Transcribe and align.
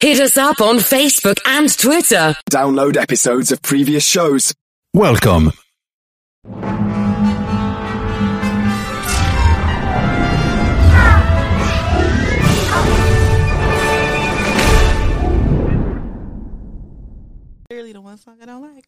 Hit 0.00 0.20
us 0.20 0.36
up 0.36 0.60
on 0.60 0.76
Facebook 0.76 1.40
and 1.44 1.76
Twitter. 1.76 2.32
Download 2.48 2.96
episodes 2.96 3.50
of 3.50 3.60
previous 3.62 4.06
shows. 4.06 4.54
Welcome. 4.94 5.50
Clearly, 17.68 17.92
the 17.92 18.00
one 18.00 18.18
song 18.18 18.38
I 18.40 18.46
don't 18.46 18.62
like. 18.62 18.86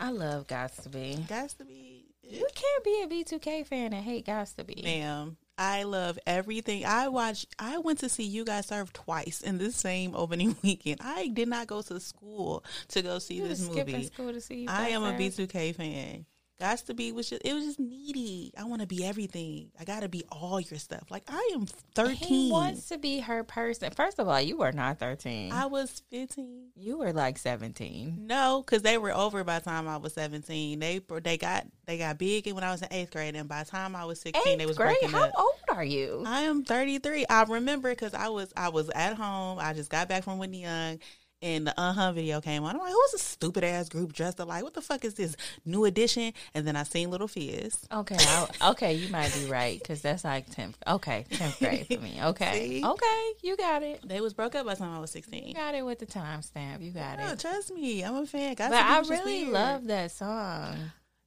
I 0.00 0.10
love 0.10 0.46
Gots 0.46 0.82
to 0.84 0.88
Be. 0.88 1.18
Gots 1.28 1.54
to 1.58 1.66
be. 1.66 2.06
You 2.22 2.46
can't 2.54 2.82
be 2.82 3.02
a 3.02 3.06
B2K 3.06 3.66
fan 3.66 3.92
and 3.92 4.02
hate 4.02 4.24
Gots 4.24 4.56
to 4.56 4.64
Be. 4.64 4.80
Ma'am, 4.82 5.36
I 5.56 5.84
love 5.84 6.18
everything. 6.26 6.84
I 6.84 7.08
watched. 7.08 7.54
I 7.58 7.78
went 7.78 8.00
to 8.00 8.08
see 8.08 8.24
you 8.24 8.44
guys 8.44 8.66
serve 8.66 8.92
twice 8.92 9.40
in 9.40 9.58
this 9.58 9.76
same 9.76 10.14
opening 10.16 10.56
weekend. 10.62 11.00
I 11.00 11.28
did 11.28 11.48
not 11.48 11.66
go 11.68 11.80
to 11.82 12.00
school 12.00 12.64
to 12.88 13.02
go 13.02 13.18
see 13.20 13.34
You 13.34 13.48
this 13.48 13.60
movie. 13.60 14.04
school 14.04 14.32
to 14.32 14.40
see 14.40 14.62
you 14.62 14.68
I 14.68 14.88
am 14.88 15.04
a 15.04 15.10
serve? 15.10 15.48
B2K 15.48 15.74
fan. 15.76 16.26
Gots 16.60 16.86
to 16.86 16.94
be 16.94 17.10
was 17.10 17.28
just 17.28 17.42
it 17.44 17.52
was 17.52 17.64
just 17.64 17.80
needy. 17.80 18.52
I 18.56 18.62
want 18.64 18.80
to 18.80 18.86
be 18.86 19.04
everything. 19.04 19.70
I 19.78 19.84
got 19.84 20.00
to 20.00 20.08
be 20.08 20.24
all 20.30 20.60
your 20.60 20.78
stuff. 20.78 21.10
Like 21.10 21.24
I 21.28 21.50
am 21.52 21.66
thirteen. 21.66 22.14
He 22.16 22.20
thirteen. 22.26 22.50
wants 22.50 22.88
to 22.90 22.98
be 22.98 23.18
her 23.18 23.42
person. 23.42 23.90
First 23.90 24.20
of 24.20 24.28
all, 24.28 24.40
you 24.40 24.56
were 24.58 24.70
not 24.70 25.00
13. 25.00 25.50
I 25.52 25.66
was 25.66 26.02
fifteen. 26.10 26.68
you 26.76 26.98
were 26.98 27.12
like 27.12 27.38
17. 27.38 28.26
No, 28.28 28.62
because 28.64 28.82
they 28.82 28.98
were 28.98 29.12
over 29.12 29.42
by 29.42 29.58
the 29.58 29.64
time 29.64 29.88
I 29.88 29.96
was 29.96 30.12
seventeen. 30.14 30.78
They 30.78 31.00
they 31.24 31.36
got 31.36 31.66
they 31.86 31.98
got 31.98 32.18
big 32.18 32.50
when 32.52 32.62
I 32.62 32.70
was 32.70 32.82
in 32.82 32.88
eighth 32.92 33.10
grade, 33.10 33.34
and 33.34 33.48
by 33.48 33.64
the 33.64 33.70
time 33.70 33.96
I 33.96 34.04
was 34.04 34.20
sixteen, 34.20 34.58
they 34.58 34.66
was 34.66 34.76
grade? 34.76 34.96
breaking 35.00 35.10
How 35.10 35.24
up. 35.24 35.32
old 35.36 35.54
are 35.76 35.84
you? 35.84 36.22
I 36.24 36.42
am 36.42 36.62
33. 36.64 37.26
I 37.28 37.42
remember 37.44 37.90
because 37.90 38.14
I 38.14 38.28
was 38.28 38.52
I 38.56 38.68
was 38.68 38.90
at 38.90 39.14
home. 39.16 39.58
I 39.58 39.72
just 39.72 39.90
got 39.90 40.08
back 40.08 40.22
from 40.22 40.38
Whitney 40.38 40.62
Young, 40.62 41.00
and 41.44 41.66
the 41.66 41.78
Uh 41.80 41.92
Huh 41.92 42.10
video 42.12 42.40
came 42.40 42.64
on. 42.64 42.74
I'm 42.74 42.80
like, 42.80 42.92
who's 42.92 43.12
this 43.12 43.22
stupid 43.22 43.62
ass 43.62 43.88
group 43.88 44.12
dressed 44.12 44.38
like? 44.40 44.64
What 44.64 44.74
the 44.74 44.80
fuck 44.80 45.04
is 45.04 45.14
this 45.14 45.36
new 45.64 45.84
edition? 45.84 46.32
And 46.54 46.66
then 46.66 46.74
I 46.74 46.82
seen 46.82 47.10
Little 47.10 47.28
Fizz. 47.28 47.86
Okay, 47.92 48.16
I, 48.18 48.48
okay, 48.70 48.94
you 48.94 49.08
might 49.10 49.32
be 49.34 49.44
right 49.50 49.78
because 49.78 50.00
that's 50.02 50.24
like 50.24 50.50
10th. 50.50 50.74
Okay, 50.86 51.26
10th 51.30 51.58
grade 51.58 51.86
for 51.86 52.00
me. 52.02 52.18
Okay, 52.24 52.80
okay, 52.82 53.30
you 53.42 53.56
got 53.56 53.82
it. 53.82 54.00
They 54.08 54.20
was 54.20 54.32
broke 54.32 54.54
up 54.54 54.64
by 54.66 54.74
the 54.74 54.80
time 54.80 54.96
I 54.96 54.98
was 54.98 55.14
You 55.14 55.22
16. 55.22 55.52
got 55.54 55.74
it 55.74 55.82
with 55.84 55.98
the 55.98 56.06
timestamp. 56.06 56.80
You 56.82 56.90
got 56.90 57.18
No, 57.18 57.32
it. 57.32 57.38
trust 57.40 57.72
me, 57.74 58.02
I'm 58.02 58.14
a 58.16 58.26
fan. 58.26 58.54
Gotta 58.54 58.70
But 58.70 58.82
I 58.82 59.00
really 59.14 59.44
love 59.44 59.84
that 59.86 60.10
song. 60.10 60.76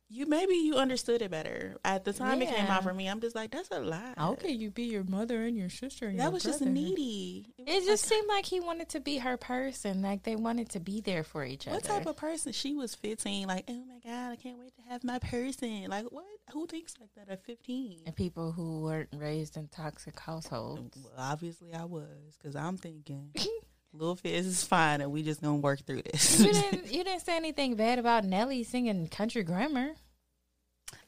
You. 0.09 0.25
Maybe 0.25 0.55
you 0.55 0.75
understood 0.75 1.21
it 1.21 1.31
better 1.31 1.77
at 1.83 2.05
the 2.05 2.13
time 2.13 2.41
it 2.41 2.49
came 2.49 2.65
out 2.67 2.83
for 2.83 2.93
me. 2.93 3.07
I'm 3.07 3.19
just 3.19 3.35
like, 3.35 3.51
that's 3.51 3.69
a 3.71 3.79
lie. 3.79 4.13
How 4.17 4.35
can 4.35 4.59
you 4.59 4.69
be 4.71 4.83
your 4.83 5.03
mother 5.03 5.43
and 5.43 5.57
your 5.57 5.69
sister? 5.69 6.07
And 6.07 6.19
That 6.19 6.23
your 6.23 6.31
was 6.31 6.43
just 6.43 6.61
needy. 6.61 7.53
It 7.57 7.65
was 7.65 7.85
just 7.85 8.05
like, 8.05 8.17
seemed 8.17 8.27
like 8.27 8.45
he 8.45 8.59
wanted 8.59 8.89
to 8.89 8.99
be 8.99 9.17
her 9.17 9.37
person. 9.37 10.01
Like 10.01 10.23
they 10.23 10.35
wanted 10.35 10.69
to 10.71 10.79
be 10.79 11.01
there 11.01 11.23
for 11.23 11.43
each 11.43 11.67
other. 11.67 11.75
What 11.75 11.83
type 11.83 12.05
of 12.05 12.15
person? 12.17 12.51
She 12.53 12.73
was 12.73 12.95
15. 12.95 13.47
Like, 13.47 13.65
oh 13.69 13.83
my 13.85 13.99
God, 14.03 14.31
I 14.31 14.35
can't 14.35 14.57
wait 14.59 14.73
to 14.75 14.81
have 14.89 15.03
my 15.03 15.19
person. 15.19 15.85
Like, 15.89 16.05
what? 16.11 16.25
Who 16.53 16.65
thinks 16.65 16.93
like 16.99 17.09
that 17.15 17.29
at 17.31 17.43
15? 17.43 18.03
and 18.05 18.15
people 18.15 18.53
who 18.53 18.81
weren't 18.81 19.09
raised 19.17 19.57
in 19.57 19.67
toxic 19.67 20.17
households. 20.17 20.97
Well, 21.03 21.13
obviously 21.17 21.73
I 21.73 21.83
was, 21.83 22.07
because 22.37 22.55
I'm 22.55 22.77
thinking 22.77 23.31
Lil 23.93 24.15
Fizz 24.15 24.45
is 24.45 24.63
fine 24.63 25.01
and 25.01 25.11
we 25.11 25.23
just 25.23 25.41
gonna 25.41 25.55
work 25.57 25.79
through 25.85 26.01
this. 26.03 26.39
you 26.39 26.51
didn't. 26.53 26.91
You 26.91 27.03
didn't 27.03 27.21
say 27.21 27.35
anything 27.35 27.75
bad 27.75 27.99
about 27.99 28.23
Nelly 28.25 28.63
singing 28.63 29.07
country 29.07 29.43
grammar. 29.43 29.91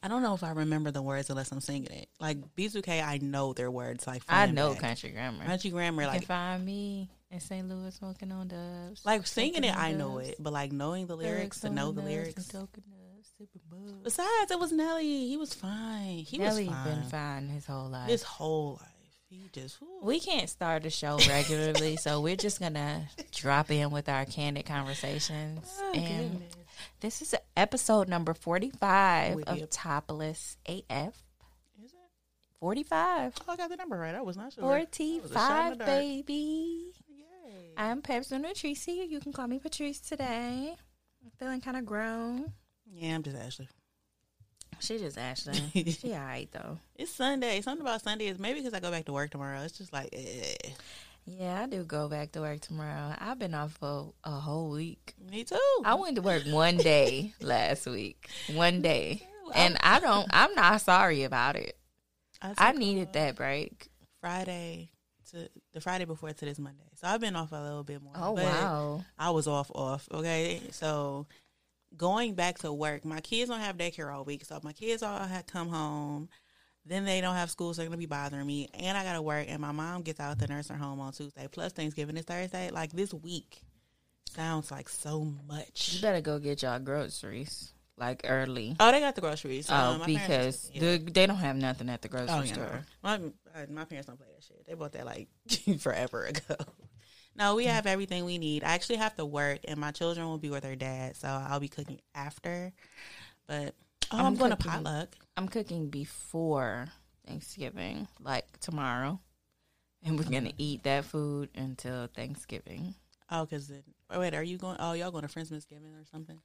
I 0.02 0.08
don't 0.08 0.22
know 0.22 0.34
if 0.34 0.42
I 0.42 0.50
remember 0.52 0.90
the 0.90 1.02
words 1.02 1.30
unless 1.30 1.52
I'm 1.52 1.60
singing 1.60 1.90
it. 1.90 2.08
Like 2.18 2.38
B2K, 2.56 3.02
I 3.04 3.18
know 3.18 3.52
their 3.52 3.70
words. 3.70 4.06
Like 4.06 4.22
I 4.28 4.46
know 4.46 4.72
back. 4.72 4.80
country 4.80 5.10
grammar. 5.10 5.44
country 5.44 5.70
grammar. 5.70 6.02
you 6.02 6.08
Like 6.08 6.20
can 6.22 6.26
find 6.28 6.64
me 6.66 7.10
in 7.30 7.40
St. 7.40 7.68
Louis 7.68 7.94
smoking 7.94 8.32
on 8.32 8.48
dubs. 8.48 9.04
like 9.06 9.26
singing 9.26 9.64
it, 9.64 9.76
I 9.76 9.92
know 9.92 10.18
it, 10.18 10.36
but 10.38 10.52
like 10.52 10.72
knowing 10.72 11.06
the 11.06 11.16
lyrics 11.16 11.60
to 11.60 11.70
know 11.70 11.92
the 11.92 12.02
lyrics. 12.02 12.36
and 12.36 12.50
token 12.50 12.82
dubs, 12.90 13.30
sipping. 13.38 13.60
Besides, 14.02 14.50
it 14.50 14.58
was 14.58 14.72
Nelly. 14.72 15.28
He 15.28 15.36
was 15.36 15.54
fine. 15.54 16.18
He 16.18 16.38
Nelly 16.38 16.66
was 16.66 16.74
fine. 16.74 16.84
been 16.88 17.02
fine 17.04 17.48
his 17.48 17.66
whole 17.66 17.88
life. 17.88 18.08
His 18.08 18.22
whole 18.22 18.78
life. 18.80 18.88
Just. 19.52 19.78
We 20.02 20.18
can't 20.18 20.48
start 20.48 20.82
the 20.82 20.90
show 20.90 21.18
regularly, 21.28 21.96
so 21.96 22.20
we're 22.20 22.36
just 22.36 22.60
gonna 22.60 23.08
drop 23.32 23.70
in 23.70 23.90
with 23.90 24.08
our 24.08 24.24
candid 24.24 24.66
conversations. 24.66 25.72
Oh, 25.80 25.92
and 25.92 26.32
goodness. 26.32 26.56
this 27.00 27.22
is 27.22 27.34
episode 27.56 28.08
number 28.08 28.34
forty-five 28.34 29.42
of. 29.46 29.70
Topless 29.70 30.56
AF. 30.66 31.14
Is 31.84 31.92
it? 31.92 31.98
Forty-five. 32.58 33.34
Oh, 33.46 33.52
I 33.52 33.56
got 33.56 33.70
the 33.70 33.76
number 33.76 33.96
right. 33.96 34.14
I 34.14 34.20
was 34.20 34.36
not 34.36 34.52
sure. 34.52 34.64
I 34.64 34.66
was 34.66 35.30
a 35.30 35.34
shot 35.34 35.72
in 35.72 35.78
the 35.78 35.84
Forty-five, 35.84 35.86
baby. 35.86 36.92
Yay. 37.08 37.74
I'm 37.76 38.02
Pepsi 38.02 38.40
Nutrici. 38.44 39.08
You 39.08 39.20
can 39.20 39.32
call 39.32 39.46
me 39.46 39.58
Patrice 39.60 40.00
today. 40.00 40.74
I'm 41.24 41.30
feeling 41.38 41.60
kind 41.60 41.76
of 41.76 41.86
grown. 41.86 42.52
Yeah, 42.92 43.14
I'm 43.14 43.22
just 43.22 43.36
Ashley. 43.36 43.68
She 44.80 44.98
just 44.98 45.18
Ashley. 45.18 45.54
she 45.92 46.12
alright 46.12 46.50
though. 46.52 46.78
It's 46.96 47.12
Sunday. 47.12 47.60
Something 47.60 47.86
about 47.86 48.02
Sunday 48.02 48.26
is 48.26 48.38
maybe 48.38 48.60
because 48.60 48.74
I 48.74 48.80
go 48.80 48.90
back 48.90 49.04
to 49.06 49.12
work 49.12 49.30
tomorrow. 49.30 49.60
It's 49.62 49.76
just 49.78 49.92
like, 49.92 50.08
eh. 50.12 50.70
Yeah, 51.26 51.62
I 51.62 51.66
do 51.66 51.84
go 51.84 52.08
back 52.08 52.32
to 52.32 52.40
work 52.40 52.60
tomorrow. 52.60 53.14
I've 53.18 53.38
been 53.38 53.54
off 53.54 53.72
for 53.72 54.14
a 54.24 54.30
whole 54.30 54.70
week. 54.70 55.14
me 55.30 55.44
too. 55.44 55.56
I 55.84 55.94
went 55.94 56.16
to 56.16 56.22
work 56.22 56.44
one 56.46 56.78
day 56.78 57.34
last 57.40 57.86
week. 57.86 58.28
One 58.52 58.82
day. 58.82 59.26
And 59.54 59.76
I 59.80 60.00
don't 60.00 60.28
I'm 60.30 60.54
not 60.54 60.80
sorry 60.80 61.24
about 61.24 61.56
it. 61.56 61.76
I 62.40 62.72
took 62.72 62.80
needed 62.80 63.12
that 63.12 63.36
break. 63.36 63.88
Friday 64.20 64.90
to 65.30 65.48
the 65.72 65.80
Friday 65.80 66.04
before 66.04 66.32
to 66.32 66.44
this 66.44 66.58
Monday. 66.58 66.88
So 66.94 67.06
I've 67.06 67.20
been 67.20 67.36
off 67.36 67.52
a 67.52 67.56
little 67.56 67.84
bit 67.84 68.02
more. 68.02 68.14
Oh 68.16 68.34
but 68.34 68.44
wow. 68.44 69.04
I 69.18 69.30
was 69.30 69.46
off 69.46 69.70
off. 69.74 70.08
Okay, 70.12 70.60
so 70.70 71.26
going 71.96 72.34
back 72.34 72.58
to 72.60 72.72
work, 72.72 73.04
my 73.04 73.20
kids 73.20 73.50
don't 73.50 73.60
have 73.60 73.76
daycare 73.76 74.12
all 74.14 74.24
week, 74.24 74.44
so 74.44 74.58
my 74.62 74.72
kids 74.72 75.02
all 75.02 75.18
had 75.20 75.46
come 75.46 75.68
home. 75.68 76.28
Then 76.86 77.04
they 77.04 77.20
don't 77.20 77.34
have 77.34 77.50
school, 77.50 77.74
so 77.74 77.82
they're 77.82 77.88
gonna 77.88 77.98
be 77.98 78.06
bothering 78.06 78.46
me, 78.46 78.68
and 78.74 78.96
I 78.96 79.04
gotta 79.04 79.20
work. 79.22 79.46
And 79.48 79.60
my 79.60 79.70
mom 79.72 80.02
gets 80.02 80.18
out 80.18 80.38
the 80.38 80.46
nursing 80.48 80.76
home 80.76 80.98
on 81.00 81.12
Tuesday. 81.12 81.46
Plus 81.50 81.72
Thanksgiving 81.72 82.16
is 82.16 82.24
Thursday. 82.24 82.70
Like 82.70 82.92
this 82.92 83.12
week 83.12 83.62
sounds 84.30 84.70
like 84.70 84.88
so 84.88 85.24
much. 85.46 85.92
You 85.94 86.00
better 86.02 86.20
go 86.22 86.38
get 86.38 86.62
y'all 86.62 86.78
groceries 86.78 87.72
like 87.98 88.22
early. 88.24 88.74
Oh, 88.80 88.90
they 88.90 89.00
got 89.00 89.14
the 89.14 89.20
groceries. 89.20 89.68
Oh, 89.70 89.74
Um, 89.74 90.02
because 90.06 90.70
yeah. 90.72 90.80
the, 90.80 90.98
they 91.12 91.26
don't 91.26 91.36
have 91.36 91.56
nothing 91.56 91.90
at 91.90 92.00
the 92.00 92.08
grocery 92.08 92.34
Oh, 92.34 92.42
yeah. 92.42 92.52
store. 92.54 92.86
My 93.02 93.14
uh, 93.54 93.66
my 93.68 93.84
parents 93.84 94.06
don't 94.08 94.16
play 94.16 94.28
that 94.34 94.42
shit. 94.42 94.66
They 94.66 94.72
bought 94.74 94.92
that 94.92 95.04
like 95.04 95.28
forever 95.80 96.24
ago. 96.24 96.56
No, 97.40 97.54
we 97.54 97.64
have 97.64 97.86
everything 97.86 98.26
we 98.26 98.36
need. 98.36 98.62
I 98.64 98.74
actually 98.74 98.96
have 98.96 99.16
to 99.16 99.24
work, 99.24 99.60
and 99.66 99.80
my 99.80 99.92
children 99.92 100.26
will 100.26 100.36
be 100.36 100.50
with 100.50 100.62
their 100.62 100.76
dad, 100.76 101.16
so 101.16 101.26
I'll 101.26 101.58
be 101.58 101.68
cooking 101.68 102.00
after. 102.14 102.70
But 103.46 103.74
oh, 104.12 104.18
I'm, 104.18 104.26
I'm 104.26 104.36
going 104.36 104.50
to 104.50 104.56
potluck. 104.56 105.16
I'm 105.38 105.48
cooking 105.48 105.88
before 105.88 106.88
Thanksgiving, 107.26 108.06
like 108.22 108.60
tomorrow. 108.60 109.18
And 110.04 110.18
we're 110.18 110.24
gonna 110.24 110.52
eat 110.56 110.82
that 110.84 111.04
food 111.04 111.50
until 111.54 112.08
Thanksgiving. 112.14 112.94
Oh, 113.30 113.44
because 113.44 113.70
wait, 114.14 114.34
are 114.34 114.42
you 114.42 114.56
going? 114.56 114.76
Oh, 114.80 114.92
y'all 114.94 115.10
going 115.10 115.26
to 115.26 115.28
Friendsgiving 115.28 115.94
or 115.94 116.04
something? 116.10 116.38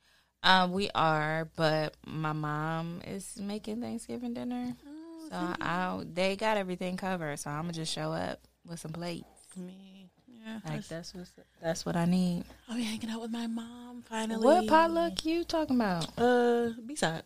Um, 0.43 0.73
we 0.73 0.89
are, 0.93 1.49
but 1.55 1.95
my 2.05 2.33
mom 2.33 3.01
is 3.07 3.37
making 3.39 3.81
Thanksgiving 3.81 4.33
dinner, 4.33 4.75
Oh, 4.85 5.27
so 5.29 5.35
I 5.61 6.03
they 6.05 6.35
got 6.35 6.57
everything 6.57 6.97
covered. 6.97 7.39
So 7.39 7.49
I'm 7.49 7.63
gonna 7.63 7.73
just 7.73 7.93
show 7.93 8.11
up 8.11 8.41
with 8.65 8.79
some 8.79 8.91
plates. 8.91 9.25
me, 9.55 9.94
yeah. 10.45 10.59
Like 10.67 10.87
that's 10.87 11.13
what 11.13 11.27
that's 11.61 11.85
what 11.85 11.95
I 11.95 12.05
need. 12.05 12.43
I'll 12.69 12.75
be 12.75 12.83
hanging 12.83 13.09
out 13.09 13.21
with 13.21 13.31
my 13.31 13.47
mom 13.47 14.03
finally. 14.07 14.43
What 14.45 14.67
potluck 14.67 15.25
you 15.25 15.43
talking 15.43 15.75
about? 15.75 16.07
Uh, 16.17 16.69
B 16.85 16.95
side. 16.95 17.23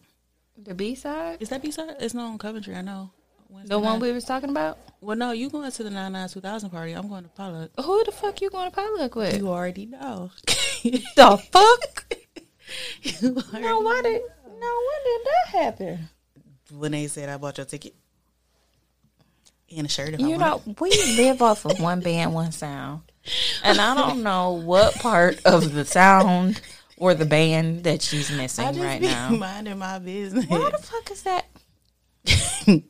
The 0.58 0.74
B 0.74 0.96
side, 0.96 1.42
Is 1.42 1.50
that 1.50 1.62
B 1.62 1.72
side? 1.72 1.96
It's 2.00 2.14
not 2.14 2.26
on 2.30 2.38
Coventry. 2.38 2.76
I 2.76 2.82
know. 2.82 3.12
Wednesday 3.50 3.70
the 3.74 3.80
one 3.80 3.94
night. 3.94 4.02
we 4.02 4.12
was 4.12 4.26
talking 4.26 4.50
about. 4.50 4.78
Well, 5.02 5.16
no, 5.18 5.32
you 5.32 5.50
going 5.50 5.72
to 5.72 5.84
the 5.84 5.90
nine 5.90 6.12
nine 6.12 6.30
two 6.30 6.42
thousand 6.42 6.70
party? 6.70 6.92
I'm 6.94 7.08
going 7.08 7.24
to 7.24 7.30
potluck. 7.30 7.72
Who 7.84 8.04
the 8.04 8.12
fuck 8.12 8.42
you 8.42 8.50
going 8.50 8.70
to 8.70 8.76
potluck 8.76 9.16
with? 9.16 9.38
You 9.38 9.50
already 9.50 9.86
know. 9.86 10.32
the 10.84 11.42
fuck? 11.52 12.06
You 13.02 13.30
already 13.30 13.66
No, 13.66 13.80
why 13.80 14.02
did 14.04 14.22
no? 14.46 14.72
When 14.88 15.02
did 15.06 15.26
that 15.26 15.48
happen? 15.64 16.10
when 16.78 16.92
they 16.92 17.08
said 17.08 17.28
I 17.30 17.38
bought 17.38 17.58
your 17.58 17.66
ticket 17.66 17.96
and 19.76 19.88
a 19.88 19.90
shirt. 19.90 20.20
You 20.20 20.36
I 20.36 20.38
know, 20.38 20.62
we 20.80 20.90
live 21.18 21.42
off 21.42 21.66
of 21.66 21.80
one 21.80 22.02
band, 22.02 22.34
one 22.34 22.52
sound. 22.52 23.02
And 23.64 23.80
I 23.80 23.96
don't 23.96 24.24
know 24.24 24.54
what 24.54 24.96
part 24.96 25.40
of 25.46 25.74
the 25.74 25.86
sound 25.86 26.62
or 26.98 27.14
the 27.14 27.26
band 27.26 27.84
that 27.86 28.02
she's 28.02 28.32
missing 28.32 28.66
I 28.66 28.72
just 28.72 28.84
right 28.84 29.02
be 29.02 29.08
now. 29.08 29.30
minding 29.32 29.78
my 29.78 30.00
business. 30.00 30.46
Why 30.48 30.70
the 30.70 30.78
fuck 30.78 31.12
is 31.12 31.24
that? 31.24 31.46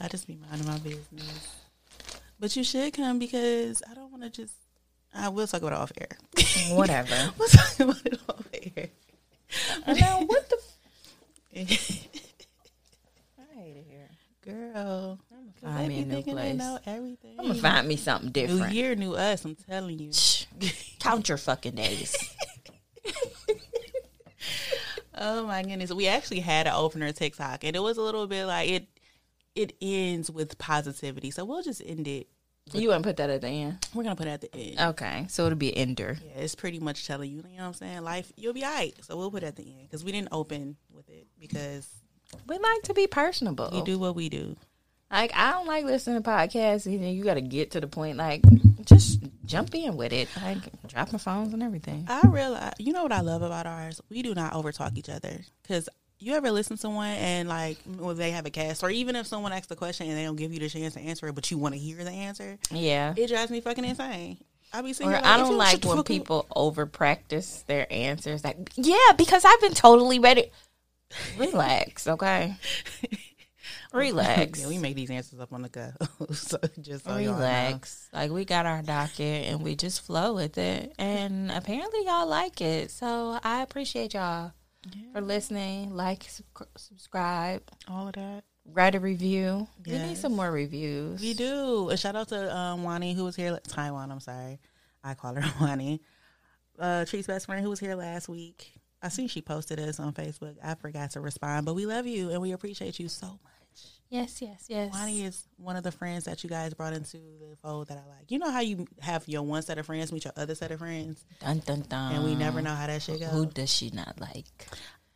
I 0.00 0.08
just 0.08 0.26
be 0.26 0.36
minding 0.48 0.68
my 0.68 0.78
business. 0.78 1.56
But 2.40 2.54
you 2.54 2.62
should 2.62 2.92
come 2.94 3.18
because 3.18 3.82
I 3.90 3.94
don't 3.94 4.10
want 4.10 4.22
to 4.22 4.30
just. 4.30 4.54
I 5.14 5.28
will 5.30 5.46
talk 5.46 5.62
about 5.62 5.72
it 5.72 5.78
off 5.78 5.92
air. 5.98 6.76
Whatever. 6.76 7.32
we'll 7.38 7.48
talk 7.48 7.80
about 7.80 8.06
it 8.06 8.20
off 8.28 8.46
air. 8.76 8.88
now, 9.86 10.22
what 10.24 10.48
the? 10.48 10.56
I 11.56 11.64
hate 13.54 13.76
it 13.76 13.86
here. 13.88 14.10
Girl, 14.44 15.18
Find 15.62 15.78
they 15.78 15.88
me 15.88 16.04
be 16.04 16.10
a 16.10 16.16
new 16.16 16.22
place. 16.22 16.56
know 16.56 16.78
everything. 16.86 17.34
I'm 17.38 17.46
gonna 17.48 17.58
find 17.60 17.88
me 17.88 17.96
something 17.96 18.30
different. 18.30 18.72
New 18.72 18.76
year, 18.78 18.94
new 18.94 19.14
us. 19.14 19.44
I'm 19.44 19.54
telling 19.56 19.98
you. 19.98 20.10
Count 21.00 21.28
your 21.28 21.38
fucking 21.38 21.74
days. 21.74 22.16
Oh 25.20 25.46
my 25.46 25.62
goodness, 25.62 25.92
we 25.92 26.06
actually 26.06 26.38
had 26.40 26.68
an 26.68 26.74
opener 26.76 27.10
TikTok, 27.12 27.64
and 27.64 27.74
it 27.74 27.80
was 27.80 27.96
a 27.96 28.02
little 28.02 28.26
bit 28.28 28.44
like 28.46 28.70
it. 28.70 28.86
It 29.56 29.72
ends 29.82 30.30
with 30.30 30.56
positivity, 30.58 31.32
so 31.32 31.44
we'll 31.44 31.62
just 31.62 31.82
end 31.84 32.06
it. 32.06 32.28
you 32.72 32.86
wouldn't 32.86 33.04
put 33.04 33.16
that 33.16 33.28
at 33.28 33.40
the 33.40 33.48
end. 33.48 33.84
We're 33.92 34.04
gonna 34.04 34.14
put 34.14 34.28
it 34.28 34.30
at 34.30 34.40
the 34.42 34.54
end. 34.54 34.78
Okay, 34.90 35.26
so 35.28 35.46
it'll 35.46 35.58
be 35.58 35.76
ender. 35.76 36.16
Yeah, 36.24 36.42
it's 36.42 36.54
pretty 36.54 36.78
much 36.78 37.04
telling 37.08 37.32
you, 37.32 37.38
you 37.38 37.56
know 37.56 37.62
what 37.62 37.68
I'm 37.68 37.74
saying? 37.74 38.02
Life, 38.02 38.32
you'll 38.36 38.52
be 38.52 38.64
all 38.64 38.70
right. 38.72 38.94
So 39.02 39.16
we'll 39.16 39.32
put 39.32 39.42
it 39.42 39.46
at 39.46 39.56
the 39.56 39.64
end 39.64 39.88
because 39.88 40.04
we 40.04 40.12
didn't 40.12 40.28
open 40.30 40.76
with 40.92 41.08
it 41.08 41.26
because 41.40 41.88
We 42.46 42.56
like 42.56 42.82
to 42.84 42.94
be 42.94 43.08
personable. 43.08 43.70
we 43.72 43.82
do 43.82 43.98
what 43.98 44.14
we 44.14 44.28
do. 44.28 44.56
Like 45.10 45.32
I 45.34 45.52
don't 45.52 45.66
like 45.66 45.84
listening 45.84 46.22
to 46.22 46.28
podcasts. 46.28 46.86
And 46.86 47.12
you 47.14 47.24
got 47.24 47.34
to 47.34 47.40
get 47.40 47.70
to 47.72 47.80
the 47.80 47.86
point. 47.88 48.16
Like 48.16 48.42
just 48.84 49.20
jump 49.44 49.74
in 49.74 49.96
with 49.96 50.12
it. 50.12 50.28
Like 50.42 50.58
dropping 50.86 51.18
phones 51.18 51.52
and 51.54 51.62
everything. 51.62 52.04
I 52.08 52.26
realize, 52.26 52.74
you 52.78 52.92
know 52.92 53.02
what 53.02 53.12
I 53.12 53.20
love 53.20 53.42
about 53.42 53.66
ours? 53.66 54.00
We 54.10 54.22
do 54.22 54.34
not 54.34 54.52
overtalk 54.52 54.96
each 54.98 55.08
other. 55.08 55.40
Because 55.62 55.88
you 56.20 56.34
ever 56.34 56.50
listen 56.50 56.76
to 56.76 56.80
someone 56.80 57.06
and 57.08 57.48
like 57.48 57.78
when 57.86 58.16
they 58.16 58.32
have 58.32 58.44
a 58.44 58.50
cast, 58.50 58.82
or 58.82 58.90
even 58.90 59.14
if 59.16 59.26
someone 59.26 59.52
asks 59.52 59.70
a 59.70 59.76
question 59.76 60.08
and 60.08 60.18
they 60.18 60.24
don't 60.24 60.36
give 60.36 60.52
you 60.52 60.58
the 60.58 60.68
chance 60.68 60.94
to 60.94 61.00
answer 61.00 61.28
it, 61.28 61.34
but 61.34 61.50
you 61.50 61.58
want 61.58 61.74
to 61.74 61.78
hear 61.80 62.02
the 62.02 62.10
answer, 62.10 62.58
Yeah. 62.70 63.14
it 63.16 63.28
drives 63.28 63.50
me 63.50 63.60
fucking 63.60 63.84
insane. 63.84 64.38
I 64.72 64.82
be 64.82 64.92
sitting 64.92 65.10
Or 65.12 65.16
here 65.16 65.22
I 65.24 65.38
don't 65.38 65.56
like 65.56 65.84
when 65.84 66.00
up- 66.00 66.06
people 66.06 66.46
over 66.54 66.84
practice 66.86 67.62
their 67.68 67.86
answers. 67.90 68.44
Like, 68.44 68.70
yeah, 68.74 69.12
because 69.16 69.44
I've 69.46 69.60
been 69.62 69.72
totally 69.74 70.18
ready. 70.18 70.50
Relax, 71.38 72.06
okay? 72.06 72.56
Relax. 73.92 74.60
Yeah, 74.62 74.68
we 74.68 74.78
make 74.78 74.96
these 74.96 75.10
answers 75.10 75.40
up 75.40 75.52
on 75.52 75.62
the 75.62 75.68
go. 75.68 75.90
so 76.32 76.58
just 76.80 77.04
so. 77.04 77.16
Relax. 77.16 78.08
Like 78.12 78.30
we 78.30 78.44
got 78.44 78.66
our 78.66 78.82
docket 78.82 79.46
and 79.46 79.62
we 79.62 79.76
just 79.76 80.02
flow 80.02 80.34
with 80.34 80.58
it. 80.58 80.92
And 80.98 81.50
apparently 81.50 82.04
y'all 82.04 82.26
like 82.28 82.60
it. 82.60 82.90
So 82.90 83.38
I 83.42 83.62
appreciate 83.62 84.14
y'all 84.14 84.52
for 85.12 85.20
listening. 85.20 85.94
Like, 85.94 86.24
sub- 86.28 86.66
subscribe, 86.76 87.62
all 87.88 88.08
of 88.08 88.14
that. 88.14 88.44
write 88.66 88.94
a 88.94 89.00
review. 89.00 89.66
We 89.86 89.98
need 89.98 90.18
some 90.18 90.34
more 90.36 90.50
reviews. 90.50 91.20
We 91.20 91.34
do. 91.34 91.88
A 91.90 91.96
shout 91.96 92.16
out 92.16 92.28
to 92.28 92.54
um, 92.54 92.82
Wani 92.82 93.14
who 93.14 93.24
was 93.24 93.36
here. 93.36 93.58
Taiwan, 93.68 94.10
I'm 94.12 94.20
sorry. 94.20 94.58
I 95.02 95.14
call 95.14 95.34
her 95.34 95.44
Wani. 95.60 96.02
Uh, 96.78 97.04
Tree's 97.06 97.26
best 97.26 97.46
friend 97.46 97.62
who 97.62 97.70
was 97.70 97.80
here 97.80 97.94
last 97.96 98.28
week. 98.28 98.72
I 99.02 99.08
see 99.08 99.28
she 99.28 99.40
posted 99.42 99.78
us 99.80 100.00
on 100.00 100.12
Facebook. 100.12 100.56
I 100.62 100.74
forgot 100.74 101.12
to 101.12 101.20
respond, 101.20 101.66
but 101.66 101.74
we 101.74 101.86
love 101.86 102.06
you 102.06 102.30
and 102.30 102.40
we 102.42 102.52
appreciate 102.52 102.98
you 102.98 103.08
so 103.08 103.26
much. 103.26 103.57
Yes, 104.10 104.40
yes, 104.40 104.64
yes. 104.68 104.90
Wani 104.92 105.22
is 105.24 105.46
one 105.58 105.76
of 105.76 105.82
the 105.82 105.92
friends 105.92 106.24
that 106.24 106.42
you 106.42 106.48
guys 106.48 106.72
brought 106.72 106.94
into 106.94 107.18
the 107.18 107.56
fold 107.62 107.88
that 107.88 107.98
I 107.98 108.08
like. 108.08 108.30
You 108.30 108.38
know 108.38 108.50
how 108.50 108.60
you 108.60 108.86
have 109.00 109.28
your 109.28 109.42
one 109.42 109.60
set 109.62 109.76
of 109.76 109.84
friends 109.84 110.12
meet 110.12 110.24
your 110.24 110.32
other 110.36 110.54
set 110.54 110.70
of 110.70 110.78
friends, 110.78 111.24
Dun 111.40 111.58
dun 111.58 111.82
dun. 111.88 112.14
and 112.14 112.24
we 112.24 112.34
never 112.34 112.62
know 112.62 112.74
how 112.74 112.86
that 112.86 113.02
shit 113.02 113.20
goes. 113.20 113.30
Who 113.30 113.44
does 113.46 113.70
she 113.70 113.90
not 113.90 114.18
like? 114.18 114.46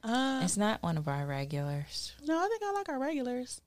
Uh, 0.05 0.43
It's 0.45 0.59
not 0.59 0.83
one 0.83 0.99
of 0.99 1.09
our 1.09 1.25
regulars. 1.27 2.13
no, 2.25 2.37
I 2.39 2.49
think 2.49 2.63
I 2.63 2.73
like 2.73 2.89
our 2.91 2.99
regulars. 2.99 3.63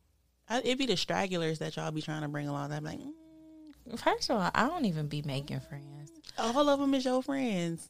I, 0.48 0.60
it'd 0.60 0.78
be 0.78 0.86
the 0.86 0.96
stragglers 0.98 1.58
that 1.58 1.76
y'all 1.76 1.90
be 1.92 2.04
trying 2.04 2.22
to 2.22 2.28
bring 2.28 2.48
along. 2.48 2.72
I'm 2.72 2.84
like, 2.84 3.00
mm, 3.00 4.00
First 4.00 4.30
of 4.30 4.38
all, 4.40 4.52
I 4.54 4.68
don't 4.68 4.86
even 4.86 5.08
be 5.08 5.24
making 5.24 5.60
friends. 5.62 6.12
all 6.38 6.70
of 6.70 6.80
them 6.80 6.94
is 6.94 7.04
your 7.06 7.24
friends. 7.24 7.90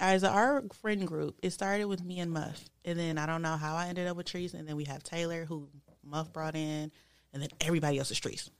As 0.00 0.24
our 0.24 0.64
friend 0.82 1.06
group, 1.06 1.36
it 1.40 1.50
started 1.50 1.84
with 1.84 2.02
me 2.04 2.18
and 2.18 2.32
Muff, 2.32 2.64
and 2.84 2.98
then 2.98 3.16
I 3.16 3.26
don't 3.26 3.42
know 3.42 3.56
how 3.56 3.76
I 3.76 3.86
ended 3.86 4.08
up 4.08 4.16
with 4.16 4.26
Trees, 4.26 4.52
and 4.52 4.68
then 4.68 4.74
we 4.74 4.84
have 4.84 5.04
Taylor, 5.04 5.44
who 5.44 5.68
Muff 6.06 6.32
brought 6.32 6.54
in, 6.54 6.90
and 7.32 7.42
then 7.42 7.48
everybody 7.60 7.98
else 7.98 8.10
is 8.10 8.20
Trees. 8.20 8.50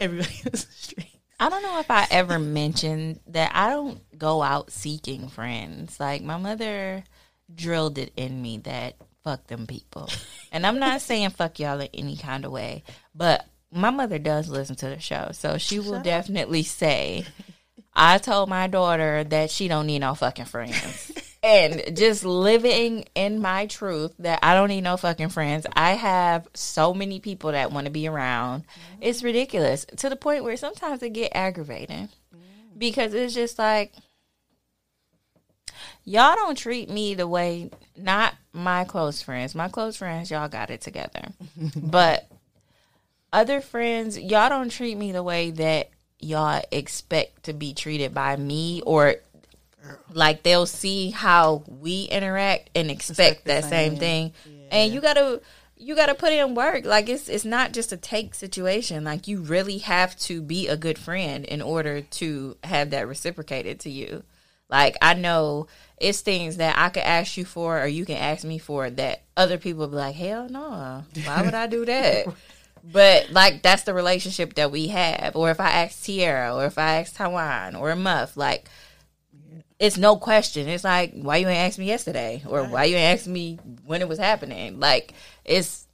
everybody 0.00 0.34
else 0.46 0.66
is 0.68 0.88
Trees. 0.88 1.08
I 1.40 1.48
don't 1.48 1.62
know 1.62 1.80
if 1.80 1.90
I 1.90 2.06
ever 2.10 2.38
mentioned 2.38 3.20
that 3.26 3.50
I 3.54 3.68
don't 3.68 4.00
go 4.16 4.42
out 4.42 4.70
seeking 4.70 5.28
friends. 5.28 5.98
Like 5.98 6.22
my 6.22 6.36
mother 6.36 7.04
drilled 7.54 7.98
it 7.98 8.12
in 8.16 8.40
me 8.40 8.58
that 8.58 8.96
fuck 9.22 9.46
them 9.48 9.66
people. 9.66 10.08
And 10.52 10.66
I'm 10.66 10.78
not 10.78 11.00
saying 11.00 11.30
fuck 11.30 11.58
y'all 11.58 11.80
in 11.80 11.88
any 11.92 12.16
kind 12.16 12.44
of 12.44 12.52
way, 12.52 12.84
but 13.14 13.44
my 13.72 13.90
mother 13.90 14.18
does 14.18 14.48
listen 14.48 14.76
to 14.76 14.88
the 14.88 15.00
show. 15.00 15.30
So 15.32 15.58
she 15.58 15.80
will 15.80 16.00
definitely 16.00 16.62
say 16.62 17.26
I 17.92 18.18
told 18.18 18.48
my 18.48 18.66
daughter 18.66 19.24
that 19.24 19.50
she 19.50 19.68
don't 19.68 19.86
need 19.86 20.00
no 20.00 20.14
fucking 20.14 20.46
friends. 20.46 21.12
And 21.44 21.94
just 21.94 22.24
living 22.24 23.04
in 23.14 23.38
my 23.38 23.66
truth 23.66 24.14
that 24.20 24.38
I 24.42 24.54
don't 24.54 24.70
need 24.70 24.80
no 24.80 24.96
fucking 24.96 25.28
friends. 25.28 25.66
I 25.74 25.90
have 25.90 26.48
so 26.54 26.94
many 26.94 27.20
people 27.20 27.52
that 27.52 27.70
want 27.70 27.84
to 27.84 27.90
be 27.90 28.08
around. 28.08 28.64
It's 28.98 29.22
ridiculous 29.22 29.84
to 29.98 30.08
the 30.08 30.16
point 30.16 30.42
where 30.42 30.56
sometimes 30.56 31.02
it 31.02 31.10
get 31.10 31.32
aggravating 31.34 32.08
because 32.78 33.12
it's 33.12 33.34
just 33.34 33.58
like 33.58 33.92
y'all 36.02 36.34
don't 36.34 36.56
treat 36.56 36.88
me 36.88 37.14
the 37.14 37.28
way 37.28 37.70
not 37.94 38.34
my 38.54 38.84
close 38.84 39.20
friends. 39.20 39.54
My 39.54 39.68
close 39.68 39.96
friends, 39.96 40.30
y'all 40.30 40.48
got 40.48 40.70
it 40.70 40.80
together. 40.80 41.28
but 41.76 42.26
other 43.34 43.60
friends, 43.60 44.18
y'all 44.18 44.48
don't 44.48 44.70
treat 44.70 44.96
me 44.96 45.12
the 45.12 45.22
way 45.22 45.50
that 45.50 45.90
y'all 46.18 46.62
expect 46.72 47.42
to 47.44 47.52
be 47.52 47.74
treated 47.74 48.14
by 48.14 48.34
me 48.34 48.80
or 48.86 49.16
like 50.12 50.42
they'll 50.42 50.66
see 50.66 51.10
how 51.10 51.64
we 51.66 52.04
interact 52.04 52.70
and 52.74 52.90
expect, 52.90 53.18
Expect 53.40 53.44
that 53.46 53.64
same, 53.64 53.92
same. 53.92 53.98
thing. 53.98 54.32
And 54.70 54.92
you 54.92 55.00
gotta 55.00 55.40
you 55.76 55.94
gotta 55.96 56.14
put 56.14 56.32
in 56.32 56.54
work. 56.54 56.84
Like 56.84 57.08
it's 57.08 57.28
it's 57.28 57.44
not 57.44 57.72
just 57.72 57.92
a 57.92 57.96
take 57.96 58.34
situation. 58.34 59.04
Like 59.04 59.28
you 59.28 59.40
really 59.40 59.78
have 59.78 60.16
to 60.20 60.40
be 60.40 60.68
a 60.68 60.76
good 60.76 60.98
friend 60.98 61.44
in 61.44 61.60
order 61.62 62.00
to 62.00 62.56
have 62.64 62.90
that 62.90 63.06
reciprocated 63.08 63.80
to 63.80 63.90
you. 63.90 64.22
Like 64.70 64.96
I 65.02 65.14
know 65.14 65.66
it's 65.98 66.20
things 66.22 66.56
that 66.56 66.76
I 66.78 66.88
could 66.88 67.02
ask 67.02 67.36
you 67.36 67.44
for 67.44 67.80
or 67.80 67.86
you 67.86 68.04
can 68.06 68.16
ask 68.16 68.44
me 68.44 68.58
for 68.58 68.90
that 68.90 69.22
other 69.36 69.58
people 69.58 69.86
be 69.86 69.96
like, 69.96 70.14
Hell 70.14 70.48
no. 70.48 71.04
Why 71.24 71.42
would 71.42 71.54
I 71.54 71.66
do 71.66 71.84
that? 71.86 72.26
But 72.82 73.30
like 73.30 73.62
that's 73.62 73.82
the 73.84 73.94
relationship 73.94 74.54
that 74.54 74.70
we 74.70 74.88
have. 74.88 75.36
Or 75.36 75.50
if 75.50 75.60
I 75.60 75.70
ask 75.70 76.02
Tierra 76.02 76.54
or 76.54 76.66
if 76.66 76.78
I 76.78 77.00
ask 77.00 77.14
Taiwan 77.14 77.76
or 77.76 77.94
Muff, 77.96 78.36
like 78.36 78.68
it's 79.78 79.96
no 79.96 80.16
question. 80.16 80.68
It's 80.68 80.84
like, 80.84 81.12
why 81.14 81.38
you 81.38 81.48
ain't 81.48 81.68
ask 81.68 81.78
me 81.78 81.86
yesterday? 81.86 82.42
Or 82.46 82.64
why 82.64 82.84
you 82.84 82.96
ain't 82.96 83.18
ask 83.18 83.26
me 83.26 83.58
when 83.84 84.00
it 84.00 84.08
was 84.08 84.18
happening? 84.18 84.78
Like 84.80 85.14
it's 85.44 85.86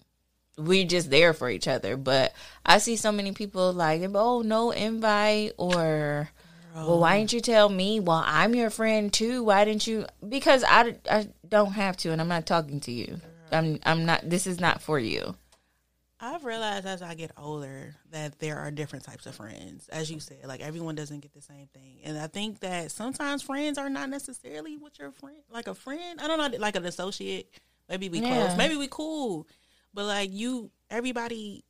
we 0.59 0.85
just 0.85 1.11
there 1.11 1.33
for 1.33 1.49
each 1.49 1.69
other. 1.69 1.97
But 1.97 2.33
I 2.65 2.79
see 2.79 2.97
so 2.97 3.13
many 3.13 3.33
people 3.33 3.73
like, 3.73 4.03
oh, 4.15 4.43
no 4.43 4.71
invite 4.71 5.53
or 5.57 6.31
well, 6.75 7.01
why 7.01 7.19
didn't 7.19 7.33
you 7.33 7.41
tell 7.41 7.69
me? 7.69 8.01
Well, 8.01 8.23
I'm 8.25 8.55
your 8.55 8.71
friend 8.71 9.13
too. 9.13 9.45
Why 9.45 9.65
didn't 9.65 9.87
you? 9.87 10.07
Because 10.27 10.65
I, 10.67 10.97
I 11.11 11.29
don't 11.49 11.73
have 11.73 11.97
to, 11.99 12.13
and 12.13 12.21
I'm 12.21 12.29
not 12.29 12.47
talking 12.47 12.81
to 12.81 12.93
you. 12.93 13.21
I'm 13.51 13.81
I'm 13.85 14.07
not. 14.07 14.29
This 14.29 14.47
is 14.47 14.61
not 14.61 14.81
for 14.81 14.99
you. 14.99 15.35
I've 16.23 16.45
realized 16.45 16.87
as 16.87 17.01
I 17.01 17.15
get 17.15 17.31
older 17.39 17.95
that 18.11 18.39
there 18.39 18.59
are 18.59 18.71
different 18.71 19.05
types 19.05 19.25
of 19.25 19.35
friends. 19.35 19.89
As 19.89 20.11
you 20.11 20.21
said, 20.21 20.45
like 20.47 20.61
everyone 20.61 20.95
doesn't 20.95 21.21
get 21.21 21.33
the 21.33 21.41
same 21.41 21.67
thing. 21.73 22.01
And 22.05 22.19
I 22.19 22.27
think 22.27 22.61
that 22.61 22.91
sometimes 22.91 23.43
friends 23.43 23.79
are 23.79 23.89
not 23.89 24.11
necessarily 24.11 24.77
what 24.77 24.99
your 24.99 25.13
friend 25.13 25.39
like 25.51 25.67
a 25.67 25.75
friend. 25.75 26.21
I 26.21 26.29
don't 26.29 26.39
know, 26.39 26.59
like 26.59 26.77
an 26.77 26.85
associate. 26.85 27.49
Maybe 27.89 28.11
we 28.11 28.21
Yeah. 28.21 28.29
close. 28.29 28.57
Maybe 28.57 28.77
we 28.77 28.87
cool. 28.89 29.47
But 29.95 30.05
like 30.05 30.31
you 30.31 30.71
everybody 30.91 31.65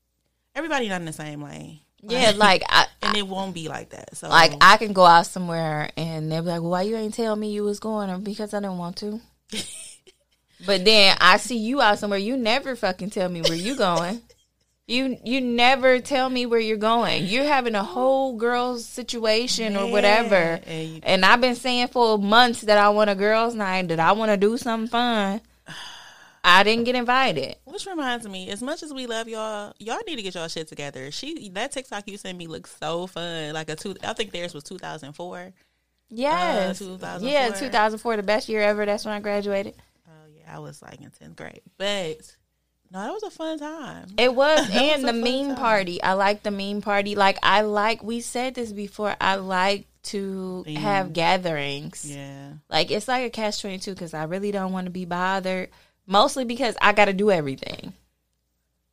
everybody 0.57 0.88
not 0.88 1.00
in 1.00 1.07
the 1.07 1.12
same 1.12 1.42
lane. 1.42 1.80
Yeah, 2.02 2.33
like 2.35 2.64
I, 2.69 2.87
and 3.02 3.16
it 3.16 3.26
won't 3.28 3.54
be 3.54 3.69
like 3.69 3.90
that. 3.90 4.16
So 4.16 4.28
like 4.28 4.52
I 4.61 4.78
can 4.78 4.92
go 4.92 5.04
out 5.04 5.26
somewhere 5.26 5.90
and 5.97 6.30
they'll 6.30 6.42
be 6.42 6.49
like, 6.49 6.61
well, 6.61 6.71
"Why 6.71 6.83
you 6.83 6.97
ain't 6.97 7.14
tell 7.14 7.37
me 7.37 7.52
you 7.52 7.62
was 7.62 7.78
going?" 7.78 8.11
Or 8.11 8.19
because 8.19 8.52
I 8.52 8.59
didn't 8.59 8.78
want 8.78 8.97
to. 8.97 9.21
but 10.66 10.85
then 10.85 11.16
I 11.21 11.37
see 11.37 11.59
you 11.59 11.80
out 11.80 11.99
somewhere. 12.00 12.19
You 12.19 12.37
never 12.37 12.75
fucking 12.75 13.11
tell 13.11 13.28
me 13.28 13.42
where 13.42 13.54
you 13.54 13.76
going. 13.76 14.23
You 14.90 15.18
you 15.25 15.40
never 15.40 16.00
tell 16.00 16.28
me 16.28 16.47
where 16.47 16.59
you're 16.59 16.76
going. 16.76 17.26
You're 17.26 17.44
having 17.44 17.76
a 17.76 17.85
whole 17.85 18.37
girls 18.37 18.85
situation 18.85 19.76
or 19.76 19.88
whatever. 19.90 20.61
And 20.66 21.00
And 21.04 21.25
I've 21.25 21.40
been 21.40 21.54
saying 21.54 21.88
for 21.88 22.18
months 22.18 22.62
that 22.62 22.76
I 22.76 22.88
want 22.88 23.09
a 23.09 23.14
girls' 23.14 23.54
night, 23.54 23.88
that 23.88 24.00
I 24.00 24.12
want 24.12 24.32
to 24.32 24.37
do 24.37 24.56
something 24.56 24.88
fun. 24.88 25.40
I 26.42 26.62
didn't 26.64 26.85
get 26.85 26.97
invited. 26.97 27.56
Which 27.64 27.87
reminds 27.87 28.26
me, 28.26 28.49
as 28.50 28.62
much 28.62 28.82
as 28.82 28.92
we 28.92 29.06
love 29.06 29.28
y'all, 29.28 29.75
y'all 29.78 30.00
need 30.06 30.16
to 30.16 30.23
get 30.23 30.35
y'all 30.35 30.49
shit 30.49 30.66
together. 30.66 31.11
She 31.12 31.49
that 31.50 31.70
TikTok 31.70 32.09
you 32.09 32.16
sent 32.16 32.37
me 32.37 32.49
looks 32.49 32.75
so 32.80 33.06
fun. 33.06 33.52
Like 33.52 33.68
a 33.70 33.76
two, 33.76 33.94
I 34.02 34.14
think 34.14 34.32
theirs 34.32 34.54
was 34.54 34.64
two 34.64 34.78
thousand 34.78 35.12
four. 35.12 35.38
Uh, 35.38 35.50
yes. 36.09 36.78
2004. 36.80 37.28
yeah, 37.30 37.50
2004, 37.50 38.16
the 38.16 38.23
best 38.25 38.49
year 38.49 38.62
ever. 38.62 38.85
That's 38.85 39.04
when 39.04 39.14
I 39.14 39.20
graduated. 39.20 39.76
Oh 40.09 40.28
yeah, 40.37 40.56
I 40.56 40.59
was 40.59 40.82
like 40.82 41.00
in 41.00 41.11
tenth 41.11 41.37
grade, 41.37 41.61
but 41.78 42.35
no, 42.92 43.00
that 43.02 43.12
was 43.12 43.23
a 43.23 43.30
fun 43.30 43.59
time. 43.59 44.09
It 44.18 44.35
was, 44.35 44.68
and 44.70 45.02
was 45.04 45.12
the 45.12 45.18
meme 45.18 45.49
time. 45.49 45.56
party. 45.56 46.02
I 46.02 46.14
like 46.14 46.42
the 46.42 46.50
meme 46.50 46.80
party. 46.82 47.14
Like 47.14 47.38
I 47.42 47.62
like. 47.62 48.02
We 48.02 48.20
said 48.20 48.54
this 48.54 48.73
before. 48.73 49.14
I 49.20 49.37
like 49.37 49.87
to 50.04 50.64
have 50.76 51.12
gatherings. 51.12 52.04
Yeah, 52.11 52.52
Like 52.68 52.90
it's 52.90 53.06
like 53.06 53.25
a 53.26 53.30
catch 53.30 53.61
twenty 53.61 53.78
two 53.78 53.92
because 53.92 54.14
I 54.14 54.25
really 54.25 54.50
don't 54.50 54.73
want 54.73 54.87
to 54.87 54.90
be 54.90 55.04
bothered. 55.04 55.68
Mostly 56.06 56.44
because 56.44 56.75
I 56.82 56.92
got 56.92 57.04
to 57.04 57.12
do 57.12 57.30
everything. 57.30 57.92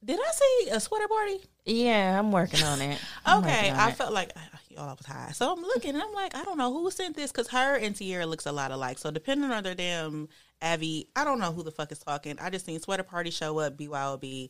Did 0.05 0.19
I 0.19 0.31
see 0.31 0.69
a 0.69 0.79
sweater 0.79 1.07
party? 1.07 1.39
Yeah, 1.65 2.19
I'm 2.19 2.31
working 2.31 2.63
on 2.63 2.79
it. 2.81 2.99
I'm 3.25 3.43
Okay, 3.43 3.71
on 3.71 3.75
I 3.79 3.89
it. 3.89 3.95
felt 3.95 4.13
like 4.13 4.31
y'all 4.77 4.89
I 4.89 4.93
was 4.93 5.05
high, 5.05 5.31
so 5.33 5.51
I'm 5.51 5.61
looking 5.61 5.95
and 5.95 6.01
I'm 6.01 6.13
like, 6.13 6.35
I 6.35 6.43
don't 6.43 6.57
know 6.57 6.71
who 6.71 6.89
sent 6.91 7.15
this 7.15 7.31
because 7.31 7.47
her 7.49 7.75
and 7.75 7.95
Tierra 7.95 8.25
looks 8.25 8.45
a 8.45 8.51
lot 8.51 8.71
alike. 8.71 8.97
So 8.97 9.11
depending 9.11 9.51
on 9.51 9.63
their 9.63 9.75
damn 9.75 10.29
Abby, 10.61 11.07
I 11.15 11.23
don't 11.23 11.39
know 11.39 11.51
who 11.51 11.63
the 11.63 11.71
fuck 11.71 11.91
is 11.91 11.99
talking. 11.99 12.37
I 12.39 12.49
just 12.49 12.65
seen 12.65 12.79
sweater 12.79 13.03
party 13.03 13.31
show 13.31 13.59
up, 13.59 13.77
BYOB. 13.77 14.49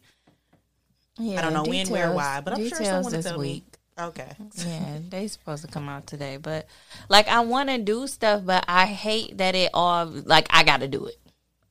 Yeah, 1.19 1.39
I 1.39 1.41
don't 1.41 1.53
know 1.53 1.63
when, 1.63 1.87
where, 1.87 2.11
why, 2.11 2.41
but 2.41 2.53
I'm 2.53 2.59
sure 2.59 2.77
details 2.77 2.87
someone 2.87 3.03
will 3.05 3.11
this 3.11 3.25
tell 3.25 3.39
week. 3.39 3.63
me. 3.63 4.03
Okay, 4.03 4.31
yeah, 4.57 4.99
they 5.09 5.27
supposed 5.27 5.65
to 5.65 5.71
come 5.71 5.89
out 5.89 6.05
today, 6.05 6.37
but 6.37 6.67
like 7.09 7.27
I 7.27 7.39
want 7.39 7.69
to 7.69 7.79
do 7.79 8.05
stuff, 8.05 8.43
but 8.45 8.63
I 8.67 8.85
hate 8.85 9.39
that 9.39 9.55
it 9.55 9.71
all 9.73 10.05
like 10.05 10.45
I 10.51 10.63
got 10.63 10.81
to 10.81 10.87
do 10.87 11.07
it. 11.07 11.17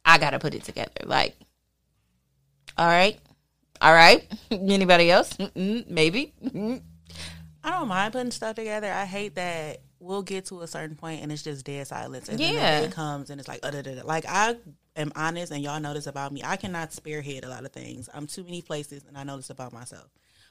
I 0.05 0.19
got 0.19 0.31
to 0.31 0.41
put 0.41 0.55
it 0.55 0.65
together. 0.65 0.91
Like, 1.05 1.37
all 2.77 2.89
right, 2.89 3.17
all 3.81 3.93
right. 3.93 4.27
Anybody 4.51 5.11
else? 5.11 5.35
Mm-mm, 5.35 5.89
maybe. 5.89 6.33
Mm-mm. 6.45 6.83
I 7.67 7.71
don't 7.71 7.89
mind 7.89 8.13
putting 8.13 8.31
stuff 8.31 8.55
together. 8.57 8.91
I 8.93 9.05
hate 9.05 9.35
that 9.35 9.81
we'll 9.99 10.23
get 10.23 10.47
to 10.47 10.61
a 10.61 10.67
certain 10.67 10.95
point 10.95 11.23
and 11.23 11.33
it's 11.33 11.43
just 11.43 11.65
dead 11.67 11.87
silence, 11.87 12.29
and 12.29 12.39
then 12.39 12.55
Yeah. 12.55 12.81
the 12.81 12.87
day 12.87 12.93
comes 12.93 13.29
and 13.31 13.41
it's 13.41 13.49
like, 13.49 13.61
uh, 13.65 13.71
da, 13.71 13.83
da, 13.83 13.95
da. 13.97 14.03
like 14.05 14.25
I 14.29 14.57
am 14.95 15.11
honest, 15.17 15.51
and 15.53 15.63
y'all 15.63 15.81
know 15.81 15.93
this 15.95 16.07
about 16.07 16.33
me. 16.33 16.43
I 16.45 16.57
cannot 16.57 16.93
spearhead 16.93 17.45
a 17.45 17.49
lot 17.49 17.65
of 17.65 17.73
things. 17.73 18.09
I'm 18.15 18.27
too 18.27 18.45
many 18.45 18.63
places, 18.63 19.05
and 19.09 19.19
I 19.19 19.25
know 19.25 19.37
this 19.37 19.51
about 19.51 19.73
myself. 19.73 20.07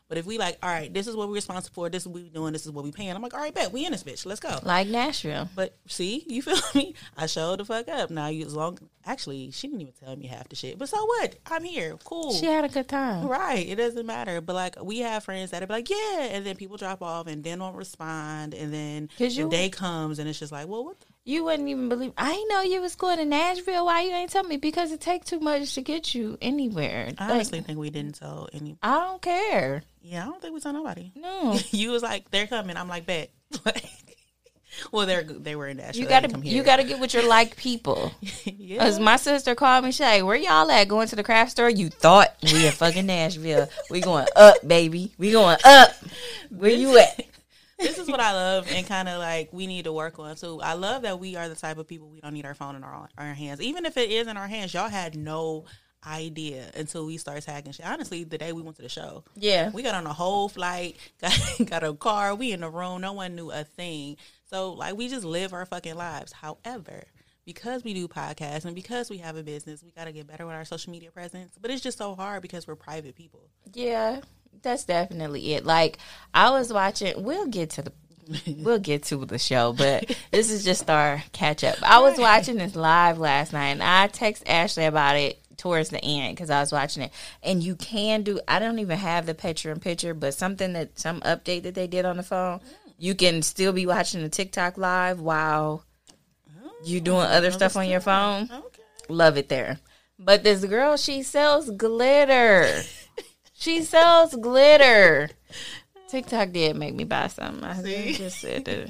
But 0.07 0.19
if 0.19 0.25
we 0.27 0.37
like, 0.37 0.57
all 0.61 0.69
right, 0.69 0.93
this 0.93 1.07
is 1.07 1.15
what 1.15 1.27
we're 1.27 1.33
responsible 1.35 1.73
for. 1.73 1.89
This 1.89 2.03
is 2.03 2.07
what 2.07 2.21
we're 2.21 2.29
doing. 2.29 2.53
This 2.53 2.65
is 2.65 2.71
what 2.71 2.83
we 2.83 2.91
paying. 2.91 3.09
I'm 3.11 3.21
like, 3.23 3.33
all 3.33 3.39
right, 3.39 3.53
bet 3.53 3.71
we 3.73 3.85
in 3.85 3.91
this 3.91 4.03
bitch. 4.03 4.23
Let's 4.25 4.39
go. 4.39 4.59
Like 4.63 4.87
Nashville. 4.87 5.49
But 5.55 5.75
see, 5.87 6.23
you 6.27 6.41
feel 6.43 6.57
me? 6.75 6.93
I 7.17 7.25
showed 7.25 7.59
the 7.59 7.65
fuck 7.65 7.87
up. 7.89 8.11
Now 8.11 8.27
you 8.27 8.45
as 8.45 8.53
long 8.55 8.77
actually 9.05 9.49
she 9.51 9.67
didn't 9.67 9.81
even 9.81 9.93
tell 9.93 10.15
me 10.15 10.27
half 10.27 10.47
the 10.49 10.55
shit. 10.55 10.77
But 10.77 10.89
so 10.89 11.03
what? 11.03 11.35
I'm 11.47 11.63
here. 11.63 11.97
Cool. 12.03 12.33
She 12.33 12.45
had 12.45 12.65
a 12.65 12.69
good 12.69 12.87
time. 12.87 13.27
Right. 13.27 13.67
It 13.67 13.75
doesn't 13.77 14.05
matter. 14.05 14.41
But 14.41 14.53
like 14.55 14.75
we 14.83 14.99
have 14.99 15.23
friends 15.23 15.51
that 15.51 15.63
are 15.63 15.67
like, 15.67 15.89
yeah, 15.89 16.19
and 16.31 16.45
then 16.45 16.55
people 16.55 16.77
drop 16.77 17.01
off 17.01 17.25
and 17.27 17.43
then 17.43 17.59
don't 17.59 17.75
respond 17.75 18.53
and 18.53 18.71
then 18.73 19.09
the 19.17 19.27
you- 19.27 19.49
day 19.49 19.69
comes 19.69 20.19
and 20.19 20.29
it's 20.29 20.37
just 20.39 20.51
like, 20.51 20.67
well 20.67 20.85
what 20.85 20.99
the- 20.99 21.07
You 21.27 21.43
wouldn't 21.43 21.67
even 21.67 21.89
believe. 21.89 22.13
I 22.17 22.45
know 22.49 22.61
you 22.61 22.81
was 22.81 22.95
going 22.95 23.17
to 23.17 23.25
Nashville. 23.25 23.87
Why 23.87 24.01
you 24.01 24.11
ain't 24.11 24.29
tell 24.29 24.43
me? 24.43 24.57
Because 24.57 24.91
it 24.91 25.01
take 25.01 25.25
too 25.25 25.39
much 25.39 25.73
to 25.73 25.81
get 25.81 26.13
you 26.13 26.37
anywhere. 26.39 27.11
I 27.17 27.23
Like, 27.25 27.33
honestly 27.33 27.61
think 27.61 27.79
we 27.79 27.89
didn't 27.89 28.13
tell 28.19 28.47
any 28.53 28.77
I 28.83 28.93
don't 28.99 29.21
care. 29.23 29.81
yeah, 30.03 30.21
I 30.21 30.25
don't 30.25 30.39
think 30.39 30.53
we 30.53 30.59
told 30.59 30.75
nobody. 30.75 31.11
No. 31.15 31.57
you 31.71 31.89
was 31.91 32.03
like, 32.03 32.29
they're 32.29 32.45
coming. 32.45 32.77
I'm 32.77 32.87
like, 32.87 33.07
bet. 33.07 33.31
well 34.91 35.07
they're 35.07 35.23
they 35.23 35.55
were 35.55 35.67
in 35.67 35.77
Nashville. 35.77 36.03
You 36.03 36.07
gotta 36.09 36.27
come 36.27 36.43
you 36.43 36.61
gotta 36.61 36.83
get 36.83 36.99
with 36.99 37.13
your 37.15 37.27
like 37.27 37.55
people. 37.57 38.11
yeah. 38.43 38.79
Cause 38.79 38.99
my 38.99 39.15
sister 39.15 39.55
called 39.55 39.83
me, 39.85 39.91
she 39.91 40.03
like, 40.03 40.23
"Where 40.23 40.35
y'all 40.35 40.69
at? 40.69 40.87
Going 40.87 41.07
to 41.07 41.15
the 41.15 41.23
craft 41.23 41.51
store? 41.51 41.69
You 41.69 41.89
thought 41.89 42.35
we 42.43 42.67
in 42.67 42.71
fucking 42.71 43.05
Nashville? 43.05 43.67
We 43.89 44.01
going 44.01 44.27
up, 44.35 44.55
baby. 44.67 45.11
We 45.17 45.31
going 45.31 45.57
up. 45.65 45.91
Where 46.49 46.71
you 46.71 46.99
at? 46.99 47.25
This 47.79 47.97
is 47.99 48.07
what 48.07 48.19
I 48.19 48.33
love 48.33 48.67
and 48.71 48.85
kind 48.87 49.09
of 49.09 49.19
like 49.19 49.49
we 49.51 49.67
need 49.67 49.83
to 49.85 49.93
work 49.93 50.17
on 50.19 50.37
So 50.37 50.61
I 50.61 50.73
love 50.73 51.01
that 51.03 51.19
we 51.19 51.35
are 51.35 51.49
the 51.49 51.55
type 51.55 51.77
of 51.77 51.87
people 51.87 52.09
we 52.09 52.21
don't 52.21 52.33
need 52.33 52.45
our 52.45 52.53
phone 52.53 52.75
in 52.75 52.83
our 52.83 53.09
our 53.17 53.33
hands, 53.33 53.61
even 53.61 53.85
if 53.85 53.97
it 53.97 54.09
is 54.11 54.27
in 54.27 54.37
our 54.37 54.47
hands. 54.47 54.73
Y'all 54.73 54.89
had 54.89 55.15
no 55.15 55.65
idea 56.07 56.69
until 56.75 57.05
we 57.05 57.17
start 57.17 57.41
tagging 57.43 57.71
shit. 57.73 57.85
Honestly, 57.85 58.23
the 58.23 58.37
day 58.37 58.53
we 58.53 58.61
went 58.61 58.75
to 58.77 58.83
the 58.83 58.89
show, 58.89 59.23
Yeah, 59.35 59.71
we 59.71 59.81
got 59.81 59.95
on 59.95 60.05
a 60.05 60.13
whole 60.13 60.47
flight, 60.49 60.97
got 61.21 61.39
got 61.65 61.83
a 61.83 61.93
car, 61.93 62.35
we 62.35 62.51
in 62.51 62.61
the 62.61 62.69
room, 62.69 63.01
no 63.01 63.13
one 63.13 63.35
knew 63.35 63.51
a 63.51 63.63
thing. 63.63 64.17
So 64.49 64.73
like 64.73 64.95
we 64.95 65.07
just 65.09 65.25
live 65.25 65.53
our 65.53 65.65
fucking 65.65 65.95
lives. 65.95 66.31
However. 66.31 67.03
Because 67.45 67.83
we 67.83 67.93
do 67.93 68.07
podcasts 68.07 68.65
and 68.65 68.73
because 68.73 69.11
we 69.11 69.19
have 69.19 69.37
a 69.37 69.43
business, 69.43 69.83
we 69.83 69.91
got 69.91 70.05
to 70.05 70.11
get 70.11 70.25
better 70.25 70.47
with 70.47 70.55
our 70.55 70.65
social 70.65 70.91
media 70.91 71.11
presence. 71.11 71.53
But 71.61 71.69
it's 71.69 71.83
just 71.83 71.95
so 71.95 72.15
hard 72.15 72.41
because 72.41 72.65
we're 72.65 72.75
private 72.75 73.15
people. 73.15 73.51
yeah. 73.73 74.21
That's 74.61 74.85
definitely 74.85 75.53
it. 75.53 75.65
Like 75.65 75.97
I 76.33 76.51
was 76.51 76.71
watching. 76.71 77.23
We'll 77.23 77.47
get 77.47 77.71
to 77.71 77.83
the. 77.83 77.93
We'll 78.47 78.79
get 78.79 79.03
to 79.03 79.23
the 79.23 79.37
show, 79.37 79.71
but 79.71 80.17
this 80.31 80.49
is 80.49 80.63
just 80.63 80.89
our 80.89 81.21
catch 81.31 81.63
up. 81.63 81.77
I 81.83 81.99
was 81.99 82.17
watching 82.17 82.57
this 82.57 82.75
live 82.75 83.19
last 83.19 83.53
night, 83.53 83.67
and 83.67 83.83
I 83.83 84.07
text 84.07 84.43
Ashley 84.47 84.85
about 84.85 85.15
it 85.15 85.39
towards 85.57 85.89
the 85.89 86.03
end 86.03 86.35
because 86.35 86.49
I 86.49 86.59
was 86.59 86.71
watching 86.71 87.03
it. 87.03 87.11
And 87.43 87.63
you 87.63 87.75
can 87.75 88.23
do. 88.23 88.39
I 88.47 88.59
don't 88.59 88.79
even 88.79 88.97
have 88.97 89.25
the 89.25 89.35
picture 89.35 89.71
in 89.71 89.79
picture, 89.79 90.13
but 90.13 90.33
something 90.33 90.73
that 90.73 90.97
some 90.97 91.21
update 91.21 91.63
that 91.63 91.75
they 91.75 91.87
did 91.87 92.05
on 92.05 92.17
the 92.17 92.23
phone, 92.23 92.61
you 92.97 93.13
can 93.15 93.41
still 93.41 93.73
be 93.73 93.85
watching 93.85 94.23
the 94.23 94.29
TikTok 94.29 94.77
live 94.77 95.19
while 95.19 95.83
you 96.83 96.99
oh, 96.99 97.03
doing 97.03 97.21
other 97.21 97.51
stuff 97.51 97.75
on 97.75 97.87
your 97.87 97.99
phone. 97.99 98.49
Okay. 98.51 98.83
Love 99.09 99.37
it 99.37 99.49
there. 99.49 99.79
But 100.17 100.43
this 100.43 100.63
girl, 100.63 100.97
she 100.97 101.23
sells 101.23 101.69
glitter. 101.69 102.81
she 103.57 103.81
sells 103.81 104.35
glitter. 104.35 105.29
TikTok 106.07 106.51
did 106.51 106.75
make 106.75 106.93
me 106.93 107.03
buy 107.03 107.27
something. 107.27 107.63
I 107.63 108.13
just 108.13 108.39
said 108.39 108.65
that. 108.65 108.89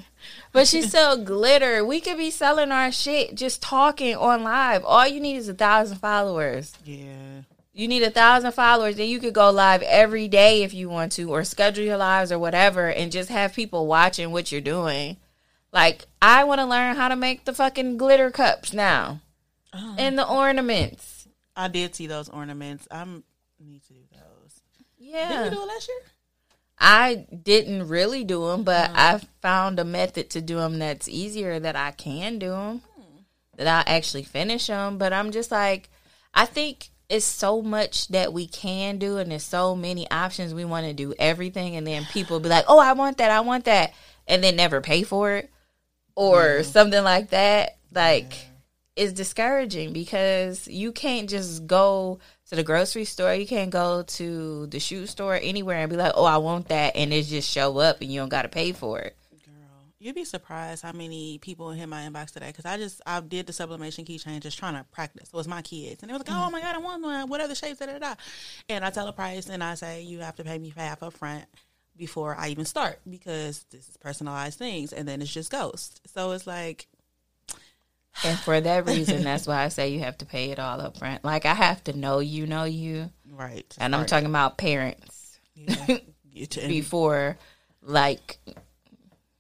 But 0.51 0.67
she 0.67 0.81
sell 0.81 1.17
glitter. 1.17 1.85
We 1.85 2.01
could 2.01 2.17
be 2.17 2.31
selling 2.31 2.71
our 2.71 2.91
shit 2.91 3.35
just 3.35 3.61
talking 3.61 4.15
on 4.15 4.43
live. 4.43 4.83
All 4.83 5.07
you 5.07 5.19
need 5.19 5.37
is 5.37 5.47
a 5.47 5.53
thousand 5.53 5.97
followers. 5.97 6.73
Yeah. 6.83 7.41
You 7.73 7.87
need 7.87 8.03
a 8.03 8.09
thousand 8.09 8.53
followers, 8.53 8.95
then 8.95 9.09
you 9.09 9.19
could 9.19 9.33
go 9.33 9.51
live 9.51 9.81
every 9.81 10.29
day 10.29 10.63
if 10.63 10.73
you 10.73 10.87
want 10.87 11.11
to, 11.13 11.29
or 11.29 11.43
schedule 11.43 11.83
your 11.83 11.97
lives 11.97 12.31
or 12.31 12.39
whatever, 12.39 12.87
and 12.87 13.11
just 13.11 13.29
have 13.29 13.53
people 13.53 13.85
watching 13.85 14.31
what 14.31 14.49
you're 14.49 14.61
doing. 14.61 15.17
Like, 15.73 16.05
I 16.21 16.45
want 16.45 16.61
to 16.61 16.65
learn 16.65 16.95
how 16.95 17.09
to 17.09 17.17
make 17.17 17.43
the 17.43 17.53
fucking 17.53 17.97
glitter 17.97 18.31
cups 18.31 18.71
now, 18.71 19.19
uh-huh. 19.73 19.95
and 19.97 20.17
the 20.17 20.25
ornaments. 20.25 21.27
I 21.53 21.67
did 21.67 21.95
see 21.95 22.07
those 22.07 22.29
ornaments. 22.29 22.87
I'm 22.89 23.23
need 23.23 23.23
to 23.23 23.23
do 23.23 23.34
those. 25.05 25.13
Did 25.13 25.29
Yeah, 25.29 25.45
you 25.45 25.51
do 25.51 25.61
it 25.61 25.67
last 25.67 25.87
year? 25.87 25.97
I 26.77 27.25
didn't 27.43 27.87
really 27.87 28.23
do 28.23 28.47
them, 28.47 28.63
but 28.63 28.91
mm. 28.91 28.95
I 28.95 29.21
found 29.41 29.79
a 29.79 29.85
method 29.85 30.29
to 30.31 30.41
do 30.41 30.57
them 30.57 30.79
that's 30.79 31.07
easier 31.07 31.59
that 31.59 31.75
I 31.75 31.91
can 31.91 32.37
do 32.37 32.49
them, 32.49 32.81
hmm. 32.95 33.17
that 33.55 33.87
I 33.87 33.89
actually 33.89 34.23
finish 34.23 34.67
them. 34.67 34.97
But 34.97 35.13
I'm 35.13 35.31
just 35.31 35.51
like, 35.51 35.89
I 36.33 36.45
think 36.45 36.89
it's 37.07 37.25
so 37.25 37.61
much 37.61 38.09
that 38.09 38.33
we 38.33 38.47
can 38.47 38.97
do, 38.97 39.17
and 39.17 39.31
there's 39.31 39.43
so 39.43 39.75
many 39.75 40.09
options. 40.11 40.53
We 40.53 40.65
want 40.65 40.85
to 40.87 40.93
do 40.93 41.13
everything, 41.17 41.75
and 41.75 41.85
then 41.85 42.05
people 42.05 42.39
be 42.39 42.49
like, 42.49 42.65
"Oh, 42.67 42.79
I 42.79 42.93
want 42.93 43.17
that, 43.19 43.31
I 43.31 43.39
want 43.41 43.65
that," 43.65 43.93
and 44.27 44.43
then 44.43 44.55
never 44.55 44.81
pay 44.81 45.03
for 45.03 45.33
it, 45.33 45.51
or 46.15 46.41
mm. 46.41 46.65
something 46.65 47.03
like 47.03 47.29
that. 47.29 47.77
Like, 47.93 48.33
it's 48.95 49.13
discouraging 49.13 49.93
because 49.93 50.67
you 50.67 50.91
can't 50.91 51.29
just 51.29 51.67
go 51.67 52.19
to 52.49 52.55
the 52.55 52.63
grocery 52.63 53.05
store, 53.05 53.33
you 53.33 53.47
can't 53.47 53.71
go 53.71 54.03
to 54.03 54.67
the 54.67 54.79
shoe 54.79 55.07
store, 55.07 55.39
anywhere, 55.41 55.79
and 55.79 55.89
be 55.89 55.95
like, 55.95 56.13
"Oh, 56.15 56.25
I 56.25 56.37
want 56.37 56.67
that," 56.69 56.95
and 56.95 57.11
it 57.11 57.23
just 57.23 57.49
show 57.49 57.77
up, 57.79 58.01
and 58.01 58.11
you 58.11 58.19
don't 58.19 58.29
got 58.29 58.43
to 58.43 58.49
pay 58.49 58.71
for 58.71 58.99
it. 58.99 59.15
Girl, 59.45 59.53
you'd 59.99 60.15
be 60.15 60.25
surprised 60.25 60.83
how 60.83 60.91
many 60.91 61.39
people 61.39 61.71
hit 61.71 61.89
my 61.89 62.03
inbox 62.03 62.31
today 62.31 62.47
because 62.47 62.65
I 62.65 62.77
just 62.77 63.01
I 63.05 63.19
did 63.19 63.47
the 63.47 63.53
sublimation 63.53 64.05
keychain 64.05 64.41
just 64.41 64.59
trying 64.59 64.75
to 64.75 64.83
practice. 64.91 65.29
So 65.29 65.39
it's 65.39 65.47
my 65.47 65.61
kids, 65.61 66.03
and 66.03 66.09
they 66.09 66.13
was 66.13 66.27
like, 66.27 66.37
"Oh 66.37 66.49
my 66.51 66.61
god, 66.61 66.75
I 66.75 66.79
want 66.79 67.01
one. 67.01 67.29
What 67.29 67.47
the 67.47 67.55
shapes?" 67.55 67.79
Da, 67.79 67.87
da, 67.87 67.97
da. 67.97 68.15
And 68.69 68.85
I 68.85 68.89
tell 68.91 69.07
a 69.07 69.13
price, 69.13 69.49
and 69.49 69.63
I 69.63 69.75
say 69.75 70.03
you 70.03 70.19
have 70.19 70.35
to 70.35 70.43
pay 70.43 70.59
me 70.59 70.73
half 70.75 71.01
up 71.01 71.13
front 71.13 71.45
before 71.97 72.35
I 72.37 72.49
even 72.49 72.65
start 72.65 72.99
because 73.09 73.65
this 73.71 73.87
is 73.87 73.97
personalized 73.97 74.59
things, 74.59 74.93
and 74.93 75.07
then 75.07 75.21
it's 75.21 75.33
just 75.33 75.51
ghost. 75.51 76.01
So 76.13 76.31
it's 76.31 76.45
like, 76.45 76.87
And 78.23 78.39
for 78.39 78.59
that 78.59 78.85
reason, 78.85 79.23
that's 79.23 79.45
why 79.45 79.63
I 79.63 79.67
say 79.69 79.89
you 79.89 79.99
have 79.99 80.17
to 80.19 80.25
pay 80.25 80.51
it 80.51 80.59
all 80.59 80.81
up 80.81 80.97
front. 80.97 81.23
Like 81.23 81.45
I 81.45 81.53
have 81.53 81.83
to 81.85 81.93
know 81.97 82.19
you, 82.19 82.47
know 82.47 82.63
you, 82.63 83.11
right, 83.31 83.73
and 83.79 83.93
I'm 83.93 84.01
Right. 84.01 84.09
talking 84.09 84.27
about 84.29 84.57
parents 84.57 85.39
Yeah. 85.55 85.97
Before, 86.67 87.37
like, 87.81 88.37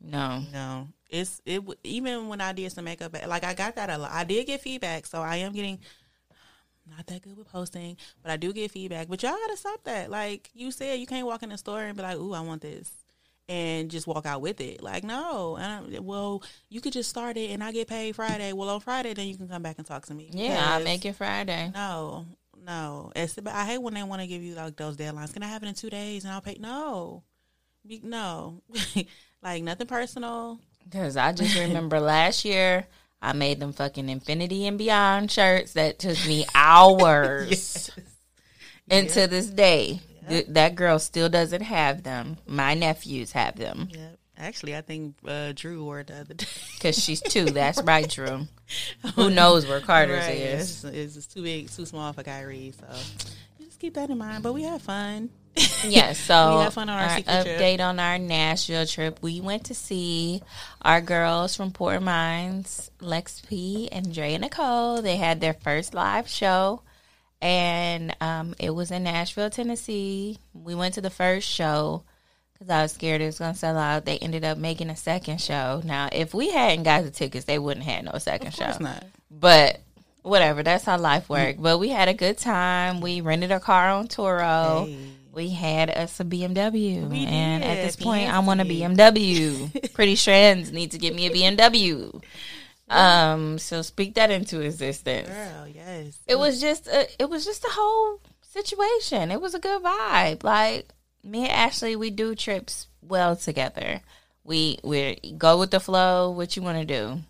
no, 0.01 0.43
No, 0.53 0.87
it's 1.09 1.41
it. 1.45 1.61
Even 1.83 2.27
when 2.27 2.41
I 2.41 2.53
did 2.53 2.71
some 2.71 2.85
makeup, 2.85 3.15
like 3.27 3.43
I 3.43 3.53
got 3.53 3.75
that 3.75 3.89
a 3.89 3.97
lot. 3.97 4.11
I 4.11 4.23
did 4.23 4.45
get 4.47 4.61
feedback, 4.61 5.05
so 5.05 5.21
I 5.21 5.37
am 5.37 5.51
getting 5.53 5.79
not 6.87 7.07
that 7.07 7.21
good 7.23 7.37
with 7.37 7.47
posting, 7.51 7.97
but 8.21 8.31
I 8.31 8.37
do 8.37 8.53
get 8.53 8.71
feedback. 8.71 9.07
But 9.07 9.23
y'all 9.23 9.33
gotta 9.33 9.57
stop 9.57 9.83
that. 9.85 10.09
Like 10.09 10.49
you 10.53 10.71
said, 10.71 10.99
you 10.99 11.07
can't 11.07 11.25
walk 11.25 11.43
in 11.43 11.49
the 11.49 11.57
store 11.57 11.81
and 11.83 11.97
be 11.97 12.03
like, 12.03 12.17
"Ooh, 12.17 12.33
I 12.33 12.41
want 12.41 12.61
this," 12.61 12.91
and 13.47 13.91
just 13.91 14.07
walk 14.07 14.25
out 14.25 14.41
with 14.41 14.59
it. 14.61 14.81
Like 14.81 15.03
no, 15.03 15.57
well, 16.01 16.43
you 16.69 16.81
could 16.81 16.93
just 16.93 17.09
start 17.09 17.37
it, 17.37 17.51
and 17.51 17.63
I 17.63 17.71
get 17.71 17.87
paid 17.87 18.15
Friday. 18.15 18.53
Well, 18.53 18.69
on 18.69 18.79
Friday, 18.79 19.13
then 19.13 19.27
you 19.27 19.37
can 19.37 19.47
come 19.47 19.61
back 19.61 19.77
and 19.77 19.85
talk 19.85 20.05
to 20.07 20.13
me. 20.13 20.29
yeah, 20.31 20.75
I 20.75 20.83
make 20.83 21.05
it 21.05 21.15
Friday. 21.15 21.71
no, 21.73 22.25
no. 22.65 23.11
It's 23.15 23.37
I 23.45 23.65
hate 23.65 23.81
when 23.81 23.93
they 23.93 24.03
want 24.03 24.21
to 24.21 24.27
give 24.27 24.41
you 24.41 24.55
like 24.55 24.75
those 24.75 24.97
deadlines. 24.97 25.33
Can 25.33 25.43
I 25.43 25.47
have 25.47 25.63
it 25.63 25.67
in 25.67 25.75
two 25.75 25.89
days 25.89 26.23
and 26.23 26.33
I'll 26.33 26.41
pay? 26.41 26.57
No, 26.59 27.23
no, 28.03 28.61
like 29.43 29.63
nothing 29.63 29.87
personal. 29.87 30.59
Because 30.83 31.17
I 31.17 31.31
just 31.31 31.57
remember 31.57 31.99
last 31.99 32.45
year, 32.45 32.85
I 33.21 33.33
made 33.33 33.59
them 33.59 33.73
fucking 33.73 34.07
Infinity 34.07 34.67
and 34.67 34.77
Beyond 34.77 35.31
shirts 35.31 35.73
that 35.73 35.99
took 35.99 36.17
me 36.27 36.45
hours. 36.53 37.91
And 38.87 39.09
to 39.09 39.25
this 39.25 39.47
day, 39.47 39.99
th- 40.29 40.45
that 40.49 40.75
girl 40.75 40.99
still 40.99 41.29
doesn't 41.29 41.61
have 41.61 42.03
them. 42.03 42.37
My 42.47 42.73
nephews 42.73 43.31
have 43.33 43.55
them. 43.57 43.89
Yep. 43.91 44.19
Actually, 44.37 44.75
I 44.75 44.81
think 44.81 45.15
uh, 45.25 45.53
Drew 45.55 45.83
wore 45.85 46.01
it 46.01 46.07
the 46.07 46.19
other 46.19 46.33
day. 46.33 46.45
Because 46.73 47.01
she's 47.01 47.21
two. 47.21 47.45
That's 47.51 47.81
right, 47.83 48.09
Drew. 48.09 48.47
Who 49.15 49.29
knows 49.29 49.65
where 49.65 49.79
Carter's 49.79 50.25
Right, 50.25 50.37
is? 50.37 50.83
It's, 50.83 51.15
it's 51.15 51.27
too 51.27 51.41
big, 51.41 51.69
too 51.71 51.85
small 51.85 52.11
for 52.11 52.21
Kyrie. 52.23 52.73
So 52.77 52.85
you 53.59 53.65
just 53.67 53.79
keep 53.79 53.93
that 53.93 54.09
in 54.09 54.17
mind. 54.17 54.43
But 54.43 54.53
we 54.53 54.63
had 54.63 54.81
fun. 54.81 55.29
Yes, 55.87 56.17
so 56.19 56.57
We 56.57 56.63
had 56.63 56.73
fun 56.73 56.89
on 56.89 56.99
our 56.99 57.09
trip. 57.13 57.25
update 57.27 57.79
on 57.79 57.97
our 57.99 58.17
Nashville 58.17 58.85
trip. 58.87 59.19
We 59.21 59.39
went 59.39 59.65
to 59.65 59.73
see 59.75 60.41
our 60.81 60.99
girls 60.99 61.55
from 61.55 61.71
Port 61.71 62.01
Mines, 62.01 62.91
Lex 62.99 63.41
P 63.47 63.87
and 63.91 64.13
Dre 64.13 64.33
and 64.33 64.41
Nicole. 64.41 65.01
They 65.01 65.15
had 65.15 65.39
their 65.39 65.53
first 65.53 65.93
live 65.93 66.27
show, 66.27 66.81
and 67.45 68.15
um, 68.21 68.55
it 68.57 68.71
was 68.71 68.89
in 68.89 69.03
Nashville, 69.03 69.51
Tennessee. 69.51 70.39
We 70.55 70.73
went 70.73 70.95
to 70.95 71.01
the 71.01 71.11
first 71.11 71.47
show 71.47 72.01
because 72.53 72.71
I 72.71 72.81
was 72.81 72.93
scared 72.93 73.21
it 73.21 73.27
was 73.27 73.37
gonna 73.37 73.53
sell 73.53 73.77
out. 73.77 74.05
They 74.05 74.17
ended 74.17 74.43
up 74.43 74.57
making 74.57 74.89
a 74.89 74.95
second 74.95 75.39
show. 75.39 75.79
Now, 75.85 76.09
if 76.11 76.33
we 76.33 76.49
hadn't 76.49 76.83
got 76.83 77.03
the 77.03 77.11
tickets, 77.11 77.45
they 77.45 77.59
wouldn't 77.59 77.85
have 77.85 77.95
had 77.97 78.05
no 78.13 78.17
second 78.17 78.47
Of 78.47 78.55
show. 78.55 78.77
not. 78.79 79.03
But 79.29 79.79
whatever, 80.23 80.63
that's 80.63 80.85
how 80.85 80.97
life 80.97 81.29
worked. 81.29 81.61
But 81.61 81.77
we 81.77 81.89
had 81.89 82.07
a 82.07 82.15
good 82.15 82.39
time. 82.39 82.99
We 82.99 83.21
rented 83.21 83.51
a 83.51 83.59
car 83.59 83.89
on 83.89 84.07
Turo. 84.07 84.87
Hey. 84.87 84.97
We 85.31 85.49
had 85.49 85.91
us 85.91 86.19
a 86.19 86.23
BMW. 86.23 87.07
We 87.07 87.25
and 87.25 87.63
at 87.63 87.75
this 87.83 87.95
point, 87.97 88.33
I 88.33 88.39
want 88.39 88.61
a 88.61 88.65
BMW. 88.65 89.93
Pretty 89.93 90.15
Strands 90.15 90.71
need 90.71 90.91
to 90.91 90.97
get 90.97 91.13
me 91.13 91.27
a 91.27 91.29
BMW. 91.29 92.23
Um, 92.89 93.57
so 93.57 93.81
speak 93.81 94.15
that 94.15 94.29
into 94.31 94.61
existence. 94.61 95.27
Girl, 95.29 95.67
yes. 95.67 96.19
It 96.27 96.37
was 96.37 96.61
just 96.61 96.87
a, 96.87 97.07
it 97.19 97.29
was 97.29 97.45
just 97.45 97.63
a 97.63 97.71
whole 97.71 98.21
situation. 98.41 99.31
It 99.31 99.41
was 99.41 99.55
a 99.55 99.59
good 99.59 99.81
vibe. 99.81 100.43
Like 100.43 100.87
me 101.23 101.43
and 101.43 101.51
Ashley, 101.51 101.95
we 101.95 102.09
do 102.11 102.35
trips 102.35 102.87
well 103.01 103.35
together. 103.35 104.01
We 104.43 104.79
we 104.83 105.15
go 105.37 105.57
with 105.57 105.71
the 105.71 105.79
flow. 105.79 106.29
What 106.29 106.55
you 106.55 106.61
want 106.61 106.77
to 106.77 106.85
do? 106.85 107.21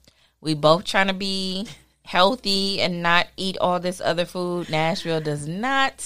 We 0.42 0.54
both 0.54 0.84
trying 0.84 1.08
to 1.08 1.14
be 1.14 1.68
healthy 2.06 2.80
and 2.82 3.02
not 3.04 3.28
eat 3.38 3.58
all 3.60 3.80
this 3.80 4.00
other 4.02 4.26
food. 4.26 4.70
Nashville 4.70 5.22
does 5.22 5.48
not 5.48 6.00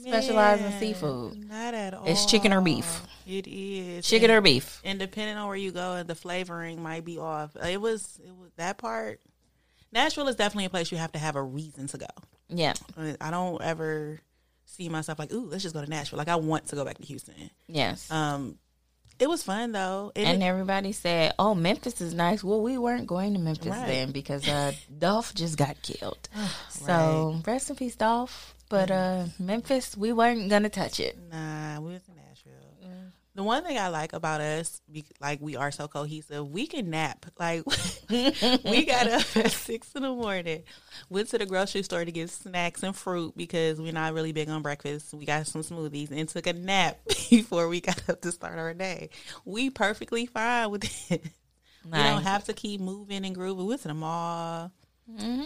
specialize 0.00 0.60
in 0.60 0.72
seafood. 0.80 1.48
Not 1.48 1.74
at 1.74 1.94
all. 1.94 2.06
It's 2.06 2.26
chicken 2.26 2.52
or 2.52 2.60
beef. 2.60 3.02
It 3.26 3.46
is 3.46 4.06
Chicken 4.06 4.30
And- 4.30 4.38
or 4.38 4.40
beef? 4.40 4.80
And 4.84 4.98
depending 4.98 5.36
on 5.36 5.46
where 5.46 5.56
you 5.56 5.70
go, 5.70 6.02
the 6.02 6.14
flavoring 6.16 6.82
might 6.82 7.04
be 7.04 7.18
off. 7.18 7.54
It 7.56 7.80
was 7.80 8.18
it 8.24 8.34
was 8.36 8.50
that 8.56 8.78
part. 8.78 9.20
Nashville 9.92 10.26
is 10.28 10.36
definitely 10.36 10.64
a 10.64 10.70
place 10.70 10.90
you 10.90 10.98
have 10.98 11.12
to 11.12 11.18
have 11.18 11.36
a 11.36 11.42
reason 11.42 11.86
to 11.88 11.98
go. 11.98 12.06
Yeah, 12.48 12.72
I 13.20 13.30
don't 13.30 13.60
ever 13.62 14.18
see 14.64 14.88
myself 14.88 15.18
like, 15.18 15.32
ooh, 15.32 15.46
let's 15.50 15.62
just 15.62 15.74
go 15.74 15.84
to 15.84 15.88
Nashville. 15.88 16.18
Like 16.18 16.28
I 16.28 16.36
want 16.36 16.66
to 16.68 16.76
go 16.76 16.84
back 16.84 16.96
to 16.98 17.04
Houston. 17.04 17.34
yes. 17.68 18.10
Um, 18.10 18.58
it 19.22 19.28
was 19.28 19.42
fun 19.42 19.72
though. 19.72 20.10
It, 20.14 20.26
and 20.26 20.42
everybody 20.42 20.92
said, 20.92 21.32
"Oh, 21.38 21.54
Memphis 21.54 22.00
is 22.00 22.12
nice." 22.12 22.42
Well, 22.42 22.60
we 22.60 22.76
weren't 22.76 23.06
going 23.06 23.34
to 23.34 23.38
Memphis 23.38 23.68
Right. 23.68 23.86
then 23.86 24.10
because 24.10 24.46
uh, 24.48 24.72
Dolph 24.98 25.34
just 25.34 25.56
got 25.56 25.80
killed. 25.82 26.28
So 26.70 27.40
rest 27.46 27.70
in 27.70 27.76
peace, 27.76 27.94
Dolph. 27.96 28.54
But 28.68 28.90
uh, 28.90 29.26
Memphis, 29.38 29.96
we 29.96 30.12
weren't 30.12 30.48
gonna 30.50 30.68
touch 30.70 30.98
it. 30.98 31.16
Nah, 31.30 31.78
we 31.80 31.92
was 31.92 32.02
in 32.08 32.16
Nashville. 32.16 32.31
The 33.34 33.42
one 33.42 33.64
thing 33.64 33.78
I 33.78 33.88
like 33.88 34.12
about 34.12 34.42
us, 34.42 34.82
like 35.20 35.40
we 35.40 35.56
are 35.56 35.70
so 35.70 35.88
cohesive, 35.88 36.46
we 36.50 36.66
can 36.66 36.90
nap. 36.90 37.24
Like 37.38 37.64
we 38.10 38.84
got 38.84 39.06
up 39.06 39.36
at 39.36 39.50
six 39.50 39.90
in 39.94 40.02
the 40.02 40.10
morning, 40.10 40.64
went 41.08 41.28
to 41.30 41.38
the 41.38 41.46
grocery 41.46 41.82
store 41.82 42.04
to 42.04 42.12
get 42.12 42.28
snacks 42.28 42.82
and 42.82 42.94
fruit 42.94 43.34
because 43.34 43.80
we're 43.80 43.92
not 43.92 44.12
really 44.12 44.32
big 44.32 44.50
on 44.50 44.60
breakfast. 44.60 45.14
We 45.14 45.24
got 45.24 45.46
some 45.46 45.62
smoothies 45.62 46.10
and 46.10 46.28
took 46.28 46.46
a 46.46 46.52
nap 46.52 46.98
before 47.30 47.68
we 47.68 47.80
got 47.80 48.06
up 48.08 48.20
to 48.20 48.32
start 48.32 48.58
our 48.58 48.74
day. 48.74 49.08
We 49.46 49.70
perfectly 49.70 50.26
fine 50.26 50.70
with 50.70 50.84
it. 51.10 51.22
We 51.84 51.90
don't 51.98 52.22
have 52.22 52.44
to 52.44 52.52
keep 52.52 52.80
moving 52.80 53.24
and 53.24 53.34
grooving. 53.34 53.64
We 53.64 53.70
went 53.70 53.82
to 53.82 53.88
the 53.88 53.94
mall. 53.94 54.70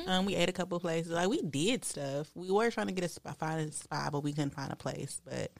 Um, 0.07 0.27
we 0.27 0.35
ate 0.35 0.49
a 0.49 0.53
couple 0.53 0.79
places. 0.81 1.12
Like 1.12 1.29
we 1.29 1.40
did 1.40 1.85
stuff. 1.85 2.31
We 2.35 2.51
were 2.51 2.70
trying 2.70 2.88
to 2.88 2.92
get 2.92 3.05
a 3.05 3.09
spot, 3.09 3.38
find 3.38 3.68
a 3.68 3.72
spot, 3.72 4.12
but 4.12 4.22
we 4.22 4.33
couldn't 4.33 4.55
find 4.55 4.72
a 4.72 4.77
place. 4.77 5.20
But 5.25 5.51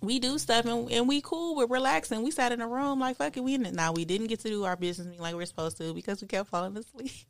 we 0.00 0.18
do 0.18 0.38
stuff 0.38 0.64
and, 0.64 0.90
and 0.90 1.08
we 1.08 1.20
cool. 1.20 1.56
We're 1.56 1.66
relaxing. 1.66 2.22
We 2.22 2.30
sat 2.30 2.52
in 2.52 2.60
a 2.60 2.68
room 2.68 3.00
like 3.00 3.16
fuck 3.16 3.36
it. 3.36 3.40
We 3.44 3.56
now 3.58 3.92
we 3.92 4.04
didn't 4.04 4.28
get 4.28 4.40
to 4.40 4.48
do 4.48 4.64
our 4.64 4.76
business 4.76 5.06
meeting 5.06 5.22
like 5.22 5.34
we 5.34 5.42
are 5.42 5.46
supposed 5.46 5.76
to 5.78 5.92
because 5.94 6.20
we 6.20 6.28
kept 6.28 6.48
falling 6.48 6.76
asleep. 6.76 7.12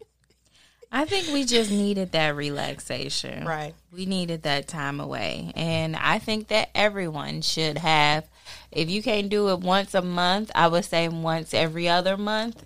I 0.91 1.05
think 1.05 1.29
we 1.29 1.45
just 1.45 1.71
needed 1.71 2.13
that 2.13 2.35
relaxation. 2.35 3.47
Right. 3.47 3.75
We 3.93 4.07
needed 4.07 4.45
that 4.45 4.69
time 4.69 5.01
away. 5.01 5.53
And 5.55 5.95
I 5.95 6.19
think 6.19 6.49
that 6.49 6.71
everyone 6.75 7.43
should 7.43 7.77
have, 7.77 8.27
if 8.73 8.89
you 8.89 9.03
can't 9.03 9.29
do 9.29 9.51
it 9.51 9.61
once 9.61 9.95
a 9.95 10.01
month, 10.01 10.51
I 10.55 10.67
would 10.69 10.87
say 10.87 11.09
once 11.09 11.53
every 11.53 11.89
other 11.89 12.17
month. 12.17 12.65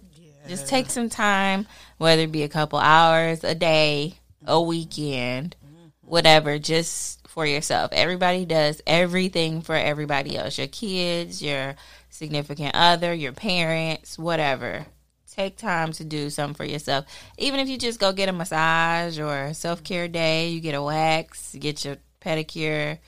Just 0.49 0.67
take 0.67 0.91
some 0.91 1.09
time, 1.09 1.67
whether 1.99 2.23
it 2.23 2.33
be 2.33 2.43
a 2.43 2.49
couple 2.49 2.79
hours, 2.79 3.45
a 3.45 3.55
day, 3.55 4.15
a 4.45 4.61
weekend, 4.61 5.55
mm-hmm. 5.65 5.87
whatever, 6.03 6.59
just 6.59 7.22
for 7.33 7.47
yourself. 7.47 7.91
Everybody 7.93 8.45
does 8.45 8.83
everything 8.87 9.63
for 9.63 9.75
everybody 9.75 10.37
else 10.37 10.59
your 10.59 10.67
kids, 10.67 11.43
your 11.43 11.75
significant 12.11 12.75
other, 12.75 13.15
your 13.15 13.33
parents, 13.33 14.19
whatever. 14.19 14.85
Take 15.31 15.57
time 15.57 15.93
to 15.93 16.05
do 16.05 16.29
something 16.29 16.55
for 16.55 16.67
yourself. 16.67 17.07
Even 17.39 17.59
if 17.59 17.69
you 17.69 17.79
just 17.79 17.99
go 17.99 18.13
get 18.13 18.29
a 18.29 18.33
massage 18.33 19.19
or 19.19 19.55
self 19.55 19.83
care 19.83 20.07
day, 20.09 20.51
you 20.51 20.61
get 20.61 20.75
a 20.75 20.83
wax, 20.83 21.55
get 21.59 21.87
your 21.87 21.97
pedicure, 22.21 22.99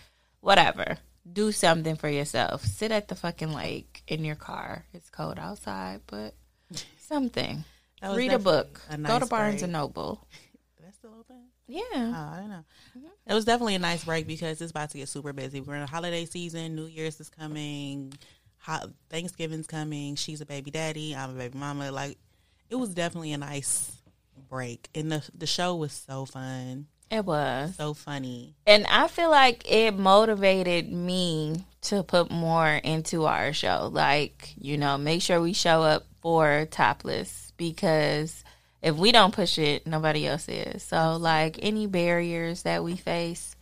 whatever. 0.41 0.97
Do 1.31 1.53
something 1.53 1.97
for 1.97 2.09
yourself. 2.09 2.65
Sit 2.65 2.93
at 2.93 3.09
the 3.09 3.15
fucking 3.15 3.53
lake 3.53 4.03
in 4.09 4.25
your 4.25 4.37
car. 4.37 4.85
It's 4.95 5.11
cold 5.11 5.39
outside, 5.39 6.01
but 6.07 6.35
something. 6.99 7.65
Read 8.03 8.33
a 8.33 8.39
book. 8.39 8.81
a 8.91 8.97
Go 8.97 9.19
to 9.19 9.27
Barnes 9.27 9.55
break. 9.57 9.63
and 9.65 9.73
Noble. 9.73 10.27
That's 11.69 11.79
still 11.87 11.95
open. 11.97 12.13
Yeah. 12.13 12.13
Oh, 12.15 12.35
I 12.35 12.41
don't 12.41 12.49
know. 12.51 12.65
Mm-hmm. 12.99 13.07
It 13.31 13.35
was 13.35 13.45
definitely 13.45 13.75
a 13.75 13.79
nice 13.79 14.05
break 14.05 14.27
because 14.27 14.61
it's 14.61 14.71
about 14.71 14.91
to 14.91 14.99
get 14.99 15.09
super 15.09 15.33
busy. 15.33 15.61
We're 15.61 15.75
in 15.75 15.81
the 15.81 15.87
holiday 15.87 16.25
season. 16.27 16.75
New 16.77 16.87
Year's 16.87 17.21
is 17.21 17.29
coming. 17.31 18.13
Thanksgiving's 19.11 19.67
coming. 19.67 20.17
She's 20.17 20.41
a 20.41 20.47
baby 20.47 20.71
daddy. 20.71 21.15
I'm 21.15 21.31
a 21.31 21.35
baby 21.35 21.59
mama. 21.59 21.91
Like, 21.91 22.19
it 22.71 22.77
was 22.77 22.91
definitely 22.95 23.33
a 23.33 23.39
nice 23.39 23.93
break, 24.49 24.89
and 24.95 25.11
the 25.13 25.23
the 25.37 25.47
show 25.47 25.75
was 25.77 25.93
so 25.93 26.25
fun, 26.25 26.87
It 27.11 27.25
was. 27.25 27.77
so 27.77 27.95
funny. 27.95 28.55
And 28.67 28.87
I 28.87 29.09
feel 29.09 29.31
like 29.31 29.71
it 29.71 29.93
motivated 29.97 30.91
me 30.93 31.65
to 31.83 32.03
put 32.03 32.31
more 32.31 32.69
into 32.69 33.25
our 33.27 33.53
show. 33.53 33.91
Like, 33.93 34.55
you 34.57 34.77
know, 34.79 34.97
make 34.99 35.23
sure 35.23 35.41
we 35.41 35.53
show 35.53 35.83
up 35.83 36.05
for 36.23 36.67
topless 36.71 37.53
because 37.57 38.44
if 38.85 38.97
we 38.97 39.13
don't 39.13 39.35
push 39.35 39.59
it, 39.59 39.87
nobody 39.87 40.27
else 40.27 40.47
is. 40.49 40.83
So, 40.83 41.17
like, 41.17 41.59
any 41.63 41.87
barriers 41.87 42.63
that 42.63 42.85
we 42.85 42.97
face, 42.97 43.57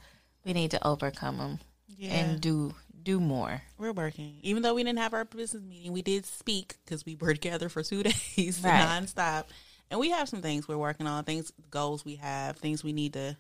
we 0.45 0.53
need 0.53 0.73
to 0.73 0.87
overcome 0.87 1.39
them 1.39 1.59
Yeah, 1.97 2.11
and 2.15 2.41
do 2.41 2.75
do 3.03 3.19
more. 3.21 3.63
we're 3.79 3.93
working. 3.93 4.37
Even 4.43 4.63
though 4.63 4.75
we 4.75 4.85
didn't 4.85 4.99
have 4.99 5.15
our 5.15 5.25
business 5.25 5.63
meeting, 5.63 5.93
we 5.93 6.03
did 6.03 6.27
speak 6.27 6.75
because 6.85 7.05
we 7.07 7.17
were 7.17 7.35
together 7.35 7.69
for 7.69 7.83
two 7.83 8.03
days 8.37 8.61
Right. 8.63 8.85
nonstop. 8.85 9.45
And 9.91 10.01
we 10.01 10.11
have 10.11 10.29
some 10.29 10.41
things 10.43 10.67
we're 10.67 10.79
working 10.79 11.07
on, 11.07 11.25
things, 11.25 11.53
goals 11.71 12.05
we 12.05 12.17
have, 12.17 12.57
things 12.57 12.83
we 12.83 12.93
need 12.93 13.13
to 13.15 13.37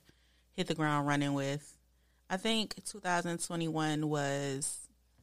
hit 0.55 0.67
the 0.69 0.75
ground 0.75 1.07
running 1.07 1.33
with. 1.35 1.77
I 2.29 2.37
think 2.37 2.75
2021 2.85 4.09
was 4.09 4.79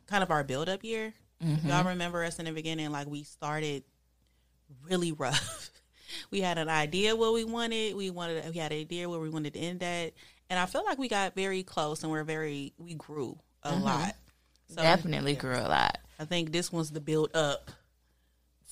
kind 0.07 0.23
of 0.23 0.31
our 0.31 0.43
build 0.43 0.69
up 0.69 0.83
year. 0.83 1.13
If 1.41 1.63
y'all 1.63 1.79
mm-hmm. 1.79 1.87
remember 1.89 2.23
us 2.23 2.39
in 2.39 2.45
the 2.45 2.51
beginning, 2.51 2.91
like 2.91 3.07
we 3.07 3.23
started 3.23 3.83
really 4.83 5.11
rough. 5.17 5.69
We 6.31 6.41
had 6.41 6.57
an 6.57 6.69
idea 6.69 7.15
what 7.15 7.33
we 7.33 7.43
wanted. 7.43 7.95
We 7.95 8.09
wanted 8.09 8.47
we 8.49 8.57
had 8.57 8.71
an 8.71 8.79
idea 8.79 9.09
where 9.09 9.19
we 9.19 9.29
wanted 9.29 9.53
to 9.53 9.59
end 9.59 9.83
at. 9.83 10.13
And 10.49 10.59
I 10.59 10.65
feel 10.65 10.83
like 10.83 10.97
we 10.97 11.07
got 11.07 11.35
very 11.35 11.63
close 11.63 12.03
and 12.03 12.11
we're 12.11 12.23
very 12.23 12.73
we 12.77 12.95
grew 12.95 13.37
a 13.63 13.71
mm-hmm. 13.71 13.83
lot. 13.83 14.15
So 14.69 14.81
Definitely 14.81 15.35
grew 15.35 15.55
a 15.55 15.67
lot. 15.67 15.97
I 16.19 16.25
think 16.25 16.51
this 16.51 16.71
one's 16.71 16.91
the 16.91 17.01
build 17.01 17.35
up 17.35 17.71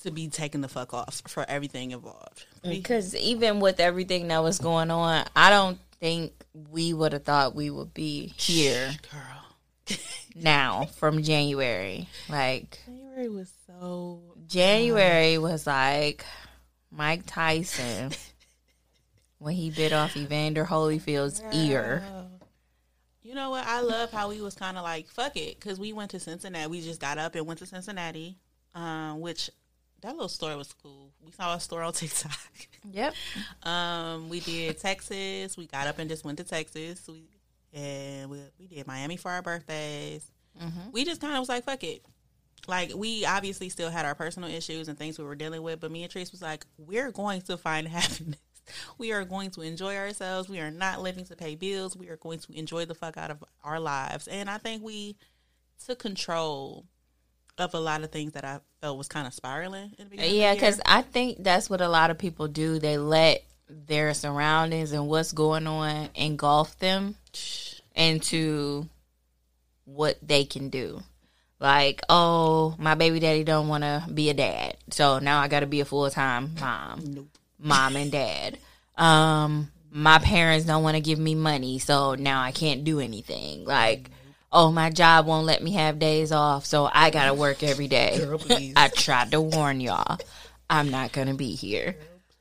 to 0.02 0.10
be 0.10 0.28
taking 0.28 0.60
the 0.60 0.68
fuck 0.68 0.94
off 0.94 1.22
for 1.26 1.44
everything 1.48 1.90
involved. 1.90 2.46
Because 2.62 3.16
even 3.16 3.60
with 3.60 3.80
everything 3.80 4.28
that 4.28 4.42
was 4.42 4.58
going 4.58 4.90
on, 4.90 5.26
I 5.34 5.50
don't 5.50 5.78
think 5.98 6.32
we 6.70 6.92
would 6.92 7.12
have 7.12 7.24
thought 7.24 7.54
we 7.54 7.70
would 7.70 7.92
be 7.94 8.32
here 8.36 8.92
girl, 9.10 9.98
now 10.36 10.86
from 10.96 11.22
January. 11.22 12.08
Like 12.28 12.80
January 12.84 13.28
was 13.28 13.52
so 13.66 14.22
January 14.46 15.38
was 15.38 15.66
like 15.66 16.24
Mike 16.90 17.22
Tyson 17.26 18.12
when 19.38 19.54
he 19.54 19.70
bit 19.70 19.92
off 19.92 20.16
Evander 20.16 20.64
Holyfield's 20.64 21.42
ear. 21.52 22.02
You 23.22 23.34
know 23.34 23.50
what? 23.50 23.66
I 23.66 23.80
love 23.82 24.10
how 24.10 24.30
we 24.30 24.40
was 24.40 24.54
kind 24.54 24.78
of 24.78 24.84
like 24.84 25.06
fuck 25.08 25.36
it 25.36 25.60
because 25.60 25.78
we 25.78 25.92
went 25.92 26.12
to 26.12 26.20
Cincinnati. 26.20 26.66
We 26.68 26.80
just 26.80 27.00
got 27.00 27.18
up 27.18 27.34
and 27.34 27.46
went 27.46 27.58
to 27.58 27.66
Cincinnati, 27.66 28.38
um, 28.74 29.20
which 29.20 29.50
that 30.00 30.12
little 30.12 30.28
store 30.28 30.56
was 30.56 30.72
cool. 30.72 31.12
We 31.24 31.32
saw 31.32 31.54
a 31.54 31.60
store 31.60 31.82
on 31.82 31.92
TikTok. 31.92 32.38
Yep. 32.90 33.14
um, 33.64 34.28
we 34.30 34.40
did 34.40 34.78
Texas. 34.78 35.56
We 35.56 35.66
got 35.66 35.86
up 35.86 35.98
and 35.98 36.08
just 36.08 36.24
went 36.24 36.38
to 36.38 36.44
Texas. 36.44 37.06
We 37.06 37.24
and 37.74 38.30
we, 38.30 38.38
we 38.58 38.66
did 38.66 38.86
Miami 38.86 39.16
for 39.16 39.30
our 39.30 39.42
birthdays. 39.42 40.30
We 40.92 41.04
just 41.04 41.20
kind 41.20 41.34
of 41.34 41.40
was 41.40 41.48
like 41.48 41.64
fuck 41.64 41.84
it. 41.84 42.02
Like 42.66 42.92
we 42.94 43.24
obviously 43.24 43.68
still 43.68 43.90
had 43.90 44.04
our 44.04 44.14
personal 44.14 44.50
issues 44.50 44.88
and 44.88 44.98
things 44.98 45.18
we 45.18 45.24
were 45.24 45.34
dealing 45.34 45.62
with, 45.62 45.80
but 45.80 45.90
me 45.90 46.02
and 46.02 46.10
Trace 46.12 46.32
was 46.32 46.42
like, 46.42 46.66
we're 46.76 47.10
going 47.10 47.42
to 47.42 47.56
find 47.56 47.86
happiness. 47.98 48.38
We 48.98 49.12
are 49.12 49.24
going 49.24 49.50
to 49.52 49.62
enjoy 49.62 49.96
ourselves. 49.96 50.48
We 50.48 50.60
are 50.60 50.70
not 50.70 51.00
living 51.00 51.24
to 51.26 51.36
pay 51.36 51.54
bills. 51.54 51.96
We 51.96 52.08
are 52.10 52.16
going 52.16 52.38
to 52.40 52.52
enjoy 52.58 52.84
the 52.84 52.94
fuck 52.94 53.16
out 53.16 53.30
of 53.30 53.42
our 53.64 53.80
lives. 53.80 54.28
And 54.28 54.50
I 54.50 54.58
think 54.58 54.82
we 54.82 55.16
took 55.86 55.98
control 55.98 56.84
of 57.56 57.72
a 57.74 57.80
lot 57.80 58.04
of 58.04 58.10
things 58.12 58.32
that 58.32 58.44
I 58.44 58.60
felt 58.80 58.98
was 58.98 59.08
kind 59.08 59.26
of 59.26 59.32
spiraling. 59.32 59.92
In 59.98 60.04
the 60.04 60.10
beginning 60.10 60.34
Yeah, 60.36 60.52
of 60.52 60.58
the 60.58 60.64
year. 60.64 60.70
because 60.72 60.80
I 60.84 61.02
think 61.02 61.42
that's 61.42 61.70
what 61.70 61.80
a 61.80 61.88
lot 61.88 62.10
of 62.10 62.18
people 62.18 62.46
do. 62.46 62.78
They 62.78 62.98
let 62.98 63.42
their 63.70 64.12
surroundings 64.14 64.92
and 64.92 65.08
what's 65.08 65.32
going 65.32 65.66
on 65.66 66.08
engulf 66.14 66.78
them 66.78 67.16
into 67.94 68.86
what 69.84 70.18
they 70.22 70.44
can 70.44 70.68
do. 70.68 71.02
Like, 71.60 72.02
oh, 72.08 72.76
my 72.78 72.94
baby 72.94 73.18
daddy 73.18 73.42
don't 73.42 73.68
want 73.68 73.82
to 73.82 74.04
be 74.12 74.30
a 74.30 74.34
dad, 74.34 74.76
so 74.90 75.18
now 75.18 75.40
I 75.40 75.48
got 75.48 75.60
to 75.60 75.66
be 75.66 75.80
a 75.80 75.84
full 75.84 76.08
time 76.10 76.54
mom, 76.60 77.28
mom 77.58 77.96
and 77.96 78.12
dad. 78.12 78.58
Um, 78.96 79.70
my 79.90 80.18
parents 80.18 80.66
don't 80.66 80.84
want 80.84 80.96
to 80.96 81.00
give 81.00 81.18
me 81.18 81.34
money, 81.34 81.80
so 81.80 82.14
now 82.14 82.40
I 82.42 82.52
can't 82.52 82.84
do 82.84 83.00
anything. 83.00 83.64
Like, 83.64 84.10
oh, 84.52 84.70
my 84.70 84.90
job 84.90 85.26
won't 85.26 85.46
let 85.46 85.62
me 85.62 85.72
have 85.72 85.98
days 85.98 86.30
off, 86.30 86.64
so 86.64 86.88
I 86.92 87.10
got 87.10 87.26
to 87.26 87.34
work 87.34 87.64
every 87.64 87.88
day. 87.88 88.18
Girl. 88.18 88.40
I 88.76 88.88
tried 88.88 89.32
to 89.32 89.40
warn 89.40 89.80
y'all. 89.80 90.18
I'm 90.70 90.90
not 90.90 91.12
gonna 91.12 91.34
be 91.34 91.54
here. 91.54 91.96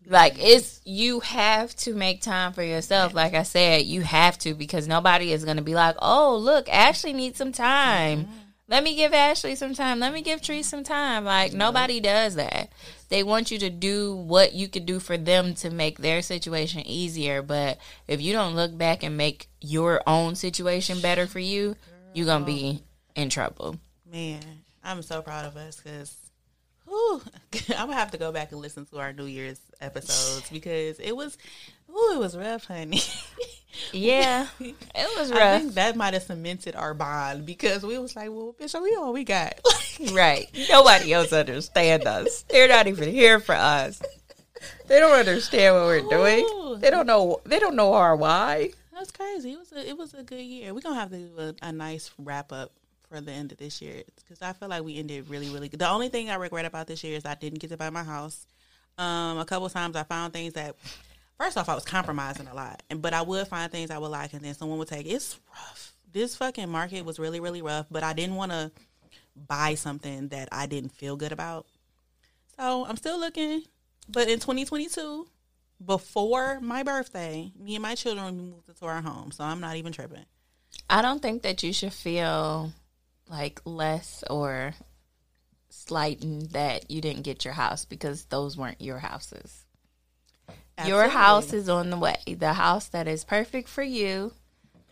Like 0.06 0.36
it's 0.38 0.82
you 0.86 1.20
have 1.22 1.76
to 1.78 1.94
make 1.94 2.22
time 2.22 2.54
for 2.54 2.64
yourself. 2.64 3.14
Like 3.14 3.34
I 3.34 3.44
said, 3.44 3.86
you 3.86 4.02
have 4.02 4.38
to 4.40 4.54
because 4.54 4.88
nobody 4.88 5.32
is 5.32 5.44
gonna 5.44 5.62
be 5.62 5.76
like, 5.76 5.96
"Oh, 6.00 6.38
look, 6.38 6.70
Ashley 6.70 7.14
needs 7.14 7.38
some 7.38 7.52
time. 7.52 8.28
Let 8.70 8.84
me 8.84 8.96
give 8.96 9.14
Ashley 9.14 9.56
some 9.56 9.74
time. 9.74 10.00
Let 10.00 10.14
me 10.14 10.22
give 10.22 10.42
Tree 10.42 10.64
some 10.64 10.84
time." 10.84 11.26
Like 11.26 11.54
nobody 11.54 12.00
does 12.00 12.36
that. 12.36 12.72
They 13.10 13.24
want 13.24 13.52
you 13.52 13.60
to 13.60 13.70
do 13.70 14.16
what 14.16 14.54
you 14.54 14.68
could 14.68 14.86
do 14.86 15.00
for 15.00 15.18
them 15.18 15.54
to 15.56 15.70
make 15.70 16.00
their 16.00 16.22
situation 16.22 16.82
easier. 16.86 17.42
But 17.42 17.78
if 18.08 18.22
you 18.22 18.34
don't 18.34 18.56
look 18.56 18.78
back 18.78 19.04
and 19.04 19.16
make 19.16 19.48
your 19.62 20.02
own 20.06 20.36
situation 20.36 21.00
better 21.00 21.28
for 21.28 21.40
you, 21.40 21.76
you're 22.14 22.26
gonna 22.26 22.46
be 22.46 22.84
in 23.16 23.30
trouble. 23.30 23.78
Man, 24.12 24.42
I'm 24.84 25.02
so 25.02 25.22
proud 25.22 25.46
of 25.46 25.56
us 25.56 25.80
because 25.82 26.16
Ooh, 26.90 27.22
I'm 27.78 27.88
gonna 27.88 27.96
have 27.96 28.12
to 28.12 28.18
go 28.18 28.32
back 28.32 28.52
and 28.52 28.62
listen 28.62 28.86
to 28.88 29.00
our 29.00 29.14
New 29.14 29.26
Year's 29.26 29.60
episodes 29.82 30.50
because 30.52 31.00
it 31.00 31.16
was, 31.16 31.38
ooh, 31.90 32.14
it 32.14 32.20
was 32.20 32.38
rough, 32.38 32.66
honey. 32.66 33.02
Yeah, 33.92 34.48
it 34.60 34.76
was 35.18 35.32
I 35.32 35.60
think 35.60 35.74
that 35.74 35.96
might 35.96 36.14
have 36.14 36.24
cemented 36.24 36.76
our 36.76 36.94
bond 36.94 37.46
because 37.46 37.84
we 37.84 37.98
was 37.98 38.16
like, 38.16 38.30
well, 38.30 38.56
bitch, 38.60 38.76
are 38.76 38.82
we 38.82 38.96
all 38.96 39.14
we 39.14 39.24
got. 39.24 39.60
Right. 40.14 40.48
Nobody 40.70 41.12
else 41.12 41.34
understand 41.34 42.06
us. 42.06 42.44
They're 42.44 42.68
not 42.68 42.86
even 42.86 43.12
here 43.12 43.40
for 43.40 43.56
us. 43.56 44.00
They 44.88 45.00
don't 45.00 45.18
understand 45.18 45.74
what 45.74 45.86
we're 45.86 46.06
Ooh. 46.06 46.10
doing. 46.10 46.82
They 46.82 46.92
don't 46.92 47.08
know. 47.08 47.42
They 47.46 47.58
don't 47.58 47.76
know 47.76 47.94
our 47.94 48.16
why. 48.16 48.74
That's 48.94 49.12
crazy. 49.12 49.54
It 49.54 49.60
was 49.60 49.72
a 49.72 49.90
it 49.90 49.98
was 49.98 50.14
a 50.14 50.24
good 50.24 50.42
year. 50.42 50.74
We're 50.74 50.82
gonna 50.82 51.00
have 51.00 51.10
to 51.12 51.18
do 51.18 51.40
a, 51.40 51.56
a 51.62 51.72
nice 51.72 52.12
wrap 52.20 52.52
up 52.52 52.72
for 53.10 53.22
the 53.22 53.32
end 53.32 53.52
of 53.52 53.58
this 53.58 53.82
year 53.82 54.04
because 54.18 54.42
I 54.42 54.54
feel 54.54 54.70
like 54.70 54.84
we 54.84 54.98
ended 54.98 55.30
really 55.30 55.50
really 55.50 55.70
good. 55.70 55.80
The 55.80 55.90
only 55.90 56.10
thing 56.10 56.30
I 56.30 56.36
regret 56.36 56.66
about 56.66 56.88
this 56.88 57.04
year 57.04 57.18
is 57.18 57.26
I 57.26 57.36
didn't 57.36 57.60
get 57.60 57.70
to 57.72 57.78
buy 57.78 57.90
my 57.90 58.04
house. 58.04 58.46
Um, 58.98 59.38
a 59.38 59.46
couple 59.46 59.70
times 59.70 59.96
I 59.96 60.04
found 60.04 60.34
things 60.34 60.54
that 60.54 60.76
first 61.38 61.58
off 61.58 61.70
I 61.70 61.76
was 61.76 61.86
compromising 61.86 62.48
a 62.48 62.54
lot, 62.54 62.84
and 62.90 63.02
but 63.02 63.14
I 63.14 63.22
would 63.22 63.48
find 63.48 63.72
things 63.72 63.92
I 63.92 63.98
would 63.98 64.12
like, 64.12 64.34
and 64.34 64.42
then 64.42 64.54
someone 64.54 64.80
would 64.80 64.88
take 64.88 65.06
it's 65.06 65.40
rough. 65.50 65.94
This 66.12 66.36
fucking 66.36 66.70
market 66.70 67.06
was 67.06 67.20
really 67.20 67.40
really 67.40 67.62
rough, 67.62 67.88
but 67.90 68.04
I 68.04 68.14
didn't 68.14 68.36
want 68.36 68.52
to 68.52 68.72
buy 69.36 69.76
something 69.76 70.30
that 70.30 70.50
I 70.52 70.66
didn't 70.66 70.94
feel 70.94 71.16
good 71.16 71.32
about. 71.32 71.66
So 72.58 72.86
I'm 72.86 72.98
still 72.98 73.20
looking, 73.20 73.64
but 74.10 74.28
in 74.28 74.40
2022 74.40 75.28
before 75.86 76.60
my 76.60 76.84
birthday, 76.84 77.52
me 77.60 77.76
and 77.76 77.84
my 77.84 77.96
children 77.96 78.52
moved 78.52 78.68
into 78.68 78.86
our 78.86 79.02
home, 79.02 79.32
so 79.32 79.44
I'm 79.44 79.60
not 79.60 79.76
even 79.76 79.92
tripping. 79.92 80.26
I 80.90 81.02
don't 81.02 81.22
think 81.22 81.44
that 81.44 81.64
you 81.64 81.74
should 81.74 81.94
feel 81.94 82.74
like 83.30 83.62
less 83.66 84.24
or 84.30 84.74
slighting 85.70 86.48
that 86.52 86.90
you 86.90 87.02
didn't 87.02 87.24
get 87.24 87.46
your 87.46 87.54
house 87.54 87.86
because 87.86 88.26
those 88.26 88.58
weren't 88.58 88.82
your 88.82 89.00
houses. 89.00 89.66
Your 90.86 91.08
house 91.08 91.54
is 91.54 91.70
on 91.70 91.90
the 91.90 91.98
way. 91.98 92.18
The 92.28 92.54
house 92.54 92.88
that 92.90 93.08
is 93.08 93.24
perfect 93.24 93.68
for 93.68 93.82
you 93.84 94.34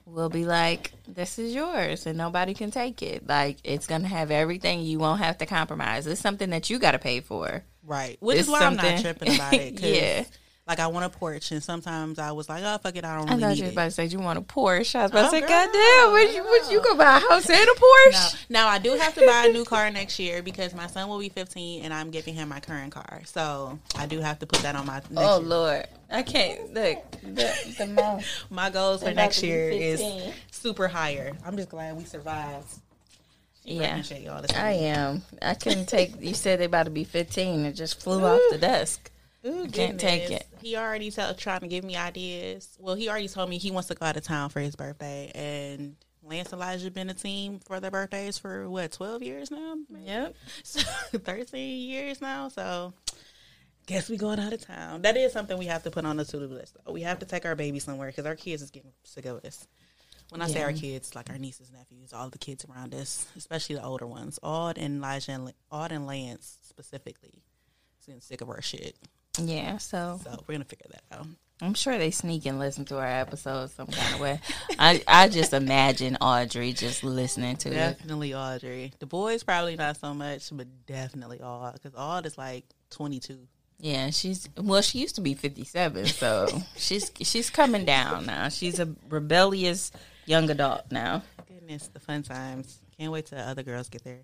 will 0.06 0.30
be 0.30 0.45
like, 0.45 0.91
this 1.08 1.38
is 1.38 1.54
yours 1.54 2.06
and 2.06 2.17
nobody 2.17 2.54
can 2.54 2.71
take 2.71 3.02
it. 3.04 3.28
Like, 3.28 3.58
it's 3.63 3.88
going 3.88 4.02
to 4.02 4.08
have 4.08 4.32
everything. 4.32 4.82
You 4.82 5.00
won't 5.00 5.21
have 5.21 5.38
to 5.39 5.45
compromise. 5.45 6.08
It's 6.08 6.21
something 6.21 6.50
that 6.52 6.69
you 6.69 6.80
got 6.80 6.91
to 6.91 7.00
pay 7.00 7.19
for. 7.19 7.63
right? 7.84 8.17
Which 8.19 8.38
It's 8.39 8.48
is 8.48 8.52
why 8.52 8.62
I'm 8.62 8.76
not 8.76 9.02
tripping 9.02 9.36
about 9.36 9.54
it. 9.54 9.80
Yeah. 9.80 10.24
Like 10.67 10.80
I 10.80 10.88
want 10.88 11.06
a 11.06 11.10
porch, 11.15 11.51
and 11.51 11.62
sometimes 11.62 12.17
I 12.17 12.32
was 12.32 12.49
like, 12.49 12.63
oh 12.65 12.80
fuck 12.80 12.95
it, 12.95 13.06
I 13.06 13.15
don't 13.17 13.30
I 13.30 13.34
really 13.34 13.41
thought 13.43 13.49
need 13.49 13.58
you 13.60 13.63
was 13.65 13.71
about 13.73 13.84
to 13.86 13.91
say 13.91 14.06
you 14.06 14.19
want 14.19 14.39
a 14.39 14.41
Porsche. 14.41 14.95
I 14.95 15.04
was 15.04 15.12
about 15.12 15.25
Oh, 15.25 15.30
to 15.30 15.30
say, 15.32 15.39
girl, 15.41 15.49
God 15.49 15.69
damn, 15.71 16.12
what 16.12 16.34
you, 16.36 16.43
what 16.43 16.71
you 16.71 16.78
girl. 16.82 16.86
gonna 16.95 16.97
buy 16.97 17.17
a 17.17 17.19
house 17.19 17.49
and 17.49 17.56
a 17.56 17.65
Now, 18.12 18.17
Porsche? 18.17 18.45
now 18.49 18.67
I 18.67 18.80
do 18.80 18.93
have 18.95 19.13
to 19.13 19.25
buy 19.28 19.45
a 19.47 19.51
new 19.54 19.63
car 19.63 19.91
next 19.91 20.17
year 20.17 20.41
because 20.41 20.73
my 20.73 20.88
son 20.88 21.08
will 21.08 21.19
be 21.19 21.30
15 21.30 21.84
and 21.84 21.93
I'm 21.93 22.10
giving 22.10 22.34
him 22.34 22.49
my 22.49 22.60
current 22.60 22.91
car. 22.91 23.21
So 23.25 23.78
I 23.95 24.08
do 24.08 24.19
have 24.21 24.39
to 24.39 24.47
put 24.47 24.62
that 24.62 24.75
on 24.75 24.88
my 24.88 24.95
next 24.95 25.12
Oh 25.17 25.38
year. 25.39 25.47
Lord, 25.47 25.88
I 26.12 26.23
can't 26.23 26.73
look. 26.73 27.12
The, 27.21 27.75
the 27.78 27.86
mouth. 27.88 28.25
My 28.49 28.71
goals 28.71 29.04
for 29.04 29.13
next 29.13 29.43
year 29.43 29.69
is 29.69 30.01
super 30.49 30.88
higher. 30.88 31.34
I'm 31.45 31.58
just 31.58 31.69
glad 31.69 31.95
we 31.95 32.06
survived. 32.06 32.73
She 33.63 33.73
Yeah. 33.75 33.91
appreciate 33.91 34.23
y'all 34.23 34.41
this 34.41 34.56
I 34.56 34.71
am. 34.71 35.21
I 35.43 35.54
couldn't 35.54 35.86
take. 35.88 36.19
You 36.21 36.34
said 36.34 36.60
they 36.60 36.65
about 36.65 36.84
to 36.86 36.91
be 36.91 37.04
fifteen. 37.04 37.65
It 37.65 37.73
just 37.73 38.01
flew 38.01 38.23
off 38.25 38.41
the 38.49 38.58
desk. 38.58 39.12
Ooh, 39.45 39.67
can't 39.67 39.99
take 39.99 40.32
it. 40.32 40.47
He 40.65 40.75
already 40.75 41.12
tell, 41.12 41.32
trying 41.36 41.60
to 41.60 41.67
give 41.67 41.84
me 41.84 41.95
ideas. 41.95 42.75
Well, 42.80 42.95
he 42.95 43.08
already 43.08 43.28
told 43.28 43.51
me 43.51 43.60
he 43.60 43.69
wants 43.69 43.88
to 43.89 43.93
go 43.93 44.04
out 44.04 44.17
of 44.17 44.23
town 44.23 44.49
for 44.49 44.60
his 44.60 44.75
birthday, 44.75 45.32
and 45.36 45.95
Lance 46.23 46.51
Elijah 46.54 46.89
been 46.89 47.08
a 47.12 47.13
team 47.13 47.60
for 47.60 47.80
their 47.80 47.91
birthdays 47.91 48.39
for 48.39 48.67
what 48.67 48.91
twelve 48.91 49.21
years 49.21 49.51
now. 49.51 49.75
Yep. 49.95 50.36
So, 50.63 50.82
thirteen 51.19 51.88
years 51.88 52.19
now. 52.19 52.47
So, 52.49 52.95
guess 53.86 54.10
we 54.10 54.17
going 54.17 54.39
out 54.39 54.54
of 54.54 54.65
town. 54.65 55.04
That 55.04 55.17
is 55.17 55.32
something 55.34 55.56
we 55.56 55.67
have 55.67 55.84
to 55.84 55.91
put 55.91 56.04
on 56.04 56.17
the 56.17 56.25
to 56.25 56.39
do 56.39 56.47
list. 56.47 56.78
We 56.89 57.04
have 57.04 57.19
to 57.19 57.28
take 57.28 57.45
our 57.45 57.54
baby 57.54 57.78
somewhere 57.78 58.08
because 58.08 58.25
our 58.25 58.36
kids 58.36 58.63
is 58.63 58.71
getting 58.71 58.93
sick 59.04 59.25
of 59.25 59.45
us. 59.45 59.67
When 60.30 60.41
I 60.41 60.47
say 60.47 60.63
our 60.63 60.73
kids, 60.73 61.13
like 61.13 61.30
our 61.30 61.38
nieces, 61.38 61.71
nephews, 61.71 62.12
all 62.12 62.32
the 62.32 62.39
kids 62.39 62.65
around 62.65 62.95
us, 62.95 63.28
especially 63.38 63.75
the 63.75 63.84
older 63.84 64.08
ones, 64.08 64.39
Aud 64.41 64.80
and 64.80 64.97
Elijah 64.97 65.34
and 65.34 65.54
Aud 65.71 65.91
and 65.91 66.08
Lance 66.08 66.58
specifically, 66.63 67.43
is 67.99 68.08
getting 68.08 68.21
sick 68.21 68.41
of 68.41 68.49
our 68.49 68.63
shit. 68.63 68.95
Yeah. 69.39 69.78
So 69.78 70.19
So 70.24 70.43
we're 70.48 70.56
gonna 70.56 70.65
figure 70.65 70.88
that 70.91 71.17
out. 71.17 71.28
I'm 71.62 71.74
sure 71.74 71.98
they 71.98 72.12
sneak 72.12 72.45
and 72.45 72.60
listen 72.60 72.84
to 72.86 72.98
our 72.98 73.08
episodes 73.08 73.74
some 73.74 73.88
kind 73.88 74.15
of 74.15 74.19
way. 74.19 74.41
I 74.78 75.02
I 75.08 75.30
just 75.30 75.54
imagine 75.54 76.17
Audrey 76.19 76.74
just 76.74 77.04
listening 77.04 77.56
to 77.58 77.69
it. 77.69 77.74
Definitely 77.74 78.34
Audrey. 78.34 78.91
The 79.00 79.06
boys 79.06 79.43
probably 79.43 79.76
not 79.78 79.98
so 79.98 80.13
much, 80.13 80.50
but 80.52 80.67
definitely 80.86 81.41
Aud 81.41 81.74
because 81.74 81.95
Aud 81.95 82.26
is 82.26 82.38
like 82.38 82.65
22. 82.91 83.48
Yeah, 83.80 84.10
she's 84.10 84.50
well. 84.58 84.82
She 84.82 85.00
used 85.00 85.15
to 85.15 85.21
be 85.21 85.34
57, 85.34 86.06
so 86.08 86.48
she's 86.78 87.12
she's 87.21 87.50
coming 87.50 87.86
down 87.86 88.26
now. 88.26 88.50
She's 88.50 88.80
a 88.80 88.93
rebellious 89.10 89.91
young 90.26 90.50
adult 90.50 90.91
now. 90.91 91.24
Goodness, 91.48 91.89
the 91.93 92.00
fun 92.00 92.24
times. 92.24 92.80
Can't 92.98 93.12
wait 93.12 93.26
till 93.28 93.38
the 93.38 93.43
other 93.43 93.63
girls 93.63 93.89
get 93.89 94.04
there. 94.04 94.21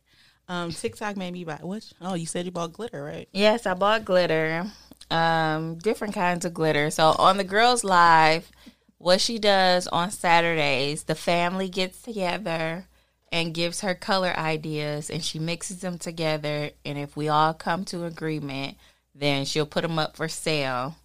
Um, 0.48 0.72
TikTok 0.72 1.18
made 1.18 1.32
me 1.34 1.44
buy 1.44 1.60
what? 1.62 1.90
Oh, 2.02 2.14
you 2.14 2.26
said 2.26 2.46
you 2.46 2.52
bought 2.52 2.74
glitter, 2.74 3.04
right? 3.04 3.28
Yes, 3.32 3.66
I 3.66 3.74
bought 3.74 4.06
glitter, 4.06 4.66
um, 5.12 5.76
different 5.76 6.16
kinds 6.16 6.46
of 6.46 6.54
glitter. 6.54 6.90
So 6.90 7.10
on 7.20 7.38
the 7.38 7.44
girls' 7.44 7.84
live, 7.84 8.52
what 8.98 9.22
she 9.22 9.38
does 9.38 9.88
on 9.88 10.10
Saturdays, 10.12 11.04
the 11.04 11.16
family 11.16 11.70
gets 11.70 12.02
together 12.02 12.86
and 13.32 13.54
gives 13.54 13.82
her 13.82 13.96
color 13.96 14.34
ideas, 14.38 15.10
and 15.10 15.24
she 15.24 15.40
mixes 15.40 15.82
them 15.82 15.98
together. 15.98 16.72
And 16.84 16.98
if 16.98 17.16
we 17.16 17.30
all 17.30 17.54
come 17.54 17.86
to 17.86 18.06
agreement, 18.06 18.78
then 19.14 19.46
she'll 19.46 19.66
put 19.66 19.84
them 19.84 20.00
up 20.00 20.16
for 20.16 20.28
sale, 20.28 20.96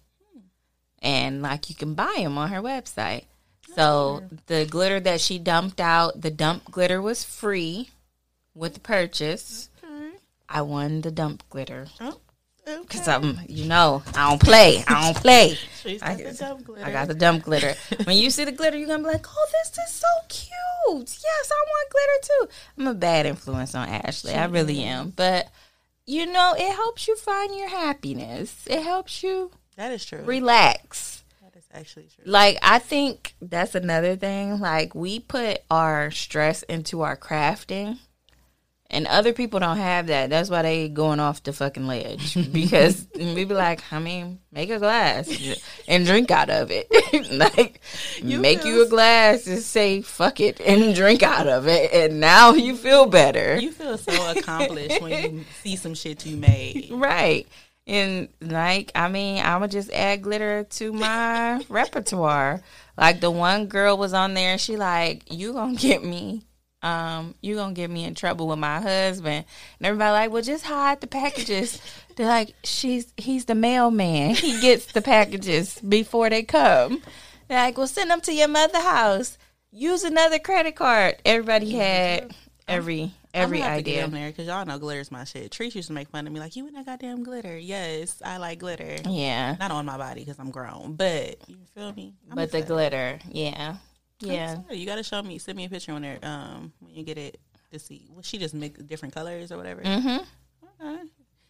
and 1.01 1.41
like 1.41 1.69
you 1.69 1.75
can 1.75 1.93
buy 1.93 2.15
them 2.17 2.37
on 2.37 2.49
her 2.49 2.61
website. 2.61 3.25
So 3.75 4.23
the 4.47 4.65
glitter 4.65 4.99
that 5.01 5.21
she 5.21 5.37
dumped 5.37 5.79
out, 5.79 6.21
the 6.21 6.31
dump 6.31 6.71
glitter 6.71 7.01
was 7.01 7.23
free 7.23 7.89
with 8.55 8.73
the 8.73 8.79
purchase. 8.79 9.69
I 10.49 10.61
won 10.61 11.01
the 11.01 11.11
dump 11.11 11.43
glitter. 11.49 11.87
Oh, 11.99 12.19
okay. 12.67 12.97
Cause 12.97 13.07
I'm, 13.07 13.39
you 13.47 13.65
know, 13.65 14.03
I 14.15 14.29
don't 14.29 14.41
play. 14.41 14.83
I 14.87 15.05
don't 15.05 15.15
play. 15.21 15.57
I, 16.01 16.15
got 16.15 16.17
the 16.17 16.35
dump 16.37 16.63
glitter. 16.65 16.85
I 16.85 16.91
got 16.91 17.07
the 17.07 17.13
dump 17.13 17.43
glitter. 17.43 17.73
when 18.03 18.17
you 18.17 18.29
see 18.29 18.43
the 18.43 18.51
glitter, 18.51 18.77
you're 18.77 18.87
gonna 18.87 19.03
be 19.03 19.09
like, 19.09 19.25
"Oh, 19.29 19.47
this 19.63 19.77
is 19.87 19.93
so 19.93 20.07
cute. 20.27 21.17
Yes, 21.23 21.51
I 21.51 21.65
want 21.69 21.89
glitter 21.91 22.19
too." 22.23 22.47
I'm 22.77 22.87
a 22.87 22.93
bad 22.93 23.25
influence 23.25 23.73
on 23.75 23.87
Ashley. 23.87 24.33
I 24.33 24.45
really 24.45 24.83
am. 24.83 25.11
But 25.15 25.47
you 26.05 26.25
know, 26.25 26.55
it 26.57 26.73
helps 26.75 27.07
you 27.07 27.15
find 27.15 27.55
your 27.55 27.69
happiness. 27.69 28.63
It 28.65 28.81
helps 28.83 29.23
you 29.23 29.51
That 29.77 29.91
is 29.91 30.03
true. 30.05 30.23
relax. 30.23 31.23
that 31.43 31.55
is 31.57 31.65
actually 31.73 32.07
true. 32.13 32.23
Like 32.25 32.57
I 32.61 32.79
think 32.79 33.35
that's 33.41 33.75
another 33.75 34.15
thing. 34.17 34.59
Like 34.59 34.93
we 34.95 35.19
put 35.19 35.59
our 35.71 36.11
stress 36.11 36.63
into 36.63 37.01
our 37.01 37.15
crafting, 37.17 37.99
And 38.89 39.05
other 39.07 39.33
people 39.33 39.59
don't 39.59 39.77
have 39.77 40.07
that. 40.07 40.29
That's 40.29 40.49
why 40.49 40.61
they 40.61 40.87
going 40.87 41.19
off 41.19 41.43
the 41.43 41.51
fucking 41.51 41.87
ledge 41.87 42.35
because 42.53 43.05
we 43.15 43.43
be 43.43 43.53
like, 43.53 43.81
I 43.91 43.99
mean, 43.99 44.39
make 44.51 44.69
a 44.69 44.79
glass 44.79 45.29
and 45.87 46.05
drink 46.05 46.31
out 46.31 46.49
of 46.49 46.69
it. 46.71 46.87
like, 47.31 47.81
You 48.21 48.39
make 48.39 48.63
you 48.63 48.83
a 48.83 48.87
glass 48.87 49.45
and 49.45 49.61
say 49.61 50.01
fuck 50.01 50.39
it 50.39 50.61
and 50.61 50.95
drink 50.95 51.21
out 51.21 51.47
of 51.47 51.67
it, 51.67 51.93
and 51.93 52.21
now 52.21 52.53
you 52.53 52.77
feel 52.77 53.07
better. 53.07 53.59
You 53.59 53.71
feel 53.71 53.97
so 53.97 54.31
accomplished 54.31 55.01
when 55.01 55.35
you 55.35 55.45
see 55.61 55.75
some 55.75 55.93
shit 55.93 56.25
you 56.25 56.37
made. 56.37 56.87
Right. 56.91 57.45
And 57.87 58.27
like, 58.41 58.91
I 58.95 59.07
mean, 59.09 59.41
I 59.43 59.57
would 59.57 59.71
just 59.71 59.91
add 59.91 60.21
glitter 60.21 60.63
to 60.63 60.93
my 60.93 61.63
repertoire. 61.69 62.61
Like 62.97 63.21
the 63.21 63.31
one 63.31 63.67
girl 63.67 63.97
was 63.97 64.13
on 64.13 64.33
there, 64.33 64.57
she 64.57 64.75
like, 64.77 65.31
you 65.31 65.53
gonna 65.53 65.75
get 65.75 66.03
me, 66.03 66.43
um, 66.81 67.33
you 67.41 67.55
gonna 67.55 67.73
get 67.73 67.89
me 67.89 68.03
in 68.03 68.13
trouble 68.15 68.47
with 68.47 68.59
my 68.59 68.79
husband. 68.79 69.45
And 69.79 69.85
everybody 69.85 70.11
like, 70.11 70.31
well, 70.31 70.43
just 70.43 70.65
hide 70.65 71.01
the 71.01 71.07
packages. 71.07 71.81
They're 72.15 72.27
like, 72.27 72.53
she's 72.63 73.13
he's 73.17 73.45
the 73.45 73.55
mailman. 73.55 74.35
He 74.35 74.59
gets 74.61 74.91
the 74.91 75.01
packages 75.01 75.79
before 75.79 76.29
they 76.29 76.43
come. 76.43 77.01
They're 77.47 77.59
like, 77.59 77.77
well, 77.77 77.87
send 77.87 78.11
them 78.11 78.21
to 78.21 78.33
your 78.33 78.47
mother 78.47 78.81
house. 78.81 79.37
Use 79.71 80.03
another 80.03 80.39
credit 80.39 80.75
card. 80.75 81.15
Everybody 81.25 81.71
had 81.71 82.33
every 82.67 83.11
every 83.33 83.61
I'm 83.61 83.67
gonna 83.67 83.77
to 83.77 83.83
get 83.83 83.91
idea. 83.91 84.05
on 84.05 84.11
there 84.11 84.29
because 84.29 84.47
y'all 84.47 84.65
know 84.65 84.79
glitter's 84.79 85.11
my 85.11 85.23
shit. 85.23 85.51
Trish 85.51 85.75
used 85.75 85.87
to 85.87 85.93
make 85.93 86.09
fun 86.09 86.25
of 86.27 86.33
me 86.33 86.39
like, 86.39 86.55
"You 86.55 86.67
and 86.67 86.75
that 86.75 86.85
goddamn 86.85 87.23
glitter." 87.23 87.57
Yes, 87.57 88.21
I 88.23 88.37
like 88.37 88.59
glitter. 88.59 88.97
Yeah. 89.07 89.55
Not 89.59 89.71
on 89.71 89.85
my 89.85 89.97
body 89.97 90.21
because 90.21 90.39
I'm 90.39 90.51
grown, 90.51 90.95
but 90.95 91.37
you 91.47 91.57
feel 91.75 91.93
me. 91.93 92.13
I'm 92.29 92.35
But 92.35 92.51
the 92.51 92.61
glitter, 92.61 93.19
yeah, 93.29 93.71
I'm 93.71 93.79
yeah. 94.19 94.57
you 94.71 94.85
got 94.85 94.95
to 94.95 95.03
show 95.03 95.21
me, 95.21 95.37
send 95.37 95.57
me 95.57 95.65
a 95.65 95.69
picture 95.69 95.91
on 95.91 96.01
there 96.01 96.19
um, 96.23 96.73
when 96.79 96.95
you 96.95 97.03
get 97.03 97.17
it 97.17 97.39
to 97.71 97.79
see. 97.79 98.07
Well, 98.11 98.23
she 98.23 98.37
just 98.37 98.53
make 98.53 98.85
different 98.87 99.13
colors 99.13 99.51
or 99.51 99.57
whatever. 99.57 99.81
Mm-hmm. 99.81 100.85
Okay. 100.85 101.03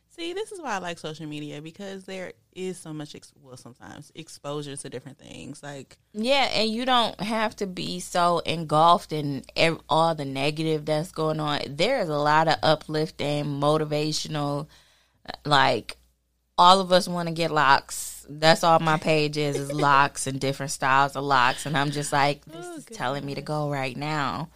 See, 0.10 0.34
this 0.34 0.52
is 0.52 0.60
why 0.60 0.72
I 0.72 0.78
like 0.80 0.98
social 0.98 1.28
media 1.28 1.62
because 1.62 2.06
there 2.06 2.34
is 2.52 2.80
so 2.80 2.92
much, 2.92 3.14
ex- 3.14 3.34
well, 3.40 3.56
sometimes 3.56 4.12
exposure 4.16 4.76
to 4.76 4.90
different 4.90 5.20
things. 5.20 5.62
Like, 5.62 5.96
Yeah, 6.14 6.50
and 6.54 6.72
you 6.72 6.86
don't 6.86 7.20
have 7.22 7.56
to 7.58 7.68
be 7.68 8.00
so 8.00 8.40
engulfed 8.40 9.14
in 9.14 9.44
ev- 9.56 9.80
all 9.88 10.16
the 10.16 10.26
negative 10.26 10.86
that's 10.86 11.12
going 11.12 11.40
on. 11.40 11.60
There's 11.68 12.10
a 12.10 12.18
lot 12.18 12.48
of 12.48 12.56
uplifting, 12.64 13.46
motivational, 13.46 14.68
like 15.46 15.98
all 16.58 16.80
of 16.80 16.92
us 16.92 17.08
want 17.08 17.28
to 17.28 17.34
get 17.34 17.52
locks. 17.52 18.17
That's 18.30 18.64
all 18.64 18.80
my 18.80 18.98
page 18.98 19.38
is, 19.38 19.56
is 19.58 19.72
locks 19.72 20.28
and 20.28 20.40
different 20.40 20.72
styles 20.72 21.16
of 21.16 21.24
locks. 21.24 21.66
And 21.66 21.78
I'm 21.78 21.92
just 21.92 22.12
like, 22.12 22.44
this 22.46 22.66
Oh, 22.68 22.76
is 22.78 22.86
telling 22.86 23.26
me 23.26 23.36
to 23.36 23.42
go 23.42 23.70
right 23.70 23.96
now. 23.96 24.50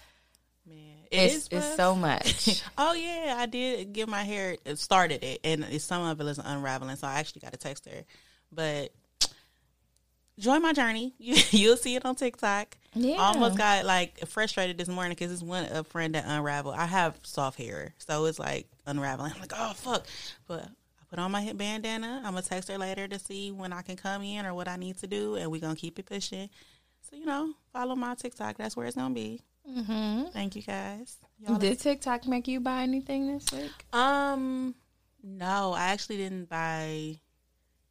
man, 0.68 0.78
it 1.10 1.18
It's, 1.18 1.36
is 1.36 1.48
it's 1.52 1.76
so 1.76 1.96
much. 2.08 2.64
Oh 2.78 2.94
yeah, 2.94 3.36
I 3.38 3.46
did 3.46 3.94
get 3.94 4.10
my 4.10 4.24
hair. 4.24 4.58
Started 4.76 5.24
it, 5.24 5.40
and 5.44 5.82
some 5.82 6.04
of 6.04 6.20
it 6.20 6.26
is 6.28 6.40
unraveling. 6.44 6.96
So 6.98 7.08
I 7.08 7.20
actually 7.20 7.42
got 7.42 7.54
to 7.54 7.60
text 7.60 7.86
her, 7.86 8.04
but 8.52 8.92
join 10.40 10.62
my 10.62 10.74
journey. 10.74 11.14
You 11.20 11.36
you'll 11.52 11.78
see 11.78 11.96
it 11.96 12.06
on 12.06 12.16
TikTok. 12.16 12.78
Yeah. 12.94 13.16
I 13.16 13.28
almost 13.34 13.58
got 13.58 13.86
like 13.86 14.28
frustrated 14.28 14.78
this 14.78 14.90
morning 14.90 15.12
because 15.12 15.32
it's 15.32 15.42
one 15.42 15.66
a 15.66 15.84
friend 15.86 16.16
that 16.16 16.26
unraveled. 16.28 16.76
I 16.76 16.86
have 16.88 17.18
soft 17.24 17.58
hair, 17.58 17.94
so 18.00 18.26
it's 18.26 18.40
like 18.40 18.68
unraveling. 18.86 19.32
I'm 19.34 19.40
like, 19.40 19.54
oh 19.56 19.74
fuck, 19.76 20.06
but. 20.48 20.68
Put 21.12 21.20
on 21.20 21.30
my 21.30 21.42
hip 21.42 21.58
bandana. 21.58 22.22
I'm 22.24 22.32
gonna 22.32 22.42
text 22.42 22.70
her 22.70 22.78
later 22.78 23.06
to 23.06 23.20
see 23.20 23.52
when 23.52 23.74
I 23.74 23.82
can 23.82 23.98
come 23.98 24.24
in 24.24 24.46
or 24.46 24.54
what 24.54 24.70
I 24.70 24.78
need 24.78 24.98
to 25.00 25.08
do, 25.08 25.36
and 25.36 25.52
we're 25.52 25.60
gonna 25.60 25.76
keep 25.76 26.00
it 26.00 26.06
pushing. 26.06 26.50
So 27.02 27.18
you 27.18 27.26
know, 27.26 27.54
follow 27.74 27.96
my 27.98 28.16
TikTok. 28.16 28.56
That's 28.58 28.78
where 28.78 28.88
it's 28.88 28.96
gonna 28.96 29.14
be. 29.14 29.42
hmm 29.68 30.24
Thank 30.32 30.56
you 30.56 30.62
guys. 30.62 31.18
Y'all 31.46 31.58
Did 31.58 31.80
TikTok 31.80 32.28
make 32.28 32.48
you 32.48 32.62
buy 32.62 32.84
anything 32.84 33.28
this 33.28 33.52
week? 33.52 33.72
Um, 33.92 34.74
no, 35.22 35.74
I 35.74 35.88
actually 35.90 36.16
didn't 36.18 36.48
buy 36.50 37.20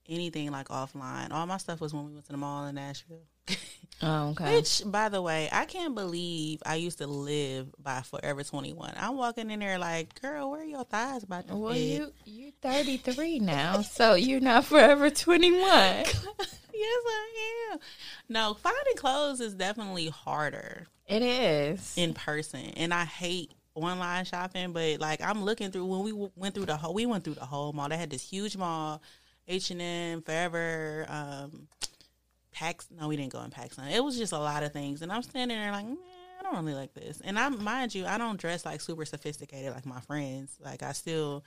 anything 0.08 0.50
like 0.50 0.68
offline. 0.68 1.30
All 1.30 1.46
my 1.46 1.58
stuff 1.58 1.82
was 1.82 1.92
when 1.92 2.06
we 2.06 2.14
went 2.14 2.24
to 2.24 2.32
the 2.32 2.38
mall 2.38 2.64
in 2.66 2.76
Nashville. 2.76 3.26
Oh, 4.02 4.30
okay. 4.30 4.54
Which, 4.56 4.80
by 4.86 5.10
the 5.10 5.20
way, 5.20 5.50
I 5.52 5.66
can't 5.66 5.94
believe 5.94 6.62
I 6.64 6.76
used 6.76 6.96
to 6.98 7.06
live 7.06 7.68
by 7.78 8.00
Forever 8.00 8.42
Twenty 8.42 8.72
One. 8.72 8.94
I'm 8.96 9.14
walking 9.18 9.50
in 9.50 9.60
there 9.60 9.78
like, 9.78 10.18
girl, 10.22 10.50
where 10.50 10.62
are 10.62 10.64
your 10.64 10.84
thighs 10.84 11.22
about 11.22 11.48
to 11.48 11.54
Well, 11.56 11.74
fit? 11.74 11.82
you 11.82 12.12
you 12.24 12.52
33 12.62 13.40
now, 13.40 13.82
so 13.82 14.14
you're 14.14 14.40
not 14.40 14.64
forever 14.64 15.10
21. 15.10 15.60
yes, 15.64 16.16
I 16.74 17.68
am. 17.72 17.78
No, 18.30 18.54
finding 18.54 18.96
clothes 18.96 19.40
is 19.40 19.52
definitely 19.52 20.08
harder 20.08 20.86
It 21.06 21.20
is. 21.20 21.92
in 21.98 22.14
person, 22.14 22.70
and 22.78 22.94
I 22.94 23.04
hate 23.04 23.52
online 23.74 24.24
shopping. 24.24 24.72
But 24.72 24.98
like, 25.00 25.20
I'm 25.20 25.44
looking 25.44 25.70
through 25.72 25.84
when 25.84 26.00
we 26.04 26.28
went 26.36 26.54
through 26.54 26.64
the 26.66 26.76
whole, 26.78 26.94
we 26.94 27.04
went 27.04 27.24
through 27.24 27.34
the 27.34 27.44
whole 27.44 27.74
mall. 27.74 27.90
They 27.90 27.98
had 27.98 28.08
this 28.08 28.22
huge 28.26 28.56
mall, 28.56 29.02
H 29.46 29.70
and 29.70 29.82
M, 29.82 30.22
Forever, 30.22 31.04
um, 31.10 31.68
Pax. 32.52 32.88
No, 32.90 33.08
we 33.08 33.16
didn't 33.16 33.32
go 33.32 33.42
in 33.42 33.50
PacSun. 33.50 33.90
It 33.92 34.02
was 34.02 34.16
just 34.18 34.32
a 34.32 34.38
lot 34.38 34.62
of 34.62 34.72
things, 34.72 35.02
and 35.02 35.12
I'm 35.12 35.22
standing 35.22 35.58
there 35.58 35.72
like, 35.72 35.86
I 35.86 36.42
don't 36.42 36.64
really 36.64 36.74
like 36.78 36.94
this. 36.94 37.20
And 37.24 37.38
I, 37.38 37.48
mind 37.48 37.94
you, 37.94 38.06
I 38.06 38.18
don't 38.18 38.40
dress 38.40 38.64
like 38.64 38.80
super 38.80 39.04
sophisticated 39.04 39.72
like 39.72 39.86
my 39.86 40.00
friends. 40.00 40.56
Like 40.62 40.82
I 40.82 40.92
still, 40.92 41.44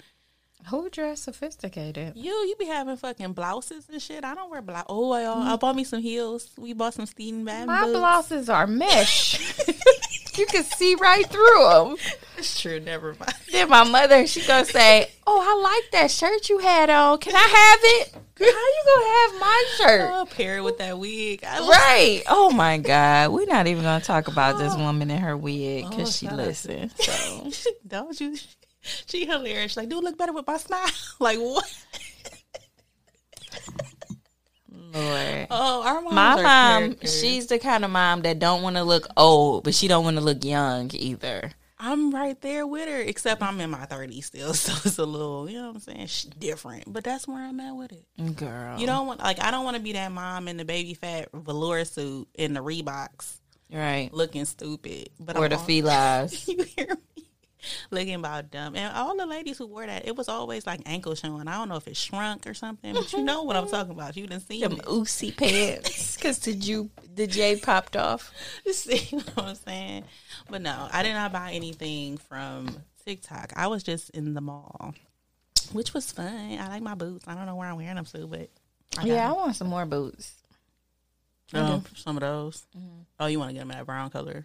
Who 0.69 0.89
dress 0.89 1.21
sophisticated? 1.21 2.13
you, 2.15 2.31
you 2.31 2.55
be 2.59 2.65
having 2.65 2.95
fucking 2.97 3.33
blouses 3.33 3.89
and 3.91 4.01
shit. 4.01 4.23
I 4.23 4.35
don't 4.35 4.49
wear 4.51 4.61
blouse. 4.61 4.85
Oh, 4.87 5.11
I, 5.11 5.53
I 5.53 5.55
bought 5.57 5.75
me 5.75 5.83
some 5.83 6.01
heels. 6.01 6.49
We 6.57 6.73
bought 6.73 6.93
some 6.93 7.05
Steven 7.05 7.43
Madden 7.43 7.67
My 7.67 7.85
blouses 7.85 8.49
are 8.49 8.67
mesh. 8.67 9.39
you 10.37 10.45
can 10.45 10.63
see 10.63 10.95
right 10.95 11.25
through 11.27 11.69
them. 11.69 11.95
It's 12.37 12.59
true. 12.59 12.79
Never 12.79 13.15
mind. 13.19 13.33
Then 13.51 13.69
my 13.69 13.83
mother, 13.83 14.25
she 14.27 14.45
gonna 14.45 14.65
say, 14.65 15.09
"Oh, 15.27 15.39
I 15.41 15.61
like 15.61 15.91
that 15.91 16.11
shirt 16.11 16.49
you 16.49 16.59
had 16.59 16.89
on. 16.89 17.19
Can 17.19 17.35
I 17.35 17.39
have 17.39 17.79
it? 17.83 18.13
How 18.13 18.45
you 18.45 18.83
gonna 18.85 19.13
have 19.17 19.39
my 19.39 19.65
shirt?" 19.77 20.11
Oh, 20.13 20.25
pair 20.25 20.57
it 20.57 20.61
with 20.61 20.77
that 20.79 20.97
wig. 20.97 21.43
I 21.47 21.59
Right. 21.59 22.23
Oh 22.27 22.51
my 22.51 22.77
God. 22.77 23.31
We're 23.31 23.45
not 23.45 23.67
even 23.67 23.83
gonna 23.83 24.03
talk 24.03 24.27
about 24.27 24.57
this 24.57 24.73
oh. 24.75 24.79
woman 24.79 25.11
and 25.11 25.19
her 25.19 25.37
wig 25.37 25.85
Oh, 25.85 25.89
because 25.89 26.15
she 26.15 26.27
out 26.27 26.31
to- 26.31 26.35
listens. 26.37 26.93
So 26.99 27.71
Don't 27.87 28.19
you? 28.19 28.35
She 28.81 29.25
hilarious. 29.25 29.71
She's 29.71 29.77
like, 29.77 29.89
do 29.89 29.99
it 29.99 30.03
look 30.03 30.17
better 30.17 30.33
with 30.33 30.47
my 30.47 30.57
smile? 30.57 30.89
like 31.19 31.37
what? 31.37 31.71
Lord. 34.93 35.47
Oh, 35.51 35.83
our 35.83 36.01
moms 36.01 36.13
My 36.15 36.35
mom, 36.35 36.43
characters. 36.83 37.19
she's 37.21 37.47
the 37.47 37.59
kind 37.59 37.83
of 37.85 37.91
mom 37.91 38.21
that 38.23 38.39
don't 38.39 38.61
want 38.61 38.75
to 38.75 38.83
look 38.83 39.07
old, 39.17 39.63
but 39.63 39.73
she 39.73 39.87
don't 39.87 40.03
want 40.03 40.17
to 40.17 40.21
look 40.23 40.43
young 40.45 40.91
either. 40.93 41.51
I'm 41.85 42.15
right 42.15 42.39
there 42.41 42.65
with 42.65 42.87
her, 42.87 42.99
except 43.01 43.41
I'm 43.41 43.59
in 43.59 43.69
my 43.69 43.85
30s 43.85 44.23
still, 44.25 44.53
so 44.53 44.71
it's 44.85 44.97
a 44.99 45.03
little, 45.05 45.49
you 45.49 45.57
know 45.59 45.67
what 45.67 45.75
I'm 45.75 45.81
saying, 45.81 46.07
Sh- 46.07 46.23
different. 46.39 46.91
But 46.91 47.03
that's 47.03 47.27
where 47.27 47.43
I'm 47.43 47.59
at 47.59 47.75
with 47.75 47.91
it. 47.91 48.35
Girl. 48.37 48.79
You 48.79 48.85
don't 48.87 49.05
want, 49.07 49.19
like, 49.19 49.43
I 49.43 49.51
don't 49.51 49.65
want 49.65 49.75
to 49.75 49.83
be 49.83 49.91
that 49.93 50.11
mom 50.11 50.47
in 50.47 50.55
the 50.57 50.63
baby 50.65 50.93
fat 50.93 51.27
velour 51.33 51.83
suit 51.83 52.29
in 52.35 52.53
the 52.53 52.61
Reeboks, 52.63 53.37
right. 53.73 54.09
looking 54.13 54.45
stupid. 54.45 55.09
But 55.19 55.35
Or 55.35 55.43
I'm 55.45 55.49
the 55.49 55.57
all- 55.57 55.63
felines. 55.63 56.47
you 56.47 56.63
hear 56.63 56.87
me? 56.87 56.95
Looking 57.91 58.15
about 58.15 58.51
dumb. 58.51 58.75
And 58.75 58.95
all 58.95 59.15
the 59.15 59.25
ladies 59.25 59.57
who 59.57 59.67
wore 59.67 59.85
that, 59.85 60.07
it 60.07 60.15
was 60.15 60.27
always 60.29 60.65
like 60.65 60.81
ankle 60.85 61.15
showing. 61.15 61.47
I 61.47 61.57
don't 61.57 61.69
know 61.69 61.75
if 61.75 61.87
it 61.87 61.95
shrunk 61.97 62.47
or 62.47 62.53
something, 62.53 62.93
but 62.93 63.11
you 63.13 63.23
know 63.23 63.43
what 63.43 63.55
I'm 63.55 63.67
talking 63.67 63.91
about. 63.91 64.15
You 64.15 64.27
didn't 64.27 64.47
see 64.47 64.61
Them 64.61 64.79
oozy 64.89 65.31
pants. 65.31 66.15
Because 66.23 66.39
the, 66.39 66.53
Ju- 66.55 66.89
the 67.15 67.27
J 67.27 67.57
popped 67.57 67.97
off. 67.97 68.31
You 68.65 68.73
see 68.73 69.17
what 69.33 69.45
I'm 69.45 69.55
saying? 69.55 70.05
But 70.49 70.61
no, 70.61 70.87
I 70.91 71.03
did 71.03 71.13
not 71.13 71.33
buy 71.33 71.51
anything 71.51 72.17
from 72.17 72.69
TikTok. 73.05 73.53
I 73.55 73.67
was 73.67 73.83
just 73.83 74.09
in 74.11 74.33
the 74.33 74.41
mall, 74.41 74.93
which 75.73 75.93
was 75.93 76.11
fun. 76.11 76.57
I 76.59 76.67
like 76.69 76.81
my 76.81 76.95
boots. 76.95 77.25
I 77.27 77.35
don't 77.35 77.45
know 77.45 77.55
where 77.55 77.67
I'm 77.67 77.75
wearing 77.75 77.95
them 77.95 78.05
to, 78.05 78.27
but 78.27 78.49
I 78.97 79.05
Yeah, 79.05 79.29
I 79.29 79.33
want 79.33 79.55
some 79.55 79.67
more 79.67 79.85
boots. 79.85 80.33
Um, 81.53 81.83
some 81.95 82.17
of 82.17 82.21
those. 82.21 82.65
Oh, 83.19 83.27
you 83.27 83.37
want 83.37 83.49
to 83.49 83.53
get 83.53 83.59
them 83.59 83.71
in 83.71 83.77
that 83.77 83.85
brown 83.85 84.09
color? 84.09 84.43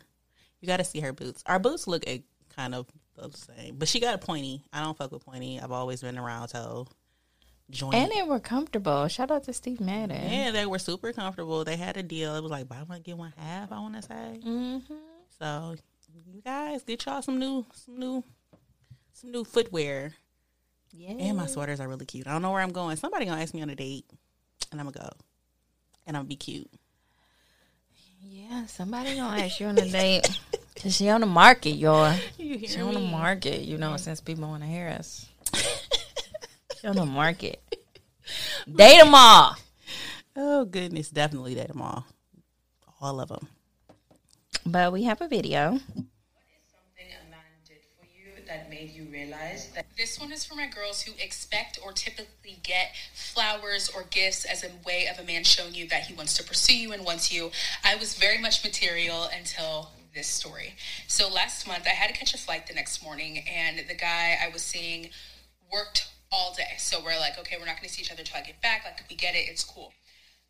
You 0.60 0.66
got 0.66 0.78
to 0.78 0.84
see 0.84 1.00
her 1.00 1.12
boots. 1.12 1.42
Our 1.46 1.58
boots 1.58 1.86
look 1.86 2.06
a, 2.06 2.22
kind 2.54 2.74
of 2.74 2.86
the 3.26 3.38
same, 3.38 3.76
but 3.76 3.88
she 3.88 4.00
got 4.00 4.14
a 4.14 4.18
pointy. 4.18 4.62
I 4.72 4.82
don't 4.82 4.96
fuck 4.96 5.10
with 5.10 5.24
pointy. 5.24 5.60
I've 5.60 5.72
always 5.72 6.00
been 6.00 6.16
around 6.18 6.48
toe 6.48 6.86
joint. 7.70 7.94
And 7.94 8.10
they 8.10 8.22
were 8.22 8.40
comfortable. 8.40 9.08
Shout 9.08 9.30
out 9.30 9.44
to 9.44 9.52
Steve 9.52 9.80
Madden. 9.80 10.30
yeah, 10.30 10.50
they 10.50 10.66
were 10.66 10.78
super 10.78 11.12
comfortable. 11.12 11.64
They 11.64 11.76
had 11.76 11.96
a 11.96 12.02
deal. 12.02 12.34
It 12.34 12.42
was 12.42 12.50
like 12.50 12.68
buy 12.68 12.76
one 12.76 13.02
get 13.02 13.16
one 13.16 13.32
half. 13.36 13.72
I 13.72 13.80
want 13.80 13.96
to 13.96 14.02
say. 14.02 14.40
Mm-hmm. 14.44 14.94
So 15.38 15.76
you 16.32 16.42
guys 16.42 16.82
get 16.82 17.04
y'all 17.06 17.22
some 17.22 17.38
new, 17.38 17.66
some 17.72 17.98
new, 17.98 18.24
some 19.12 19.30
new 19.30 19.44
footwear. 19.44 20.12
Yeah. 20.90 21.10
And 21.10 21.36
my 21.36 21.46
sweaters 21.46 21.80
are 21.80 21.88
really 21.88 22.06
cute. 22.06 22.26
I 22.26 22.32
don't 22.32 22.42
know 22.42 22.50
where 22.50 22.62
I'm 22.62 22.72
going. 22.72 22.96
Somebody 22.96 23.26
gonna 23.26 23.42
ask 23.42 23.52
me 23.52 23.62
on 23.62 23.70
a 23.70 23.74
date, 23.74 24.06
and 24.72 24.80
I'm 24.80 24.86
gonna 24.86 25.04
go, 25.04 25.10
and 26.06 26.16
I'm 26.16 26.22
gonna 26.22 26.28
be 26.28 26.36
cute. 26.36 26.70
Yeah, 28.22 28.66
somebody 28.66 29.14
gonna 29.14 29.42
ask 29.42 29.60
you 29.60 29.66
on 29.66 29.78
a 29.78 29.88
date. 29.88 30.26
Cause 30.82 30.94
she 30.94 31.08
on 31.08 31.20
the 31.20 31.26
market, 31.26 31.70
y'all. 31.70 32.14
You 32.38 32.66
She 32.66 32.80
on 32.80 32.94
the 32.94 33.00
market, 33.00 33.62
you 33.62 33.78
know, 33.78 33.96
since 33.96 34.20
people 34.20 34.48
want 34.48 34.62
to 34.62 34.68
hear 34.68 34.88
us. 34.88 35.26
she 36.80 36.86
on 36.86 36.94
the 36.96 37.04
market. 37.04 37.60
Date 38.72 38.98
them 38.98 39.14
all. 39.14 39.56
Oh 40.36 40.64
goodness, 40.64 41.10
definitely 41.10 41.54
date 41.56 41.68
them 41.68 41.82
all, 41.82 42.06
all 43.00 43.20
of 43.20 43.28
them. 43.28 43.48
But 44.64 44.92
we 44.92 45.02
have 45.04 45.20
a 45.20 45.26
video. 45.26 45.70
something 45.72 47.08
a 47.08 47.30
man 47.30 47.40
did 47.66 47.78
for 47.98 48.06
you 48.06 48.44
that 48.46 48.70
made 48.70 48.90
you 48.90 49.04
realize 49.10 49.70
that 49.74 49.86
this 49.96 50.20
one 50.20 50.30
is 50.30 50.44
for 50.44 50.54
my 50.54 50.68
girls 50.68 51.02
who 51.02 51.12
expect 51.22 51.80
or 51.84 51.92
typically 51.92 52.58
get 52.62 52.92
flowers 53.14 53.90
or 53.94 54.04
gifts 54.10 54.44
as 54.44 54.62
a 54.62 54.70
way 54.86 55.08
of 55.12 55.18
a 55.18 55.26
man 55.26 55.42
showing 55.42 55.74
you 55.74 55.88
that 55.88 56.02
he 56.02 56.14
wants 56.14 56.34
to 56.34 56.44
pursue 56.44 56.76
you 56.78 56.92
and 56.92 57.04
wants 57.04 57.32
you. 57.32 57.50
I 57.82 57.96
was 57.96 58.14
very 58.14 58.38
much 58.38 58.62
material 58.62 59.28
until 59.36 59.90
this 60.14 60.26
story. 60.26 60.74
So 61.06 61.28
last 61.28 61.66
month 61.66 61.86
I 61.86 61.90
had 61.90 62.08
to 62.08 62.14
catch 62.14 62.34
a 62.34 62.38
flight 62.38 62.66
the 62.66 62.74
next 62.74 63.02
morning 63.02 63.44
and 63.48 63.80
the 63.88 63.94
guy 63.94 64.36
I 64.42 64.48
was 64.52 64.62
seeing 64.62 65.10
worked 65.72 66.08
all 66.30 66.54
day. 66.54 66.74
So 66.78 67.00
we're 67.02 67.18
like, 67.18 67.38
okay, 67.38 67.56
we're 67.58 67.66
not 67.66 67.76
going 67.76 67.88
to 67.88 67.94
see 67.94 68.02
each 68.02 68.12
other 68.12 68.20
until 68.20 68.40
I 68.40 68.42
get 68.44 68.60
back. 68.60 68.84
Like, 68.84 69.02
we 69.08 69.16
get 69.16 69.34
it. 69.34 69.48
It's 69.48 69.64
cool. 69.64 69.92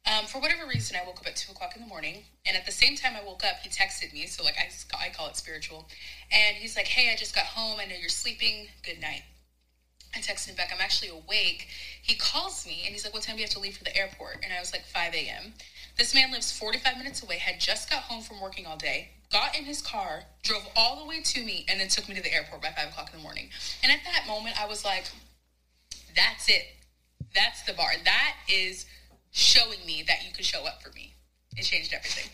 Um, 0.06 0.24
for 0.26 0.40
whatever 0.40 0.66
reason, 0.66 0.96
I 0.96 1.06
woke 1.06 1.18
up 1.18 1.26
at 1.26 1.36
two 1.36 1.52
o'clock 1.52 1.74
in 1.76 1.82
the 1.82 1.88
morning, 1.88 2.24
and 2.46 2.56
at 2.56 2.64
the 2.64 2.72
same 2.72 2.96
time 2.96 3.12
I 3.14 3.24
woke 3.24 3.44
up, 3.44 3.56
he 3.62 3.68
texted 3.68 4.12
me. 4.12 4.26
So 4.26 4.42
like 4.42 4.56
I, 4.56 4.70
I 5.04 5.10
call 5.10 5.28
it 5.28 5.36
spiritual, 5.36 5.88
and 6.32 6.56
he's 6.56 6.76
like, 6.76 6.86
"Hey, 6.86 7.12
I 7.12 7.16
just 7.16 7.34
got 7.34 7.44
home. 7.44 7.78
I 7.80 7.84
know 7.84 7.96
you're 8.00 8.08
sleeping. 8.08 8.68
Good 8.82 9.00
night." 9.00 9.22
I 10.14 10.20
texted 10.20 10.50
him 10.50 10.54
back, 10.56 10.70
"I'm 10.72 10.80
actually 10.80 11.10
awake." 11.10 11.68
He 12.00 12.14
calls 12.14 12.66
me, 12.66 12.84
and 12.86 12.94
he's 12.94 13.04
like, 13.04 13.12
"What 13.12 13.22
time 13.22 13.36
do 13.36 13.42
you 13.42 13.46
have 13.46 13.54
to 13.54 13.60
leave 13.60 13.76
for 13.76 13.84
the 13.84 13.94
airport?" 13.94 14.40
And 14.42 14.52
I 14.52 14.60
was 14.60 14.72
like, 14.72 14.86
"5 14.86 15.14
a.m." 15.14 15.52
This 15.98 16.14
man 16.14 16.32
lives 16.32 16.52
45 16.52 16.96
minutes 16.96 17.22
away, 17.22 17.36
had 17.36 17.60
just 17.60 17.90
got 17.90 18.04
home 18.04 18.22
from 18.22 18.40
working 18.40 18.66
all 18.66 18.78
day, 18.78 19.10
got 19.30 19.56
in 19.56 19.64
his 19.64 19.82
car, 19.82 20.24
drove 20.42 20.66
all 20.76 21.00
the 21.00 21.06
way 21.06 21.20
to 21.20 21.44
me, 21.44 21.64
and 21.68 21.80
then 21.80 21.88
took 21.88 22.08
me 22.08 22.14
to 22.14 22.22
the 22.22 22.32
airport 22.32 22.62
by 22.62 22.68
5 22.68 22.88
o'clock 22.88 23.10
in 23.12 23.18
the 23.18 23.22
morning. 23.22 23.50
And 23.82 23.92
at 23.92 24.00
that 24.04 24.26
moment, 24.26 24.60
I 24.60 24.66
was 24.66 24.84
like, 24.84 25.04
that's 26.14 26.48
it. 26.48 26.64
That's 27.34 27.62
the 27.62 27.74
bar. 27.74 27.90
That 28.04 28.34
is 28.48 28.86
showing 29.30 29.84
me 29.86 30.02
that 30.06 30.26
you 30.26 30.32
can 30.32 30.44
show 30.44 30.64
up 30.64 30.82
for 30.82 30.90
me. 30.94 31.14
It 31.56 31.62
changed 31.62 31.92
everything. 31.92 32.30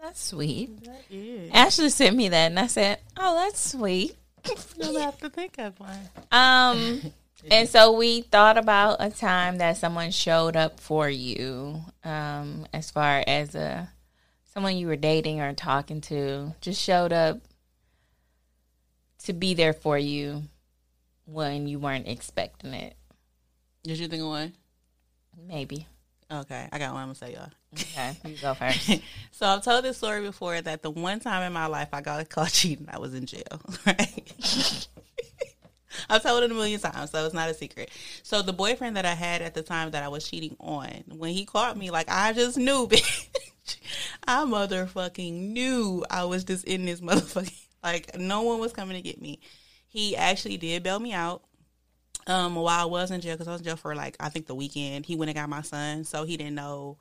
That's 0.00 0.22
sweet. 0.22 0.84
That 0.84 1.02
is. 1.10 1.50
Ashley 1.52 1.90
sent 1.90 2.16
me 2.16 2.28
that, 2.28 2.46
and 2.50 2.58
I 2.58 2.66
said, 2.66 3.00
"Oh, 3.16 3.34
that's 3.34 3.72
sweet." 3.72 4.14
You'll 4.76 5.00
have 5.00 5.18
to 5.18 5.30
think 5.30 5.58
of 5.58 5.80
one. 5.80 5.98
Um, 6.30 7.00
and 7.50 7.68
so 7.68 7.92
we 7.92 8.20
thought 8.20 8.58
about 8.58 8.98
a 9.00 9.10
time 9.10 9.58
that 9.58 9.76
someone 9.78 10.10
showed 10.10 10.54
up 10.54 10.78
for 10.80 11.08
you, 11.08 11.80
um, 12.04 12.66
as 12.72 12.90
far 12.90 13.24
as 13.26 13.54
a 13.54 13.88
someone 14.56 14.78
you 14.78 14.86
were 14.86 14.96
dating 14.96 15.38
or 15.38 15.52
talking 15.52 16.00
to, 16.00 16.50
just 16.62 16.80
showed 16.80 17.12
up 17.12 17.38
to 19.18 19.34
be 19.34 19.52
there 19.52 19.74
for 19.74 19.98
you 19.98 20.44
when 21.26 21.66
you 21.66 21.78
weren't 21.78 22.08
expecting 22.08 22.72
it. 22.72 22.96
Did 23.84 23.98
you 23.98 24.08
think 24.08 24.22
of 24.22 24.28
one? 24.28 24.54
Maybe. 25.46 25.86
Okay, 26.32 26.70
I 26.72 26.78
got 26.78 26.94
one. 26.94 27.02
I'm 27.02 27.08
gonna 27.08 27.14
say 27.16 27.34
y'all. 27.34 27.50
Okay, 27.74 28.16
you 28.24 28.36
go 28.40 28.54
first. 28.58 29.02
so 29.30 29.46
I've 29.46 29.62
told 29.62 29.84
this 29.84 29.98
story 29.98 30.22
before 30.22 30.58
that 30.58 30.80
the 30.80 30.90
one 30.90 31.20
time 31.20 31.42
in 31.42 31.52
my 31.52 31.66
life 31.66 31.88
I 31.92 32.00
got 32.00 32.26
caught 32.30 32.50
cheating, 32.50 32.88
I 32.90 32.98
was 32.98 33.12
in 33.14 33.26
jail. 33.26 33.60
Right. 33.86 34.88
I've 36.08 36.22
told 36.22 36.42
it 36.44 36.50
a 36.50 36.54
million 36.54 36.80
times, 36.80 37.10
so 37.10 37.24
it's 37.26 37.34
not 37.34 37.50
a 37.50 37.54
secret. 37.54 37.90
So 38.22 38.40
the 38.40 38.52
boyfriend 38.52 38.96
that 38.96 39.04
I 39.04 39.14
had 39.14 39.42
at 39.42 39.52
the 39.54 39.62
time 39.62 39.90
that 39.90 40.02
I 40.02 40.08
was 40.08 40.28
cheating 40.28 40.56
on, 40.60 41.04
when 41.08 41.32
he 41.32 41.44
caught 41.44 41.76
me, 41.76 41.90
like 41.90 42.08
I 42.08 42.32
just 42.32 42.56
knew, 42.56 42.86
bitch. 42.88 43.28
I 44.26 44.44
motherfucking 44.44 45.32
knew 45.32 46.04
I 46.10 46.24
was 46.24 46.44
just 46.44 46.64
in 46.64 46.84
this 46.84 47.00
motherfucking 47.00 47.66
like 47.82 48.18
no 48.18 48.42
one 48.42 48.58
was 48.58 48.72
coming 48.72 48.96
to 48.96 49.02
get 49.02 49.20
me. 49.20 49.40
He 49.88 50.16
actually 50.16 50.56
did 50.56 50.82
bail 50.82 50.98
me 50.98 51.12
out. 51.12 51.42
Um, 52.28 52.56
while 52.56 52.80
I 52.80 52.84
was 52.86 53.12
in 53.12 53.20
jail, 53.20 53.34
because 53.34 53.46
I 53.46 53.52
was 53.52 53.60
in 53.60 53.66
jail 53.66 53.76
for 53.76 53.94
like 53.94 54.16
I 54.18 54.30
think 54.30 54.46
the 54.46 54.54
weekend. 54.54 55.06
He 55.06 55.14
went 55.14 55.28
and 55.30 55.36
got 55.36 55.48
my 55.48 55.62
son, 55.62 56.02
so 56.04 56.24
he 56.24 56.36
didn't 56.36 56.56
know, 56.56 56.98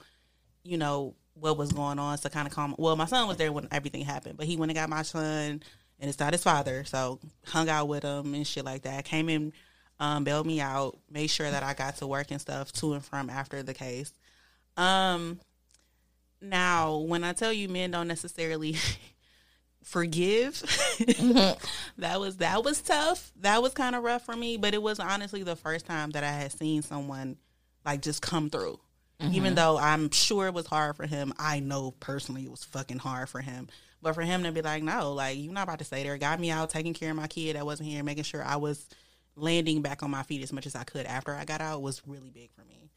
you 0.63 0.77
know, 0.77 1.15
what 1.33 1.57
was 1.57 1.71
going 1.71 1.97
on. 1.97 2.17
So 2.19 2.29
kind 2.29 2.47
of 2.47 2.53
calm. 2.53 2.75
Well, 2.77 2.95
my 2.95 3.05
son 3.05 3.27
was 3.27 3.37
there 3.37 3.51
when 3.51 3.67
everything 3.71 4.01
happened, 4.01 4.37
but 4.37 4.45
he 4.45 4.55
went 4.55 4.69
and 4.71 4.77
got 4.77 4.89
my 4.89 5.01
son 5.01 5.61
and 5.99 6.09
it's 6.09 6.19
not 6.19 6.33
his 6.33 6.43
father. 6.43 6.83
So 6.83 7.19
hung 7.45 7.69
out 7.69 7.87
with 7.87 8.03
him 8.03 8.33
and 8.33 8.45
shit 8.45 8.65
like 8.65 8.83
that. 8.83 9.05
Came 9.05 9.29
in, 9.29 9.53
um, 9.99 10.23
bailed 10.23 10.45
me 10.45 10.59
out, 10.59 10.97
made 11.09 11.27
sure 11.27 11.49
that 11.49 11.63
I 11.63 11.73
got 11.73 11.97
to 11.97 12.07
work 12.07 12.31
and 12.31 12.41
stuff 12.41 12.71
to 12.73 12.93
and 12.93 13.03
from 13.03 13.29
after 13.29 13.63
the 13.63 13.73
case. 13.73 14.13
Um, 14.77 15.39
now 16.45 16.97
when 16.97 17.23
I 17.23 17.33
tell 17.33 17.53
you 17.53 17.69
men 17.69 17.91
don't 17.91 18.07
necessarily 18.07 18.75
forgive, 19.83 20.53
mm-hmm. 20.53 21.59
that 22.01 22.19
was 22.19 22.37
that 22.37 22.63
was 22.63 22.81
tough. 22.81 23.31
That 23.41 23.61
was 23.61 23.73
kind 23.73 23.95
of 23.95 24.03
rough 24.03 24.25
for 24.25 24.35
me, 24.35 24.57
but 24.57 24.73
it 24.73 24.81
was 24.81 24.99
honestly 24.99 25.43
the 25.43 25.55
first 25.55 25.85
time 25.85 26.11
that 26.11 26.23
I 26.23 26.31
had 26.31 26.51
seen 26.51 26.81
someone 26.81 27.37
like 27.85 28.01
just 28.01 28.21
come 28.21 28.49
through. 28.49 28.79
Even 29.21 29.43
mm-hmm. 29.43 29.55
though 29.55 29.77
I'm 29.77 30.11
sure 30.11 30.47
it 30.47 30.53
was 30.53 30.67
hard 30.67 30.97
for 30.97 31.05
him, 31.05 31.33
I 31.39 31.61
know 31.61 31.91
personally 31.91 32.43
it 32.43 32.51
was 32.51 32.65
fucking 32.65 32.99
hard 32.99 33.29
for 33.29 33.39
him. 33.39 33.69
But 34.01 34.13
for 34.13 34.21
him 34.21 34.43
to 34.43 34.51
be 34.51 34.61
like, 34.61 34.83
no, 34.83 35.13
like 35.13 35.37
you're 35.37 35.53
not 35.53 35.63
about 35.63 35.79
to 35.79 35.85
stay 35.85 36.03
there. 36.03 36.17
Got 36.17 36.39
me 36.39 36.51
out, 36.51 36.69
taking 36.69 36.93
care 36.93 37.11
of 37.11 37.15
my 37.15 37.27
kid 37.27 37.55
that 37.55 37.65
wasn't 37.65 37.89
here, 37.89 38.03
making 38.03 38.25
sure 38.25 38.43
I 38.43 38.57
was 38.57 38.87
landing 39.35 39.81
back 39.81 40.03
on 40.03 40.11
my 40.11 40.23
feet 40.23 40.43
as 40.43 40.53
much 40.53 40.65
as 40.65 40.75
I 40.75 40.83
could 40.83 41.05
after 41.05 41.33
I 41.33 41.45
got 41.45 41.61
out 41.61 41.81
was 41.81 42.01
really 42.05 42.29
big 42.29 42.51
for 42.51 42.63
me. 42.65 42.91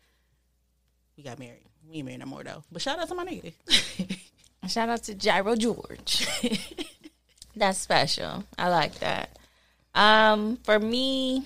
We 1.18 1.24
got 1.24 1.40
married. 1.40 1.66
We 1.90 1.96
ain't 1.96 2.06
married 2.06 2.20
no 2.20 2.26
more 2.26 2.44
though. 2.44 2.62
But 2.70 2.80
shout 2.80 3.00
out 3.00 3.08
to 3.08 3.14
my 3.14 3.26
nigga. 3.26 3.52
Shout 4.68 4.88
out 4.88 5.02
to 5.04 5.14
Gyro 5.14 5.56
George. 5.56 6.28
That's 7.56 7.78
special. 7.78 8.44
I 8.58 8.68
like 8.68 8.98
that. 8.98 9.38
Um, 9.94 10.58
for 10.62 10.78
me, 10.78 11.44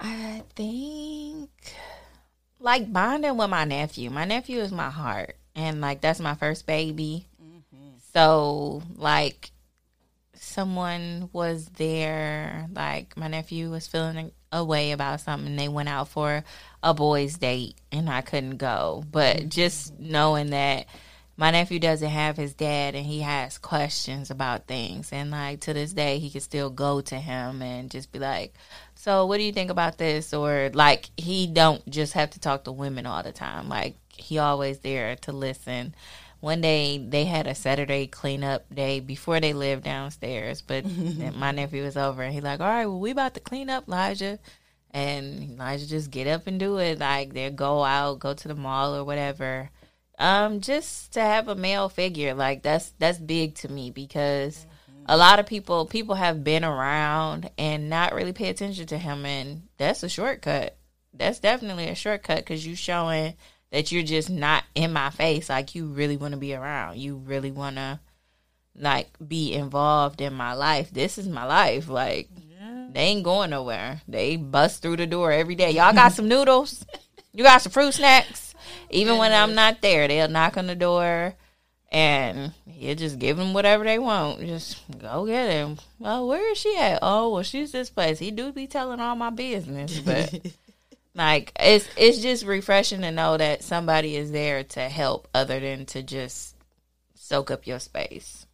I 0.00 0.42
think 0.54 1.50
like 2.60 2.92
bonding 2.92 3.36
with 3.36 3.50
my 3.50 3.64
nephew. 3.64 4.10
My 4.10 4.24
nephew 4.24 4.60
is 4.60 4.70
my 4.70 4.90
heart, 4.90 5.36
and 5.56 5.80
like 5.80 6.00
that's 6.00 6.20
my 6.20 6.34
first 6.34 6.66
baby. 6.66 7.26
So 8.12 8.82
like 8.94 9.50
someone 10.34 11.30
was 11.32 11.66
there, 11.76 12.68
like 12.72 13.16
my 13.16 13.28
nephew 13.28 13.70
was 13.70 13.86
feeling 13.86 14.30
a 14.52 14.64
way 14.64 14.92
about 14.92 15.20
something. 15.20 15.56
They 15.56 15.68
went 15.68 15.88
out 15.88 16.08
for 16.08 16.44
a 16.82 16.94
boys' 16.94 17.38
date, 17.38 17.76
and 17.92 18.08
I 18.08 18.20
couldn't 18.20 18.56
go. 18.56 19.04
But 19.10 19.36
mm-hmm. 19.36 19.48
just 19.48 19.98
knowing 19.98 20.50
that 20.50 20.86
my 21.36 21.50
nephew 21.50 21.78
doesn't 21.78 22.08
have 22.08 22.36
his 22.36 22.54
dad, 22.54 22.94
and 22.94 23.06
he 23.06 23.20
has 23.20 23.58
questions 23.58 24.30
about 24.30 24.66
things, 24.66 25.12
and 25.12 25.30
like 25.30 25.60
to 25.60 25.72
this 25.72 25.92
day, 25.92 26.18
he 26.18 26.30
can 26.30 26.40
still 26.40 26.70
go 26.70 27.00
to 27.00 27.16
him 27.16 27.62
and 27.62 27.90
just 27.90 28.10
be 28.12 28.18
like, 28.18 28.54
"So, 28.94 29.26
what 29.26 29.38
do 29.38 29.44
you 29.44 29.52
think 29.52 29.70
about 29.70 29.98
this?" 29.98 30.34
Or 30.34 30.70
like 30.74 31.10
he 31.16 31.46
don't 31.46 31.88
just 31.88 32.14
have 32.14 32.30
to 32.30 32.40
talk 32.40 32.64
to 32.64 32.72
women 32.72 33.06
all 33.06 33.22
the 33.22 33.32
time. 33.32 33.68
Like 33.68 33.96
he 34.16 34.38
always 34.38 34.80
there 34.80 35.16
to 35.16 35.32
listen 35.32 35.94
one 36.40 36.60
day 36.60 36.98
they 36.98 37.24
had 37.24 37.46
a 37.46 37.54
Saturday 37.54 38.06
cleanup 38.06 38.72
day 38.72 39.00
before 39.00 39.40
they 39.40 39.52
lived 39.52 39.84
downstairs, 39.84 40.62
but 40.62 40.84
my 41.34 41.50
nephew 41.50 41.82
was 41.82 41.96
over 41.96 42.22
and 42.22 42.32
he 42.32 42.40
like, 42.40 42.60
all 42.60 42.66
right, 42.66 42.86
well 42.86 43.00
we 43.00 43.10
about 43.10 43.34
to 43.34 43.40
clean 43.40 43.68
up, 43.70 43.88
Elijah, 43.88 44.38
and 44.92 45.52
Elijah 45.52 45.88
just 45.88 46.10
get 46.10 46.26
up 46.26 46.46
and 46.46 46.60
do 46.60 46.78
it. 46.78 46.98
Like 46.98 47.34
they 47.34 47.50
go 47.50 47.82
out, 47.84 48.20
go 48.20 48.34
to 48.34 48.48
the 48.48 48.54
mall 48.54 48.94
or 48.94 49.04
whatever. 49.04 49.70
Um, 50.18 50.60
just 50.60 51.12
to 51.12 51.20
have 51.20 51.46
a 51.46 51.54
male 51.54 51.88
figure 51.88 52.34
like 52.34 52.62
that's 52.62 52.92
that's 52.98 53.18
big 53.18 53.54
to 53.56 53.68
me 53.68 53.90
because 53.90 54.66
a 55.06 55.16
lot 55.16 55.38
of 55.38 55.46
people 55.46 55.86
people 55.86 56.14
have 56.14 56.44
been 56.44 56.64
around 56.64 57.50
and 57.56 57.88
not 57.88 58.14
really 58.14 58.32
pay 58.32 58.48
attention 58.48 58.86
to 58.86 58.98
him, 58.98 59.24
and 59.24 59.62
that's 59.78 60.02
a 60.02 60.08
shortcut. 60.08 60.76
That's 61.14 61.40
definitely 61.40 61.88
a 61.88 61.94
shortcut 61.94 62.38
because 62.38 62.66
you 62.66 62.76
showing 62.76 63.34
that 63.70 63.92
you're 63.92 64.02
just 64.02 64.30
not 64.30 64.64
in 64.74 64.92
my 64.92 65.10
face. 65.10 65.48
Like 65.48 65.74
you 65.74 65.86
really 65.86 66.16
want 66.16 66.32
to 66.32 66.38
be 66.38 66.54
around. 66.54 66.98
You 66.98 67.16
really 67.16 67.50
want 67.50 67.76
to 67.76 68.00
like 68.74 69.10
be 69.26 69.52
involved 69.52 70.20
in 70.20 70.34
my 70.34 70.54
life. 70.54 70.90
This 70.90 71.18
is 71.18 71.28
my 71.28 71.44
life. 71.44 71.88
Like 71.88 72.28
they 72.92 73.00
ain't 73.00 73.24
going 73.24 73.50
nowhere. 73.50 74.02
They 74.08 74.36
bust 74.36 74.82
through 74.82 74.96
the 74.96 75.06
door 75.06 75.30
every 75.32 75.54
day. 75.54 75.70
Y'all 75.70 75.92
got 75.92 76.12
some 76.12 76.28
noodles? 76.28 76.84
You 77.32 77.44
got 77.44 77.62
some 77.62 77.72
fruit 77.72 77.92
snacks? 77.92 78.54
Even 78.90 79.18
when 79.18 79.32
I'm 79.32 79.54
not 79.54 79.82
there, 79.82 80.08
they'll 80.08 80.28
knock 80.28 80.56
on 80.56 80.66
the 80.66 80.74
door 80.74 81.34
and 81.90 82.52
you 82.66 82.94
just 82.94 83.18
give 83.18 83.36
them 83.36 83.52
whatever 83.54 83.84
they 83.84 83.98
want. 83.98 84.40
Just 84.40 84.82
go 84.98 85.26
get 85.26 85.50
him. 85.50 85.78
Oh, 86.02 86.26
where 86.26 86.52
is 86.52 86.58
she 86.58 86.76
at? 86.76 86.98
Oh, 87.02 87.30
well, 87.30 87.42
she's 87.42 87.72
this 87.72 87.90
place. 87.90 88.18
He 88.18 88.30
do 88.30 88.52
be 88.52 88.66
telling 88.66 89.00
all 89.00 89.16
my 89.16 89.30
business, 89.30 89.98
but 90.00 90.34
like 91.18 91.52
it's 91.58 91.86
it's 91.96 92.18
just 92.18 92.46
refreshing 92.46 93.00
to 93.02 93.10
know 93.10 93.36
that 93.36 93.62
somebody 93.62 94.16
is 94.16 94.30
there 94.30 94.64
to 94.64 94.80
help 94.80 95.28
other 95.34 95.60
than 95.60 95.84
to 95.86 96.02
just 96.02 96.56
soak 97.14 97.50
up 97.50 97.66
your 97.66 97.80
space. 97.80 98.46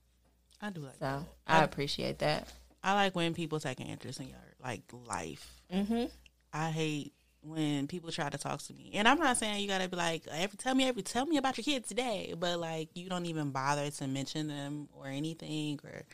I 0.61 0.71
do 0.71 0.81
like 0.81 0.97
So 0.99 1.27
I 1.47 1.63
appreciate 1.63 2.21
that. 2.21 2.49
I 2.83 2.95
like 2.95 3.15
when 3.15 3.35
people 3.35 3.61
take 3.61 3.81
an 3.81 3.87
interest 3.87 4.21
in 4.21 4.29
your 4.29 4.39
like 4.63 4.83
life. 5.07 5.49
Mm-hmm. 5.73 6.07
I 6.53 6.71
hate 6.71 7.13
when 7.43 7.87
people 7.87 8.11
try 8.11 8.31
to 8.31 8.39
talk 8.39 8.63
to 8.63 8.73
me, 8.73 8.93
and 8.95 9.07
I'm 9.07 9.19
not 9.19 9.37
saying 9.37 9.61
you 9.61 9.69
gotta 9.69 9.89
be 9.89 9.97
like, 9.97 10.27
every 10.31 10.57
tell 10.57 10.75
me 10.75 10.89
every 10.89 11.03
tell 11.03 11.27
me 11.27 11.37
about 11.37 11.59
your 11.59 11.65
kids 11.65 11.89
today, 11.89 12.35
but 12.39 12.59
like 12.59 12.89
you 12.95 13.09
don't 13.09 13.27
even 13.27 13.51
bother 13.51 13.91
to 13.91 14.07
mention 14.07 14.49
them 14.49 14.89
or 14.93 15.07
anything 15.09 15.79
or 15.85 16.05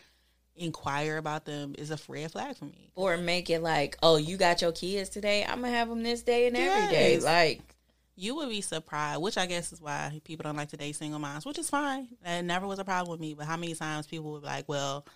inquire 0.61 1.17
about 1.17 1.45
them 1.47 1.75
is 1.79 1.91
a 1.91 1.99
red 2.09 2.31
flag 2.31 2.57
for 2.57 2.67
me. 2.67 2.93
Or 2.95 3.17
make 3.17 3.51
it 3.51 3.63
like, 3.63 3.97
oh, 4.03 4.17
you 4.17 4.37
got 4.37 4.63
your 4.63 4.73
kids 4.73 5.09
today. 5.09 5.45
I'm 5.45 5.63
gonna 5.63 5.71
have 5.71 5.89
them 5.89 6.03
this 6.03 6.23
day 6.23 6.47
and 6.47 6.57
every 6.57 6.91
day. 6.95 7.15
Yes. 7.15 7.25
Like 7.25 7.63
You 8.15 8.35
would 8.37 8.51
be 8.51 8.61
surprised, 8.61 9.23
which 9.23 9.39
I 9.39 9.47
guess 9.47 9.73
is 9.73 9.81
why 9.81 10.21
people 10.25 10.45
don't 10.45 10.57
like 10.57 10.69
to 10.69 10.77
date 10.77 10.95
single 10.97 11.19
moms, 11.19 11.47
which 11.47 11.59
is 11.59 11.71
fine. 11.71 12.09
That 12.23 12.45
never 12.45 12.67
was 12.67 12.79
a 12.79 12.85
problem 12.85 13.11
with 13.11 13.21
me. 13.21 13.35
But 13.35 13.47
how 13.47 13.57
many 13.57 13.75
times 13.75 14.07
people 14.07 14.33
would 14.33 14.43
be 14.43 14.47
like, 14.47 14.69
well, 14.69 15.07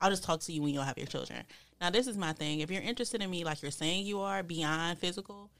I'll 0.00 0.10
just 0.10 0.24
talk 0.24 0.40
to 0.40 0.52
you 0.52 0.62
when 0.62 0.70
you 0.70 0.78
don't 0.78 0.86
have 0.86 0.98
your 0.98 1.06
children. 1.06 1.44
Now, 1.80 1.90
this 1.90 2.06
is 2.06 2.16
my 2.16 2.32
thing. 2.32 2.60
If 2.60 2.70
you're 2.70 2.82
interested 2.82 3.22
in 3.22 3.30
me 3.30 3.44
like 3.44 3.60
you're 3.60 3.70
saying 3.70 4.06
you 4.06 4.20
are 4.20 4.42
beyond 4.42 4.98
physical, 4.98 5.50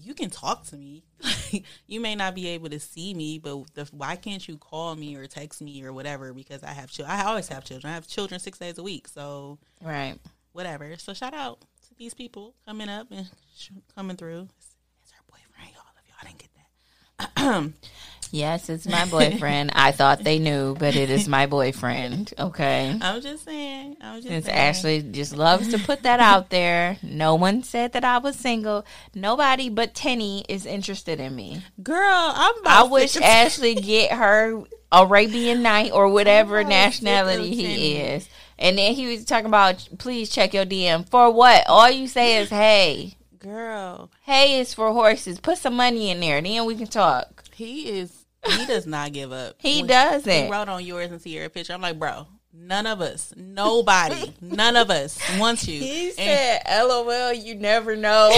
you 0.00 0.14
can 0.14 0.30
talk 0.30 0.64
to 0.66 0.76
me. 0.76 1.02
you 1.86 2.00
may 2.00 2.14
not 2.14 2.34
be 2.34 2.48
able 2.48 2.68
to 2.70 2.78
see 2.80 3.14
me, 3.14 3.38
but 3.38 3.64
the, 3.74 3.88
why 3.92 4.16
can't 4.16 4.46
you 4.46 4.56
call 4.58 4.94
me 4.96 5.16
or 5.16 5.26
text 5.26 5.60
me 5.60 5.82
or 5.84 5.92
whatever? 5.92 6.32
Because 6.32 6.62
I 6.62 6.70
have 6.70 6.90
children. 6.90 7.18
I 7.18 7.24
always 7.24 7.48
have 7.48 7.64
children. 7.64 7.90
I 7.90 7.94
have 7.94 8.06
children 8.06 8.38
six 8.40 8.58
days 8.58 8.78
a 8.78 8.82
week. 8.82 9.08
So, 9.08 9.58
Right. 9.82 10.16
whatever. 10.52 10.96
So, 10.98 11.12
shout 11.14 11.34
out 11.34 11.60
to 11.60 11.94
these 11.98 12.14
people 12.14 12.54
coming 12.66 12.88
up 12.88 13.08
and 13.10 13.28
sh- 13.56 13.70
coming 13.94 14.16
through. 14.16 14.48
It's, 14.58 14.74
it's 15.02 15.12
her 15.12 15.22
boyfriend, 15.28 15.70
y'all. 15.74 15.82
If 15.98 16.08
y'all 16.08 16.24
didn't 16.24 16.38
get 16.38 16.50
that. 16.54 17.72
Yes, 18.30 18.68
it's 18.68 18.86
my 18.86 19.06
boyfriend. 19.06 19.72
I 19.74 19.92
thought 19.92 20.24
they 20.24 20.38
knew, 20.38 20.74
but 20.74 20.96
it 20.96 21.10
is 21.10 21.28
my 21.28 21.46
boyfriend. 21.46 22.32
Okay. 22.38 22.96
I'm 23.02 23.20
just 23.20 23.44
saying. 23.44 23.96
I'm 24.00 24.16
just 24.16 24.28
Since 24.28 24.46
saying. 24.46 24.58
Ashley 24.58 25.02
just 25.02 25.36
loves 25.36 25.68
to 25.68 25.78
put 25.78 26.02
that 26.02 26.20
out 26.20 26.50
there, 26.50 26.98
no 27.02 27.34
one 27.34 27.62
said 27.62 27.92
that 27.92 28.04
I 28.04 28.18
was 28.18 28.36
single. 28.36 28.84
Nobody 29.14 29.68
but 29.68 29.94
Tenny 29.94 30.44
is 30.48 30.66
interested 30.66 31.20
in 31.20 31.34
me. 31.34 31.62
Girl, 31.82 32.32
I'm 32.34 32.54
I 32.66 32.82
wish 32.84 33.16
Ashley 33.22 33.74
get 33.74 34.12
her 34.12 34.62
Arabian 34.92 35.62
Night 35.62 35.92
or 35.92 36.08
whatever 36.08 36.64
nationality 36.64 37.54
he 37.54 37.96
is. 37.96 38.28
And 38.58 38.76
then 38.76 38.94
he 38.94 39.06
was 39.06 39.24
talking 39.24 39.46
about, 39.46 39.88
please 39.98 40.30
check 40.30 40.52
your 40.52 40.66
DM. 40.66 41.08
For 41.08 41.30
what? 41.30 41.64
All 41.68 41.90
you 41.90 42.08
say 42.08 42.38
is, 42.38 42.50
hey. 42.50 43.14
Girl, 43.38 44.10
Hey 44.22 44.58
is 44.58 44.74
for 44.74 44.92
horses. 44.92 45.38
Put 45.38 45.58
some 45.58 45.76
money 45.76 46.10
in 46.10 46.18
there. 46.18 46.42
Then 46.42 46.64
we 46.64 46.74
can 46.74 46.88
talk. 46.88 47.44
he 47.54 47.88
is. 47.88 48.17
He 48.50 48.66
does 48.66 48.86
not 48.86 49.12
give 49.12 49.32
up. 49.32 49.56
He 49.58 49.80
When 49.80 49.88
doesn't. 49.88 50.44
He 50.46 50.50
wrote 50.50 50.68
on 50.68 50.84
yours 50.84 51.10
and 51.10 51.20
Sierra 51.20 51.48
picture. 51.48 51.72
I'm 51.72 51.80
like, 51.80 51.98
bro, 51.98 52.26
none 52.52 52.86
of 52.86 53.00
us, 53.00 53.32
nobody, 53.36 54.34
none 54.40 54.76
of 54.76 54.90
us 54.90 55.18
wants 55.38 55.66
you. 55.68 55.80
He 55.80 56.06
And 56.08 56.14
said, 56.14 56.62
LOL, 56.84 57.32
you 57.32 57.54
never 57.54 57.96
know. 57.96 58.30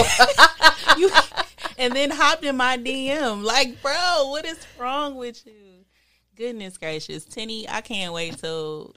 you, 0.97 1.11
and 1.77 1.95
then 1.95 2.11
hopped 2.11 2.43
in 2.43 2.55
my 2.57 2.77
DM. 2.77 3.43
Like, 3.43 3.81
bro, 3.81 4.27
what 4.29 4.45
is 4.45 4.59
wrong 4.77 5.15
with 5.15 5.45
you? 5.45 5.53
Goodness 6.35 6.77
gracious, 6.77 7.25
Tenny, 7.25 7.67
I 7.69 7.81
can't 7.81 8.13
wait 8.13 8.37
till 8.37 8.95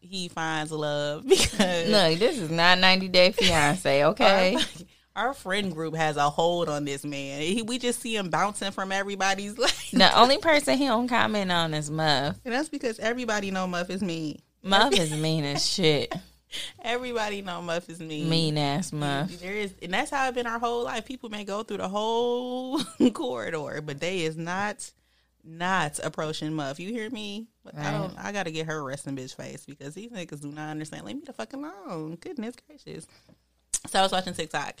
he 0.00 0.28
finds 0.28 0.72
love 0.72 1.26
because 1.28 1.88
Look, 1.88 2.18
this 2.18 2.38
is 2.38 2.50
not 2.50 2.78
90 2.78 3.08
Day 3.08 3.32
Fiance, 3.32 4.04
okay? 4.06 4.56
Our, 5.16 5.34
friend 5.34 5.72
group 5.72 5.94
has 5.96 6.16
a 6.16 6.30
hold 6.30 6.68
on 6.68 6.84
this 6.84 7.04
man. 7.04 7.42
He, 7.42 7.62
we 7.62 7.78
just 7.78 8.00
see 8.00 8.16
him 8.16 8.30
bouncing 8.30 8.72
from 8.72 8.92
everybody's 8.92 9.58
life. 9.58 9.90
the 9.90 10.18
only 10.18 10.38
person 10.38 10.78
he 10.78 10.86
don't 10.86 11.08
comment 11.08 11.50
on 11.50 11.74
is 11.74 11.90
Muff. 11.90 12.36
And 12.44 12.54
that's 12.54 12.68
because 12.68 12.98
everybody 12.98 13.50
know 13.50 13.66
Muff 13.66 13.90
is 13.90 14.02
mean. 14.02 14.40
Muff 14.62 14.92
is 14.92 15.12
mean 15.12 15.44
as 15.44 15.66
shit. 15.66 16.14
Everybody 16.82 17.42
know 17.42 17.62
Muff 17.62 17.88
is 17.88 18.00
mean. 18.00 18.28
Mean 18.28 18.58
ass 18.58 18.92
Muff. 18.92 19.30
There 19.40 19.54
is, 19.54 19.72
and 19.82 19.92
that's 19.92 20.10
how 20.10 20.26
it's 20.26 20.34
been 20.34 20.46
our 20.46 20.58
whole 20.58 20.84
life. 20.84 21.04
People 21.04 21.30
may 21.30 21.44
go 21.44 21.62
through 21.62 21.78
the 21.78 21.88
whole 21.88 22.80
corridor, 23.12 23.80
but 23.80 24.00
they 24.00 24.20
is 24.20 24.36
not 24.36 24.90
not 25.44 25.98
approaching 26.02 26.52
Muff. 26.52 26.80
You 26.80 26.90
hear 26.90 27.08
me? 27.10 27.46
I 27.76 27.92
don't. 27.92 28.18
I 28.18 28.32
gotta 28.32 28.50
get 28.50 28.66
her 28.66 28.82
resting 28.82 29.16
bitch 29.16 29.34
face 29.34 29.64
because 29.64 29.94
these 29.94 30.10
niggas 30.10 30.42
do 30.42 30.50
not 30.50 30.70
understand. 30.70 31.04
Leave 31.04 31.16
me 31.16 31.22
the 31.24 31.32
fuck 31.32 31.52
alone. 31.52 32.16
Goodness 32.20 32.56
gracious. 32.66 33.06
So 33.86 33.98
I 33.98 34.02
was 34.02 34.12
watching 34.12 34.34
TikTok. 34.34 34.74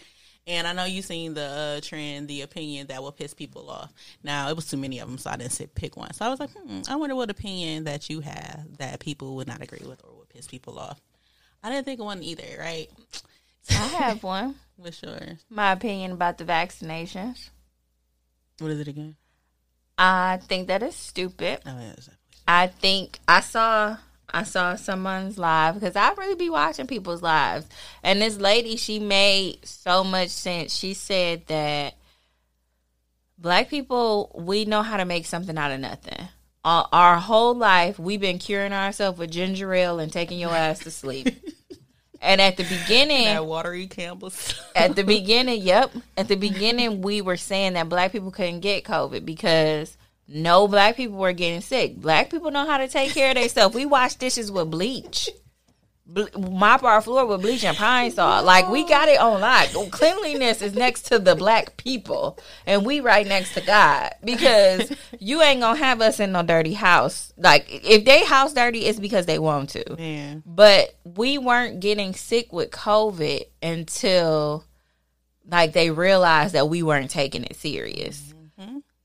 And 0.46 0.66
I 0.66 0.72
know 0.72 0.84
you've 0.84 1.04
seen 1.04 1.34
the 1.34 1.42
uh, 1.44 1.80
trend, 1.80 2.26
the 2.26 2.40
opinion 2.42 2.86
that 2.88 3.02
will 3.02 3.12
piss 3.12 3.34
people 3.34 3.70
off. 3.70 3.92
Now 4.24 4.48
it 4.48 4.56
was 4.56 4.66
too 4.66 4.76
many 4.78 4.98
of 4.98 5.08
them, 5.08 5.18
so 5.18 5.30
I 5.30 5.36
didn't 5.36 5.52
say 5.52 5.66
pick 5.66 5.96
one. 5.96 6.12
So 6.14 6.24
I 6.24 6.28
was 6.28 6.40
like, 6.40 6.50
hmm, 6.50 6.80
I 6.88 6.96
wonder 6.96 7.14
what 7.14 7.30
opinion 7.30 7.84
that 7.84 8.08
you 8.10 8.20
have 8.20 8.78
that 8.78 8.98
people 9.00 9.36
would 9.36 9.46
not 9.46 9.62
agree 9.62 9.86
with 9.86 10.02
or 10.04 10.16
would 10.18 10.28
piss 10.30 10.46
people 10.48 10.78
off. 10.78 11.00
I 11.62 11.70
didn't 11.70 11.84
think 11.84 12.00
of 12.00 12.06
one 12.06 12.22
either, 12.22 12.42
right? 12.58 12.88
I 13.70 13.74
have 13.74 14.22
one. 14.24 14.54
What's 14.76 15.02
yours? 15.02 15.44
My 15.50 15.72
opinion 15.72 16.12
about 16.12 16.38
the 16.38 16.44
vaccinations. 16.44 17.50
What 18.58 18.70
is 18.70 18.80
it 18.80 18.88
again? 18.88 19.16
I 19.98 20.38
think 20.42 20.68
that 20.68 20.82
is 20.82 20.96
stupid. 20.96 21.60
Oh 21.66 21.78
yeah, 21.78 21.90
it's- 21.92 22.08
I 22.48 22.66
think 22.66 23.20
I 23.28 23.40
saw 23.40 23.98
I 24.32 24.44
saw 24.44 24.74
someone's 24.76 25.38
live 25.38 25.74
because 25.74 25.96
I 25.96 26.12
really 26.12 26.34
be 26.34 26.50
watching 26.50 26.86
people's 26.86 27.22
lives. 27.22 27.66
And 28.02 28.20
this 28.20 28.38
lady, 28.38 28.76
she 28.76 28.98
made 28.98 29.64
so 29.66 30.04
much 30.04 30.28
sense. 30.30 30.74
She 30.74 30.94
said 30.94 31.46
that 31.46 31.94
black 33.38 33.68
people, 33.68 34.30
we 34.34 34.64
know 34.64 34.82
how 34.82 34.96
to 34.96 35.04
make 35.04 35.26
something 35.26 35.56
out 35.56 35.72
of 35.72 35.80
nothing. 35.80 36.28
Our, 36.64 36.88
our 36.92 37.16
whole 37.18 37.54
life, 37.54 37.98
we've 37.98 38.20
been 38.20 38.38
curing 38.38 38.72
ourselves 38.72 39.18
with 39.18 39.30
ginger 39.30 39.72
ale 39.72 39.98
and 39.98 40.12
taking 40.12 40.38
your 40.38 40.50
ass 40.50 40.80
to 40.80 40.90
sleep. 40.90 41.28
and 42.20 42.40
at 42.40 42.56
the 42.56 42.64
beginning, 42.64 43.24
that 43.24 43.46
watery 43.46 43.86
Campbell's. 43.86 44.60
at 44.76 44.94
the 44.94 45.04
beginning, 45.16 45.62
yep. 45.62 45.90
At 46.16 46.28
the 46.28 46.36
beginning, 46.36 47.00
we 47.00 47.22
were 47.22 47.38
saying 47.38 47.72
that 47.74 47.88
black 47.88 48.12
people 48.12 48.30
couldn't 48.30 48.60
get 48.60 48.84
COVID 48.84 49.24
because 49.24 49.96
no 50.30 50.68
black 50.68 50.96
people 50.96 51.18
were 51.18 51.32
getting 51.32 51.60
sick. 51.60 51.96
Black 51.96 52.30
people 52.30 52.50
know 52.50 52.64
how 52.64 52.78
to 52.78 52.88
take 52.88 53.12
care 53.12 53.30
of 53.30 53.36
themselves. 53.36 53.74
We 53.74 53.84
wash 53.84 54.14
dishes 54.14 54.50
with 54.50 54.70
bleach. 54.70 55.28
Ble- 56.06 56.28
mop 56.38 56.82
our 56.82 57.00
floor 57.02 57.26
with 57.26 57.42
bleach 57.42 57.64
and 57.64 57.76
Pine-Sol. 57.76 58.44
Like 58.44 58.68
we 58.68 58.86
got 58.88 59.08
it 59.08 59.20
on 59.20 59.40
lock. 59.40 59.68
Cleanliness 59.90 60.62
is 60.62 60.74
next 60.74 61.02
to 61.06 61.18
the 61.18 61.34
black 61.36 61.76
people, 61.76 62.38
and 62.66 62.84
we 62.86 63.00
right 63.00 63.26
next 63.26 63.54
to 63.54 63.60
God 63.60 64.12
because 64.24 64.92
you 65.20 65.42
ain't 65.42 65.60
gonna 65.60 65.78
have 65.78 66.00
us 66.00 66.18
in 66.20 66.32
no 66.32 66.42
dirty 66.42 66.74
house. 66.74 67.32
Like 67.36 67.66
if 67.68 68.04
they 68.04 68.24
house 68.24 68.52
dirty, 68.52 68.86
it's 68.86 68.98
because 69.00 69.26
they 69.26 69.38
want 69.38 69.70
to. 69.70 69.96
Man, 69.96 70.42
But 70.46 70.96
we 71.04 71.38
weren't 71.38 71.80
getting 71.80 72.14
sick 72.14 72.52
with 72.52 72.70
COVID 72.70 73.44
until 73.62 74.64
like 75.48 75.72
they 75.72 75.90
realized 75.90 76.54
that 76.54 76.68
we 76.68 76.82
weren't 76.82 77.10
taking 77.10 77.44
it 77.44 77.56
serious. 77.56 78.29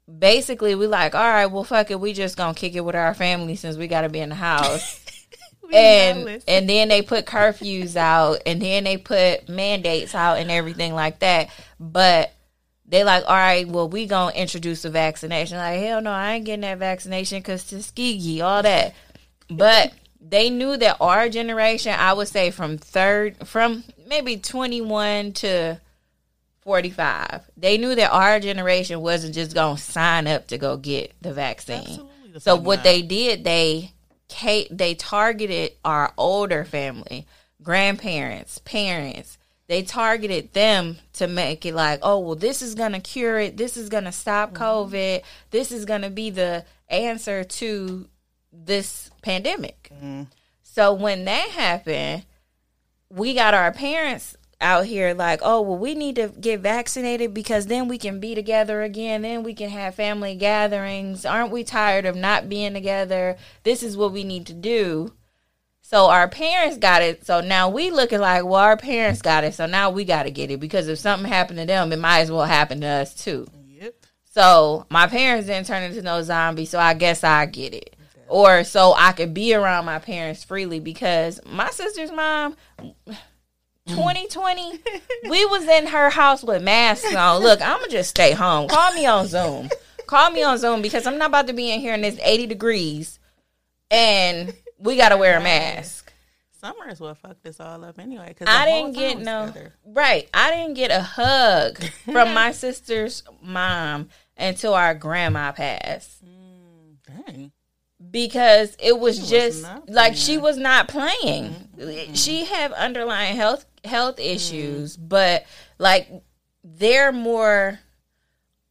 Basically, 0.08 0.76
we 0.76 0.88
like, 0.88 1.16
all 1.16 1.22
right, 1.22 1.48
well, 1.48 1.64
fuck 1.64 1.90
it, 1.90 2.00
we 2.00 2.14
just 2.14 2.38
gonna 2.38 2.54
kick 2.54 2.76
it 2.76 2.82
with 2.82 2.96
our 2.96 3.14
family 3.14 3.56
since 3.56 3.76
we 3.78 3.88
gotta 3.88 4.10
be 4.10 4.20
in 4.20 4.30
the 4.30 4.36
house. 4.36 5.04
and 5.74 6.44
and 6.48 6.70
then 6.70 6.90
they 6.90 7.02
put 7.02 7.26
curfews 7.26 7.96
out, 7.96 8.40
and 8.46 8.62
then 8.62 8.84
they 8.84 8.98
put 8.98 9.50
mandates 9.50 10.14
out 10.14 10.38
and 10.38 10.52
everything 10.52 10.94
like 10.94 11.20
that. 11.20 11.50
But 11.80 12.34
they 12.88 13.04
like, 13.04 13.24
all 13.26 13.36
right, 13.36 13.68
well, 13.68 13.90
we 13.90 14.06
gonna 14.06 14.36
introduce 14.36 14.86
a 14.86 14.90
vaccination. 14.90 15.58
Like, 15.58 15.80
hell 15.80 16.02
no, 16.02 16.12
I 16.12 16.34
ain't 16.34 16.46
getting 16.46 16.62
that 16.62 16.78
vaccination 16.78 17.40
because 17.40 17.64
Tuskegee, 17.64 18.42
all 18.42 18.62
that. 18.62 18.94
But 19.50 19.94
they 20.22 20.50
knew 20.50 20.78
that 20.78 20.98
our 21.00 21.30
generation, 21.30 21.94
I 21.98 22.14
would 22.14 22.28
say 22.28 22.52
from 22.52 22.78
third, 22.78 23.48
from 23.48 23.84
maybe 24.08 24.38
21 24.38 25.34
to 25.34 25.80
45, 26.66 27.44
they 27.56 27.78
knew 27.78 27.94
that 27.94 28.12
our 28.12 28.40
generation 28.40 29.00
wasn't 29.00 29.36
just 29.36 29.54
going 29.54 29.78
to 29.78 29.82
sign 29.82 30.26
up 30.28 30.48
to 30.48 30.58
go 30.58 30.78
get 30.78 31.14
the 31.22 31.32
vaccine. 31.32 31.78
Absolutely 31.78 32.32
the 32.34 32.40
So 32.42 32.56
what 32.56 32.84
they 32.84 33.02
did, 33.02 33.44
they 33.44 33.92
they 34.72 34.96
targeted 34.96 35.74
our 35.86 36.12
older 36.18 36.66
family, 36.66 37.28
grandparents, 37.62 38.58
parents. 38.60 39.38
They 39.68 39.84
targeted 39.84 40.54
them 40.54 40.98
to 41.14 41.28
make 41.28 41.66
it 41.66 41.74
like, 41.76 42.00
oh, 42.02 42.20
well, 42.20 42.36
this 42.36 42.62
is 42.62 42.76
going 42.76 42.92
to 42.92 43.00
cure 43.00 43.40
it. 43.40 43.58
This 43.58 43.78
is 43.78 43.90
going 43.90 44.04
to 44.04 44.12
stop 44.12 44.54
Mm-hmm. 44.54 44.64
COVID. 44.64 45.24
This 45.52 45.72
is 45.72 45.86
going 45.86 46.02
to 46.02 46.10
be 46.10 46.32
the 46.32 46.66
answer 46.90 47.44
to 47.44 48.08
this 48.52 49.12
pandemic. 49.22 49.92
Mm-hmm. 49.94 50.24
So 50.64 50.94
when 50.94 51.26
that 51.26 51.50
happened, 51.50 52.26
we 53.10 53.34
got 53.36 53.54
our 53.54 53.72
parents 53.72 54.36
out 54.66 54.86
here 54.86 55.14
like, 55.14 55.40
oh, 55.44 55.62
well, 55.62 55.78
we 55.78 55.94
need 55.94 56.16
to 56.16 56.30
get 56.30 56.60
vaccinated 56.60 57.34
because 57.34 57.68
then 57.68 57.88
we 57.88 58.00
can 58.00 58.20
be 58.20 58.34
together 58.34 58.82
again. 58.82 59.22
Then 59.22 59.44
we 59.44 59.54
can 59.54 59.70
have 59.70 59.94
family 59.94 60.36
gatherings. 60.36 61.26
Aren't 61.26 61.52
we 61.52 61.64
tired 61.64 62.06
of 62.06 62.16
not 62.16 62.50
being 62.50 62.74
together? 62.74 63.38
This 63.64 63.84
is 63.84 63.96
what 63.96 64.12
we 64.12 64.24
need 64.24 64.48
to 64.48 64.54
do. 64.54 65.14
So 65.82 66.10
our 66.10 66.28
parents 66.28 66.80
got 66.80 67.04
it. 67.04 67.28
So 67.28 67.42
now 67.42 67.70
we 67.70 67.92
looking 67.92 68.20
like, 68.20 68.44
well, 68.44 68.56
our 68.56 68.76
parents 68.76 69.22
got 69.22 69.44
it. 69.44 69.54
So 69.54 69.68
now 69.68 69.92
we 69.92 70.04
got 70.04 70.24
to 70.24 70.32
get 70.32 70.50
it 70.50 70.60
because 70.60 70.88
if 70.88 70.98
something 70.98 71.30
happened 71.30 71.60
to 71.60 71.66
them, 71.66 71.94
it 71.94 72.00
might 72.00 72.22
as 72.22 72.32
well 72.32 72.46
happen 72.46 72.82
to 72.82 72.88
us 72.88 73.14
too. 73.14 73.46
Yep. 73.68 73.94
So 74.26 74.88
my 74.90 75.06
parents 75.06 75.46
didn't 75.46 75.68
turn 75.68 75.84
into 75.84 76.02
no 76.02 76.24
zombie, 76.24 76.66
so 76.66 76.80
I 76.80 76.96
guess 76.96 77.24
I 77.24 77.46
get 77.46 77.76
it. 77.76 77.96
Or 78.28 78.64
so 78.64 78.96
I 78.98 79.12
could 79.12 79.36
be 79.36 79.54
around 79.54 79.86
my 79.86 80.00
parents 80.00 80.44
freely 80.44 80.80
because 80.80 81.40
my 81.46 81.70
sister's 81.70 82.12
mom 82.12 82.56
2020 83.88 84.80
we 85.30 85.46
was 85.46 85.68
in 85.68 85.88
her 85.88 86.10
house 86.10 86.44
with 86.44 86.64
masks 86.64 87.14
on. 87.14 87.42
Look, 87.42 87.62
I'm 87.62 87.80
gonna 87.80 87.92
just 87.92 88.10
stay 88.10 88.32
home. 88.32 88.68
Call 88.68 88.94
me 88.94 89.06
on 89.06 89.28
Zoom. 89.28 89.70
Call 90.08 90.32
me 90.32 90.44
on 90.44 90.58
Zoom 90.58 90.82
because 90.82 91.06
I'm 91.08 91.18
not 91.18 91.30
about 91.30 91.48
to 91.48 91.54
be 91.54 91.72
in 91.72 91.80
here 91.80 91.94
and 91.94 92.06
it's 92.06 92.20
80 92.22 92.48
degrees 92.48 93.20
and 93.92 94.54
we 94.78 94.98
got 94.98 95.10
to 95.10 95.18
wear 95.18 95.38
a 95.38 95.42
mask. 95.42 96.12
Summer 96.60 96.90
is 96.90 97.00
what 97.00 97.18
fucked 97.18 97.46
us 97.48 97.60
all 97.60 97.84
up 97.84 98.00
anyway. 98.00 98.34
Cause 98.38 98.48
I 98.50 98.66
didn't 98.66 98.94
get 98.94 99.20
no 99.20 99.48
together. 99.48 99.74
right. 99.86 100.28
I 100.34 100.52
didn't 100.52 100.74
get 100.76 100.90
a 100.92 101.02
hug 101.02 101.78
from 102.06 102.34
my 102.34 102.52
sister's 102.54 103.24
mom 103.42 104.10
until 104.38 104.74
our 104.74 104.96
grandma 104.96 105.52
passed 105.52 106.26
mm, 106.26 106.96
Dang. 107.06 107.52
Because 108.16 108.78
it 108.80 108.98
was 108.98 109.20
was 109.20 109.30
just 109.30 109.64
not 109.64 109.90
like 109.90 110.16
she 110.16 110.38
was 110.38 110.56
not 110.56 110.88
playing. 110.88 111.54
Mm-hmm. 111.78 112.14
She 112.14 112.46
have 112.46 112.72
underlying 112.72 113.36
health 113.36 113.66
health 113.84 114.16
mm-hmm. 114.16 114.36
issues, 114.36 114.96
but 114.96 115.46
like 115.80 116.10
they're 116.64 117.12
more 117.12 117.78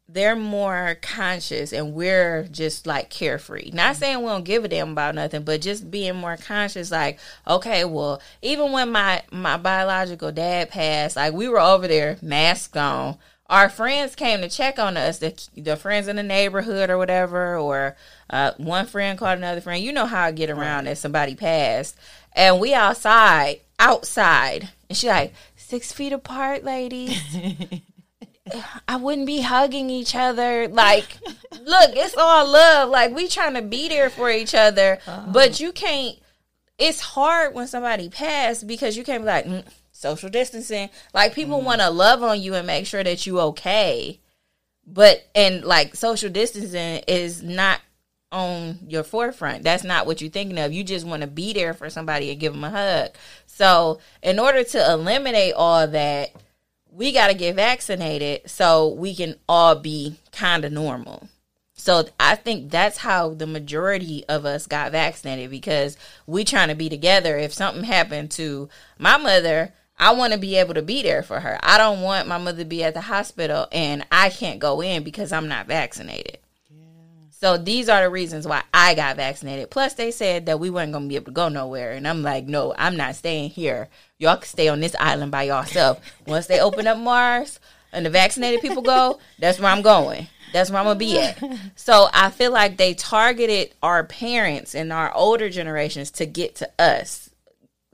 they're 0.08 0.34
more 0.34 0.96
conscious 1.02 1.74
and 1.74 1.92
we're 1.92 2.48
just 2.50 2.86
like 2.86 3.10
carefree. 3.10 3.70
Not 3.74 3.92
mm-hmm. 3.92 3.98
saying 3.98 4.18
we 4.20 4.30
don't 4.30 4.44
give 4.44 4.64
a 4.64 4.68
damn 4.68 4.92
about 4.92 5.14
nothing, 5.14 5.42
but 5.42 5.60
just 5.60 5.90
being 5.90 6.16
more 6.16 6.38
conscious 6.38 6.90
like, 6.90 7.18
okay, 7.46 7.84
well, 7.84 8.22
even 8.40 8.72
when 8.72 8.92
my 8.92 9.24
my 9.30 9.58
biological 9.58 10.32
dad 10.32 10.70
passed, 10.70 11.16
like 11.16 11.34
we 11.34 11.48
were 11.48 11.60
over 11.60 11.86
there 11.86 12.16
mask 12.22 12.74
on. 12.78 13.18
Our 13.50 13.68
friends 13.68 14.14
came 14.14 14.40
to 14.40 14.48
check 14.48 14.78
on 14.78 14.96
us, 14.96 15.18
the, 15.18 15.48
the 15.56 15.76
friends 15.76 16.08
in 16.08 16.16
the 16.16 16.22
neighborhood 16.22 16.88
or 16.88 16.96
whatever, 16.96 17.58
or 17.58 17.96
uh, 18.30 18.52
one 18.56 18.86
friend 18.86 19.18
called 19.18 19.38
another 19.38 19.60
friend. 19.60 19.84
You 19.84 19.92
know 19.92 20.06
how 20.06 20.24
I 20.24 20.32
get 20.32 20.48
around 20.48 20.86
if 20.86 20.98
somebody 20.98 21.34
passed. 21.34 21.96
And 22.32 22.58
we 22.58 22.72
outside, 22.72 23.60
outside. 23.78 24.70
And 24.88 24.96
she 24.96 25.08
like, 25.08 25.34
six 25.56 25.92
feet 25.92 26.12
apart, 26.12 26.64
ladies. 26.64 27.20
I 28.88 28.96
wouldn't 28.96 29.26
be 29.26 29.40
hugging 29.42 29.90
each 29.90 30.14
other. 30.14 30.68
Like, 30.68 31.18
look, 31.52 31.90
it's 31.94 32.16
all 32.16 32.50
love. 32.50 32.88
Like, 32.88 33.14
we 33.14 33.28
trying 33.28 33.54
to 33.54 33.62
be 33.62 33.88
there 33.88 34.10
for 34.10 34.30
each 34.30 34.54
other. 34.54 34.98
But 35.32 35.60
you 35.60 35.72
can't, 35.72 36.16
it's 36.78 37.00
hard 37.00 37.54
when 37.54 37.66
somebody 37.66 38.08
passed 38.08 38.66
because 38.66 38.96
you 38.96 39.04
can't 39.04 39.22
be 39.22 39.26
like, 39.26 39.46
mm, 39.46 39.64
social 40.04 40.28
distancing. 40.28 40.90
Like, 41.14 41.34
people 41.34 41.56
mm-hmm. 41.56 41.66
want 41.66 41.80
to 41.80 41.90
love 41.90 42.22
on 42.22 42.40
you 42.40 42.54
and 42.54 42.66
make 42.66 42.86
sure 42.86 43.02
that 43.02 43.26
you 43.26 43.40
okay. 43.40 44.20
But, 44.86 45.26
and 45.34 45.64
like, 45.64 45.96
social 45.96 46.28
distancing 46.28 47.02
is 47.08 47.42
not 47.42 47.80
on 48.30 48.80
your 48.86 49.02
forefront. 49.02 49.62
That's 49.62 49.82
not 49.82 50.06
what 50.06 50.20
you're 50.20 50.30
thinking 50.30 50.58
of. 50.58 50.72
You 50.72 50.84
just 50.84 51.06
want 51.06 51.22
to 51.22 51.26
be 51.26 51.54
there 51.54 51.72
for 51.72 51.88
somebody 51.88 52.30
and 52.30 52.38
give 52.38 52.52
them 52.52 52.64
a 52.64 52.70
hug. 52.70 53.10
So, 53.46 53.98
in 54.22 54.38
order 54.38 54.62
to 54.62 54.92
eliminate 54.92 55.54
all 55.54 55.86
that, 55.88 56.32
we 56.90 57.12
got 57.12 57.28
to 57.28 57.34
get 57.34 57.56
vaccinated 57.56 58.48
so 58.48 58.88
we 58.88 59.14
can 59.14 59.36
all 59.48 59.74
be 59.74 60.16
kind 60.32 60.64
of 60.64 60.72
normal. 60.72 61.28
So 61.76 62.06
I 62.20 62.36
think 62.36 62.70
that's 62.70 62.98
how 62.98 63.34
the 63.34 63.46
majority 63.46 64.24
of 64.28 64.46
us 64.46 64.66
got 64.66 64.92
vaccinated 64.92 65.50
because 65.50 65.96
we 66.26 66.44
trying 66.44 66.68
to 66.68 66.74
be 66.74 66.88
together. 66.88 67.36
If 67.36 67.52
something 67.52 67.84
happened 67.84 68.30
to 68.32 68.68
my 68.98 69.16
mother, 69.16 69.74
I 69.98 70.12
want 70.12 70.32
to 70.32 70.38
be 70.38 70.56
able 70.56 70.74
to 70.74 70.82
be 70.82 71.02
there 71.02 71.22
for 71.22 71.40
her. 71.40 71.58
I 71.62 71.78
don't 71.78 72.02
want 72.02 72.28
my 72.28 72.38
mother 72.38 72.58
to 72.58 72.64
be 72.64 72.82
at 72.82 72.94
the 72.94 73.00
hospital 73.02 73.68
and 73.70 74.04
I 74.10 74.30
can't 74.30 74.58
go 74.58 74.80
in 74.80 75.04
because 75.04 75.32
I'm 75.32 75.48
not 75.48 75.66
vaccinated. 75.66 76.38
So 77.44 77.58
these 77.58 77.90
are 77.90 78.00
the 78.00 78.08
reasons 78.08 78.46
why 78.48 78.62
I 78.72 78.94
got 78.94 79.16
vaccinated. 79.16 79.68
Plus, 79.68 79.92
they 79.92 80.10
said 80.10 80.46
that 80.46 80.58
we 80.58 80.70
weren't 80.70 80.92
going 80.92 81.04
to 81.04 81.08
be 81.10 81.16
able 81.16 81.26
to 81.26 81.30
go 81.32 81.50
nowhere, 81.50 81.92
and 81.92 82.08
I'm 82.08 82.22
like, 82.22 82.46
no, 82.46 82.72
I'm 82.78 82.96
not 82.96 83.16
staying 83.16 83.50
here. 83.50 83.90
Y'all 84.16 84.38
can 84.38 84.46
stay 84.46 84.68
on 84.68 84.80
this 84.80 84.96
island 84.98 85.30
by 85.30 85.42
yourself. 85.42 86.00
Once 86.26 86.46
they 86.46 86.58
open 86.58 86.86
up 86.86 86.96
Mars 86.96 87.60
and 87.92 88.06
the 88.06 88.08
vaccinated 88.08 88.62
people 88.62 88.80
go, 88.80 89.18
that's 89.38 89.60
where 89.60 89.70
I'm 89.70 89.82
going. 89.82 90.28
That's 90.54 90.70
where 90.70 90.78
I'm 90.80 90.86
gonna 90.86 90.98
be 90.98 91.20
at. 91.20 91.42
So 91.76 92.08
I 92.14 92.30
feel 92.30 92.50
like 92.50 92.78
they 92.78 92.94
targeted 92.94 93.74
our 93.82 94.04
parents 94.04 94.74
and 94.74 94.90
our 94.90 95.12
older 95.12 95.50
generations 95.50 96.10
to 96.12 96.24
get 96.24 96.54
to 96.56 96.70
us, 96.78 97.23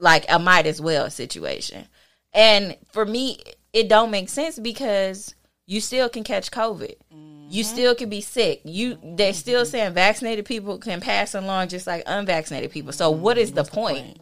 like 0.01 0.25
a 0.29 0.39
might 0.39 0.65
as 0.65 0.81
well 0.81 1.09
situation. 1.09 1.85
And 2.33 2.75
for 2.91 3.05
me, 3.05 3.37
it 3.71 3.87
don't 3.87 4.11
make 4.11 4.29
sense 4.29 4.59
because 4.59 5.33
you 5.65 5.79
still 5.79 6.09
can 6.09 6.23
catch 6.23 6.51
COVID. 6.51 6.95
You 7.09 7.63
mm-hmm. 7.63 7.73
still 7.73 7.95
can 7.95 8.09
be 8.09 8.21
sick. 8.21 8.61
You 8.63 8.97
they're 9.03 9.31
mm-hmm. 9.31 9.33
still 9.33 9.65
saying 9.65 9.93
vaccinated 9.93 10.45
people 10.45 10.77
can 10.77 11.01
pass 11.01 11.35
along 11.35 11.69
just 11.69 11.85
like 11.85 12.03
unvaccinated 12.05 12.71
people. 12.71 12.93
So 12.93 13.11
what 13.11 13.37
is 13.37 13.49
mm-hmm. 13.51 13.57
the 13.57 13.63
point? 13.65 14.21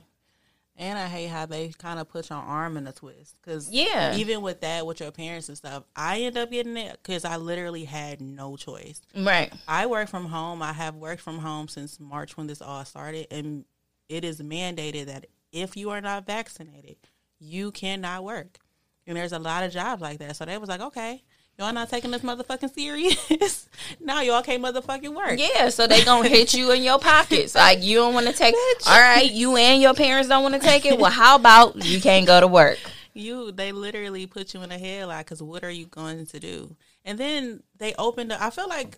And 0.75 0.97
I 0.97 1.07
hate 1.07 1.27
how 1.27 1.45
they 1.45 1.73
kind 1.77 1.99
of 1.99 2.07
put 2.07 2.29
your 2.29 2.39
arm 2.39 2.77
in 2.77 2.87
a 2.87 2.93
twist. 2.93 3.35
Because 3.41 3.69
Yeah. 3.69 4.15
even 4.15 4.41
with 4.41 4.61
that, 4.61 4.85
with 4.85 5.01
your 5.01 5.11
parents 5.11 5.49
and 5.49 5.57
stuff, 5.57 5.83
I 5.93 6.21
end 6.21 6.37
up 6.37 6.49
getting 6.49 6.77
it 6.77 6.97
because 7.03 7.25
I 7.25 7.35
literally 7.35 7.83
had 7.83 8.21
no 8.21 8.55
choice. 8.55 9.01
Right. 9.13 9.51
I 9.67 9.87
work 9.87 10.07
from 10.07 10.25
home. 10.27 10.61
I 10.61 10.71
have 10.71 10.95
worked 10.95 11.21
from 11.21 11.39
home 11.39 11.67
since 11.67 11.99
March 11.99 12.37
when 12.37 12.47
this 12.47 12.61
all 12.61 12.85
started, 12.85 13.27
and 13.29 13.65
it 14.07 14.23
is 14.23 14.41
mandated 14.41 15.07
that 15.07 15.25
if 15.51 15.75
you 15.75 15.89
are 15.89 16.01
not 16.01 16.25
vaccinated, 16.25 16.97
you 17.39 17.71
cannot 17.71 18.23
work. 18.23 18.59
And 19.07 19.17
there's 19.17 19.31
a 19.31 19.39
lot 19.39 19.63
of 19.63 19.71
jobs 19.71 20.01
like 20.01 20.19
that. 20.19 20.35
So 20.35 20.45
they 20.45 20.57
was 20.57 20.69
like, 20.69 20.81
okay, 20.81 21.23
y'all 21.57 21.73
not 21.73 21.89
taking 21.89 22.11
this 22.11 22.21
motherfucking 22.21 22.73
serious. 22.73 23.67
now 23.99 24.21
y'all 24.21 24.43
can't 24.43 24.63
motherfucking 24.63 25.13
work. 25.15 25.39
Yeah, 25.39 25.69
so 25.69 25.87
they 25.87 26.03
gonna 26.03 26.29
hit 26.29 26.53
you 26.53 26.71
in 26.71 26.83
your 26.83 26.99
pockets. 26.99 27.55
Like 27.59 27.83
you 27.83 27.97
don't 27.97 28.13
want 28.13 28.27
to 28.27 28.33
take. 28.33 28.55
All 28.87 28.99
right, 28.99 29.29
you 29.29 29.57
and 29.57 29.81
your 29.81 29.93
parents 29.93 30.29
don't 30.29 30.43
want 30.43 30.55
to 30.55 30.61
take 30.61 30.85
it. 30.85 30.97
Well, 30.97 31.11
how 31.11 31.35
about 31.35 31.83
you 31.83 31.99
can't 31.99 32.25
go 32.25 32.39
to 32.39 32.47
work? 32.47 32.79
You, 33.13 33.51
they 33.51 33.73
literally 33.73 34.27
put 34.27 34.53
you 34.53 34.61
in 34.61 34.71
a 34.71 34.77
headlock 34.77 35.19
because 35.19 35.43
what 35.43 35.63
are 35.63 35.71
you 35.71 35.87
going 35.87 36.25
to 36.27 36.39
do? 36.39 36.75
And 37.03 37.17
then 37.17 37.63
they 37.77 37.93
opened. 37.95 38.31
The, 38.31 38.41
I 38.41 38.49
feel 38.49 38.69
like 38.69 38.97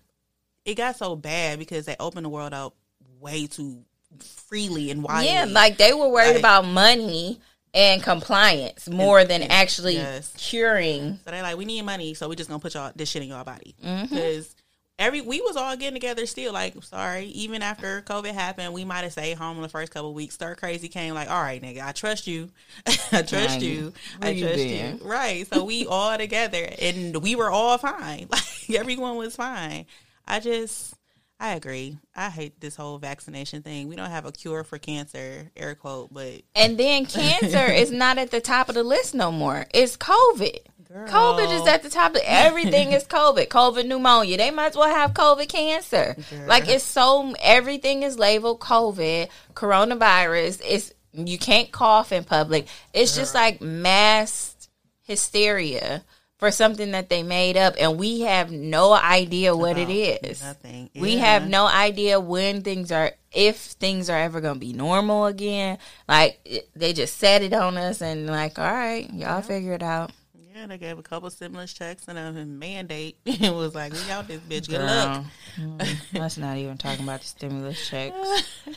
it 0.63 0.75
got 0.75 0.95
so 0.95 1.15
bad 1.15 1.57
because 1.57 1.85
they 1.85 1.95
opened 1.99 2.25
the 2.25 2.29
world 2.29 2.53
up 2.53 2.75
way 3.19 3.47
too 3.47 3.83
freely 4.20 4.91
and 4.91 5.03
widely. 5.03 5.30
Yeah, 5.32 5.45
like 5.45 5.78
they 5.78 5.93
were 5.93 6.09
worried 6.09 6.30
Like- 6.32 6.39
about 6.39 6.66
money 6.66 7.39
and 7.74 8.03
compliance 8.03 8.89
more 8.89 9.24
than 9.24 9.43
actually 9.43 9.95
yes. 9.95 10.34
curing. 10.38 11.20
So 11.24 11.32
they 11.32 11.41
like, 11.41 11.55
we 11.57 11.66
need 11.66 11.84
money, 11.84 12.14
so 12.14 12.28
we're 12.28 12.36
just 12.36 12.49
gonna 12.49 12.59
put 12.59 12.74
y'all 12.74 12.91
this 12.95 13.09
shit 13.09 13.24
in 13.24 13.30
y'all 13.30 13.43
body 13.45 13.76
Mm-hmm. 13.84 14.14
because 14.14 14.53
every 14.99 15.22
we 15.22 15.39
was 15.39 15.55
all 15.55 15.76
getting 15.78 15.93
together 15.93 16.26
still. 16.26 16.51
Like, 16.51 16.84
sorry, 16.84 17.28
even 17.28 17.62
after 17.62 18.01
COVID 18.01 18.34
happened, 18.34 18.74
we 18.74 18.84
might 18.84 19.03
have 19.03 19.14
stayed 19.14 19.38
home 19.38 19.55
in 19.55 19.64
the 19.64 19.70
first 19.70 19.93
couple 19.93 20.09
of 20.09 20.16
weeks. 20.16 20.36
Stir 20.36 20.53
crazy 20.55 20.89
came 20.89 21.14
like, 21.14 21.32
all 21.32 21.41
right, 21.41 21.62
nigga, 21.62 21.82
I 21.82 21.93
trust 21.93 22.28
you, 22.28 22.49
I 22.88 23.22
trust 23.22 23.32
Right. 23.34 23.62
you, 23.62 23.93
Where 24.20 24.30
I 24.30 24.34
you 24.34 24.43
trust 24.45 24.57
been? 24.57 24.97
you. 24.97 25.03
Right. 25.05 25.47
So 25.47 25.64
we 25.64 25.86
all 25.88 26.18
together, 26.18 26.68
and 26.82 27.16
we 27.24 27.36
were 27.36 27.49
all 27.49 27.78
fine. 27.78 28.28
Like 28.70 28.80
everyone 28.80 29.16
was 29.16 29.36
fine. 29.38 29.86
I 30.28 30.39
just. 30.41 30.93
I 31.41 31.55
agree. 31.55 31.97
I 32.15 32.29
hate 32.29 32.61
this 32.61 32.75
whole 32.75 32.99
vaccination 32.99 33.63
thing. 33.63 33.87
We 33.87 33.95
don't 33.95 34.11
have 34.11 34.27
a 34.27 34.31
cure 34.31 34.63
for 34.63 34.77
cancer, 34.77 35.49
air 35.57 35.73
quote, 35.73 36.13
but 36.13 36.43
And 36.53 36.77
then 36.77 37.07
cancer 37.07 37.65
is 37.71 37.91
not 37.91 38.19
at 38.19 38.29
the 38.29 38.39
top 38.39 38.69
of 38.69 38.75
the 38.75 38.83
list 38.83 39.15
no 39.15 39.31
more. 39.31 39.65
It's 39.73 39.97
COVID. 39.97 40.59
COVID 40.93 41.61
is 41.61 41.67
at 41.67 41.81
the 41.81 41.89
top 41.89 42.13
of 42.13 42.21
everything 42.23 42.91
is 42.91 43.03
COVID. 43.07 43.47
COVID 43.47 43.87
pneumonia. 43.87 44.37
They 44.37 44.51
might 44.51 44.67
as 44.67 44.75
well 44.75 44.93
have 44.93 45.15
COVID 45.15 45.49
cancer. 45.49 46.15
Like 46.45 46.67
it's 46.67 46.83
so 46.83 47.33
everything 47.41 48.03
is 48.03 48.19
labeled 48.19 48.59
COVID, 48.59 49.27
coronavirus. 49.55 50.61
It's 50.63 50.93
you 51.11 51.39
can't 51.39 51.71
cough 51.71 52.11
in 52.11 52.23
public. 52.23 52.67
It's 52.93 53.15
just 53.15 53.33
like 53.33 53.61
mass 53.61 54.69
hysteria 55.01 56.03
for 56.41 56.49
something 56.49 56.89
that 56.93 57.07
they 57.07 57.21
made 57.21 57.55
up 57.55 57.75
and 57.79 57.99
we 57.99 58.21
have 58.21 58.51
no 58.51 58.93
idea 58.93 59.55
what 59.55 59.77
it 59.77 59.91
is. 59.91 60.41
nothing. 60.41 60.89
We 60.95 61.17
have 61.17 61.47
no 61.47 61.67
idea 61.67 62.19
when 62.19 62.63
things 62.63 62.91
are 62.91 63.11
if 63.31 63.57
things 63.57 64.09
are 64.09 64.17
ever 64.17 64.41
going 64.41 64.55
to 64.55 64.59
be 64.59 64.73
normal 64.73 65.27
again. 65.27 65.77
Like 66.07 66.65
they 66.75 66.93
just 66.93 67.17
set 67.17 67.43
it 67.43 67.53
on 67.53 67.77
us 67.77 68.01
and 68.01 68.25
like, 68.25 68.57
all 68.57 68.65
right, 68.65 69.07
y'all 69.13 69.43
figure 69.43 69.73
it 69.73 69.83
out. 69.83 70.13
Yeah, 70.55 70.65
they 70.65 70.79
gave 70.79 70.97
a 70.97 71.03
couple 71.03 71.29
stimulus 71.29 71.73
checks 71.73 72.07
and 72.07 72.17
a 72.17 72.31
mandate. 72.45 73.17
it 73.25 73.53
was 73.53 73.75
like, 73.75 73.93
we 73.93 74.09
out 74.09 74.27
this 74.27 74.41
bitch. 74.41 74.67
Good 74.67 74.81
luck. 74.81 75.23
Girl, 75.57 75.65
mm, 75.77 75.97
Let's 76.13 76.39
not 76.39 76.57
even 76.57 76.79
talking 76.79 77.03
about 77.03 77.21
the 77.21 77.27
stimulus 77.27 77.87
checks. 77.87 78.17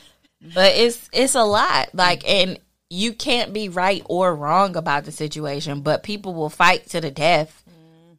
But 0.53 0.73
it's 0.75 1.09
it's 1.11 1.33
a 1.33 1.43
lot. 1.43 1.89
Like 1.93 2.27
and 2.29 2.59
you 2.95 3.13
can't 3.13 3.53
be 3.53 3.69
right 3.69 4.01
or 4.05 4.33
wrong 4.33 4.75
about 4.75 5.05
the 5.05 5.11
situation, 5.11 5.81
but 5.81 6.03
people 6.03 6.33
will 6.33 6.49
fight 6.49 6.87
to 6.89 7.01
the 7.01 7.11
death 7.11 7.63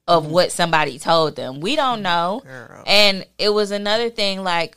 of 0.06 0.24
mm-hmm. 0.24 0.32
what 0.32 0.52
somebody 0.52 0.98
told 0.98 1.34
them. 1.34 1.60
We 1.60 1.76
don't 1.76 1.96
mm-hmm. 1.96 2.02
know. 2.02 2.42
Girl. 2.44 2.84
And 2.86 3.26
it 3.38 3.48
was 3.50 3.70
another 3.70 4.10
thing 4.10 4.42
like 4.42 4.76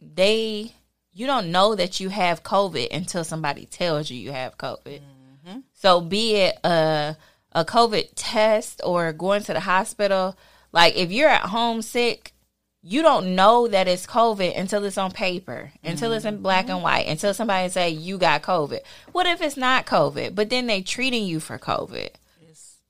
they 0.00 0.72
you 1.12 1.26
don't 1.26 1.50
know 1.50 1.74
that 1.74 1.98
you 1.98 2.10
have 2.10 2.42
COVID 2.42 2.94
until 2.94 3.24
somebody 3.24 3.64
tells 3.64 4.10
you 4.10 4.18
you 4.18 4.32
have 4.32 4.58
COVID. 4.58 5.00
Mm-hmm. 5.00 5.58
So 5.72 6.00
be 6.00 6.36
it 6.36 6.58
a 6.64 7.16
a 7.52 7.64
COVID 7.64 8.10
test 8.14 8.80
or 8.84 9.12
going 9.12 9.42
to 9.44 9.52
the 9.52 9.60
hospital, 9.60 10.36
like 10.72 10.96
if 10.96 11.10
you're 11.10 11.28
at 11.28 11.42
home 11.42 11.82
sick, 11.82 12.32
you 12.88 13.02
don't 13.02 13.34
know 13.34 13.66
that 13.66 13.88
it's 13.88 14.06
COVID 14.06 14.56
until 14.56 14.84
it's 14.84 14.96
on 14.96 15.10
paper, 15.10 15.72
until 15.82 16.12
it's 16.12 16.24
in 16.24 16.40
black 16.40 16.68
and 16.68 16.84
white, 16.84 17.08
until 17.08 17.34
somebody 17.34 17.68
say 17.68 17.90
you 17.90 18.16
got 18.16 18.42
COVID. 18.42 18.78
What 19.10 19.26
if 19.26 19.42
it's 19.42 19.56
not 19.56 19.86
COVID, 19.86 20.36
but 20.36 20.50
then 20.50 20.68
they 20.68 20.82
treating 20.82 21.26
you 21.26 21.40
for 21.40 21.58
COVID, 21.58 22.10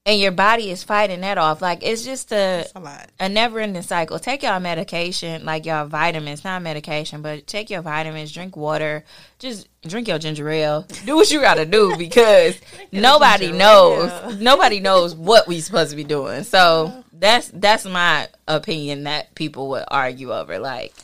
and 0.05 0.21
your 0.21 0.33
body 0.33 0.71
is 0.71 0.83
fighting 0.83 1.23
that 1.23 1.39
off? 1.39 1.63
Like 1.63 1.83
it's 1.83 2.05
just 2.05 2.31
a 2.31 2.67
a 2.75 2.81
lot. 2.81 3.11
a 3.19 3.31
never 3.31 3.59
ending 3.59 3.81
cycle. 3.81 4.19
Take 4.19 4.43
y'all 4.43 4.61
medication, 4.61 5.47
like 5.47 5.65
y'all 5.65 5.87
vitamins, 5.87 6.45
not 6.45 6.61
medication, 6.61 7.23
but 7.23 7.47
take 7.47 7.71
your 7.71 7.81
vitamins, 7.81 8.33
drink 8.33 8.55
water, 8.55 9.03
just 9.39 9.67
drink 9.89 10.09
your 10.09 10.19
ginger 10.19 10.47
ale. 10.51 10.87
Do 11.07 11.17
what 11.17 11.31
you 11.31 11.41
gotta 11.41 11.65
do 11.65 11.95
because 11.99 12.61
nobody 12.93 13.51
knows. 13.51 14.39
Nobody 14.39 14.81
knows 14.81 15.15
what 15.15 15.49
we 15.49 15.61
supposed 15.61 15.91
to 15.91 15.97
be 15.97 16.05
doing. 16.05 16.45
So 16.45 17.03
That's 17.19 17.51
that's 17.53 17.85
my 17.85 18.29
opinion 18.47 19.05
that 19.05 19.35
people 19.35 19.69
would 19.71 19.85
argue 19.89 20.33
over. 20.33 20.59
Like, 20.59 20.95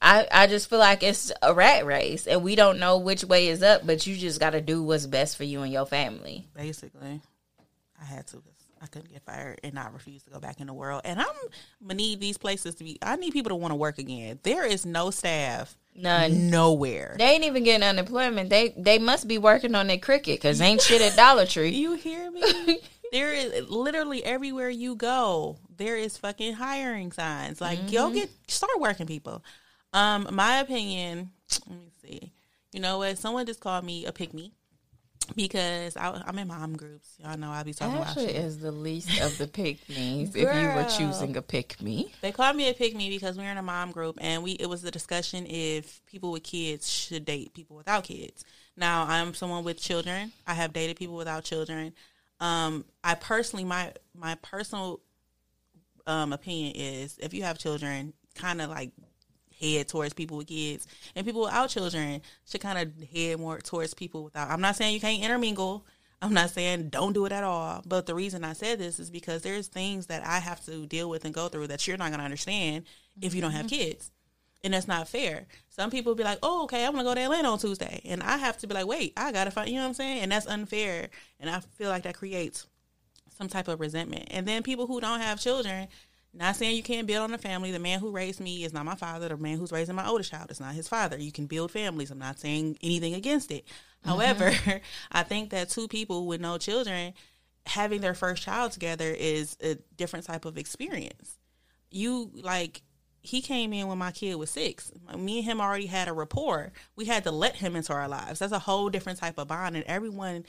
I 0.00 0.26
I 0.30 0.46
just 0.46 0.70
feel 0.70 0.78
like 0.78 1.02
it's 1.02 1.32
a 1.42 1.52
rat 1.54 1.84
race, 1.86 2.26
and 2.26 2.42
we 2.42 2.54
don't 2.54 2.78
know 2.78 2.98
which 2.98 3.24
way 3.24 3.48
is 3.48 3.62
up. 3.62 3.86
But 3.86 4.06
you 4.06 4.16
just 4.16 4.40
got 4.40 4.50
to 4.50 4.60
do 4.60 4.82
what's 4.82 5.06
best 5.06 5.36
for 5.36 5.44
you 5.44 5.62
and 5.62 5.72
your 5.72 5.86
family. 5.86 6.46
Basically, 6.56 7.20
I 8.00 8.04
had 8.04 8.26
to. 8.28 8.42
I 8.80 8.86
couldn't 8.86 9.10
get 9.12 9.24
fired, 9.24 9.58
and 9.64 9.76
I 9.76 9.88
refused 9.88 10.26
to 10.26 10.30
go 10.30 10.38
back 10.38 10.60
in 10.60 10.68
the 10.68 10.72
world. 10.72 11.02
And 11.04 11.18
I'm 11.18 11.26
gonna 11.82 11.94
need 11.94 12.20
these 12.20 12.38
places 12.38 12.76
to 12.76 12.84
be. 12.84 12.96
I 13.02 13.16
need 13.16 13.32
people 13.32 13.50
to 13.50 13.56
want 13.56 13.72
to 13.72 13.76
work 13.76 13.98
again. 13.98 14.38
There 14.44 14.64
is 14.64 14.86
no 14.86 15.10
staff, 15.10 15.76
None. 15.96 16.48
nowhere. 16.48 17.16
They 17.18 17.24
ain't 17.30 17.42
even 17.42 17.64
getting 17.64 17.82
unemployment. 17.82 18.50
They 18.50 18.74
they 18.76 19.00
must 19.00 19.26
be 19.26 19.36
working 19.38 19.74
on 19.74 19.88
their 19.88 19.98
cricket 19.98 20.38
because 20.38 20.60
ain't 20.60 20.80
shit 20.80 21.02
at 21.02 21.16
Dollar 21.16 21.44
Tree. 21.44 21.70
You 21.78 21.94
hear 21.94 22.30
me? 22.30 22.78
there 23.12 23.32
is 23.32 23.68
literally 23.68 24.24
everywhere 24.24 24.70
you 24.70 24.94
go, 24.94 25.58
there 25.76 25.96
is 25.96 26.16
fucking 26.18 26.54
hiring 26.54 27.12
signs. 27.12 27.60
Like, 27.60 27.78
Mm-hmm. 27.78 27.92
go 27.94 28.10
get 28.10 28.30
start 28.48 28.78
working 28.80 29.06
people. 29.06 29.42
Um, 29.92 30.28
my 30.32 30.58
opinion. 30.58 31.30
Let 31.66 31.78
me 31.78 31.90
see. 32.02 32.32
You 32.72 32.80
know 32.80 32.98
what? 32.98 33.16
Someone 33.18 33.46
just 33.46 33.60
called 33.60 33.84
me 33.84 34.04
a 34.04 34.12
pick 34.12 34.34
me 34.34 34.52
because 35.36 35.96
I, 35.96 36.22
I'm 36.26 36.38
in 36.38 36.48
mom 36.48 36.76
groups. 36.76 37.08
Y'all 37.22 37.36
know 37.36 37.50
I'll 37.50 37.64
be 37.64 37.74
talking 37.74 37.96
about 37.96 38.14
shit. 38.14 38.30
is 38.30 38.58
the 38.58 38.72
least 38.72 39.20
of 39.20 39.36
the 39.38 39.46
pick 39.46 39.86
me's 39.88 40.34
if 40.34 40.42
you 40.42 40.68
were 40.74 40.86
choosing 40.96 41.36
a 41.36 41.42
pick 41.42 41.80
me. 41.82 42.12
They 42.22 42.32
called 42.32 42.56
me 42.56 42.68
a 42.70 42.74
pick 42.74 42.94
me 42.94 43.10
because 43.10 43.36
we 43.36 43.44
were 43.44 43.50
in 43.50 43.58
a 43.58 43.62
mom 43.62 43.90
group 43.90 44.18
and 44.20 44.42
we 44.42 44.52
it 44.52 44.68
was 44.68 44.82
the 44.82 44.90
discussion 44.90 45.46
if 45.46 46.04
people 46.06 46.32
with 46.32 46.42
kids 46.44 46.88
should 46.88 47.24
date 47.24 47.52
people 47.54 47.76
without 47.76 48.04
kids. 48.04 48.44
Now 48.76 49.04
I'm 49.08 49.34
someone 49.34 49.64
with 49.64 49.78
children. 49.80 50.32
I 50.46 50.54
have 50.54 50.72
dated 50.72 50.96
people 50.96 51.16
without 51.16 51.44
children. 51.44 51.92
Um, 52.40 52.84
I 53.02 53.14
personally 53.14 53.64
my 53.64 53.92
my 54.14 54.36
personal 54.36 55.00
um, 56.06 56.32
opinion 56.32 56.72
is 56.76 57.18
if 57.18 57.34
you 57.34 57.42
have 57.42 57.58
children, 57.58 58.14
kind 58.34 58.60
of 58.60 58.70
like 58.70 58.92
head 59.60 59.88
towards 59.88 60.14
people 60.14 60.36
with 60.36 60.46
kids, 60.46 60.86
and 61.14 61.26
people 61.26 61.42
without 61.42 61.68
children 61.68 62.22
should 62.46 62.60
kind 62.60 62.78
of 62.78 63.08
head 63.08 63.38
more 63.38 63.58
towards 63.58 63.94
people 63.94 64.24
without. 64.24 64.50
I'm 64.50 64.60
not 64.60 64.76
saying 64.76 64.94
you 64.94 65.00
can't 65.00 65.22
intermingle. 65.22 65.86
I'm 66.20 66.34
not 66.34 66.50
saying 66.50 66.88
don't 66.88 67.12
do 67.12 67.26
it 67.26 67.32
at 67.32 67.44
all. 67.44 67.82
But 67.86 68.06
the 68.06 68.14
reason 68.14 68.44
I 68.44 68.52
said 68.52 68.78
this 68.78 68.98
is 68.98 69.10
because 69.10 69.42
there's 69.42 69.68
things 69.68 70.06
that 70.06 70.26
I 70.26 70.38
have 70.38 70.64
to 70.64 70.86
deal 70.86 71.08
with 71.08 71.24
and 71.24 71.32
go 71.32 71.48
through 71.48 71.68
that 71.68 71.86
you're 71.86 71.96
not 71.96 72.08
going 72.08 72.18
to 72.18 72.24
understand 72.24 72.84
if 73.20 73.34
you 73.34 73.40
don't 73.40 73.52
have 73.52 73.68
kids. 73.68 74.10
And 74.64 74.74
that's 74.74 74.88
not 74.88 75.08
fair. 75.08 75.46
Some 75.68 75.90
people 75.90 76.14
be 76.14 76.24
like, 76.24 76.38
oh, 76.42 76.64
okay, 76.64 76.84
I'm 76.84 76.92
going 76.92 77.04
to 77.04 77.10
go 77.10 77.14
to 77.14 77.20
Atlanta 77.20 77.48
on 77.48 77.58
Tuesday. 77.58 78.00
And 78.04 78.22
I 78.22 78.38
have 78.38 78.58
to 78.58 78.66
be 78.66 78.74
like, 78.74 78.86
wait, 78.86 79.12
I 79.16 79.30
got 79.30 79.44
to 79.44 79.50
find, 79.50 79.68
you 79.68 79.76
know 79.76 79.82
what 79.82 79.88
I'm 79.88 79.94
saying? 79.94 80.20
And 80.20 80.32
that's 80.32 80.46
unfair. 80.46 81.10
And 81.38 81.48
I 81.48 81.60
feel 81.60 81.90
like 81.90 82.02
that 82.02 82.16
creates 82.16 82.66
some 83.36 83.48
type 83.48 83.68
of 83.68 83.78
resentment. 83.78 84.28
And 84.30 84.46
then 84.46 84.64
people 84.64 84.88
who 84.88 85.00
don't 85.00 85.20
have 85.20 85.40
children, 85.40 85.86
not 86.34 86.56
saying 86.56 86.76
you 86.76 86.82
can't 86.82 87.06
build 87.06 87.22
on 87.22 87.34
a 87.34 87.38
family. 87.38 87.70
The 87.70 87.78
man 87.78 88.00
who 88.00 88.10
raised 88.10 88.40
me 88.40 88.64
is 88.64 88.72
not 88.72 88.84
my 88.84 88.96
father. 88.96 89.28
The 89.28 89.36
man 89.36 89.58
who's 89.58 89.72
raising 89.72 89.94
my 89.94 90.08
oldest 90.08 90.30
child 90.30 90.50
is 90.50 90.60
not 90.60 90.74
his 90.74 90.88
father. 90.88 91.16
You 91.16 91.32
can 91.32 91.46
build 91.46 91.70
families. 91.70 92.10
I'm 92.10 92.18
not 92.18 92.40
saying 92.40 92.78
anything 92.82 93.14
against 93.14 93.52
it. 93.52 93.64
Mm-hmm. 93.64 94.10
However, 94.10 94.52
I 95.12 95.22
think 95.22 95.50
that 95.50 95.70
two 95.70 95.86
people 95.86 96.26
with 96.26 96.40
no 96.40 96.58
children 96.58 97.14
having 97.66 98.00
their 98.00 98.14
first 98.14 98.42
child 98.42 98.72
together 98.72 99.10
is 99.10 99.56
a 99.62 99.76
different 99.96 100.26
type 100.26 100.44
of 100.44 100.58
experience. 100.58 101.36
You 101.90 102.30
like 102.34 102.82
he 103.20 103.40
came 103.40 103.72
in 103.72 103.88
when 103.88 103.98
my 103.98 104.12
kid 104.12 104.36
was 104.36 104.50
six. 104.50 104.92
Me 105.16 105.38
and 105.38 105.44
him 105.44 105.60
already 105.60 105.86
had 105.86 106.08
a 106.08 106.12
rapport. 106.12 106.72
We 106.96 107.06
had 107.06 107.24
to 107.24 107.30
let 107.30 107.56
him 107.56 107.76
into 107.76 107.92
our 107.92 108.08
lives. 108.08 108.38
That's 108.38 108.52
a 108.52 108.58
whole 108.58 108.88
different 108.88 109.18
type 109.18 109.38
of 109.38 109.48
bond, 109.48 109.76
and 109.76 109.84
everyone 109.86 110.44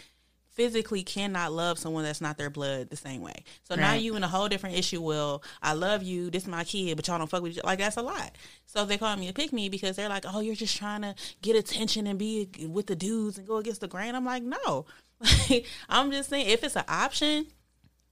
physically 0.60 1.04
cannot 1.04 1.54
love 1.54 1.80
someone 1.80 2.04
that's 2.04 2.20
not 2.20 2.38
their 2.38 2.50
blood 2.50 2.90
the 2.90 2.96
same 2.98 3.22
way. 3.22 3.46
So 3.64 3.76
now 3.76 3.94
you 3.94 4.18
in 4.18 4.24
a 4.26 4.28
whole 4.28 4.50
different 4.50 4.78
issue. 4.78 5.02
Well, 5.02 5.42
I 5.62 5.72
love 5.72 6.04
you. 6.04 6.30
This 6.30 6.44
is 6.44 6.50
my 6.50 6.66
kid, 6.66 6.98
but 6.98 7.08
y'all 7.08 7.18
don't 7.18 7.30
fuck 7.30 7.42
with 7.42 7.58
each 7.58 7.64
Like 7.64 7.80
that's 7.80 7.96
a 7.96 8.02
lot. 8.02 8.36
So 8.66 8.84
they 8.84 8.98
call 8.98 9.16
me 9.16 9.30
a 9.30 9.34
pick 9.34 9.54
me 9.54 9.70
because 9.70 9.96
they're 9.96 10.10
like, 10.10 10.26
oh, 10.28 10.42
you're 10.42 10.56
just 10.56 10.76
trying 10.76 11.04
to 11.04 11.16
get 11.42 11.56
attention 11.56 12.08
and 12.08 12.20
be 12.20 12.50
with 12.68 12.88
the 12.88 12.96
dudes 12.98 13.38
and 13.38 13.48
go 13.48 13.56
against 13.56 13.80
the 13.80 13.88
grain. 13.88 14.16
I'm 14.16 14.26
like, 14.26 14.44
no. 14.44 14.86
I'm 15.90 16.12
just 16.12 16.30
saying 16.30 16.50
if 16.50 16.64
it's 16.64 16.76
an 16.76 16.84
option, 16.90 17.48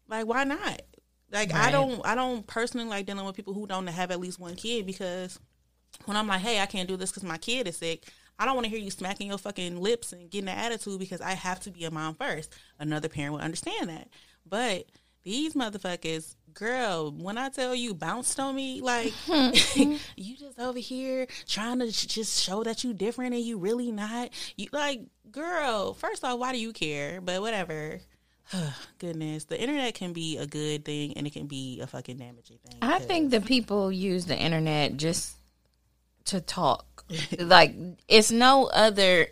like 0.08 0.26
why 0.26 0.46
not? 0.46 0.82
Like 1.32 1.54
I 1.54 1.72
don't 1.72 2.06
I 2.06 2.16
don't 2.16 2.46
personally 2.48 2.88
like 2.88 3.06
dealing 3.06 3.26
with 3.26 3.36
people 3.36 3.54
who 3.54 3.68
don't 3.68 3.88
have 3.88 4.12
at 4.12 4.20
least 4.20 4.40
one 4.40 4.56
kid 4.56 4.86
because 4.86 5.40
when 6.06 6.16
I'm 6.16 6.28
like, 6.28 6.42
hey, 6.42 6.60
I 6.60 6.66
can't 6.66 6.88
do 6.88 6.98
this 6.98 7.12
because 7.12 7.24
my 7.24 7.38
kid 7.38 7.68
is 7.68 7.78
sick. 7.78 8.06
I 8.40 8.46
don't 8.46 8.56
want 8.56 8.66
to 8.66 8.70
hear 8.70 8.80
you 8.80 8.92
smacking 8.92 9.28
your 9.28 9.38
fucking 9.38 9.82
lips 9.82 10.14
and 10.14 10.30
getting 10.30 10.50
an 10.50 10.58
attitude 10.58 11.00
because 11.00 11.22
I 11.22 11.32
have 11.32 11.60
to 11.62 11.72
be 11.72 11.86
a 11.86 11.92
mom 11.92 12.14
first. 12.14 12.54
Another 12.80 13.10
parent 13.10 13.34
would 13.34 13.42
understand 13.42 13.90
that. 13.90 14.10
But 14.46 14.86
these 15.24 15.56
motherfuckers, 15.56 16.36
girl, 16.54 17.12
when 17.12 17.38
I 17.38 17.50
tell 17.50 17.74
you 17.74 17.94
bounced 17.96 18.40
on 18.40 18.56
me, 18.56 18.80
like 18.82 19.08
mm-hmm. 19.28 19.96
you 20.16 20.38
just 20.38 20.60
over 20.60 20.80
here 20.80 21.28
trying 21.48 21.80
to 21.80 21.92
just 21.92 22.42
show 22.42 22.64
that 22.64 22.84
you 22.84 22.94
different 22.94 23.34
and 23.34 23.44
you 23.44 23.58
really 23.58 23.92
not. 23.92 24.30
You 24.56 24.68
like, 24.72 25.02
girl, 25.32 25.94
first 25.94 26.24
off, 26.24 26.40
why 26.40 26.54
do 26.54 26.60
you 26.60 26.74
care? 26.74 27.20
But 27.22 27.42
whatever. 27.42 28.00
Goodness, 29.00 29.46
the 29.46 29.60
internet 29.60 29.94
can 29.94 30.14
be 30.14 30.38
a 30.38 30.46
good 30.46 30.86
thing 30.86 31.14
and 31.18 31.28
it 31.28 31.34
can 31.34 31.48
be 31.48 31.80
a 31.82 31.88
fucking 31.88 32.18
damaging 32.18 32.58
thing. 32.66 32.78
I 32.82 33.00
think 33.00 33.32
that 33.32 33.46
people 33.46 33.92
use 33.92 34.26
the 34.26 34.38
internet 34.38 34.98
just 34.98 35.36
to 36.26 36.42
talk. 36.42 37.06
like 37.40 37.76
it's 38.08 38.32
no 38.32 38.66
other 38.66 39.28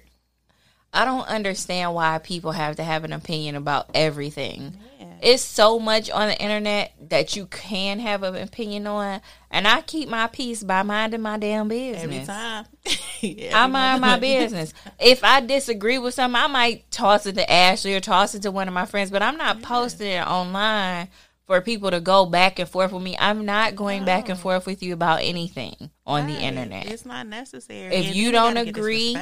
I 0.95 1.03
don't 1.03 1.27
understand 1.27 1.93
why 1.93 2.19
people 2.19 2.53
have 2.53 2.77
to 2.77 2.83
have 2.83 3.03
an 3.03 3.11
opinion 3.11 3.55
about 3.55 3.89
everything. 3.93 4.77
It's 5.21 5.43
so 5.43 5.77
much 5.77 6.09
on 6.09 6.29
the 6.29 6.41
internet 6.41 6.93
that 7.09 7.35
you 7.35 7.47
can 7.47 7.99
have 7.99 8.23
an 8.23 8.35
opinion 8.35 8.87
on, 8.87 9.21
and 9.51 9.67
I 9.67 9.81
keep 9.81 10.07
my 10.07 10.27
peace 10.27 10.63
by 10.63 10.83
minding 10.83 11.21
my 11.21 11.37
damn 11.37 11.67
business. 11.67 12.03
every 12.03 12.25
time. 12.25 12.65
I 13.53 13.67
mind 13.67 14.01
my 14.01 14.19
business. 14.19 14.73
If 14.99 15.23
I 15.23 15.41
disagree 15.41 15.97
with 15.97 16.13
something, 16.13 16.41
I 16.41 16.47
might 16.47 16.89
toss 16.91 17.25
it 17.25 17.35
to 17.35 17.51
Ashley 17.51 17.95
or 17.95 17.99
toss 17.99 18.35
it 18.35 18.43
to 18.43 18.51
one 18.51 18.67
of 18.67 18.73
my 18.73 18.85
friends, 18.85 19.11
but 19.11 19.21
I'm 19.21 19.37
not 19.37 19.61
posting 19.61 20.11
it 20.11 20.25
online 20.25 21.09
for 21.45 21.61
people 21.61 21.91
to 21.91 21.99
go 22.01 22.25
back 22.25 22.57
and 22.59 22.67
forth 22.67 22.91
with 22.91 23.03
me. 23.03 23.15
I'm 23.19 23.45
not 23.45 23.75
going 23.75 24.03
back 24.03 24.29
and 24.29 24.39
forth 24.39 24.65
with 24.65 24.81
you 24.81 24.93
about 24.93 25.21
anything 25.21 25.91
on 26.05 26.27
the 26.27 26.33
internet. 26.33 26.87
It's 26.87 27.05
not 27.05 27.27
necessary. 27.27 27.93
If 27.93 28.07
And 28.07 28.15
you 28.15 28.31
don't 28.31 28.57
agree- 28.57 29.15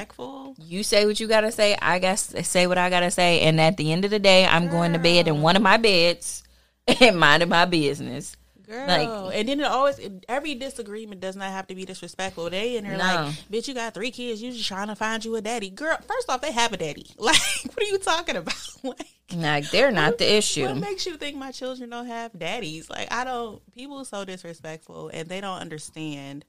You 0.57 0.83
say 0.83 1.05
what 1.05 1.19
you 1.19 1.27
gotta 1.27 1.51
say. 1.51 1.75
I 1.81 1.99
guess 1.99 2.33
say 2.47 2.67
what 2.67 2.77
I 2.77 2.89
gotta 2.89 3.11
say, 3.11 3.41
and 3.41 3.59
at 3.59 3.77
the 3.77 3.91
end 3.91 4.05
of 4.05 4.11
the 4.11 4.19
day, 4.19 4.45
I'm 4.45 4.69
going 4.69 4.93
to 4.93 4.99
bed 4.99 5.27
in 5.27 5.41
one 5.41 5.55
of 5.55 5.61
my 5.61 5.77
beds 5.77 6.43
and 7.01 7.19
minding 7.19 7.49
my 7.49 7.65
business. 7.65 8.35
Girl, 8.65 8.87
Like- 8.87 9.35
and 9.35 9.49
then 9.49 9.59
it 9.59 9.65
always 9.65 9.99
every 10.29 10.55
disagreement 10.55 11.19
does 11.21 11.35
not 11.35 11.51
have 11.51 11.67
to 11.67 11.75
be 11.75 11.83
disrespectful. 11.85 12.49
They 12.49 12.77
and 12.77 12.85
they're 12.85 12.97
No. 12.97 13.03
like, 13.03 13.35
"Bitch, 13.51 13.67
you 13.67 13.73
got 13.73 13.93
three 13.93 14.11
kids. 14.11 14.41
You 14.41 14.51
just 14.51 14.65
trying 14.67 14.87
to 14.87 14.95
find 14.95 15.23
you 15.25 15.35
a 15.35 15.41
daddy." 15.41 15.69
Girl, 15.69 15.97
first 16.07 16.29
off, 16.29 16.41
they 16.41 16.51
have 16.51 16.71
a 16.73 16.77
daddy. 16.77 17.07
Like, 17.17 17.35
what 17.65 17.79
are 17.81 17.85
you 17.85 17.97
talking 17.97 18.35
about? 18.37 18.55
like, 18.83 19.07
Like 19.33 19.69
they're 19.71 19.91
not 19.91 20.17
the 20.17 20.33
issue. 20.37 20.65
what 20.65 20.77
makes 20.77 21.05
you 21.05 21.17
think 21.17 21.35
my 21.37 21.51
children 21.51 21.89
don't 21.89 22.05
have 22.07 22.37
daddies? 22.37 22.89
Like, 22.89 23.11
I 23.11 23.23
don't. 23.23 23.61
People 23.73 23.99
are 23.99 24.05
so 24.05 24.23
disrespectful, 24.25 25.09
and 25.13 25.27
they 25.27 25.41
don't 25.41 25.59
understand 25.59 26.45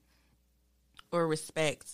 or 1.13 1.27
respect 1.27 1.87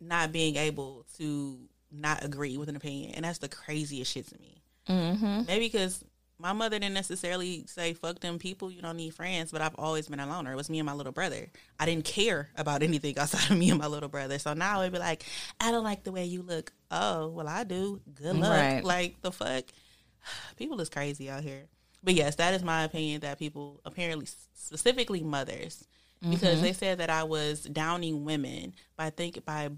not 0.00 0.32
being 0.32 0.56
able 0.56 1.04
to 1.18 1.58
not 1.90 2.24
agree 2.24 2.56
with 2.58 2.68
an 2.68 2.76
opinion, 2.76 3.12
and 3.14 3.24
that's 3.24 3.38
the 3.38 3.48
craziest 3.48 4.12
shit 4.12 4.26
to 4.28 4.38
me. 4.38 4.62
Mm-hmm. 4.88 5.42
Maybe 5.46 5.66
because 5.66 6.04
my 6.38 6.52
mother 6.52 6.78
didn't 6.78 6.94
necessarily 6.94 7.64
say 7.66 7.94
"fuck 7.94 8.20
them 8.20 8.38
people," 8.38 8.70
you 8.70 8.82
don't 8.82 8.96
need 8.96 9.14
friends, 9.14 9.52
but 9.52 9.62
I've 9.62 9.74
always 9.78 10.08
been 10.08 10.20
a 10.20 10.26
loner. 10.26 10.52
It 10.52 10.56
was 10.56 10.68
me 10.68 10.78
and 10.78 10.86
my 10.86 10.92
little 10.92 11.12
brother. 11.12 11.48
I 11.80 11.86
didn't 11.86 12.04
care 12.04 12.50
about 12.56 12.82
anything 12.82 13.18
outside 13.18 13.50
of 13.50 13.58
me 13.58 13.70
and 13.70 13.78
my 13.78 13.86
little 13.86 14.08
brother. 14.08 14.38
So 14.38 14.52
now 14.54 14.80
it'd 14.80 14.92
be 14.92 14.98
like, 14.98 15.24
"I 15.60 15.70
don't 15.70 15.84
like 15.84 16.04
the 16.04 16.12
way 16.12 16.24
you 16.24 16.42
look." 16.42 16.72
Oh, 16.90 17.28
well, 17.28 17.48
I 17.48 17.64
do. 17.64 18.00
Good 18.14 18.36
luck. 18.36 18.50
Right. 18.50 18.84
Like 18.84 19.22
the 19.22 19.32
fuck, 19.32 19.64
people 20.56 20.80
is 20.80 20.88
crazy 20.88 21.30
out 21.30 21.42
here. 21.42 21.64
But 22.04 22.14
yes, 22.14 22.36
that 22.36 22.54
is 22.54 22.62
my 22.62 22.84
opinion. 22.84 23.22
That 23.22 23.38
people 23.38 23.80
apparently, 23.84 24.26
specifically 24.54 25.22
mothers, 25.22 25.86
because 26.28 26.60
they 26.60 26.72
said 26.72 26.98
that 26.98 27.10
I 27.10 27.24
was 27.24 27.62
downing 27.62 28.24
women 28.24 28.74
by 28.96 29.10
think 29.10 29.44
by 29.44 29.68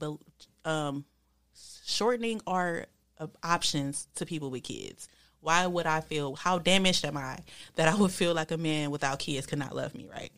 um, 0.64 1.04
shortening 1.84 2.40
our 2.46 2.86
uh, 3.18 3.26
options 3.42 4.08
to 4.16 4.26
people 4.26 4.50
with 4.50 4.64
kids. 4.64 5.08
Why 5.40 5.66
would 5.66 5.86
I 5.86 6.00
feel 6.00 6.34
how 6.34 6.58
damaged 6.58 7.04
am 7.04 7.16
I 7.16 7.38
that 7.76 7.88
I 7.88 7.94
would 7.94 8.10
feel 8.10 8.34
like 8.34 8.50
a 8.50 8.56
man 8.56 8.90
without 8.90 9.18
kids 9.18 9.46
could 9.46 9.58
not 9.58 9.74
love 9.74 9.94
me? 9.94 10.08
Right? 10.10 10.32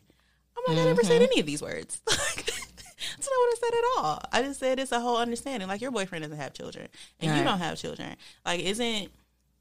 I'm 0.57 0.75
like 0.75 0.83
I 0.83 0.85
never 0.85 1.03
said 1.03 1.21
any 1.21 1.39
of 1.39 1.45
these 1.45 1.61
words. 1.61 2.01
That's 2.07 3.29
not 3.29 3.39
what 3.39 3.53
I 3.53 3.55
said 3.59 3.73
at 3.73 3.83
all. 3.97 4.21
I 4.31 4.41
just 4.43 4.59
said 4.59 4.79
it's 4.79 4.91
a 4.91 4.99
whole 4.99 5.17
understanding. 5.17 5.67
Like 5.67 5.81
your 5.81 5.91
boyfriend 5.91 6.23
doesn't 6.23 6.37
have 6.37 6.53
children, 6.53 6.87
and 7.19 7.37
you 7.37 7.43
don't 7.43 7.57
have 7.59 7.77
children. 7.77 8.15
Like, 8.45 8.59
isn't 8.61 9.09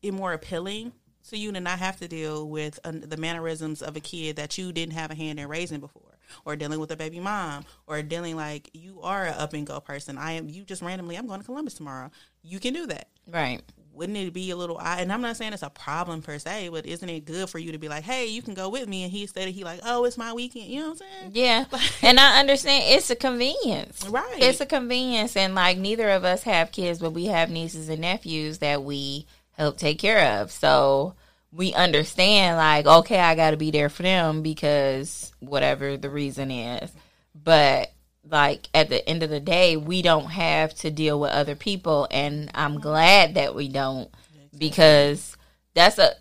it 0.02 0.14
more 0.14 0.32
appealing 0.32 0.92
to 1.28 1.36
you 1.36 1.52
to 1.52 1.60
not 1.60 1.78
have 1.78 1.98
to 1.98 2.08
deal 2.08 2.48
with 2.48 2.78
uh, 2.84 2.92
the 2.92 3.16
mannerisms 3.16 3.82
of 3.82 3.96
a 3.96 4.00
kid 4.00 4.36
that 4.36 4.56
you 4.58 4.72
didn't 4.72 4.94
have 4.94 5.10
a 5.10 5.14
hand 5.14 5.38
in 5.38 5.48
raising 5.48 5.80
before, 5.80 6.18
or 6.44 6.56
dealing 6.56 6.80
with 6.80 6.90
a 6.90 6.96
baby 6.96 7.20
mom, 7.20 7.64
or 7.86 8.02
dealing 8.02 8.36
like 8.36 8.70
you 8.72 9.00
are 9.02 9.26
an 9.26 9.34
up 9.34 9.52
and 9.52 9.66
go 9.66 9.80
person? 9.80 10.18
I 10.18 10.32
am. 10.32 10.48
You 10.48 10.64
just 10.64 10.82
randomly. 10.82 11.16
I'm 11.16 11.26
going 11.26 11.40
to 11.40 11.46
Columbus 11.46 11.74
tomorrow. 11.74 12.10
You 12.42 12.60
can 12.60 12.74
do 12.74 12.86
that. 12.86 13.08
Right. 13.26 13.62
Wouldn't 13.92 14.16
it 14.16 14.32
be 14.32 14.50
a 14.50 14.56
little 14.56 14.76
odd? 14.76 15.00
And 15.00 15.12
I'm 15.12 15.20
not 15.20 15.36
saying 15.36 15.52
it's 15.52 15.62
a 15.62 15.70
problem 15.70 16.22
per 16.22 16.38
se, 16.38 16.68
but 16.70 16.86
isn't 16.86 17.08
it 17.08 17.24
good 17.24 17.50
for 17.50 17.58
you 17.58 17.72
to 17.72 17.78
be 17.78 17.88
like, 17.88 18.04
hey, 18.04 18.26
you 18.26 18.42
can 18.42 18.54
go 18.54 18.68
with 18.68 18.88
me? 18.88 19.04
And 19.04 19.12
he 19.12 19.26
said 19.26 19.48
he 19.48 19.64
like, 19.64 19.80
oh, 19.84 20.04
it's 20.04 20.18
my 20.18 20.32
weekend. 20.32 20.66
You 20.66 20.80
know 20.80 20.88
what 20.90 21.02
I'm 21.02 21.32
saying? 21.32 21.32
Yeah. 21.34 21.64
and 22.02 22.20
I 22.20 22.40
understand 22.40 22.84
it's 22.86 23.10
a 23.10 23.16
convenience. 23.16 24.06
Right. 24.08 24.38
It's 24.38 24.60
a 24.60 24.66
convenience. 24.66 25.36
And 25.36 25.54
like 25.54 25.78
neither 25.78 26.08
of 26.10 26.24
us 26.24 26.42
have 26.44 26.72
kids, 26.72 26.98
but 26.98 27.12
we 27.12 27.26
have 27.26 27.50
nieces 27.50 27.88
and 27.88 28.00
nephews 28.00 28.58
that 28.58 28.82
we 28.82 29.26
help 29.52 29.76
take 29.76 29.98
care 29.98 30.40
of. 30.40 30.50
So 30.50 31.14
we 31.52 31.74
understand, 31.74 32.56
like, 32.56 32.86
okay, 32.86 33.18
I 33.18 33.34
got 33.34 33.50
to 33.50 33.56
be 33.56 33.70
there 33.70 33.88
for 33.88 34.02
them 34.02 34.42
because 34.42 35.32
whatever 35.40 35.96
the 35.96 36.10
reason 36.10 36.50
is. 36.50 36.90
But 37.34 37.92
like 38.30 38.68
at 38.74 38.88
the 38.88 39.06
end 39.08 39.22
of 39.22 39.30
the 39.30 39.40
day, 39.40 39.76
we 39.76 40.02
don't 40.02 40.30
have 40.30 40.74
to 40.76 40.90
deal 40.90 41.18
with 41.18 41.32
other 41.32 41.56
people. 41.56 42.06
And 42.10 42.50
I'm 42.54 42.80
glad 42.80 43.34
that 43.34 43.54
we 43.54 43.68
don't 43.68 44.08
because 44.56 45.36
that's 45.74 45.98
a 45.98 46.12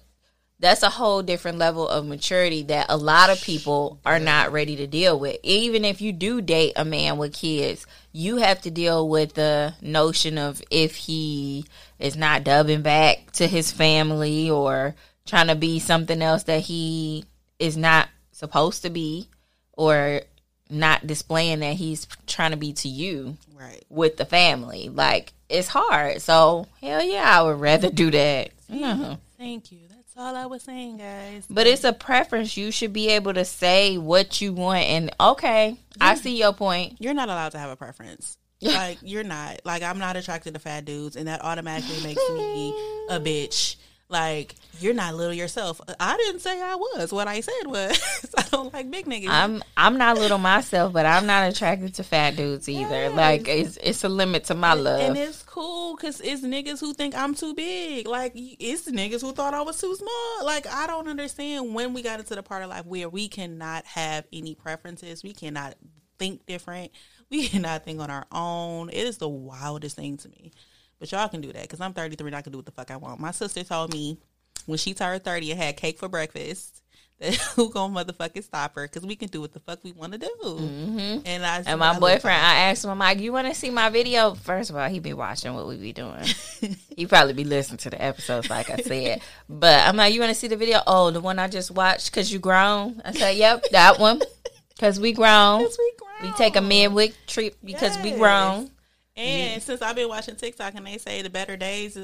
that's 0.61 0.83
a 0.83 0.89
whole 0.89 1.21
different 1.21 1.57
level 1.57 1.87
of 1.87 2.05
maturity 2.05 2.63
that 2.63 2.87
a 2.89 2.97
lot 2.97 3.29
of 3.29 3.41
people 3.41 3.97
are 4.05 4.19
not 4.19 4.51
ready 4.51 4.75
to 4.75 4.87
deal 4.87 5.17
with. 5.17 5.37
Even 5.41 5.85
if 5.85 6.01
you 6.01 6.11
do 6.11 6.41
date 6.41 6.73
a 6.75 6.83
man 6.83 7.17
with 7.17 7.33
kids, 7.33 7.87
you 8.11 8.37
have 8.37 8.61
to 8.61 8.71
deal 8.71 9.07
with 9.07 9.35
the 9.35 9.73
notion 9.81 10.37
of 10.37 10.61
if 10.69 10.95
he 10.95 11.65
is 11.97 12.17
not 12.17 12.43
dubbing 12.43 12.81
back 12.81 13.31
to 13.31 13.47
his 13.47 13.71
family 13.71 14.49
or 14.49 14.95
trying 15.25 15.47
to 15.47 15.55
be 15.55 15.79
something 15.79 16.21
else 16.21 16.43
that 16.43 16.61
he 16.61 17.23
is 17.57 17.77
not 17.77 18.09
supposed 18.33 18.81
to 18.81 18.89
be 18.89 19.29
or 19.73 20.21
not 20.69 21.05
displaying 21.07 21.59
that 21.59 21.75
he's 21.75 22.07
trying 22.27 22.51
to 22.51 22.57
be 22.57 22.73
to 22.73 22.87
you 22.87 23.37
Right. 23.59 23.83
with 23.89 24.17
the 24.17 24.25
family. 24.25 24.89
Like 24.89 25.33
it's 25.49 25.67
hard. 25.67 26.21
So 26.21 26.67
hell 26.81 27.03
yeah, 27.03 27.39
I 27.39 27.41
would 27.43 27.59
rather 27.59 27.89
do 27.89 28.11
that. 28.11 28.51
Yeah. 28.67 28.93
Mm-hmm. 28.93 29.13
Thank 29.37 29.71
you. 29.71 29.79
That's 29.89 30.13
all 30.17 30.35
I 30.35 30.45
was 30.45 30.63
saying, 30.63 30.97
guys. 30.97 31.45
But 31.49 31.65
it's 31.67 31.83
a 31.83 31.93
preference. 31.93 32.55
You 32.57 32.71
should 32.71 32.93
be 32.93 33.09
able 33.09 33.33
to 33.33 33.45
say 33.45 33.97
what 33.97 34.41
you 34.41 34.53
want 34.53 34.83
and 34.85 35.11
okay, 35.19 35.77
I 35.99 36.15
see 36.15 36.37
your 36.37 36.53
point. 36.53 36.97
You're 36.99 37.13
not 37.13 37.29
allowed 37.29 37.53
to 37.53 37.59
have 37.59 37.69
a 37.71 37.75
preference. 37.75 38.37
Like 38.61 38.97
you're 39.01 39.23
not. 39.23 39.61
Like 39.63 39.83
I'm 39.83 39.99
not 39.99 40.17
attracted 40.17 40.53
to 40.53 40.59
fat 40.59 40.83
dudes, 40.83 41.15
and 41.15 41.29
that 41.29 41.41
automatically 41.41 42.03
makes 42.03 42.21
me 42.29 42.71
a 43.09 43.17
bitch. 43.17 43.77
Like 44.09 44.55
you're 44.79 44.95
not 44.95 45.13
little 45.13 45.33
yourself. 45.33 45.79
I 45.99 46.17
didn't 46.17 46.39
say 46.39 46.59
I 46.59 46.73
was. 46.75 47.11
What 47.11 47.27
I 47.27 47.41
said 47.41 47.67
was 47.67 48.33
I 48.37 48.41
don't 48.49 48.73
like 48.73 48.89
big 48.89 49.05
niggas. 49.05 49.29
I'm 49.29 49.63
I'm 49.77 49.99
not 49.99 50.17
little 50.17 50.39
myself, 50.39 50.93
but 50.93 51.05
I'm 51.05 51.27
not 51.27 51.47
attracted 51.47 51.93
to 51.95 52.03
fat 52.03 52.35
dudes 52.35 52.67
either. 52.67 53.09
Like 53.09 53.47
it's 53.47 53.77
it's 53.77 54.03
a 54.03 54.09
limit 54.09 54.45
to 54.45 54.55
my 54.55 54.73
love. 54.73 55.01
And 55.01 55.15
it's 55.15 55.43
cool 55.43 55.95
because 55.95 56.21
it's 56.21 56.41
niggas 56.41 56.79
who 56.79 56.93
think 56.93 57.15
I'm 57.15 57.35
too 57.35 57.53
big. 57.53 58.07
Like 58.07 58.31
it's 58.35 58.89
niggas 58.89 59.21
who 59.21 59.31
thought 59.31 59.53
I 59.53 59.61
was 59.61 59.79
too 59.79 59.95
small. 59.95 60.43
Like 60.43 60.65
I 60.65 60.87
don't 60.87 61.07
understand 61.07 61.75
when 61.75 61.93
we 61.93 62.01
got 62.01 62.19
into 62.19 62.33
the 62.33 62.41
part 62.41 62.63
of 62.63 62.69
life 62.69 62.87
where 62.87 63.09
we 63.09 63.27
cannot 63.27 63.85
have 63.85 64.25
any 64.33 64.55
preferences. 64.55 65.23
We 65.23 65.33
cannot 65.33 65.75
think 66.17 66.47
different. 66.47 66.91
We 67.29 67.47
cannot 67.47 67.85
think 67.85 67.99
on 67.99 68.09
our 68.09 68.25
own. 68.31 68.89
It 68.89 69.05
is 69.05 69.19
the 69.19 69.29
wildest 69.29 69.95
thing 69.95 70.17
to 70.17 70.29
me. 70.29 70.51
But 70.99 71.11
y'all 71.11 71.29
can 71.29 71.41
do 71.41 71.51
that 71.53 71.61
because 71.63 71.79
I'm 71.79 71.93
33 71.93 72.27
and 72.27 72.35
I 72.35 72.41
can 72.41 72.51
do 72.51 72.57
what 72.57 72.65
the 72.65 72.71
fuck 72.71 72.91
I 72.91 72.97
want. 72.97 73.19
My 73.19 73.31
sister 73.31 73.63
told 73.63 73.93
me 73.93 74.17
when 74.65 74.77
she 74.77 74.93
turned 74.93 75.23
30 75.23 75.51
and 75.51 75.59
had 75.59 75.77
cake 75.77 75.97
for 75.97 76.07
breakfast. 76.07 76.81
That 77.19 77.35
who 77.35 77.69
gonna 77.69 77.93
motherfucking 77.93 78.45
stop 78.45 78.75
her? 78.75 78.83
Because 78.83 79.05
we 79.05 79.17
can 79.17 79.27
do 79.27 79.41
what 79.41 79.51
the 79.51 79.59
fuck 79.59 79.83
we 79.83 79.91
want 79.91 80.13
to 80.13 80.19
do. 80.19 80.31
Mm-hmm. 80.41 81.19
And 81.25 81.45
I 81.45 81.63
and 81.65 81.77
my 81.77 81.99
boyfriend, 81.99 82.37
I 82.41 82.69
asked 82.69 82.85
him, 82.85 82.91
I'm 82.91 82.99
like, 82.99 83.19
you 83.19 83.33
want 83.33 83.49
to 83.49 83.53
see 83.53 83.69
my 83.69 83.89
video? 83.89 84.35
First 84.35 84.69
of 84.69 84.77
all, 84.77 84.87
he 84.87 84.99
be 84.99 85.11
watching 85.11 85.53
what 85.53 85.67
we 85.67 85.75
be 85.75 85.91
doing. 85.91 86.23
he 86.95 87.07
probably 87.07 87.33
be 87.33 87.43
listening 87.43 87.79
to 87.79 87.89
the 87.89 88.01
episodes, 88.01 88.49
like 88.49 88.69
I 88.69 88.77
said. 88.77 89.21
But 89.49 89.85
I'm 89.85 89.97
like, 89.97 90.13
you 90.13 90.21
want 90.21 90.29
to 90.29 90.33
see 90.33 90.47
the 90.47 90.55
video? 90.55 90.79
Oh, 90.87 91.11
the 91.11 91.19
one 91.19 91.39
I 91.39 91.49
just 91.49 91.71
watched 91.71 92.09
because 92.09 92.31
you 92.31 92.39
grown. 92.39 93.01
I 93.03 93.11
said, 93.11 93.35
yep, 93.35 93.65
that 93.71 93.99
one. 93.99 94.21
Because 94.69 94.97
we 94.97 95.11
grown. 95.11 95.59
Because 95.59 95.77
we 95.77 95.91
grown. 95.97 96.31
We 96.31 96.37
take 96.37 96.55
a 96.55 96.61
midweek 96.61 97.13
trip 97.27 97.57
because 97.65 97.97
we 98.01 98.11
grown. 98.11 98.71
And 99.19 99.61
since 99.61 99.81
I've 99.81 99.95
been 99.95 100.07
watching 100.09 100.35
TikTok 100.35 100.75
and 100.75 100.87
they 100.87 100.97
say 100.97 101.21
the 101.21 101.29
better 101.29 101.57
days, 101.57 101.97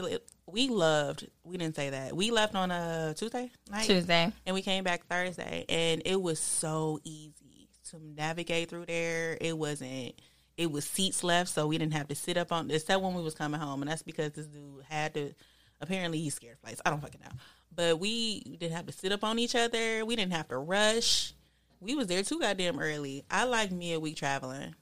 we 0.45 0.67
loved. 0.67 1.27
We 1.43 1.57
didn't 1.57 1.75
say 1.75 1.89
that. 1.91 2.15
We 2.15 2.31
left 2.31 2.55
on 2.55 2.71
a 2.71 3.13
Tuesday 3.17 3.51
night, 3.71 3.85
Tuesday. 3.85 4.31
and 4.45 4.53
we 4.53 4.61
came 4.61 4.83
back 4.83 5.05
Thursday, 5.07 5.65
and 5.69 6.01
it 6.05 6.21
was 6.21 6.39
so 6.39 6.99
easy 7.03 7.69
to 7.91 7.99
navigate 7.99 8.69
through 8.69 8.85
there. 8.85 9.37
It 9.39 9.57
wasn't. 9.57 10.13
It 10.57 10.71
was 10.71 10.85
seats 10.85 11.23
left, 11.23 11.49
so 11.49 11.67
we 11.67 11.77
didn't 11.77 11.93
have 11.93 12.07
to 12.09 12.15
sit 12.15 12.37
up 12.37 12.51
on. 12.51 12.69
Except 12.71 13.01
when 13.01 13.13
we 13.13 13.21
was 13.21 13.33
coming 13.35 13.59
home, 13.59 13.81
and 13.81 13.91
that's 13.91 14.03
because 14.03 14.31
this 14.33 14.47
dude 14.47 14.83
had 14.89 15.13
to. 15.13 15.33
Apparently, 15.81 16.19
he's 16.19 16.35
scared 16.35 16.53
of 16.55 16.59
flights. 16.61 16.81
I 16.85 16.89
don't 16.89 17.01
fucking 17.01 17.21
know, 17.21 17.37
but 17.75 17.99
we 17.99 18.39
didn't 18.41 18.71
have 18.73 18.85
to 18.87 18.93
sit 18.93 19.11
up 19.11 19.23
on 19.23 19.39
each 19.39 19.55
other. 19.55 20.05
We 20.05 20.15
didn't 20.15 20.33
have 20.33 20.47
to 20.49 20.57
rush. 20.57 21.33
We 21.81 21.95
was 21.95 22.07
there 22.07 22.23
too 22.23 22.39
goddamn 22.39 22.79
early. 22.79 23.23
I 23.29 23.43
like 23.43 23.71
midweek 23.71 24.15
traveling. 24.15 24.75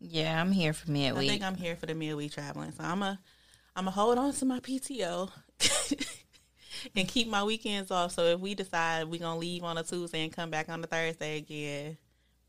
Yeah, 0.00 0.40
I'm 0.40 0.50
here 0.52 0.72
for 0.72 0.90
me 0.90 1.06
at 1.06 1.14
week. 1.14 1.28
I 1.28 1.32
think 1.32 1.42
I'm 1.42 1.56
here 1.56 1.76
for 1.76 1.86
the 1.86 1.94
midweek 1.94 2.32
traveling. 2.32 2.72
So 2.72 2.82
I'm 2.82 3.02
a 3.02 3.18
I'm 3.76 3.86
a 3.86 3.90
hold 3.90 4.18
on 4.18 4.32
to 4.32 4.44
my 4.44 4.60
PTO 4.60 5.30
and 6.96 7.06
keep 7.06 7.28
my 7.28 7.44
weekends 7.44 7.90
off. 7.90 8.12
So 8.12 8.24
if 8.24 8.40
we 8.40 8.54
decide 8.54 9.08
we're 9.08 9.20
gonna 9.20 9.38
leave 9.38 9.62
on 9.62 9.78
a 9.78 9.82
Tuesday 9.82 10.24
and 10.24 10.32
come 10.32 10.50
back 10.50 10.68
on 10.68 10.82
a 10.82 10.86
Thursday 10.86 11.36
again, 11.38 11.98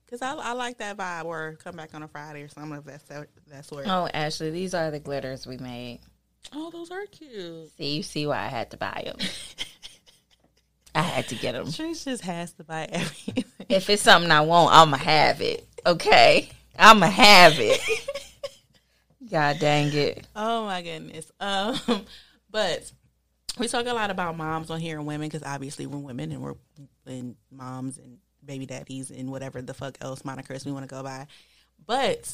because 0.06 0.22
I, 0.22 0.34
I 0.34 0.54
like 0.54 0.78
that 0.80 0.97
vibe, 0.97 1.26
or 1.26 1.58
come 1.64 1.76
back 1.76 1.93
on 1.93 2.04
a 2.04 2.08
Friday 2.08 2.41
or 2.41 2.49
something 2.49 2.78
of 2.78 2.86
that 2.86 3.08
sort. 3.08 3.30
That 3.49 3.66
sort. 3.66 3.88
oh, 3.88 4.10
Ashley, 4.14 4.49
these 4.49 4.74
are 4.74 4.91
the 4.91 4.99
glitters 4.99 5.45
we 5.45 5.58
made. 5.58 5.99
Oh, 6.54 6.70
those 6.72 6.91
are 6.91 7.06
cute. 7.06 7.70
See, 7.78 7.97
you 7.97 8.04
see 8.04 8.28
why 8.28 8.39
I 8.39 8.47
had 8.47 8.72
to 8.72 8.78
buy 8.78 9.04
them. 9.06 9.18
I 10.95 11.04
had 11.04 11.28
to 11.30 11.36
get 11.36 11.54
them. 11.54 11.68
Trish 11.68 12.04
just 12.04 12.24
has 12.24 12.52
to 12.54 12.64
buy 12.64 12.88
everything. 12.91 13.45
If 13.70 13.89
it's 13.89 14.02
something 14.02 14.32
I 14.32 14.41
want, 14.41 14.74
I'ma 14.74 14.97
have 14.97 15.39
it. 15.39 15.66
Okay, 15.86 16.49
I'ma 16.78 17.07
have 17.07 17.53
it. 17.59 17.80
God 19.32 19.59
dang 19.59 19.93
it! 19.93 20.28
Oh 20.36 20.65
my 20.65 20.82
goodness. 20.82 21.32
Um, 21.39 21.80
but 22.49 22.91
we 23.57 23.67
talk 23.67 23.86
a 23.86 23.93
lot 23.93 24.09
about 24.11 24.36
moms 24.38 24.69
on 24.69 24.80
here 24.80 24.97
and 24.97 25.05
women 25.07 25.28
because 25.30 25.43
obviously 25.43 25.86
we're 25.86 25.99
women 25.99 26.32
and 26.32 26.41
we're 26.41 26.55
and 27.05 27.36
moms 27.51 27.97
and 27.97 28.17
baby 28.43 28.65
daddies 28.65 29.11
and 29.11 29.30
whatever 29.32 29.61
the 29.61 29.74
fuck 29.74 29.97
else 30.01 30.24
monikers 30.24 30.65
we 30.65 30.72
want 30.72 30.88
to 30.88 30.93
go 30.93 31.03
by. 31.03 31.28
But 31.86 32.34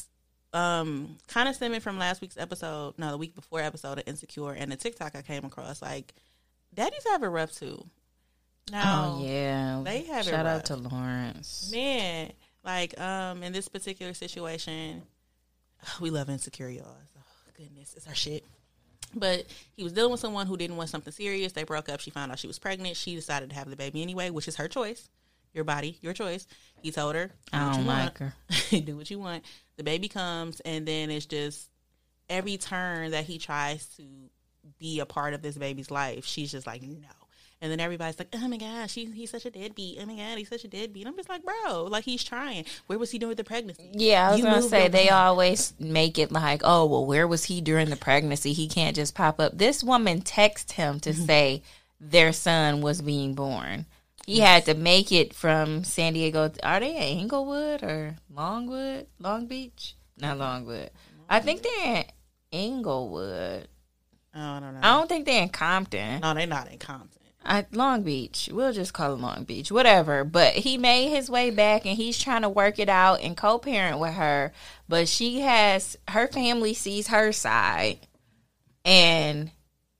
um, 0.52 1.18
kind 1.28 1.48
of 1.48 1.54
stemming 1.54 1.80
from 1.80 1.98
last 1.98 2.20
week's 2.20 2.38
episode, 2.38 2.94
no, 2.98 3.10
the 3.10 3.18
week 3.18 3.34
before 3.34 3.60
episode 3.60 3.98
of 3.98 4.04
Insecure 4.06 4.52
and 4.52 4.72
the 4.72 4.76
TikTok 4.76 5.14
I 5.14 5.22
came 5.22 5.44
across, 5.44 5.82
like 5.82 6.14
daddies 6.74 7.04
have 7.10 7.22
it 7.22 7.28
rough 7.28 7.52
too. 7.52 7.84
Now, 8.72 9.16
Oh 9.18 9.24
yeah, 9.24 9.82
they 9.84 10.02
have 10.04 10.26
it 10.26 10.30
Shout 10.30 10.46
rough. 10.46 10.56
out 10.60 10.64
to 10.66 10.76
Lawrence. 10.76 11.70
man, 11.72 12.32
like 12.68 13.00
um, 13.00 13.42
in 13.42 13.52
this 13.52 13.66
particular 13.66 14.14
situation, 14.14 15.02
we 16.00 16.10
love 16.10 16.28
insecure, 16.28 16.68
y'all. 16.68 16.86
Oh, 17.16 17.22
goodness, 17.56 17.94
it's 17.96 18.06
our 18.06 18.14
shit. 18.14 18.44
But 19.14 19.46
he 19.74 19.82
was 19.82 19.94
dealing 19.94 20.12
with 20.12 20.20
someone 20.20 20.46
who 20.46 20.58
didn't 20.58 20.76
want 20.76 20.90
something 20.90 21.12
serious. 21.12 21.52
They 21.52 21.64
broke 21.64 21.88
up. 21.88 22.00
She 22.00 22.10
found 22.10 22.30
out 22.30 22.38
she 22.38 22.46
was 22.46 22.58
pregnant. 22.58 22.94
She 22.96 23.14
decided 23.14 23.48
to 23.50 23.56
have 23.56 23.70
the 23.70 23.76
baby 23.76 24.02
anyway, 24.02 24.28
which 24.28 24.48
is 24.48 24.56
her 24.56 24.68
choice. 24.68 25.08
Your 25.54 25.64
body, 25.64 25.98
your 26.02 26.12
choice. 26.12 26.46
He 26.82 26.90
told 26.90 27.14
her, 27.14 27.28
"Do 27.28 27.32
I 27.54 27.72
don't 27.72 27.86
like 27.86 28.20
want. 28.20 28.34
her. 28.70 28.80
Do 28.80 28.96
what 28.96 29.10
you 29.10 29.18
want." 29.18 29.44
The 29.78 29.82
baby 29.82 30.08
comes, 30.08 30.60
and 30.60 30.86
then 30.86 31.10
it's 31.10 31.24
just 31.24 31.70
every 32.28 32.58
turn 32.58 33.12
that 33.12 33.24
he 33.24 33.38
tries 33.38 33.86
to 33.96 34.02
be 34.78 35.00
a 35.00 35.06
part 35.06 35.32
of 35.32 35.40
this 35.40 35.56
baby's 35.56 35.90
life, 35.90 36.26
she's 36.26 36.52
just 36.52 36.66
like, 36.66 36.82
"No." 36.82 37.08
And 37.60 37.72
then 37.72 37.80
everybody's 37.80 38.18
like, 38.18 38.28
"Oh 38.34 38.46
my 38.46 38.56
gosh, 38.56 38.94
he, 38.94 39.06
he's 39.06 39.30
such 39.30 39.44
a 39.44 39.50
deadbeat. 39.50 39.98
Oh 40.00 40.06
my 40.06 40.14
god, 40.14 40.38
he's 40.38 40.48
such 40.48 40.64
a 40.64 40.68
deadbeat." 40.68 41.06
I'm 41.06 41.16
just 41.16 41.28
like, 41.28 41.42
"Bro, 41.42 41.84
like 41.84 42.04
he's 42.04 42.22
trying. 42.22 42.64
Where 42.86 42.98
was 42.98 43.10
he 43.10 43.18
doing 43.18 43.30
with 43.30 43.38
the 43.38 43.44
pregnancy?" 43.44 43.90
Yeah, 43.92 44.28
I 44.28 44.30
was 44.30 44.38
You 44.38 44.44
gonna 44.44 44.62
say 44.62 44.88
they 44.88 45.06
body. 45.06 45.10
always 45.10 45.74
make 45.80 46.18
it 46.18 46.30
like, 46.30 46.62
oh 46.64 46.86
well, 46.86 47.04
where 47.04 47.26
was 47.26 47.44
he 47.44 47.60
during 47.60 47.90
the 47.90 47.96
pregnancy? 47.96 48.52
He 48.52 48.68
can't 48.68 48.94
just 48.94 49.14
pop 49.14 49.40
up. 49.40 49.58
This 49.58 49.82
woman 49.82 50.20
texted 50.22 50.72
him 50.72 51.00
to 51.00 51.10
mm-hmm. 51.10 51.24
say 51.24 51.62
their 52.00 52.32
son 52.32 52.80
was 52.80 53.02
being 53.02 53.34
born. 53.34 53.86
He 54.24 54.40
had 54.40 54.66
to 54.66 54.74
make 54.74 55.10
it 55.10 55.34
from 55.34 55.84
San 55.84 56.12
Diego. 56.12 56.52
Are 56.62 56.80
they 56.80 56.94
in 56.96 57.18
Inglewood 57.20 57.82
or 57.82 58.16
Longwood? 58.30 59.06
Long 59.18 59.46
Beach? 59.46 59.96
Not 60.18 60.36
Longwood. 60.36 60.90
I 61.30 61.40
think 61.40 61.62
they're 61.62 61.96
in 61.96 62.04
Inglewood. 62.52 63.66
Oh, 64.34 64.40
I 64.40 64.60
don't 64.60 64.74
know. 64.74 64.80
I 64.82 64.96
don't 64.98 65.08
think 65.08 65.24
they're 65.24 65.42
in 65.42 65.48
Compton. 65.48 66.20
no, 66.20 66.34
they're 66.34 66.46
not 66.46 66.70
in 66.70 66.78
Compton. 66.78 67.17
Long 67.72 68.02
Beach. 68.02 68.48
We'll 68.52 68.72
just 68.72 68.92
call 68.92 69.14
it 69.14 69.20
Long 69.20 69.44
Beach, 69.44 69.72
whatever. 69.72 70.24
But 70.24 70.54
he 70.54 70.78
made 70.78 71.10
his 71.10 71.30
way 71.30 71.50
back 71.50 71.86
and 71.86 71.96
he's 71.96 72.18
trying 72.18 72.42
to 72.42 72.48
work 72.48 72.78
it 72.78 72.88
out 72.88 73.20
and 73.20 73.36
co 73.36 73.58
parent 73.58 73.98
with 73.98 74.14
her. 74.14 74.52
But 74.88 75.08
she 75.08 75.40
has, 75.40 75.96
her 76.08 76.28
family 76.28 76.74
sees 76.74 77.08
her 77.08 77.32
side. 77.32 78.06
And 78.84 79.50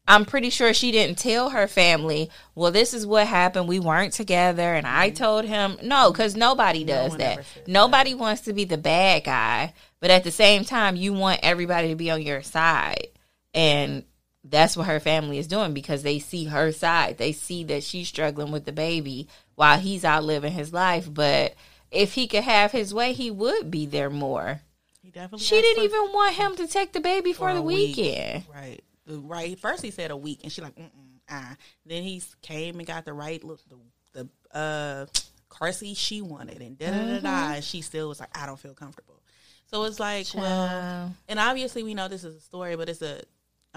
I'm 0.07 0.25
pretty 0.25 0.51
sure 0.51 0.73
she 0.73 0.91
didn't 0.91 1.19
tell 1.19 1.51
her 1.51 1.67
family, 1.67 2.31
well, 2.55 2.73
this 2.73 2.95
is 2.95 3.07
what 3.07 3.27
happened. 3.27 3.69
We 3.69 3.79
weren't 3.79 4.15
together. 4.15 4.75
And 4.75 4.87
I 4.87 5.09
mm-hmm. 5.09 5.17
told 5.17 5.45
him, 5.45 5.77
no, 5.83 6.11
because 6.11 6.35
nobody 6.35 6.85
does 6.85 7.11
one 7.11 7.19
that. 7.19 7.45
Nobody 7.67 8.15
wants 8.15 8.43
to 8.43 8.53
be 8.53 8.65
the 8.65 8.79
bad 8.79 9.25
guy. 9.25 9.75
But 10.01 10.11
at 10.11 10.25
the 10.25 10.31
same 10.31 10.65
time, 10.65 10.97
you 10.97 11.13
want 11.13 11.41
everybody 11.43 11.89
to 11.89 11.97
be 11.97 12.11
on 12.11 12.23
your 12.23 12.43
side. 12.43 13.09
And 13.53 14.05
that's 14.45 14.77
what 14.77 14.87
her 14.87 15.01
family 15.01 15.39
is 15.39 15.47
doing 15.47 15.75
because 15.75 16.03
they 16.03 16.19
see 16.19 16.45
her 16.45 16.73
side. 16.73 17.19
They 17.19 17.33
see 17.33 17.65
that 17.65 17.83
she's 17.83 18.09
struggling 18.09 18.53
with 18.53 18.65
the 18.65 18.73
baby 18.73 19.29
while 19.57 19.79
he's 19.79 20.05
out 20.05 20.25
living 20.25 20.53
his 20.53 20.73
life. 20.73 21.13
But 21.13 21.55
if 21.91 22.13
he 22.15 22.27
could 22.27 22.45
have 22.45 22.73
his 22.73 22.95
way, 22.95 23.13
he 23.13 23.31
would 23.31 23.71
be 23.71 23.87
there 23.87 24.11
more. 24.11 24.61
He 25.03 25.11
definitely. 25.11 25.45
She 25.45 25.61
didn't 25.61 25.85
even 25.85 26.13
want 26.13 26.35
him 26.35 26.57
to 26.57 26.67
take 26.67 26.93
the 26.93 27.01
baby 27.01 27.33
for, 27.33 27.49
for 27.49 27.55
the 27.55 27.61
a 27.61 27.63
week. 27.63 27.97
weekend. 27.97 28.45
Right. 28.55 28.81
Right. 29.07 29.59
First 29.59 29.83
he 29.83 29.91
said 29.91 30.11
a 30.11 30.17
week, 30.17 30.41
and 30.43 30.53
she 30.53 30.61
like, 30.63 30.77
mm 30.77 30.91
ah. 31.31 31.57
Then 31.85 32.03
he 32.03 32.23
came 32.43 32.79
and 32.79 32.87
got 32.87 33.05
the 33.05 33.13
right 33.13 33.43
look, 33.43 33.61
the 33.69 33.77
the 34.13 34.57
uh 34.57 35.07
car 35.49 35.73
seat 35.73 35.97
she 35.97 36.21
wanted, 36.23 36.61
and 36.63 36.79
da 36.79 36.91
da 36.91 36.93
da 36.93 36.99
Mm-hmm. 36.99 37.25
da. 37.25 37.53
And 37.55 37.65
she 37.65 37.81
still 37.81 38.09
was 38.09 38.21
like, 38.21 38.37
I 38.39 38.47
don't 38.47 38.59
feel 38.59 38.75
comfortable. 38.75 39.21
So 39.67 39.85
it's 39.85 40.01
like, 40.01 40.27
well, 40.35 41.15
and 41.29 41.39
obviously 41.39 41.83
we 41.83 41.93
know 41.95 42.09
this 42.09 42.25
is 42.25 42.37
a 42.37 42.41
story, 42.41 42.77
but 42.77 42.89
it's 42.89 43.03
a, 43.03 43.23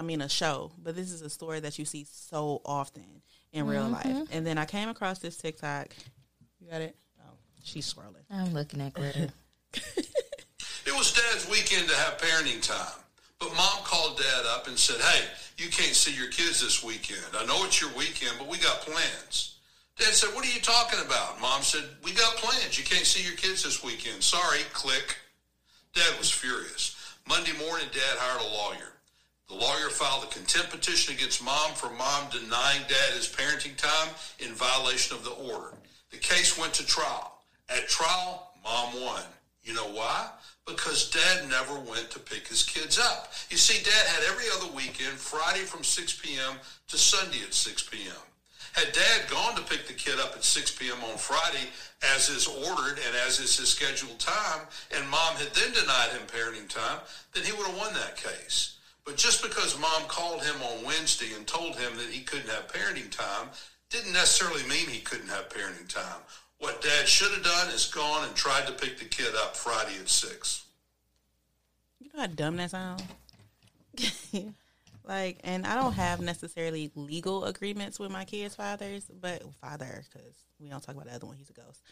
I 0.02 0.04
mean, 0.04 0.20
a 0.20 0.28
show, 0.28 0.72
but 0.82 0.96
this 0.96 1.12
is 1.12 1.22
a 1.22 1.30
story 1.30 1.60
that 1.60 1.78
you 1.78 1.84
see 1.84 2.04
so 2.10 2.60
often 2.64 3.04
in 3.52 3.68
real 3.68 3.84
Mm-hmm. 3.84 3.92
life. 4.18 4.28
And 4.32 4.44
then 4.44 4.58
I 4.58 4.64
came 4.64 4.88
across 4.88 5.20
this 5.20 5.36
TikTok. 5.36 5.88
You 6.60 6.68
got 6.72 6.80
it? 6.80 6.96
Oh, 7.20 7.30
she's 7.62 7.92
scrolling. 7.94 8.24
I'm 8.28 8.52
looking 8.52 8.80
at 8.80 8.94
Glitter. 8.94 9.28
It 10.84 10.92
was 10.92 11.12
Dad's 11.12 11.48
weekend 11.48 11.88
to 11.88 11.94
have 11.94 12.18
parenting 12.18 12.60
time. 12.60 12.98
But 13.38 13.54
Mom 13.56 13.84
called 13.84 14.18
Dad 14.18 14.44
up 14.48 14.66
and 14.66 14.76
said, 14.76 15.00
hey, 15.00 15.24
you 15.56 15.70
can't 15.70 15.94
see 15.94 16.12
your 16.12 16.26
kids 16.28 16.60
this 16.60 16.82
weekend. 16.82 17.22
I 17.38 17.46
know 17.46 17.64
it's 17.64 17.80
your 17.80 17.90
weekend, 17.96 18.32
but 18.36 18.48
we 18.48 18.58
got 18.58 18.80
plans. 18.80 19.58
Dad 19.96 20.12
said, 20.12 20.34
what 20.34 20.44
are 20.44 20.50
you 20.52 20.60
talking 20.60 20.98
about? 21.06 21.40
Mom 21.40 21.62
said, 21.62 21.84
we 22.02 22.12
got 22.12 22.34
plans. 22.34 22.76
You 22.76 22.84
can't 22.84 23.06
see 23.06 23.22
your 23.24 23.36
kids 23.36 23.62
this 23.62 23.84
weekend. 23.84 24.24
Sorry, 24.24 24.58
click. 24.72 25.16
Dad 25.94 26.18
was 26.18 26.30
furious. 26.32 26.96
Monday 27.28 27.52
morning, 27.64 27.86
Dad 27.92 28.16
hired 28.18 28.42
a 28.42 28.48
lawyer. 28.52 28.91
The 29.52 29.58
lawyer 29.58 29.90
filed 29.90 30.24
a 30.24 30.28
contempt 30.28 30.70
petition 30.70 31.14
against 31.14 31.44
Mom 31.44 31.72
for 31.74 31.90
Mom 31.90 32.30
denying 32.30 32.80
Dad 32.88 33.12
his 33.12 33.28
parenting 33.28 33.76
time 33.76 34.08
in 34.38 34.54
violation 34.54 35.14
of 35.14 35.24
the 35.24 35.32
order. 35.32 35.74
The 36.10 36.16
case 36.16 36.56
went 36.56 36.72
to 36.74 36.86
trial. 36.86 37.38
At 37.68 37.86
trial, 37.86 38.50
Mom 38.64 38.98
won. 39.02 39.22
You 39.62 39.74
know 39.74 39.92
why? 39.92 40.30
Because 40.66 41.10
Dad 41.10 41.50
never 41.50 41.74
went 41.78 42.10
to 42.12 42.18
pick 42.18 42.48
his 42.48 42.62
kids 42.62 42.98
up. 42.98 43.30
You 43.50 43.58
see, 43.58 43.84
Dad 43.84 44.06
had 44.06 44.24
every 44.30 44.46
other 44.56 44.74
weekend, 44.74 45.18
Friday 45.18 45.66
from 45.66 45.84
6 45.84 46.20
p.m. 46.22 46.54
to 46.88 46.96
Sunday 46.96 47.42
at 47.42 47.52
6 47.52 47.82
p.m. 47.90 48.22
Had 48.72 48.94
Dad 48.94 49.28
gone 49.28 49.54
to 49.56 49.62
pick 49.62 49.86
the 49.86 49.92
kid 49.92 50.18
up 50.18 50.32
at 50.34 50.44
6 50.44 50.70
p.m. 50.76 51.04
on 51.04 51.18
Friday, 51.18 51.68
as 52.14 52.30
is 52.30 52.46
ordered 52.46 52.98
and 53.06 53.14
as 53.26 53.38
is 53.38 53.58
his 53.58 53.68
scheduled 53.68 54.18
time, 54.18 54.62
and 54.96 55.06
Mom 55.10 55.36
had 55.36 55.52
then 55.52 55.74
denied 55.74 56.08
him 56.12 56.26
parenting 56.26 56.70
time, 56.70 57.00
then 57.34 57.44
he 57.44 57.52
would 57.52 57.66
have 57.66 57.76
won 57.76 57.92
that 57.92 58.16
case. 58.16 58.78
But 59.04 59.16
just 59.16 59.42
because 59.42 59.78
Mom 59.78 60.02
called 60.06 60.42
him 60.42 60.56
on 60.62 60.84
Wednesday 60.84 61.34
and 61.36 61.46
told 61.46 61.76
him 61.76 61.96
that 61.96 62.06
he 62.06 62.22
couldn't 62.22 62.50
have 62.50 62.68
parenting 62.68 63.10
time 63.10 63.48
didn't 63.90 64.12
necessarily 64.12 64.62
mean 64.68 64.88
he 64.88 65.00
couldn't 65.00 65.28
have 65.28 65.48
parenting 65.48 65.88
time. 65.88 66.20
What 66.58 66.80
Dad 66.80 67.08
should 67.08 67.32
have 67.32 67.42
done 67.42 67.68
is 67.68 67.86
gone 67.86 68.26
and 68.26 68.34
tried 68.36 68.66
to 68.68 68.72
pick 68.72 68.98
the 68.98 69.04
kid 69.04 69.34
up 69.36 69.56
Friday 69.56 69.98
at 70.00 70.08
6. 70.08 70.64
You 71.98 72.10
know 72.14 72.20
how 72.20 72.26
dumb 72.28 72.56
that 72.56 72.70
sounds? 72.70 73.02
like, 75.04 75.38
and 75.42 75.66
I 75.66 75.74
don't 75.74 75.92
have 75.94 76.20
necessarily 76.20 76.90
legal 76.94 77.44
agreements 77.44 77.98
with 77.98 78.12
my 78.12 78.24
kids' 78.24 78.54
fathers, 78.54 79.10
but 79.20 79.42
father, 79.60 80.04
because 80.12 80.36
we 80.60 80.68
don't 80.68 80.82
talk 80.82 80.94
about 80.94 81.06
the 81.06 81.14
other 81.14 81.26
one. 81.26 81.36
He's 81.36 81.50
a 81.50 81.52
ghost, 81.52 81.82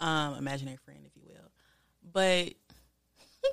um, 0.00 0.34
imaginary 0.34 0.78
friend, 0.78 1.00
if 1.04 1.14
you 1.14 1.22
will. 1.26 1.50
But 2.12 2.54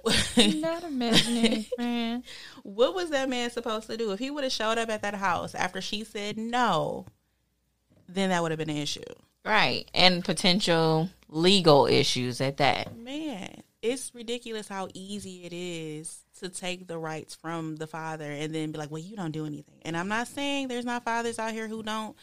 Not 0.59 0.83
imaginary 0.83 1.69
friend. 1.75 2.23
what 2.63 2.95
was 2.95 3.09
that 3.11 3.29
man 3.29 3.49
supposed 3.49 3.87
to 3.87 3.97
do 3.97 4.11
if 4.11 4.19
he 4.19 4.31
would 4.31 4.43
have 4.43 4.53
showed 4.53 4.77
up 4.77 4.89
at 4.89 5.01
that 5.01 5.15
house 5.15 5.55
after 5.55 5.81
she 5.81 6.03
said 6.03 6.37
no? 6.37 7.05
Then 8.07 8.29
that 8.29 8.41
would 8.41 8.51
have 8.51 8.59
been 8.59 8.69
an 8.69 8.77
issue. 8.77 9.01
Right. 9.45 9.89
And 9.93 10.23
potential 10.23 11.09
legal 11.27 11.87
issues 11.87 12.41
at 12.41 12.57
that. 12.57 12.95
Man, 12.97 13.63
it's 13.81 14.13
ridiculous 14.15 14.67
how 14.67 14.87
easy 14.93 15.43
it 15.43 15.53
is 15.53 16.19
to 16.39 16.49
take 16.49 16.87
the 16.87 16.97
rights 16.97 17.35
from 17.35 17.75
the 17.75 17.87
father 17.87 18.29
and 18.31 18.53
then 18.53 18.71
be 18.71 18.77
like, 18.77 18.91
well, 18.91 19.01
you 19.01 19.15
don't 19.15 19.31
do 19.31 19.45
anything. 19.45 19.75
And 19.83 19.97
I'm 19.97 20.07
not 20.07 20.27
saying 20.27 20.67
there's 20.67 20.85
not 20.85 21.03
fathers 21.03 21.39
out 21.39 21.51
here 21.51 21.67
who 21.67 21.83
don't, 21.83 22.15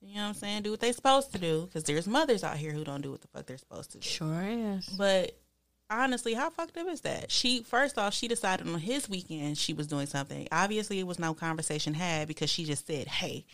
you 0.00 0.14
know 0.16 0.22
what 0.22 0.28
I'm 0.28 0.34
saying, 0.34 0.62
do 0.62 0.70
what 0.70 0.80
they're 0.80 0.92
supposed 0.92 1.32
to 1.32 1.38
do, 1.38 1.66
because 1.66 1.84
there's 1.84 2.06
mothers 2.06 2.42
out 2.42 2.56
here 2.56 2.72
who 2.72 2.84
don't 2.84 3.02
do 3.02 3.10
what 3.10 3.20
the 3.20 3.28
fuck 3.28 3.46
they're 3.46 3.58
supposed 3.58 3.92
to 3.92 3.98
do. 3.98 4.08
Sure 4.08 4.42
is. 4.42 4.86
But 4.88 5.36
honestly, 5.92 6.34
how 6.34 6.50
fucked 6.50 6.76
up 6.76 6.88
is 6.88 7.02
that? 7.02 7.30
She 7.30 7.62
first 7.62 7.98
off, 7.98 8.14
she 8.14 8.28
decided 8.28 8.66
on 8.66 8.78
his 8.78 9.08
weekend 9.08 9.58
she 9.58 9.72
was 9.72 9.86
doing 9.86 10.06
something. 10.06 10.48
Obviously, 10.50 10.98
it 10.98 11.06
was 11.06 11.18
no 11.18 11.34
conversation 11.34 11.94
had 11.94 12.28
because 12.28 12.50
she 12.50 12.64
just 12.64 12.86
said, 12.86 13.06
"Hey, 13.06 13.44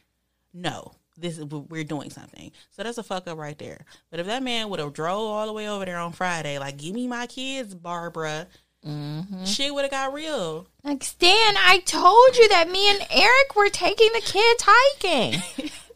no, 0.54 0.92
this 1.16 1.38
is 1.38 1.44
we're 1.44 1.84
doing 1.84 2.10
something." 2.10 2.52
So 2.70 2.82
that's 2.82 2.98
a 2.98 3.02
fuck 3.02 3.26
up 3.28 3.38
right 3.38 3.58
there. 3.58 3.84
But 4.10 4.20
if 4.20 4.26
that 4.26 4.42
man 4.42 4.68
would 4.68 4.80
have 4.80 4.92
drove 4.92 5.28
all 5.28 5.46
the 5.46 5.52
way 5.52 5.68
over 5.68 5.84
there 5.84 5.98
on 5.98 6.12
Friday, 6.12 6.58
like, 6.58 6.76
"Give 6.76 6.94
me 6.94 7.06
my 7.06 7.26
kids, 7.26 7.74
Barbara," 7.74 8.46
mm-hmm. 8.86 9.44
she 9.44 9.70
would 9.70 9.82
have 9.82 9.90
got 9.90 10.12
real. 10.12 10.66
Like 10.84 11.04
Stan, 11.04 11.54
I 11.56 11.82
told 11.84 12.36
you 12.36 12.48
that 12.48 12.70
me 12.70 12.90
and 12.90 13.06
Eric 13.10 13.56
were 13.56 13.70
taking 13.70 14.10
the 14.14 14.20
kids 14.20 14.64
hiking. 14.66 15.70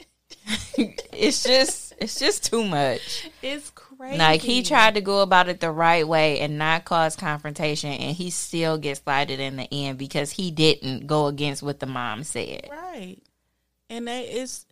it's 1.12 1.42
just 1.44 1.94
it's 1.98 2.18
just 2.18 2.44
too 2.44 2.64
much. 2.64 3.30
It's 3.42 3.70
crazy. 4.02 4.18
Like 4.18 4.40
he 4.40 4.62
tried 4.62 4.94
to 4.94 5.00
go 5.00 5.20
about 5.20 5.48
it 5.48 5.60
the 5.60 5.70
right 5.70 6.06
way 6.06 6.40
and 6.40 6.58
not 6.58 6.84
cause 6.84 7.14
confrontation 7.16 7.90
and 7.90 8.16
he 8.16 8.30
still 8.30 8.78
gets 8.78 9.00
slighted 9.00 9.38
in 9.38 9.56
the 9.56 9.68
end 9.70 9.98
because 9.98 10.32
he 10.32 10.50
didn't 10.50 11.06
go 11.06 11.26
against 11.26 11.62
what 11.62 11.78
the 11.78 11.86
mom 11.86 12.24
said. 12.24 12.68
Right. 12.70 13.18
And 13.88 14.08
that 14.08 14.24
is 14.24 14.66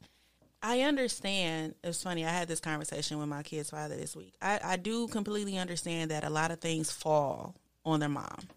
I 0.63 0.83
understand. 0.83 1.75
It's 1.83 2.03
funny. 2.03 2.27
I 2.27 2.31
had 2.31 2.49
this 2.49 2.61
conversation 2.61 3.19
with 3.19 3.29
my 3.29 3.43
kid's 3.43 3.71
father 3.71 3.97
this 3.97 4.15
week. 4.15 4.35
I, 4.43 4.61
I 4.63 4.77
do 4.77 5.09
completely 5.09 5.57
understand 5.57 6.11
that 6.11 6.25
a 6.25 6.31
lot 6.31 6.51
of 6.51 6.61
things 6.61 6.91
fall 6.91 7.55
on 7.85 8.01
their 8.01 8.11
mom. 8.11 8.49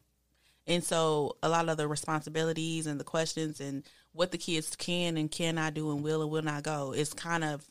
And 0.68 0.84
so 0.84 1.38
a 1.44 1.50
lot 1.50 1.70
of 1.70 1.78
the 1.78 1.88
responsibilities 1.88 2.88
and 2.88 3.00
the 3.00 3.06
questions 3.06 3.62
and 3.62 3.84
what 4.12 4.32
the 4.32 4.38
kids 4.38 4.76
can 4.76 5.18
and 5.18 5.32
cannot 5.32 5.76
do 5.76 5.92
and 5.92 6.04
will 6.04 6.22
and 6.22 6.32
will 6.32 6.42
not 6.42 6.64
go 6.64 6.94
is 6.94 7.14
kind 7.14 7.44
of 7.44 7.64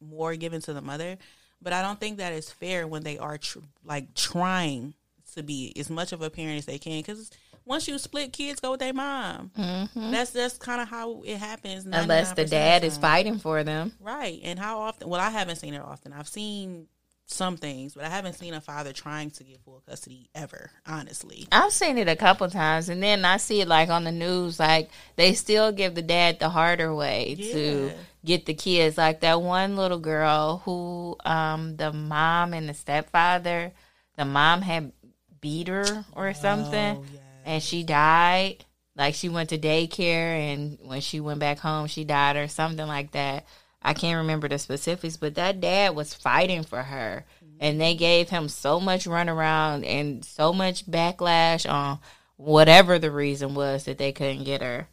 more 0.00 0.34
given 0.36 0.60
to 0.62 0.72
the 0.72 0.82
mother. 0.82 1.16
But 1.62 1.72
I 1.72 1.82
don't 1.82 2.00
think 2.00 2.18
that 2.18 2.32
is 2.32 2.50
fair 2.50 2.86
when 2.86 3.02
they 3.02 3.18
are 3.18 3.38
tr- 3.38 3.58
like 3.84 4.14
trying 4.14 4.94
to 5.34 5.42
be 5.42 5.72
as 5.78 5.90
much 5.90 6.12
of 6.12 6.22
a 6.22 6.30
parent 6.30 6.58
as 6.58 6.66
they 6.66 6.78
can. 6.78 6.98
Because 7.00 7.30
once 7.66 7.86
you 7.86 7.98
split, 7.98 8.32
kids 8.32 8.60
go 8.60 8.72
with 8.72 8.80
their 8.80 8.92
mom. 8.94 9.50
That's 9.94 10.30
that's 10.30 10.58
kind 10.58 10.80
of 10.80 10.88
how 10.88 11.22
it 11.24 11.36
happens. 11.36 11.84
Mm-hmm. 11.84 11.94
Unless 12.02 12.32
the 12.32 12.44
99% 12.44 12.50
dad 12.50 12.84
is 12.84 12.96
fighting 12.98 13.38
for 13.38 13.62
them. 13.62 13.92
right. 14.00 14.40
And 14.42 14.58
how 14.58 14.80
often? 14.80 15.08
Well, 15.08 15.20
I 15.20 15.30
haven't 15.30 15.56
seen 15.56 15.74
it 15.74 15.82
often. 15.82 16.12
I've 16.12 16.28
seen 16.28 16.86
some 17.32 17.56
things, 17.56 17.94
but 17.94 18.04
I 18.04 18.08
haven't 18.08 18.34
seen 18.34 18.54
a 18.54 18.60
father 18.60 18.92
trying 18.92 19.30
to 19.32 19.44
get 19.44 19.60
full 19.60 19.82
custody 19.88 20.28
ever. 20.34 20.70
Honestly, 20.86 21.46
I've 21.52 21.72
seen 21.72 21.96
it 21.98 22.08
a 22.08 22.16
couple 22.16 22.48
times, 22.50 22.88
and 22.88 23.02
then 23.02 23.24
I 23.24 23.36
see 23.36 23.60
it 23.60 23.68
like 23.68 23.88
on 23.88 24.04
the 24.04 24.12
news. 24.12 24.58
Like 24.58 24.90
they 25.16 25.34
still 25.34 25.72
give 25.72 25.94
the 25.94 26.02
dad 26.02 26.38
the 26.40 26.48
harder 26.48 26.94
way 26.94 27.36
to 27.36 27.92
get 28.24 28.46
the 28.46 28.54
kids. 28.54 28.98
Like 28.98 29.20
that 29.20 29.40
one 29.42 29.76
little 29.76 29.98
girl 30.00 30.62
who, 30.64 31.16
um, 31.24 31.76
the 31.76 31.92
mom 31.92 32.52
and 32.52 32.68
the 32.68 32.74
stepfather, 32.74 33.72
the 34.16 34.24
mom 34.24 34.62
had 34.62 34.92
beat 35.40 35.68
her 35.68 36.04
or 36.12 36.34
something, 36.34 36.96
Oh, 36.98 37.04
yeah. 37.14 37.20
and 37.44 37.62
she 37.62 37.82
died. 37.84 38.64
Like 38.96 39.14
she 39.14 39.28
went 39.30 39.50
to 39.50 39.58
daycare, 39.58 40.52
and 40.52 40.78
when 40.82 41.00
she 41.00 41.20
went 41.20 41.38
back 41.40 41.58
home, 41.60 41.86
she 41.86 42.04
died 42.04 42.36
or 42.36 42.48
something 42.48 42.86
like 42.86 43.12
that. 43.12 43.46
I 43.82 43.94
can't 43.94 44.18
remember 44.18 44.48
the 44.48 44.58
specifics, 44.58 45.16
but 45.16 45.34
that 45.36 45.60
dad 45.60 45.94
was 45.94 46.14
fighting 46.14 46.64
for 46.64 46.82
her. 46.82 47.24
And 47.58 47.78
they 47.80 47.94
gave 47.94 48.30
him 48.30 48.48
so 48.48 48.80
much 48.80 49.04
runaround 49.04 49.86
and 49.86 50.24
so 50.24 50.52
much 50.52 50.90
backlash 50.90 51.70
on 51.70 51.98
whatever 52.36 52.98
the 52.98 53.10
reason 53.10 53.54
was 53.54 53.84
that 53.84 53.98
they 53.98 54.12
couldn't 54.12 54.44
get 54.44 54.62
her. 54.62 54.88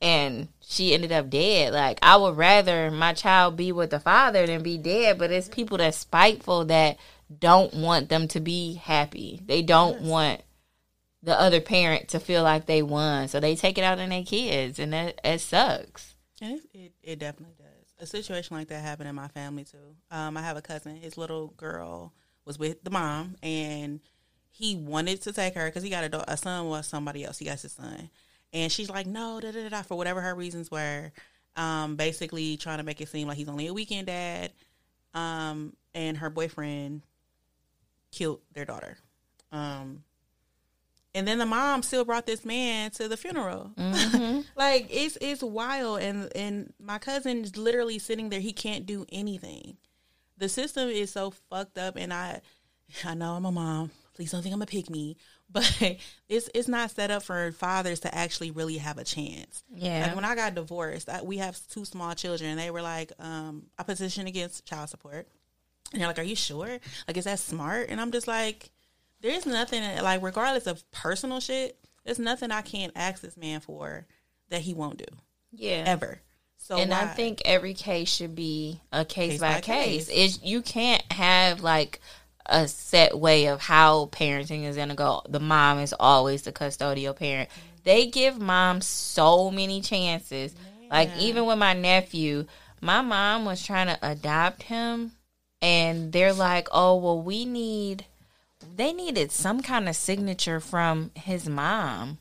And 0.00 0.48
she 0.60 0.94
ended 0.94 1.10
up 1.10 1.30
dead. 1.30 1.72
Like, 1.72 1.98
I 2.02 2.16
would 2.16 2.36
rather 2.36 2.90
my 2.92 3.12
child 3.12 3.56
be 3.56 3.72
with 3.72 3.90
the 3.90 3.98
father 3.98 4.46
than 4.46 4.62
be 4.62 4.78
dead, 4.78 5.18
but 5.18 5.32
it's 5.32 5.48
people 5.48 5.78
that's 5.78 5.96
spiteful 5.96 6.66
that 6.66 6.96
don't 7.36 7.74
want 7.74 8.08
them 8.08 8.28
to 8.28 8.40
be 8.40 8.74
happy. 8.74 9.42
They 9.44 9.62
don't 9.62 10.02
want 10.02 10.42
the 11.22 11.38
other 11.38 11.60
parent 11.60 12.08
to 12.08 12.20
feel 12.20 12.44
like 12.44 12.66
they 12.66 12.82
won. 12.82 13.26
So 13.26 13.40
they 13.40 13.56
take 13.56 13.78
it 13.78 13.84
out 13.84 13.98
on 13.98 14.10
their 14.10 14.22
kids, 14.22 14.78
and 14.78 14.92
that 14.92 15.20
it 15.24 15.40
sucks. 15.40 16.14
And 16.40 16.58
it, 16.58 16.62
it, 16.72 16.92
it 17.02 17.18
definitely 17.18 17.56
does. 17.58 17.65
A 17.98 18.06
situation 18.06 18.56
like 18.56 18.68
that 18.68 18.82
happened 18.82 19.08
in 19.08 19.14
my 19.14 19.28
family 19.28 19.64
too. 19.64 19.96
Um, 20.10 20.36
I 20.36 20.42
have 20.42 20.56
a 20.56 20.62
cousin. 20.62 20.96
His 20.96 21.16
little 21.16 21.48
girl 21.56 22.12
was 22.44 22.58
with 22.58 22.84
the 22.84 22.90
mom, 22.90 23.36
and 23.42 24.00
he 24.50 24.76
wanted 24.76 25.22
to 25.22 25.32
take 25.32 25.54
her 25.54 25.66
because 25.66 25.82
he 25.82 25.90
got 25.90 26.04
a, 26.04 26.08
da- 26.08 26.24
a 26.28 26.36
son 26.36 26.68
with 26.68 26.84
somebody 26.84 27.24
else. 27.24 27.38
He 27.38 27.46
got 27.46 27.60
his 27.60 27.72
son, 27.72 28.10
and 28.52 28.70
she's 28.70 28.90
like, 28.90 29.06
no, 29.06 29.40
da 29.40 29.50
da 29.50 29.62
da, 29.62 29.68
da 29.70 29.82
for 29.82 29.96
whatever 29.96 30.20
her 30.20 30.34
reasons 30.34 30.70
were. 30.70 31.12
Um, 31.56 31.96
basically 31.96 32.58
trying 32.58 32.78
to 32.78 32.84
make 32.84 33.00
it 33.00 33.08
seem 33.08 33.28
like 33.28 33.38
he's 33.38 33.48
only 33.48 33.66
a 33.66 33.72
weekend 33.72 34.08
dad. 34.08 34.52
Um, 35.14 35.72
and 35.94 36.18
her 36.18 36.28
boyfriend 36.28 37.00
killed 38.12 38.40
their 38.52 38.66
daughter. 38.66 38.98
Um, 39.52 40.04
And 41.16 41.26
then 41.26 41.38
the 41.38 41.46
mom 41.46 41.82
still 41.82 42.04
brought 42.04 42.26
this 42.26 42.44
man 42.44 42.90
to 42.92 43.08
the 43.08 43.16
funeral. 43.16 43.72
Mm-hmm. 43.74 44.42
like 44.56 44.86
it's 44.90 45.16
it's 45.22 45.42
wild 45.42 46.00
and 46.00 46.30
and 46.36 46.74
my 46.78 46.98
cousin 46.98 47.42
is 47.42 47.56
literally 47.56 47.98
sitting 47.98 48.28
there 48.28 48.38
he 48.38 48.52
can't 48.52 48.84
do 48.84 49.06
anything. 49.10 49.78
The 50.36 50.50
system 50.50 50.90
is 50.90 51.10
so 51.10 51.30
fucked 51.48 51.78
up 51.78 51.96
and 51.96 52.12
I 52.12 52.42
I 53.02 53.14
know 53.14 53.32
I'm 53.32 53.46
a 53.46 53.50
mom. 53.50 53.92
Please 54.12 54.30
don't 54.30 54.42
think 54.42 54.54
I'm 54.54 54.62
a 54.62 54.66
pick 54.66 54.90
me. 54.90 55.16
But 55.48 55.80
it's 56.28 56.50
it's 56.54 56.66
not 56.66 56.90
set 56.90 57.12
up 57.12 57.22
for 57.22 57.52
fathers 57.52 58.00
to 58.00 58.12
actually 58.12 58.50
really 58.50 58.78
have 58.78 58.98
a 58.98 59.04
chance. 59.04 59.62
Yeah. 59.72 60.06
Like 60.06 60.16
when 60.16 60.24
I 60.24 60.34
got 60.34 60.56
divorced, 60.56 61.08
I, 61.08 61.22
we 61.22 61.36
have 61.36 61.56
two 61.68 61.84
small 61.84 62.14
children. 62.16 62.56
They 62.56 62.72
were 62.72 62.82
like, 62.82 63.12
um, 63.20 63.66
I 63.78 63.84
petition 63.84 64.26
against 64.26 64.66
child 64.66 64.88
support. 64.90 65.28
And 65.92 66.00
they're 66.00 66.08
like, 66.08 66.18
Are 66.18 66.24
you 66.24 66.34
sure? 66.34 66.80
Like, 67.06 67.16
is 67.16 67.26
that 67.26 67.38
smart? 67.38 67.90
And 67.90 68.00
I'm 68.00 68.10
just 68.10 68.26
like, 68.26 68.70
There's 69.26 69.44
nothing, 69.46 69.82
like, 70.02 70.22
regardless 70.22 70.68
of 70.68 70.88
personal 70.92 71.40
shit, 71.40 71.76
there's 72.04 72.20
nothing 72.20 72.52
I 72.52 72.62
can't 72.62 72.92
ask 72.94 73.20
this 73.20 73.36
man 73.36 73.58
for 73.60 74.06
that 74.50 74.60
he 74.60 74.72
won't 74.72 74.98
do 74.98 75.04
Yeah. 75.52 75.82
ever. 75.84 76.20
So 76.58 76.76
and 76.78 76.94
I 76.94 77.06
think 77.08 77.42
every 77.44 77.74
case 77.74 78.08
should 78.08 78.36
be 78.36 78.80
a 78.92 79.04
case, 79.04 79.32
Case 79.32 79.40
by, 79.40 79.54
by 79.54 79.60
case. 79.62 80.06
case. 80.06 80.36
It's 80.36 80.44
you 80.44 80.62
can't 80.62 81.02
have 81.12 81.60
like 81.60 82.00
a 82.46 82.68
set 82.68 83.18
way 83.18 83.46
of 83.48 83.60
how 83.60 84.06
parenting 84.06 84.62
is 84.64 84.76
gonna 84.76 84.94
go. 84.94 85.22
The 85.28 85.40
mom 85.40 85.78
is 85.80 85.92
always 85.98 86.42
the 86.42 86.52
custodial 86.52 87.14
parent. 87.16 87.48
They 87.82 88.06
give 88.06 88.40
moms 88.40 88.86
so 88.86 89.50
many 89.50 89.80
chances. 89.80 90.54
Like 90.90 91.10
even 91.18 91.46
with 91.46 91.58
my 91.58 91.72
nephew, 91.72 92.46
my 92.80 93.00
mom 93.00 93.44
was 93.44 93.64
trying 93.64 93.88
to 93.88 93.98
adopt 94.02 94.62
him 94.64 95.12
and 95.60 96.12
they're 96.12 96.32
like, 96.32 96.68
"Oh, 96.70 96.96
well 96.96 97.20
we 97.20 97.44
need 97.44 98.04
they 98.76 98.92
needed 98.92 99.32
some 99.32 99.62
kind 99.62 99.88
of 99.88 99.96
signature 99.96 100.60
from 100.60 101.10
his 101.14 101.48
mom." 101.48 102.18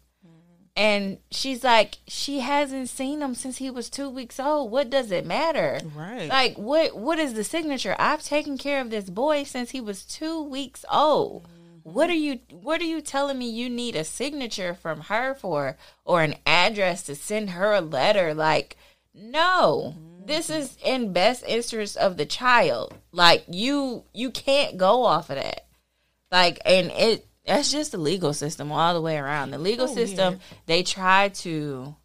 And 0.77 1.19
she's 1.31 1.63
like, 1.63 1.99
she 2.05 2.41
hasn't 2.41 2.89
seen 2.89 3.21
him 3.21 3.33
since 3.33 3.57
he 3.57 3.69
was 3.69 3.89
two 3.89 4.09
weeks 4.09 4.41
old. 4.41 4.71
What 4.71 4.89
does 4.89 5.09
it 5.09 5.25
matter? 5.25 5.79
Right. 5.95 6.27
Like, 6.27 6.57
what? 6.57 6.97
What 6.97 7.17
is 7.17 7.33
the 7.33 7.45
signature? 7.45 7.95
I've 7.97 8.23
taken 8.23 8.57
care 8.57 8.81
of 8.81 8.89
this 8.89 9.09
boy 9.09 9.43
since 9.43 9.71
he 9.71 9.79
was 9.79 10.03
two 10.03 10.43
weeks 10.43 10.83
old. 10.91 11.47
What 11.83 12.09
are 12.09 12.13
you? 12.13 12.39
What 12.49 12.81
are 12.81 12.85
you 12.85 12.99
telling 12.99 13.37
me? 13.37 13.49
You 13.49 13.69
need 13.69 13.95
a 13.95 14.03
signature 14.03 14.73
from 14.73 15.01
her 15.01 15.33
for, 15.33 15.77
or 16.03 16.23
an 16.23 16.35
address 16.45 17.03
to 17.03 17.15
send 17.15 17.51
her 17.51 17.71
a 17.71 17.81
letter? 17.81 18.33
Like, 18.33 18.75
no. 19.13 19.95
This 20.25 20.49
is 20.49 20.75
in 20.83 21.13
best 21.13 21.45
interest 21.47 21.95
of 21.95 22.17
the 22.17 22.25
child. 22.25 22.95
Like, 23.11 23.45
you 23.47 24.03
you 24.13 24.29
can't 24.31 24.77
go 24.77 25.05
off 25.05 25.29
of 25.29 25.37
that. 25.37 25.64
Like, 26.31 26.59
and 26.65 26.91
it 26.91 27.27
that's 27.45 27.71
just 27.71 27.91
the 27.91 27.97
legal 27.99 28.33
system 28.33 28.71
all 28.71 28.93
the 28.93 29.01
way 29.01 29.17
around. 29.17 29.51
The 29.51 29.57
legal 29.59 29.87
So 29.87 29.93
system, 29.95 30.29
weird. 30.33 30.41
they 30.65 30.83
try 30.83 31.29
to 31.29 31.95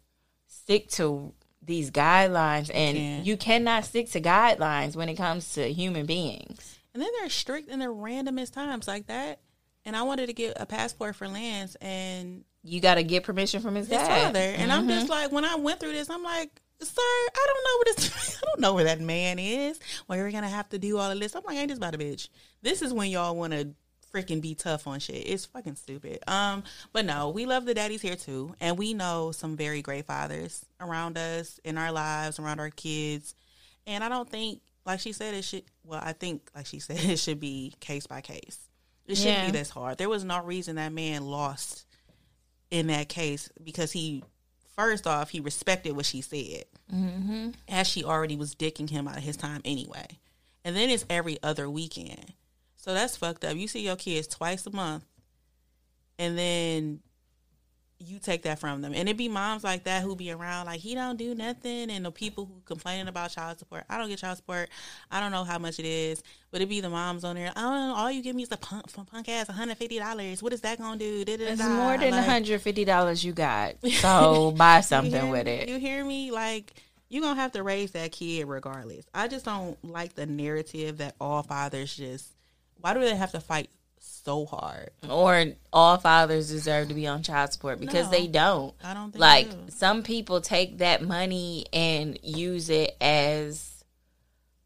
stick 0.47 0.89
to 0.91 1.33
these 1.63 1.91
guidelines, 1.91 2.69
and 2.73 2.97
can't. 2.97 3.25
you 3.25 3.37
cannot 3.37 3.85
stick 3.85 4.09
to 4.11 4.21
guidelines 4.21 4.95
when 4.95 5.09
it 5.09 5.15
comes 5.15 5.53
to 5.53 5.71
human 5.71 6.05
beings. 6.05 6.77
And 6.93 7.01
then 7.01 7.09
they're 7.19 7.29
strict 7.29 7.69
in 7.69 7.79
the 7.79 7.85
randomest 7.85 8.53
times 8.53 8.87
like 8.87 9.07
that. 9.07 9.39
And 9.85 9.95
I 9.95 10.03
wanted 10.03 10.27
to 10.27 10.33
get 10.33 10.53
a 10.59 10.65
passport 10.65 11.15
for 11.15 11.27
Lance 11.27 11.75
and 11.81 12.43
You 12.63 12.81
got 12.81 12.95
to 12.95 13.03
get 13.03 13.23
permission 13.23 13.61
from 13.61 13.75
his 13.75 13.87
his 13.87 13.97
dad. 13.97 14.25
father. 14.25 14.39
And 14.39 14.71
I'm 14.71 14.81
Mm-hmm. 14.81 14.89
just 14.91 15.09
like, 15.09 15.31
when 15.31 15.45
I 15.45 15.55
went 15.55 15.79
through 15.79 15.93
this, 15.93 16.09
I'm 16.09 16.21
like, 16.23 16.49
sir, 16.81 16.91
I 16.97 17.47
don't 17.47 17.63
know 17.63 17.77
where 17.77 17.95
this, 17.95 18.37
I 18.43 18.45
don't 18.45 18.59
know 18.59 18.73
where 18.75 18.83
that 18.83 18.99
man 19.01 19.39
is. 19.39 19.79
Well, 20.07 20.17
you're 20.17 20.31
gonna 20.31 20.49
have 20.49 20.69
to 20.69 20.77
do 20.79 20.97
all 20.97 21.09
of 21.09 21.19
this. 21.19 21.35
I'm 21.35 21.41
like, 21.45 21.57
ain't 21.57 21.69
this 21.69 21.77
about 21.77 21.95
a 21.95 21.97
bitch? 21.97 22.29
This 22.61 22.81
is 22.81 22.93
when 22.93 23.09
y'all 23.09 23.35
want 23.35 23.53
to 23.53 23.69
freaking 24.13 24.41
be 24.41 24.55
tough 24.55 24.87
on 24.87 24.99
shit. 24.99 25.27
It's 25.27 25.45
fucking 25.45 25.75
stupid. 25.75 26.19
Um, 26.27 26.63
but 26.93 27.05
no, 27.05 27.29
we 27.29 27.45
love 27.45 27.65
the 27.65 27.73
daddies 27.73 28.01
here 28.01 28.15
too, 28.15 28.55
and 28.59 28.77
we 28.77 28.93
know 28.93 29.31
some 29.31 29.55
very 29.55 29.81
great 29.81 30.05
fathers 30.05 30.65
around 30.79 31.17
us 31.17 31.59
in 31.63 31.77
our 31.77 31.91
lives, 31.91 32.39
around 32.39 32.59
our 32.59 32.69
kids. 32.69 33.33
And 33.87 34.03
I 34.03 34.09
don't 34.09 34.29
think, 34.29 34.61
like 34.85 34.99
she 34.99 35.11
said, 35.13 35.33
it 35.33 35.43
should. 35.43 35.63
Well, 35.83 36.01
I 36.03 36.13
think, 36.13 36.49
like 36.55 36.65
she 36.65 36.79
said, 36.79 36.99
it 36.99 37.17
should 37.19 37.39
be 37.39 37.73
case 37.79 38.07
by 38.07 38.21
case. 38.21 38.59
It 39.07 39.15
shouldn't 39.17 39.37
Yeah. 39.37 39.45
be 39.47 39.51
this 39.51 39.69
hard. 39.69 39.97
There 39.97 40.09
was 40.09 40.23
no 40.23 40.41
reason 40.43 40.75
that 40.75 40.93
man 40.93 41.25
lost 41.25 41.85
in 42.69 42.87
that 42.87 43.09
case 43.09 43.49
because 43.63 43.91
he, 43.91 44.23
first 44.75 45.07
off, 45.07 45.29
he 45.29 45.39
respected 45.39 45.93
what 45.95 46.05
she 46.05 46.21
said, 46.21 46.65
mm-hmm. 46.93 47.49
as 47.67 47.87
she 47.87 48.03
already 48.03 48.35
was 48.35 48.55
dicking 48.55 48.89
him 48.89 49.07
out 49.07 49.17
of 49.17 49.23
his 49.23 49.37
time 49.37 49.61
anyway. 49.65 50.05
And 50.63 50.75
then 50.75 50.89
it's 50.89 51.05
every 51.09 51.37
other 51.41 51.69
weekend. 51.69 52.33
So 52.81 52.93
that's 52.93 53.15
fucked 53.15 53.45
up. 53.45 53.55
You 53.55 53.67
see 53.67 53.85
your 53.85 53.95
kids 53.95 54.27
twice 54.27 54.65
a 54.65 54.71
month, 54.71 55.05
and 56.19 56.37
then 56.37 56.99
you 57.99 58.17
take 58.17 58.41
that 58.41 58.57
from 58.57 58.81
them. 58.81 58.93
And 58.95 59.07
it 59.07 59.15
be 59.15 59.29
moms 59.29 59.63
like 59.63 59.83
that 59.83 60.01
who 60.01 60.15
be 60.15 60.31
around 60.31 60.65
like 60.65 60.79
he 60.79 60.95
don't 60.95 61.17
do 61.17 61.35
nothing, 61.35 61.91
and 61.91 62.03
the 62.03 62.11
people 62.11 62.45
who 62.45 62.59
complaining 62.65 63.07
about 63.07 63.29
child 63.29 63.59
support. 63.59 63.83
I 63.87 63.99
don't 63.99 64.09
get 64.09 64.17
child 64.17 64.37
support. 64.37 64.69
I 65.11 65.19
don't 65.19 65.31
know 65.31 65.43
how 65.43 65.59
much 65.59 65.77
it 65.77 65.85
is, 65.85 66.23
but 66.49 66.61
it 66.61 66.69
be 66.69 66.81
the 66.81 66.89
moms 66.89 67.23
on 67.23 67.35
there. 67.35 67.51
Oh, 67.55 67.93
all 67.95 68.09
you 68.11 68.23
give 68.23 68.35
me 68.35 68.41
is 68.41 68.49
the 68.49 68.57
punk, 68.57 68.85
punk 69.11 69.29
ass 69.29 69.47
one 69.47 69.55
hundred 69.57 69.77
fifty 69.77 69.99
dollars. 69.99 70.41
What 70.41 70.51
is 70.51 70.61
that 70.61 70.79
gonna 70.79 70.97
do? 70.97 71.23
It's 71.27 71.59
Da-da-da. 71.61 71.69
more 71.75 71.97
than 71.99 72.09
Like, 72.11 72.25
hundred 72.25 72.61
fifty 72.63 72.83
dollars 72.83 73.23
you 73.23 73.31
got. 73.33 73.75
So 74.01 74.51
buy 74.57 74.81
something 74.81 75.29
with 75.29 75.45
me? 75.45 75.51
it. 75.51 75.69
You 75.69 75.77
hear 75.77 76.03
me? 76.03 76.31
Like 76.31 76.73
you're 77.09 77.21
gonna 77.21 77.39
have 77.39 77.51
to 77.51 77.61
raise 77.61 77.91
that 77.91 78.11
kid 78.11 78.47
regardless. 78.47 79.05
I 79.13 79.27
just 79.27 79.45
don't 79.45 79.77
like 79.85 80.15
the 80.15 80.25
narrative 80.25 80.97
that 80.97 81.13
all 81.21 81.43
fathers 81.43 81.95
just. 81.95 82.27
Why 82.81 82.93
do 82.93 82.99
they 82.99 83.15
have 83.15 83.31
to 83.31 83.39
fight 83.39 83.69
so 83.99 84.45
hard? 84.45 84.89
or 85.09 85.45
all 85.73 85.97
fathers 85.97 86.49
deserve 86.49 86.87
to 86.89 86.93
be 86.93 87.07
on 87.07 87.23
child 87.23 87.51
support 87.53 87.79
because 87.79 88.05
No. 88.05 88.11
they 88.11 88.27
don't. 88.27 88.73
I 88.83 88.93
don't 88.93 89.11
think 89.11 89.19
like 89.21 89.49
do. 89.49 89.57
some 89.69 90.03
people 90.03 90.41
take 90.41 90.79
that 90.79 91.01
money 91.01 91.65
and 91.73 92.19
use 92.23 92.69
it 92.69 92.95
as 93.01 93.83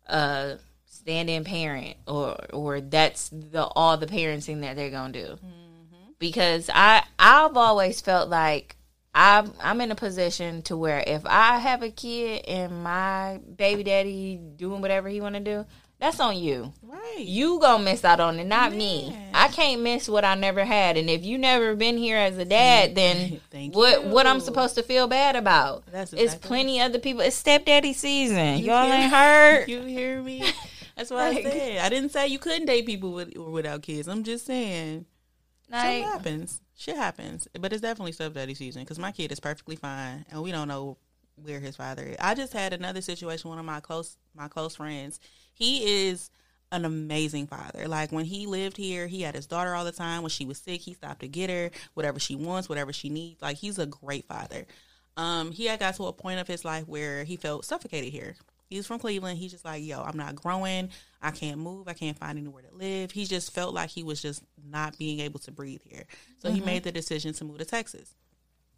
a 0.08 0.58
stand-in 0.86 1.44
parent 1.44 1.98
or 2.08 2.36
or 2.54 2.82
that's 2.82 3.30
the 3.30 3.64
all 3.64 3.98
the 3.98 4.08
parenting 4.08 4.62
that 4.62 4.76
they're 4.76 4.90
gonna 4.92 5.14
do 5.14 5.26
Mm-hmm. 5.36 6.12
because 6.20 6.70
i 6.74 7.04
i've 7.20 7.56
always 7.58 8.02
felt 8.02 8.30
like 8.30 8.76
I'm, 9.18 9.54
I'm 9.64 9.80
in 9.80 9.92
a 9.92 9.96
position 9.96 10.62
to 10.64 10.76
where 10.76 11.02
if 11.08 11.26
I 11.26 11.58
have 11.58 11.82
a 11.84 11.90
kid 11.90 12.44
and 12.50 12.84
my 12.84 13.40
baby 13.56 13.82
daddy 13.82 14.36
doing 14.36 14.82
whatever 14.82 15.08
he 15.08 15.22
want 15.22 15.36
to 15.36 15.40
do, 15.40 15.66
that's 16.00 16.20
on 16.20 16.38
you. 16.38 16.74
Right. 16.84 17.20
You 17.20 17.60
gonna 17.60 17.84
miss 17.84 18.04
out 18.04 18.20
on 18.20 18.40
it, 18.40 18.46
not 18.46 18.74
me. 18.74 19.16
I 19.34 19.48
can't 19.48 19.82
miss 19.82 20.10
what 20.10 20.26
I 20.26 20.36
never 20.36 20.66
had. 20.66 20.98
And 20.98 21.10
if 21.10 21.24
you 21.24 21.38
never 21.38 21.76
been 21.76 21.98
here 21.98 22.18
as 22.18 22.38
a 22.38 22.46
dad, 22.46 22.96
then 22.96 23.40
what 23.72 24.04
you. 24.04 24.10
what 24.10 24.28
I'm 24.28 24.40
supposed 24.40 24.76
to 24.76 24.84
feel 24.84 25.08
bad 25.08 25.36
about? 25.36 25.84
That's 25.92 26.12
it's 26.14 26.22
exactly 26.22 26.48
plenty 26.48 26.82
other 26.82 27.00
people. 27.00 27.22
It's 27.22 27.36
stepdaddy 27.36 27.94
season. 27.94 28.60
You 28.60 28.66
Y'all 28.68 28.92
ain't 28.92 29.12
heard. 29.12 29.68
You 29.70 29.82
hear 29.84 30.22
me? 30.22 30.44
That's 30.98 31.10
what 31.12 31.20
I 31.22 31.32
Like- 31.32 31.44
said. 31.44 31.78
I 31.80 31.90
didn't 31.90 32.10
say 32.12 32.28
you 32.28 32.40
couldn't 32.40 32.66
date 32.68 32.86
people 32.86 33.12
with 33.14 33.38
or 33.38 33.52
without 33.52 33.82
kids. 33.82 34.08
I'm 34.08 34.24
just 34.24 34.46
saying 34.46 35.06
shit 35.72 36.04
happens. 36.06 36.62
Shit 36.78 36.96
happens. 36.98 37.48
But 37.60 37.72
it's 37.74 37.82
definitely 37.82 38.12
stepdaddy 38.12 38.54
season 38.56 38.84
because 38.84 39.00
my 39.00 39.12
kid 39.12 39.32
is 39.32 39.40
perfectly 39.40 39.76
fine, 39.76 40.26
and 40.30 40.42
we 40.42 40.52
don't 40.52 40.68
know 40.68 40.98
where 41.42 41.60
his 41.60 41.76
father 41.76 42.04
is. 42.04 42.16
I 42.20 42.34
just 42.36 42.54
had 42.54 42.74
another 42.74 43.02
situation. 43.02 43.50
One 43.50 43.60
of 43.60 43.66
my 43.66 43.80
close 43.80 44.18
my 44.36 44.48
close 44.48 44.76
friends. 44.76 45.20
He 45.56 46.08
is 46.08 46.30
an 46.72 46.86
amazing 46.86 47.48
father. 47.48 47.88
Like 47.88 48.12
when 48.12 48.26
he 48.26 48.46
lived 48.46 48.78
here, 48.78 49.08
he 49.08 49.22
had 49.22 49.36
his 49.36 49.48
daughter 49.48 49.74
all 49.74 49.86
the 49.86 49.92
time. 49.92 50.22
When 50.22 50.30
she 50.30 50.46
was 50.46 50.60
sick, 50.60 50.82
he 50.82 50.94
stopped 50.94 51.22
to 51.22 51.28
get 51.28 51.50
her 51.50 51.72
whatever 51.94 52.20
she 52.20 52.36
wants, 52.36 52.70
whatever 52.70 52.94
she 52.94 53.10
needs. 53.10 53.42
Like 53.42 53.58
he's 53.58 53.80
a 53.80 53.86
great 53.86 54.28
father. 54.28 54.66
Um, 55.18 55.52
he 55.52 55.66
had 55.66 55.80
got 55.80 55.96
to 55.96 56.06
a 56.06 56.14
point 56.14 56.40
of 56.40 56.48
his 56.48 56.66
life 56.66 56.88
where 56.88 57.24
he 57.24 57.38
felt 57.38 57.66
suffocated 57.66 58.12
here. 58.12 58.36
He's 58.68 58.88
from 58.88 59.00
Cleveland. 59.00 59.38
He's 59.38 59.52
just 59.52 59.64
like, 59.64 59.84
yo, 59.84 60.02
I'm 60.02 60.18
not 60.18 60.36
growing. 60.36 60.90
I 61.22 61.32
can't 61.32 61.60
move. 61.60 61.88
I 61.88 61.94
can't 61.94 62.18
find 62.18 62.38
anywhere 62.38 62.64
to 62.64 62.76
live. 62.76 63.12
He 63.12 63.26
just 63.26 63.54
felt 63.54 63.74
like 63.74 63.90
he 63.92 64.04
was 64.04 64.22
just 64.22 64.44
not 64.70 64.98
being 64.98 65.20
able 65.22 65.40
to 65.42 65.52
breathe 65.52 65.82
here. 65.84 66.04
So 66.40 66.52
he 66.52 66.60
made 66.62 66.84
the 66.84 66.92
decision 66.92 67.34
to 67.34 67.46
move 67.46 67.60
to 67.60 67.66
Texas. 67.66 68.14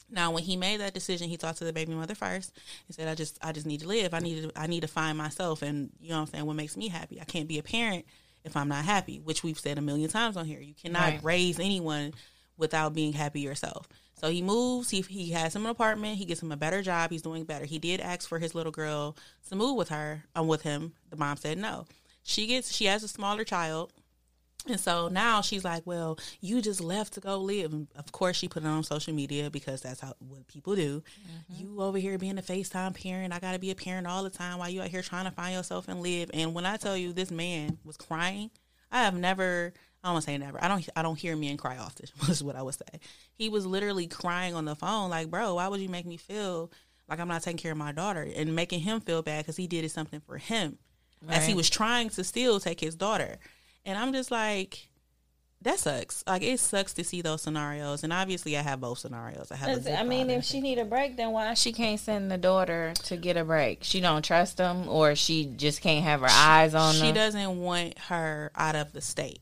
Now, 0.10 0.32
when 0.32 0.44
he 0.44 0.56
made 0.56 0.80
that 0.80 0.94
decision, 0.94 1.28
he 1.28 1.36
talked 1.38 1.58
to 1.60 1.66
the 1.66 1.74
baby 1.74 1.94
mother 1.94 2.16
first. 2.16 2.58
He 2.88 2.94
said, 2.94 3.08
"I 3.08 3.16
just, 3.16 3.38
I 3.42 3.52
just 3.52 3.66
need 3.66 3.82
to 3.82 3.88
live. 3.88 4.14
I 4.14 4.20
need 4.20 4.44
to, 4.44 4.52
I 4.60 4.68
need 4.68 4.82
to 4.82 4.88
find 4.88 5.18
myself, 5.18 5.62
and 5.62 5.90
you 6.00 6.10
know 6.10 6.16
what 6.16 6.22
I'm 6.22 6.28
saying. 6.28 6.46
What 6.46 6.56
makes 6.56 6.78
me 6.78 6.88
happy? 6.88 7.20
I 7.20 7.26
can't 7.26 7.48
be 7.48 7.60
a 7.60 7.64
parent 7.64 8.06
if 8.46 8.56
I'm 8.56 8.70
not 8.70 8.86
happy, 8.86 9.20
which 9.20 9.44
we've 9.44 9.60
said 9.60 9.78
a 9.78 9.82
million 9.82 10.10
times 10.10 10.38
on 10.38 10.46
here. 10.46 10.62
You 10.62 10.74
cannot 10.74 11.02
Right. 11.02 11.24
raise 11.24 11.60
anyone 11.60 12.14
without 12.58 12.94
being 12.94 13.12
happy 13.14 13.42
yourself. 13.42 13.88
So 14.20 14.30
he 14.30 14.42
moves. 14.42 14.90
He 14.90 15.02
he 15.02 15.32
has 15.32 15.56
him 15.56 15.66
an 15.66 15.72
apartment. 15.72 16.18
He 16.18 16.26
gets 16.26 16.42
him 16.42 16.52
a 16.52 16.58
better 16.58 16.82
job. 16.82 17.12
He's 17.12 17.22
doing 17.22 17.44
better. 17.44 17.66
He 17.66 17.78
did 17.78 18.00
ask 18.00 18.28
for 18.28 18.40
his 18.40 18.56
little 18.56 18.72
girl 18.72 19.16
to 19.50 19.56
move 19.56 19.76
with 19.76 19.90
her. 19.90 20.24
Um, 20.36 20.48
with 20.48 20.62
him. 20.64 20.94
The 21.10 21.18
mom 21.18 21.38
said 21.38 21.58
no. 21.58 21.86
She 22.24 22.48
gets. 22.48 22.72
She 22.74 22.86
has 22.86 23.04
a 23.04 23.08
smaller 23.08 23.44
child. 23.44 23.92
And 24.70 24.80
so 24.80 25.08
now 25.08 25.42
she's 25.42 25.64
like, 25.64 25.84
"Well, 25.86 26.18
you 26.42 26.62
just 26.62 26.82
left 26.82 27.14
to 27.14 27.20
go 27.20 27.38
live." 27.38 27.74
And 27.74 27.88
of 27.96 28.12
course, 28.12 28.36
she 28.36 28.48
put 28.48 28.64
it 28.64 28.68
on 28.68 28.84
social 28.84 29.14
media 29.14 29.50
because 29.50 29.82
that's 29.82 30.00
how 30.00 30.14
what 30.20 30.48
people 30.48 30.76
do. 30.76 31.02
Mm-hmm. 31.02 31.62
You 31.62 31.82
over 31.82 31.98
here 31.98 32.18
being 32.18 32.38
a 32.38 32.42
FaceTime 32.42 32.96
parent, 33.02 33.34
I 33.34 33.40
got 33.40 33.54
to 33.54 33.60
be 33.60 33.72
a 33.72 33.76
parent 33.76 34.08
all 34.08 34.24
the 34.24 34.30
time 34.30 34.60
while 34.60 34.70
you 34.70 34.82
out 34.82 34.88
here 34.88 35.02
trying 35.02 35.26
to 35.26 35.32
find 35.32 35.56
yourself 35.56 35.88
and 35.88 36.02
live. 36.02 36.30
And 36.34 36.54
when 36.54 36.66
I 36.66 36.78
tell 36.78 36.98
you, 36.98 37.14
this 37.14 37.32
man 37.32 37.78
was 37.84 37.98
crying. 37.98 38.52
I 38.92 39.04
have 39.04 39.16
never. 39.16 39.74
I 40.04 40.14
don't 40.14 40.22
say 40.22 40.38
never. 40.38 40.64
I 40.64 40.68
don't. 40.68 40.88
I 40.96 41.02
don't 41.02 41.20
hear 41.20 41.36
men 41.36 41.58
cry 41.58 41.78
often. 41.78 42.08
Was 42.28 42.44
what 42.44 42.56
I 42.56 42.62
would 42.62 42.76
say. 42.76 43.00
He 43.34 43.50
was 43.50 43.66
literally 43.66 44.08
crying 44.08 44.54
on 44.54 44.66
the 44.66 44.76
phone, 44.76 45.10
like, 45.10 45.30
"Bro, 45.30 45.56
why 45.56 45.68
would 45.68 45.82
you 45.82 45.90
make 45.90 46.06
me 46.06 46.18
feel 46.18 46.72
like 47.10 47.20
I'm 47.20 47.28
not 47.28 47.44
taking 47.44 47.58
care 47.58 47.72
of 47.72 47.78
my 47.78 47.92
daughter?" 47.92 48.28
And 48.36 48.56
making 48.56 48.82
him 48.82 49.02
feel 49.02 49.22
bad 49.22 49.44
because 49.44 49.58
he 49.58 49.68
did 49.68 49.90
something 49.92 50.22
for 50.22 50.38
him, 50.38 50.78
as 51.28 51.46
he 51.46 51.54
was 51.54 51.70
trying 51.70 52.10
to 52.12 52.24
still 52.24 52.60
take 52.60 52.80
his 52.80 52.96
daughter. 52.96 53.38
And 53.88 53.98
I'm 53.98 54.12
just 54.12 54.30
like, 54.30 54.90
that 55.62 55.80
sucks. 55.80 56.24
Like 56.28 56.44
it 56.44 56.60
sucks 56.60 56.94
to 56.96 57.04
see 57.04 57.22
those 57.22 57.42
scenarios. 57.42 58.04
And 58.04 58.12
obviously, 58.12 58.58
I 58.58 58.62
have 58.62 58.82
both 58.82 59.00
scenarios. 59.00 59.50
I 59.52 59.56
have. 59.56 59.70
a 59.70 59.74
Listen, 59.76 59.94
good 59.94 60.00
I 60.00 60.04
mean, 60.04 60.30
if 60.30 60.44
she 60.44 60.60
need 60.62 60.78
a 60.78 60.86
break, 60.86 61.16
then 61.18 61.32
why 61.32 61.54
she 61.56 61.72
can't 61.72 62.00
send 62.00 62.30
the 62.30 62.38
daughter 62.38 62.94
to 63.06 63.18
get 63.18 63.38
a 63.38 63.46
break? 63.46 63.84
She 63.84 64.02
don't 64.02 64.24
trust 64.24 64.60
him, 64.60 64.88
or 64.90 65.16
she 65.16 65.46
just 65.46 65.82
can't 65.82 66.04
have 66.04 66.20
her 66.20 66.28
eyes 66.30 66.76
on 66.76 66.94
she 66.94 67.08
them. 67.08 67.16
doesn't 67.16 67.60
want 67.60 67.98
her 67.98 68.52
out 68.56 68.76
of 68.76 68.92
the 68.94 69.02
state. 69.02 69.40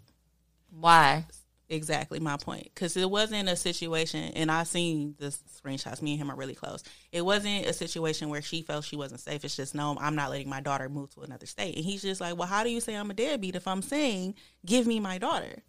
Why? 0.70 1.26
Exactly 1.68 2.20
my 2.20 2.38
point. 2.38 2.70
Because 2.74 2.96
it 2.96 3.10
wasn't 3.10 3.50
a 3.50 3.56
situation, 3.56 4.32
and 4.36 4.52
I 4.52 4.64
seen 4.64 5.16
the 5.18 5.28
screenshots. 5.28 6.02
Me 6.02 6.12
and 6.12 6.22
him 6.22 6.32
are 6.32 6.36
really 6.36 6.54
close. 6.54 6.84
It 7.12 7.26
wasn't 7.26 7.66
a 7.66 7.74
situation 7.74 8.30
where 8.30 8.42
she 8.42 8.62
felt 8.62 8.86
she 8.86 8.96
wasn't 8.96 9.22
safe. 9.22 9.44
It's 9.44 9.56
just 9.56 9.74
no, 9.74 9.98
I'm 10.00 10.16
not 10.16 10.30
letting 10.30 10.50
my 10.50 10.62
daughter 10.62 10.90
move 10.90 11.10
to 11.16 11.22
another 11.22 11.48
state. 11.48 11.76
And 11.76 11.84
he's 11.84 12.04
just 12.04 12.22
like, 12.22 12.38
well, 12.38 12.48
how 12.48 12.64
do 12.64 12.70
you 12.70 12.80
say 12.82 12.96
I'm 12.96 13.10
a 13.10 13.16
deadbeat 13.16 13.56
if 13.56 13.68
I'm 13.68 13.82
saying 13.82 14.36
give 14.66 14.86
me 14.86 15.00
my 15.00 15.18
daughter? 15.18 15.64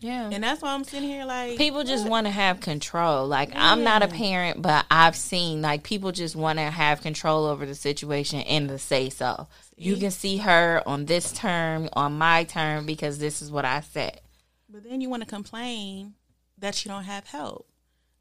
Yeah. 0.00 0.30
And 0.32 0.44
that's 0.44 0.62
why 0.62 0.74
I'm 0.74 0.84
sitting 0.84 1.08
here 1.08 1.24
like 1.24 1.58
people 1.58 1.82
just 1.82 2.08
want 2.08 2.28
to 2.28 2.30
have 2.30 2.60
control. 2.60 3.26
Like 3.26 3.50
I'm 3.54 3.82
not 3.82 4.02
a 4.02 4.08
parent, 4.08 4.62
but 4.62 4.86
I've 4.90 5.16
seen 5.16 5.60
like 5.60 5.82
people 5.82 6.12
just 6.12 6.36
want 6.36 6.60
to 6.60 6.64
have 6.64 7.00
control 7.00 7.46
over 7.46 7.66
the 7.66 7.74
situation 7.74 8.40
and 8.42 8.68
to 8.68 8.78
say 8.78 9.10
so. 9.10 9.48
You 9.76 9.96
can 9.96 10.10
see 10.10 10.36
her 10.38 10.82
on 10.86 11.06
this 11.06 11.32
term, 11.32 11.88
on 11.94 12.18
my 12.18 12.44
term, 12.44 12.86
because 12.86 13.18
this 13.18 13.42
is 13.42 13.50
what 13.50 13.64
I 13.64 13.80
said. 13.80 14.20
But 14.68 14.84
then 14.84 15.00
you 15.00 15.08
want 15.08 15.22
to 15.22 15.28
complain 15.28 16.14
that 16.58 16.84
you 16.84 16.90
don't 16.90 17.04
have 17.04 17.26
help. 17.26 17.68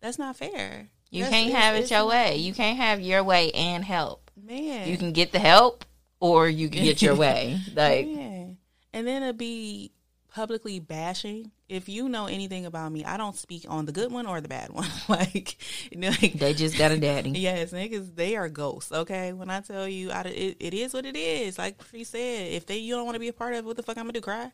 That's 0.01 0.17
not 0.19 0.35
fair. 0.37 0.87
You 1.09 1.23
That's- 1.23 1.43
can't 1.43 1.55
have 1.55 1.75
it 1.75 1.89
your 1.91 2.05
way. 2.05 2.35
You 2.37 2.53
can't 2.53 2.77
have 2.77 3.01
your 3.01 3.23
way 3.23 3.51
and 3.51 3.83
help. 3.83 4.29
man. 4.41 4.87
You 4.87 4.97
can 4.97 5.11
get 5.13 5.31
the 5.31 5.39
help, 5.39 5.83
or 6.19 6.47
you 6.47 6.69
can 6.69 6.83
get 6.83 7.01
your 7.01 7.15
way. 7.15 7.59
Like 7.75 8.07
Yeah. 8.07 8.45
And 8.93 9.05
then 9.07 9.23
it'd 9.23 9.37
be 9.37 9.91
publicly 10.33 10.79
bashing. 10.79 11.51
If 11.67 11.89
you 11.89 12.07
know 12.07 12.27
anything 12.27 12.65
about 12.65 12.91
me, 12.91 13.03
I 13.03 13.17
don't 13.17 13.35
speak 13.35 13.65
on 13.67 13.85
the 13.85 13.91
good 13.91 14.11
one 14.11 14.25
or 14.27 14.39
the 14.39 14.47
bad 14.47 14.69
one. 14.71 14.87
like, 15.09 15.57
you 15.91 15.97
know, 15.99 16.09
like 16.09 16.33
they 16.33 16.53
just 16.53 16.77
got 16.77 16.91
a 16.91 16.97
daddy. 16.97 17.29
yes, 17.35 17.71
niggas, 17.71 18.15
they 18.15 18.35
are 18.35 18.47
ghosts. 18.47 18.91
Okay, 18.91 19.33
when 19.33 19.49
I 19.49 19.61
tell 19.61 19.87
you, 19.87 20.11
I, 20.11 20.21
it, 20.21 20.57
it 20.59 20.73
is 20.73 20.93
what 20.93 21.05
it 21.05 21.15
is. 21.17 21.57
Like 21.57 21.75
she 21.91 22.03
said, 22.03 22.51
if 22.51 22.65
they 22.65 22.77
you 22.77 22.95
don't 22.95 23.05
want 23.05 23.15
to 23.15 23.19
be 23.19 23.27
a 23.27 23.33
part 23.33 23.53
of, 23.53 23.59
it, 23.59 23.65
what 23.65 23.75
the 23.77 23.83
fuck 23.83 23.97
I'm 23.97 24.03
gonna 24.03 24.13
do? 24.13 24.21
Cry? 24.21 24.51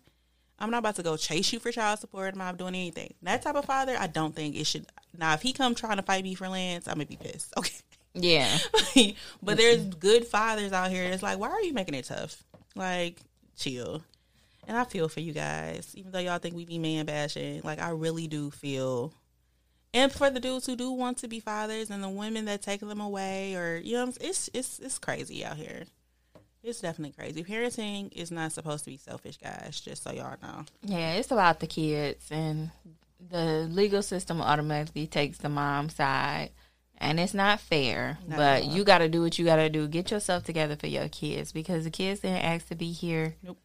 I'm 0.64 0.72
not 0.72 0.80
about 0.80 0.96
to 0.96 1.04
go 1.04 1.18
chase 1.18 1.52
you 1.52 1.60
for 1.60 1.74
child 1.74 2.00
support. 2.00 2.32
I'm 2.32 2.40
not 2.40 2.58
doing 2.58 2.74
anything. 2.74 3.14
That 3.22 3.42
type 3.42 3.56
of 3.56 3.66
father, 3.66 3.98
I 4.00 4.08
don't 4.08 4.34
think 4.34 4.56
it 4.56 4.66
should. 4.66 4.86
Now, 5.18 5.34
if 5.34 5.42
he 5.42 5.52
come 5.52 5.76
trying 5.76 5.98
to 5.98 6.04
fight 6.04 6.24
me 6.24 6.36
for 6.36 6.48
Lance, 6.48 6.88
I'm 6.88 6.96
gonna 6.96 7.06
be 7.06 7.18
pissed. 7.18 7.54
Okay. 7.60 7.74
Yeah. 8.16 8.58
but 9.44 9.58
there's 9.58 9.84
good 9.96 10.26
fathers 10.28 10.72
out 10.72 10.92
here 10.92 11.10
that's 11.10 11.24
like, 11.24 11.40
why 11.40 11.50
are 11.50 11.62
you 11.64 11.74
making 11.74 11.96
it 11.96 12.06
tough? 12.06 12.44
Like, 12.76 13.20
chill. 13.58 14.04
And 14.68 14.78
I 14.78 14.84
feel 14.84 15.10
for 15.10 15.20
you 15.20 15.34
guys, 15.34 15.92
even 15.96 16.12
though 16.12 16.20
y'all 16.20 16.38
think 16.38 16.56
we 16.56 16.64
be 16.64 16.78
man 16.78 17.08
bashing. 17.08 17.62
Like, 17.64 17.82
I 17.82 17.90
really 17.90 18.28
do 18.28 18.52
feel. 18.52 19.14
And 19.96 20.12
for 20.12 20.30
the 20.30 20.40
dudes 20.40 20.68
who 20.68 20.76
do 20.76 20.92
want 20.92 21.18
to 21.18 21.28
be 21.28 21.40
fathers, 21.40 21.90
and 21.90 22.04
the 22.04 22.10
women 22.10 22.46
that 22.46 22.62
take 22.62 22.82
them 22.82 23.02
away, 23.02 23.56
or 23.56 23.78
you 23.78 23.94
know, 23.94 24.14
it's 24.22 24.50
it's 24.54 24.80
it's 24.80 25.00
crazy 25.00 25.44
out 25.44 25.58
here. 25.58 25.84
It's 26.64 26.80
definitely 26.80 27.12
crazy. 27.12 27.44
Parenting 27.44 28.12
is 28.14 28.32
not 28.32 28.54
supposed 28.54 28.86
to 28.86 28.92
be 28.92 28.98
selfish, 28.98 29.38
guys. 29.38 29.82
Just 29.82 30.04
so 30.04 30.12
y'all 30.12 30.38
know. 30.42 30.64
Yeah, 30.82 31.14
it's 31.14 31.32
about 31.32 31.60
the 31.60 31.68
kids, 31.68 32.26
and 32.32 32.72
the 33.30 33.68
legal 33.70 34.02
system 34.02 34.42
automatically 34.42 35.06
takes 35.06 35.38
the 35.40 35.50
mom 35.50 35.90
side, 35.90 36.52
and 36.98 37.20
it's 37.20 37.34
not 37.34 37.60
fair. 37.60 38.18
Not 38.26 38.38
but 38.38 38.66
you 38.66 38.86
got 38.86 39.00
to 39.00 39.10
do 39.10 39.22
what 39.22 39.38
you 39.38 39.44
got 39.44 39.58
to 39.58 39.70
do. 39.70 39.90
Get 39.90 40.10
yourself 40.10 40.46
together 40.46 40.78
for 40.78 40.88
your 40.88 41.10
kids 41.10 41.52
because 41.52 41.84
the 41.84 41.92
kids 41.92 42.22
didn't 42.22 42.46
ask 42.46 42.70
to 42.70 42.76
be 42.76 42.94
here. 42.94 43.36
Nope. 43.44 43.58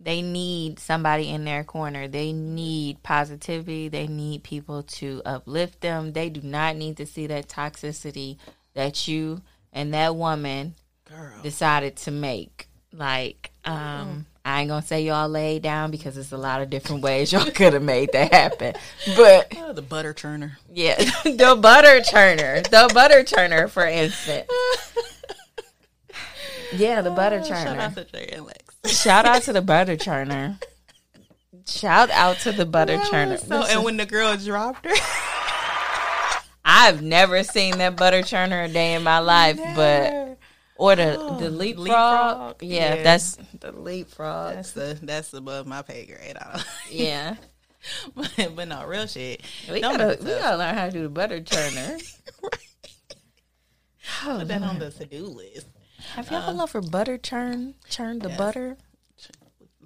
They 0.00 0.22
need 0.22 0.80
somebody 0.80 1.28
in 1.28 1.44
their 1.44 1.62
corner. 1.62 2.08
They 2.08 2.32
need 2.32 3.02
positivity. 3.02 3.88
They 3.88 4.08
need 4.08 4.42
people 4.42 4.82
to 4.84 5.22
uplift 5.24 5.80
them. 5.80 6.12
They 6.12 6.28
do 6.28 6.40
not 6.40 6.76
need 6.76 6.96
to 6.96 7.06
see 7.06 7.28
that 7.28 7.48
toxicity 7.48 8.38
that 8.74 9.06
you 9.06 9.42
and 9.72 9.94
that 9.94 10.16
woman 10.16 10.74
Girl. 11.16 11.42
decided 11.42 11.96
to 11.96 12.10
make. 12.10 12.68
Like, 12.94 13.50
um, 13.64 14.26
I 14.44 14.60
ain't 14.60 14.68
gonna 14.68 14.82
say 14.84 15.02
y'all 15.02 15.28
laid 15.28 15.62
down 15.62 15.90
because 15.90 16.14
there's 16.16 16.32
a 16.32 16.36
lot 16.36 16.60
of 16.60 16.68
different 16.68 17.02
ways 17.02 17.32
y'all 17.32 17.44
could 17.54 17.72
have 17.72 17.82
made 17.82 18.10
that 18.12 18.32
happen. 18.32 18.74
But 19.16 19.52
Oh, 19.56 19.72
the 19.72 19.80
butter 19.82 20.12
churner. 20.12 20.52
yeah, 20.70 20.96
the 21.24 21.56
butter 21.60 22.00
churner, 22.00 22.62
the 22.64 22.90
butter 22.92 23.22
churner, 23.22 23.70
for 23.70 23.86
instance. 23.86 24.46
Yeah, 26.74 27.02
the 27.02 27.10
butter 27.10 27.40
Oh, 27.42 27.44
Shout 27.46 27.66
out 27.66 27.92
churner. 27.92 27.94
to 27.94 28.04
Jay 28.12 28.30
and 28.32 28.46
Lex. 28.46 28.74
Shout 29.00 29.24
out 29.26 29.42
to 29.42 29.52
the 29.52 29.62
butter 29.62 29.96
churner. 29.96 30.62
Shout 31.66 32.10
out 32.10 32.38
to 32.40 32.52
the 32.52 32.66
butter 32.66 32.96
That 32.96 33.06
churner. 33.10 33.38
So, 33.38 33.62
and 33.64 33.84
when 33.84 33.96
the 33.96 34.06
girl 34.06 34.36
dropped 34.36 34.86
her, 34.86 34.94
I've 36.64 37.02
never 37.02 37.42
seen 37.44 37.78
that 37.78 37.96
butter 37.96 38.20
churner 38.22 38.64
a 38.64 38.68
day 38.72 38.94
in 38.94 39.02
my 39.02 39.18
life, 39.18 39.58
but 39.76 40.31
or 40.76 40.96
the 40.96 41.36
the 41.40 41.50
leapfrog. 41.50 41.88
leapfrog, 41.88 42.62
Yeah, 42.62 42.94
yeah. 42.96 43.02
that's 43.02 43.36
the 43.60 43.72
leapfrog. 43.72 44.54
that's 44.54 44.72
the 44.72 44.98
that's 45.02 45.32
above 45.34 45.66
my 45.66 45.82
pay 45.82 46.06
grade. 46.06 46.36
Yeah. 46.90 47.36
but, 48.14 48.30
but 48.54 48.68
no, 48.68 48.84
real 48.86 49.06
shit. 49.08 49.42
We 49.70 49.80
Don't 49.80 49.98
gotta 49.98 50.16
we 50.22 50.30
gotta 50.30 50.56
learn 50.56 50.74
how 50.74 50.86
to 50.86 50.92
do 50.92 51.02
the 51.02 51.08
butter 51.08 51.40
churner. 51.40 52.00
Oh, 54.24 54.38
Put 54.38 54.48
that 54.48 54.62
on 54.62 54.78
the 54.78 54.90
to 54.90 55.06
do 55.06 55.24
list. 55.26 55.66
Have 56.14 56.30
y'all 56.30 56.48
ever 56.50 56.62
uh, 56.62 56.66
for 56.66 56.80
butter 56.80 57.18
churn? 57.18 57.74
Churn 57.88 58.18
the 58.18 58.28
butter? 58.30 58.76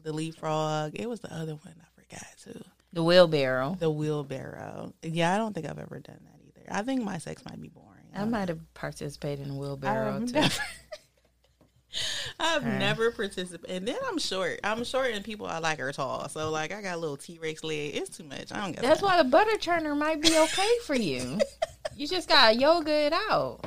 The 0.02 0.12
leapfrog. 0.12 0.92
It 0.94 1.08
was 1.08 1.20
the 1.20 1.32
other 1.32 1.54
one 1.54 1.74
I 1.80 2.00
forgot 2.00 2.26
too. 2.42 2.62
The 2.92 3.02
wheelbarrow. 3.02 3.76
The 3.78 3.90
wheelbarrow. 3.90 4.92
Yeah, 5.02 5.34
I 5.34 5.38
don't 5.38 5.52
think 5.54 5.66
I've 5.66 5.78
ever 5.78 6.00
done 6.00 6.18
that 6.24 6.40
either. 6.46 6.66
I 6.70 6.82
think 6.82 7.02
my 7.02 7.18
sex 7.18 7.44
might 7.44 7.60
be 7.60 7.68
boring. 7.68 7.85
I 8.16 8.24
might 8.24 8.48
have 8.48 8.74
participated 8.74 9.46
in 9.46 9.56
wheelbarrow 9.56 10.16
I've 10.16 10.32
too. 10.32 10.60
I've 12.38 12.64
never 12.64 13.10
participated. 13.10 13.70
And 13.70 13.88
then 13.88 13.96
I'm 14.06 14.18
short. 14.18 14.60
I'm 14.62 14.84
short, 14.84 15.12
and 15.12 15.24
people 15.24 15.46
I 15.46 15.58
like 15.58 15.80
are 15.80 15.92
tall. 15.92 16.28
So 16.28 16.50
like, 16.50 16.72
I 16.72 16.82
got 16.82 16.96
a 16.96 16.98
little 16.98 17.16
T 17.16 17.38
Rex 17.40 17.64
leg. 17.64 17.94
It's 17.94 18.16
too 18.16 18.24
much. 18.24 18.52
I 18.52 18.60
don't 18.60 18.72
get 18.72 18.82
that. 18.82 18.88
That's 18.88 19.00
that. 19.00 19.06
why 19.06 19.22
the 19.22 19.28
butter 19.28 19.56
churner 19.58 19.96
might 19.96 20.20
be 20.20 20.36
okay 20.36 20.68
for 20.84 20.94
you. 20.94 21.38
you 21.96 22.06
just 22.06 22.28
gotta 22.28 22.56
yoga 22.56 22.92
it 22.92 23.12
out. 23.12 23.66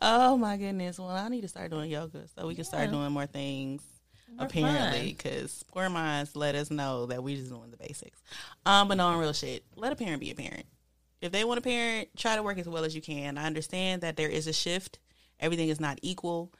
Oh 0.00 0.36
my 0.36 0.56
goodness. 0.56 0.98
Well, 0.98 1.08
I 1.08 1.28
need 1.28 1.42
to 1.42 1.48
start 1.48 1.70
doing 1.70 1.90
yoga 1.90 2.26
so 2.34 2.46
we 2.46 2.54
can 2.54 2.64
start 2.64 2.90
doing 2.90 3.12
more 3.12 3.26
things. 3.26 3.82
apparently, 4.38 5.12
because 5.12 5.64
poor 5.72 5.88
minds 5.90 6.36
let 6.36 6.54
us 6.54 6.70
know 6.70 7.06
that 7.06 7.22
we 7.22 7.34
just 7.34 7.50
doing 7.50 7.70
the 7.70 7.76
basics. 7.76 8.22
Um, 8.64 8.88
but 8.88 8.96
no, 8.96 9.08
on 9.08 9.18
real 9.18 9.32
shit, 9.32 9.64
let 9.76 9.92
a 9.92 9.96
parent 9.96 10.20
be 10.20 10.30
a 10.30 10.34
parent. 10.34 10.66
If 11.20 11.32
they 11.32 11.44
want 11.44 11.58
a 11.58 11.62
parent, 11.62 12.08
try 12.16 12.36
to 12.36 12.42
work 12.42 12.58
as 12.58 12.68
well 12.68 12.84
as 12.84 12.94
you 12.94 13.02
can. 13.02 13.36
I 13.36 13.44
understand 13.44 14.02
that 14.02 14.16
there 14.16 14.28
is 14.28 14.46
a 14.46 14.52
shift. 14.52 14.98
Everything 15.38 15.68
is 15.68 15.80
not 15.80 15.98
equal, 16.02 16.52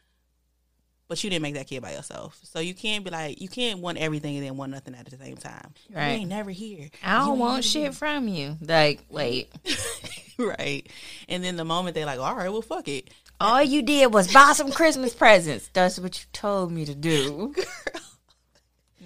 but 1.09 1.23
you 1.23 1.31
didn't 1.31 1.43
make 1.43 1.55
that 1.55 1.67
kid 1.67 1.83
by 1.83 1.93
yourself, 1.93 2.39
so 2.43 2.61
you 2.61 2.73
can't 2.73 3.05
be 3.05 3.11
like 3.11 3.41
you 3.41 3.49
can't 3.49 3.81
want 3.81 3.99
everything 3.99 4.37
and 4.37 4.47
then 4.47 4.57
want 4.57 4.73
nothing 4.73 4.95
at 4.95 5.07
the 5.07 5.17
same 5.17 5.37
time. 5.37 5.75
Right. 5.93 6.13
You 6.13 6.21
ain't 6.21 6.29
never 6.29 6.51
here. 6.51 6.89
I 7.03 7.19
don't 7.19 7.31
ain't 7.31 7.39
want 7.39 7.55
never 7.57 7.63
shit 7.63 7.95
from 7.95 8.29
you. 8.29 8.57
Like, 8.61 9.01
wait. 9.11 9.51
right. 10.39 10.87
And 11.29 11.43
then 11.43 11.57
the 11.57 11.65
moment 11.65 11.95
they're 11.95 12.07
like, 12.07 12.21
all 12.21 12.35
right, 12.35 12.51
well, 12.51 12.63
fuck 12.63 12.89
it. 12.89 13.11
All 13.41 13.63
you 13.63 13.83
did 13.83 14.13
was 14.13 14.33
buy 14.33 14.53
some 14.53 14.71
Christmas 14.71 15.15
presents. 15.15 15.69
That's 15.73 15.99
what 15.99 16.19
you 16.19 16.27
told 16.33 16.71
me 16.73 16.85
to 16.85 16.95
do. 16.95 17.55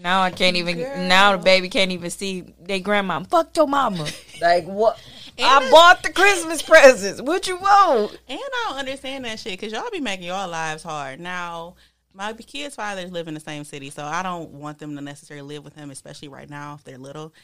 Now 0.05 0.21
I 0.21 0.31
can't 0.31 0.57
even. 0.57 0.79
Now 1.09 1.35
the 1.37 1.43
baby 1.43 1.71
can't 1.71 1.91
even 1.91 2.11
see 2.11 2.43
their 2.61 2.79
grandma. 2.79 3.23
Fuck 3.25 3.57
your 3.57 3.67
mama. 3.67 4.07
Like 4.41 4.67
what? 4.67 5.01
I 5.39 5.71
bought 5.71 6.03
the 6.03 6.13
Christmas 6.13 6.63
presents. 6.63 7.21
What 7.21 7.47
you 7.47 7.57
want? 7.57 8.19
And 8.29 8.39
I 8.41 8.67
don't 8.69 8.79
understand 8.79 9.25
that 9.25 9.39
shit 9.41 9.59
because 9.59 9.73
y'all 9.73 9.91
be 9.91 10.01
making 10.01 10.27
y'all 10.27 10.49
lives 10.49 10.83
hard. 10.83 11.21
Now, 11.21 11.75
my 12.13 12.33
kids' 12.33 12.77
fathers 12.77 13.11
live 13.11 13.27
in 13.27 13.35
the 13.35 13.41
same 13.41 13.65
city, 13.65 13.91
so 13.91 14.05
I 14.05 14.23
don't 14.23 14.51
want 14.51 14.79
them 14.79 14.95
to 14.97 15.03
necessarily 15.03 15.47
live 15.47 15.65
with 15.65 15.75
him, 15.75 15.91
especially 15.91 16.29
right 16.29 16.49
now 16.49 16.75
if 16.75 16.85
they're 16.85 16.99
little. 16.99 17.35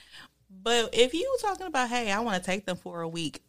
But 0.62 0.90
if 0.92 1.14
you 1.14 1.36
talking 1.40 1.66
about, 1.66 1.88
hey, 1.88 2.10
I 2.10 2.20
want 2.20 2.42
to 2.42 2.46
take 2.46 2.66
them 2.66 2.76
for 2.76 3.02
a 3.02 3.08
week, 3.08 3.42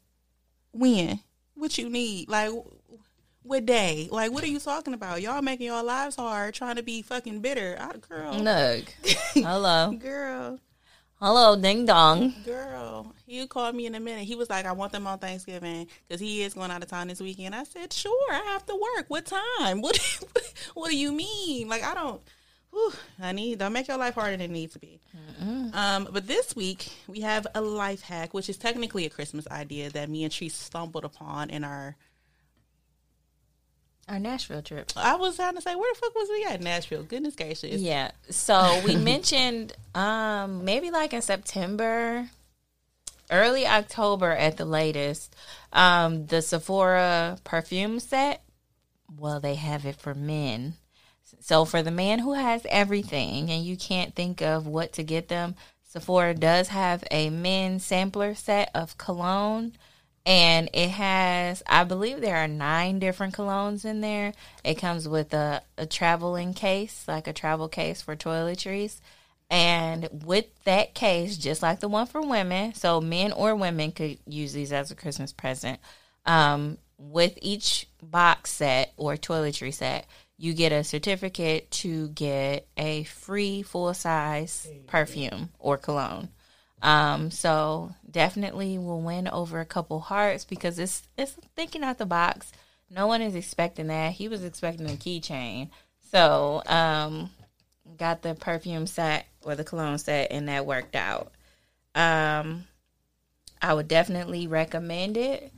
when? 0.71 1.19
What 1.55 1.77
you 1.77 1.89
need? 1.89 2.29
Like, 2.29 2.51
what 3.43 3.65
day? 3.65 4.07
Like, 4.11 4.31
what 4.31 4.43
are 4.43 4.47
you 4.47 4.59
talking 4.59 4.93
about? 4.93 5.21
Y'all 5.21 5.41
making 5.41 5.67
y'all 5.67 5.83
lives 5.83 6.15
hard, 6.15 6.53
trying 6.53 6.75
to 6.75 6.83
be 6.83 7.01
fucking 7.01 7.39
bitter. 7.41 7.77
I, 7.79 7.97
girl, 7.97 8.33
Look. 8.39 8.85
Hello. 9.33 9.91
girl, 9.93 10.59
Hello, 11.21 11.55
ding 11.55 11.85
dong. 11.85 12.33
girl. 12.43 13.13
He 13.27 13.45
called 13.45 13.75
me 13.75 13.85
in 13.85 13.93
a 13.93 13.99
minute. 13.99 14.23
He 14.25 14.35
was 14.35 14.49
like, 14.49 14.65
I 14.65 14.71
want 14.71 14.91
them 14.91 15.05
on 15.05 15.19
Thanksgiving 15.19 15.87
because 16.07 16.19
he 16.19 16.41
is 16.41 16.55
going 16.55 16.71
out 16.71 16.81
of 16.81 16.89
town 16.89 17.09
this 17.09 17.21
weekend. 17.21 17.53
I 17.53 17.63
said, 17.63 17.93
sure, 17.93 18.31
I 18.31 18.41
have 18.47 18.65
to 18.65 18.73
work. 18.73 19.05
What 19.07 19.27
time? 19.27 19.81
What 19.81 19.99
What 20.73 20.89
do 20.89 20.97
you 20.97 21.11
mean? 21.11 21.67
Like, 21.69 21.83
I 21.83 21.93
don't. 21.93 22.21
Whew, 22.71 22.91
honey, 23.19 23.55
don't 23.55 23.73
make 23.73 23.87
your 23.87 23.97
life 23.97 24.15
harder 24.15 24.31
than 24.37 24.41
it 24.41 24.49
needs 24.51 24.73
to 24.73 24.79
be. 24.79 24.99
Um, 25.73 26.07
but 26.11 26.25
this 26.25 26.55
week 26.55 26.91
we 27.07 27.19
have 27.21 27.45
a 27.53 27.61
life 27.61 28.01
hack, 28.01 28.33
which 28.33 28.49
is 28.49 28.57
technically 28.57 29.05
a 29.05 29.09
Christmas 29.09 29.47
idea 29.49 29.89
that 29.91 30.09
me 30.09 30.23
and 30.23 30.31
Tree 30.33 30.49
stumbled 30.49 31.05
upon 31.05 31.51
in 31.51 31.63
our. 31.63 31.97
Our 34.11 34.19
Nashville 34.19 34.61
trip. 34.61 34.91
I 34.97 35.15
was 35.15 35.37
trying 35.37 35.55
to 35.55 35.61
say, 35.61 35.73
where 35.73 35.93
the 35.93 35.99
fuck 35.99 36.13
was 36.13 36.27
we 36.29 36.43
at? 36.43 36.61
Nashville. 36.61 37.03
Goodness 37.03 37.37
gracious. 37.37 37.79
Yeah. 37.79 38.11
So 38.29 38.81
we 38.85 38.95
mentioned 38.97 39.71
um 39.95 40.65
maybe 40.65 40.91
like 40.91 41.13
in 41.13 41.21
September, 41.21 42.29
early 43.29 43.65
October 43.65 44.31
at 44.31 44.57
the 44.57 44.65
latest, 44.65 45.33
um, 45.71 46.25
the 46.25 46.41
Sephora 46.41 47.37
perfume 47.45 48.01
set. 48.01 48.43
Well, 49.17 49.39
they 49.39 49.55
have 49.55 49.85
it 49.85 49.95
for 49.95 50.13
men. 50.13 50.73
So 51.39 51.63
for 51.63 51.81
the 51.81 51.89
man 51.89 52.19
who 52.19 52.33
has 52.33 52.65
everything 52.69 53.49
and 53.49 53.63
you 53.63 53.77
can't 53.77 54.13
think 54.13 54.41
of 54.41 54.67
what 54.67 54.91
to 54.93 55.03
get 55.03 55.29
them, 55.29 55.55
Sephora 55.85 56.33
does 56.33 56.67
have 56.67 57.05
a 57.11 57.29
men 57.29 57.79
sampler 57.79 58.35
set 58.35 58.71
of 58.75 58.97
cologne 58.97 59.71
and 60.25 60.69
it 60.73 60.89
has 60.89 61.63
i 61.67 61.83
believe 61.83 62.21
there 62.21 62.37
are 62.37 62.47
nine 62.47 62.99
different 62.99 63.33
colognes 63.33 63.85
in 63.85 64.01
there. 64.01 64.33
It 64.63 64.75
comes 64.75 65.07
with 65.07 65.33
a, 65.33 65.61
a 65.77 65.85
traveling 65.85 66.53
case 66.53 67.05
like 67.07 67.27
a 67.27 67.33
travel 67.33 67.67
case 67.67 68.01
for 68.01 68.15
toiletries. 68.15 68.99
And 69.49 70.07
with 70.23 70.45
that 70.63 70.93
case 70.93 71.37
just 71.37 71.61
like 71.61 71.79
the 71.81 71.89
one 71.89 72.07
for 72.07 72.21
women 72.21 72.73
so 72.73 73.01
men 73.01 73.31
or 73.33 73.55
women 73.55 73.91
could 73.91 74.17
use 74.25 74.53
these 74.53 74.71
as 74.71 74.91
a 74.91 74.95
christmas 74.95 75.33
present 75.33 75.79
um, 76.25 76.77
with 76.97 77.37
each 77.41 77.87
box 78.01 78.51
set 78.51 78.93
or 78.95 79.17
toiletry 79.17 79.73
set 79.73 80.05
you 80.37 80.53
get 80.53 80.71
a 80.71 80.83
certificate 80.83 81.69
to 81.69 82.07
get 82.09 82.65
a 82.77 83.03
free 83.03 83.61
full 83.61 83.93
size 83.93 84.67
perfume 84.87 85.49
or 85.59 85.77
cologne 85.77 86.29
um, 86.81 87.31
so 87.31 87.93
definitely 88.09 88.77
will 88.77 89.01
win 89.01 89.27
over 89.27 89.59
a 89.59 89.65
couple 89.65 89.99
hearts 89.99 90.45
because 90.45 90.79
it's 90.79 91.03
it's 91.17 91.37
thinking 91.55 91.83
out 91.83 91.97
the 91.97 92.05
box. 92.05 92.51
No 92.89 93.07
one 93.07 93.21
is 93.21 93.35
expecting 93.35 93.87
that. 93.87 94.13
He 94.13 94.27
was 94.27 94.43
expecting 94.43 94.87
a 94.89 94.93
keychain. 94.93 95.69
So, 96.11 96.61
um, 96.65 97.29
got 97.97 98.21
the 98.21 98.35
perfume 98.35 98.85
set 98.85 99.27
or 99.43 99.55
the 99.55 99.63
cologne 99.63 99.97
set 99.97 100.31
and 100.31 100.49
that 100.49 100.65
worked 100.65 100.95
out. 100.95 101.31
Um, 101.95 102.65
I 103.61 103.73
would 103.73 103.87
definitely 103.87 104.47
recommend 104.47 105.17
it. 105.17 105.53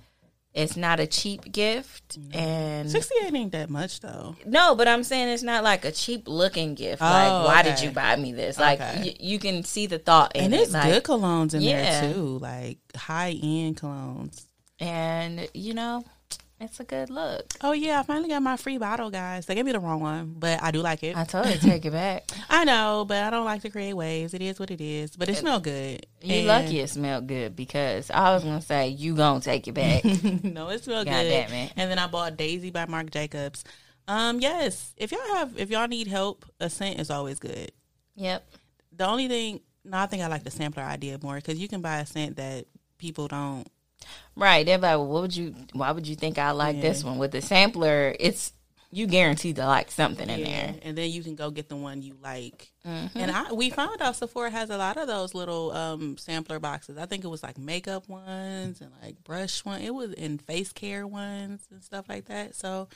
It's 0.54 0.78
not 0.78 1.00
a 1.00 1.08
cheap 1.08 1.52
gift 1.52 2.18
and 2.32 2.90
68 2.90 3.34
ain't 3.34 3.52
that 3.54 3.72
much 3.72 4.02
though. 4.02 4.36
no, 4.46 4.76
but 4.76 4.88
I'm 4.88 5.04
saying 5.04 5.30
it's 5.30 5.42
not 5.42 5.64
like 5.64 5.84
a 5.84 5.92
cheap 5.92 6.28
looking 6.28 6.76
gift. 6.76 7.02
Oh, 7.02 7.06
like, 7.06 7.46
why 7.48 7.62
did 7.64 7.82
you 7.82 7.90
buy 7.90 8.16
me 8.18 8.34
this? 8.34 8.60
Like, 8.60 8.80
Okay. 8.80 9.00
y- 9.02 9.16
you 9.20 9.40
can 9.40 9.64
see 9.64 9.88
the 9.88 9.98
thought 9.98 10.36
in 10.36 10.46
And 10.46 10.54
it. 10.54 10.58
it's 10.62 10.72
like, 10.74 10.94
good 10.94 11.04
colognes 11.04 11.56
in 11.56 11.62
Yeah. 11.62 12.02
there 12.02 12.14
too, 12.14 12.38
like 12.40 12.78
high 12.96 13.32
end 13.42 13.78
colognes. 13.78 14.44
and 14.80 15.48
you 15.56 15.74
know, 15.74 16.04
it's 16.64 16.80
a 16.80 16.84
good 16.84 17.10
look. 17.10 17.54
Oh 17.62 17.72
yeah, 17.74 18.00
I 18.00 18.04
finally 18.04 18.30
got 18.30 18.42
my 18.42 18.58
free 18.58 18.78
bottle, 18.78 19.10
guys. 19.10 19.46
They 19.46 19.56
gave 19.56 19.66
me 19.66 19.72
the 19.72 19.80
wrong 19.80 20.00
one, 20.00 20.36
but 20.38 20.62
I 20.64 20.72
do 20.72 20.80
like 20.82 21.04
it. 21.04 21.16
I 21.16 21.24
told 21.26 21.46
you 21.48 21.54
to 21.54 21.60
take 21.60 21.86
it 21.86 21.92
back. 21.92 22.30
I 22.50 22.64
know, 22.66 23.06
but 23.08 23.24
I 23.24 23.30
don't 23.30 23.46
like 23.46 23.62
to 23.64 23.70
create 23.70 23.94
waves. 23.94 24.34
It 24.34 24.42
is 24.42 24.60
what 24.60 24.72
it 24.72 24.82
is, 24.82 25.16
but 25.16 25.30
it 25.30 25.38
smells 25.38 25.62
good. 25.62 26.06
You 26.22 26.36
And- 26.40 26.48
lucky 26.48 26.80
it 26.80 26.90
smelled 26.90 27.28
good 27.28 27.56
because 27.56 28.10
I 28.10 28.34
was 28.34 28.44
gonna 28.44 28.62
say 28.62 28.90
you 28.90 29.16
gonna 29.16 29.42
take 29.42 29.68
it 29.68 29.74
back. 29.74 30.04
no, 30.44 30.70
it 30.70 30.84
smells 30.84 31.06
God 31.06 31.12
good. 31.24 31.30
damn 31.30 31.54
it. 31.54 31.74
And 31.76 31.92
then 31.92 32.00
I 32.00 32.08
bought 32.08 32.38
Daisy 32.38 32.72
by 32.72 32.86
Marc 32.86 33.12
Jacobs. 33.12 33.64
Um, 34.08 34.40
yes, 34.40 34.94
if 34.98 35.12
y'all 35.12 35.22
have, 35.36 35.58
if 35.58 35.70
y'all 35.70 35.88
need 35.88 36.08
help, 36.08 36.46
a 36.60 36.70
scent 36.70 37.00
is 37.00 37.10
always 37.10 37.40
good. 37.40 37.72
yep. 38.16 38.46
The 38.96 39.08
only 39.08 39.28
thing, 39.28 39.62
no, 39.86 39.98
I 39.98 40.06
think 40.06 40.22
I 40.22 40.28
like 40.28 40.44
the 40.44 40.52
sampler 40.52 40.84
idea 40.84 41.18
more 41.24 41.36
because 41.36 41.58
you 41.58 41.68
can 41.68 41.82
buy 41.82 42.00
a 42.00 42.06
scent 42.06 42.36
that 42.36 42.66
people 42.98 43.28
don't. 43.28 43.68
Right. 44.36 44.66
They're 44.66 44.78
like, 44.78 44.98
what 44.98 45.22
would 45.22 45.36
you? 45.36 45.56
Why 45.74 45.92
would 45.92 46.08
you 46.08 46.16
think 46.16 46.38
I 46.38 46.52
like 46.52 46.82
this 46.82 47.04
one? 47.04 47.18
With 47.18 47.32
the 47.32 47.42
sampler, 47.42 48.16
it's 48.20 48.54
you 48.94 49.08
guaranteed 49.08 49.56
to 49.56 49.66
like 49.66 49.90
something 49.90 50.30
in 50.30 50.44
there. 50.44 50.76
and 50.84 50.96
then 50.96 51.10
you 51.10 51.24
can 51.24 51.34
go 51.34 51.50
get 51.50 51.68
the 51.68 51.76
one 51.76 52.04
you 52.04 52.16
like. 52.22 52.72
Mm-hmm. 52.86 53.18
And 53.18 53.32
I 53.32 53.52
we 53.52 53.72
found 53.72 54.02
out 54.02 54.16
Sephora 54.16 54.52
has 54.52 54.70
a 54.70 54.78
lot 54.78 54.98
of 54.98 55.08
those 55.08 55.34
little 55.34 55.72
um 55.72 56.18
sampler 56.18 56.60
boxes. 56.60 56.98
I 56.98 57.08
think 57.08 57.24
it 57.24 57.28
was 57.28 57.42
like 57.42 57.58
makeup 57.58 58.08
ones 58.08 58.82
and 58.82 58.92
like 59.02 59.24
brush 59.24 59.66
one. 59.66 59.82
It 59.82 59.96
was 59.96 60.14
in 60.14 60.38
face 60.38 60.72
care 60.72 61.08
ones 61.08 61.66
and 61.72 61.84
stuff 61.84 62.08
like 62.08 62.26
that. 62.26 62.56
So 62.56 62.88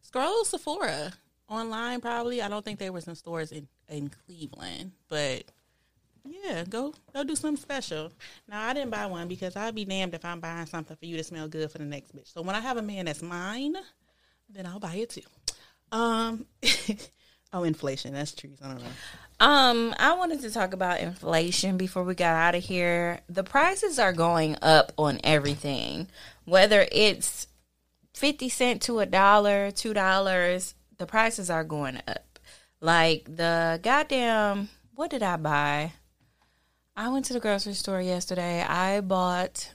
scroll 0.00 0.44
Sephora 0.44 1.12
online 1.48 2.00
probably. 2.00 2.40
I 2.40 2.48
don't 2.48 2.64
think 2.64 2.78
they 2.78 2.90
was 2.90 3.06
in 3.06 3.14
stores 3.14 3.52
in 3.52 3.68
in 3.88 4.08
Cleveland, 4.08 4.92
but 5.08 5.44
yeah, 6.24 6.64
go 6.68 6.94
go 7.12 7.24
do 7.24 7.34
something 7.34 7.60
special. 7.60 8.12
Now 8.48 8.66
I 8.66 8.72
didn't 8.74 8.90
buy 8.90 9.06
one 9.06 9.28
because 9.28 9.56
I'd 9.56 9.74
be 9.74 9.84
damned 9.84 10.14
if 10.14 10.24
I'm 10.24 10.40
buying 10.40 10.66
something 10.66 10.96
for 10.96 11.06
you 11.06 11.16
to 11.16 11.24
smell 11.24 11.48
good 11.48 11.70
for 11.70 11.78
the 11.78 11.84
next 11.84 12.14
bitch. 12.14 12.32
So 12.32 12.42
when 12.42 12.54
I 12.54 12.60
have 12.60 12.76
a 12.76 12.82
man 12.82 13.06
that's 13.06 13.22
mine, 13.22 13.74
then 14.48 14.66
I'll 14.66 14.78
buy 14.78 14.94
it 14.94 15.10
too. 15.10 15.22
Um, 15.90 16.46
oh, 17.52 17.64
inflation. 17.64 18.14
That's 18.14 18.32
true. 18.32 18.52
I 18.62 18.68
don't 18.68 18.80
know. 18.80 19.46
Um, 19.46 19.94
I 19.98 20.14
wanted 20.14 20.40
to 20.42 20.50
talk 20.50 20.72
about 20.72 21.00
inflation 21.00 21.76
before 21.76 22.04
we 22.04 22.14
got 22.14 22.34
out 22.34 22.54
of 22.54 22.62
here. 22.62 23.20
The 23.28 23.44
prices 23.44 23.98
are 23.98 24.12
going 24.12 24.56
up 24.62 24.92
on 24.96 25.20
everything, 25.24 26.08
whether 26.44 26.86
it's 26.92 27.48
fifty 28.14 28.48
cent 28.48 28.82
to 28.82 29.00
a 29.00 29.06
dollar, 29.06 29.70
two 29.70 29.94
dollars. 29.94 30.74
The 30.98 31.06
prices 31.06 31.50
are 31.50 31.64
going 31.64 32.00
up. 32.06 32.38
Like 32.80 33.24
the 33.24 33.80
goddamn, 33.82 34.68
what 34.94 35.10
did 35.10 35.22
I 35.22 35.36
buy? 35.36 35.92
I 36.96 37.08
went 37.08 37.24
to 37.26 37.32
the 37.32 37.40
grocery 37.40 37.74
store 37.74 38.00
yesterday. 38.00 38.62
I 38.62 39.00
bought 39.00 39.72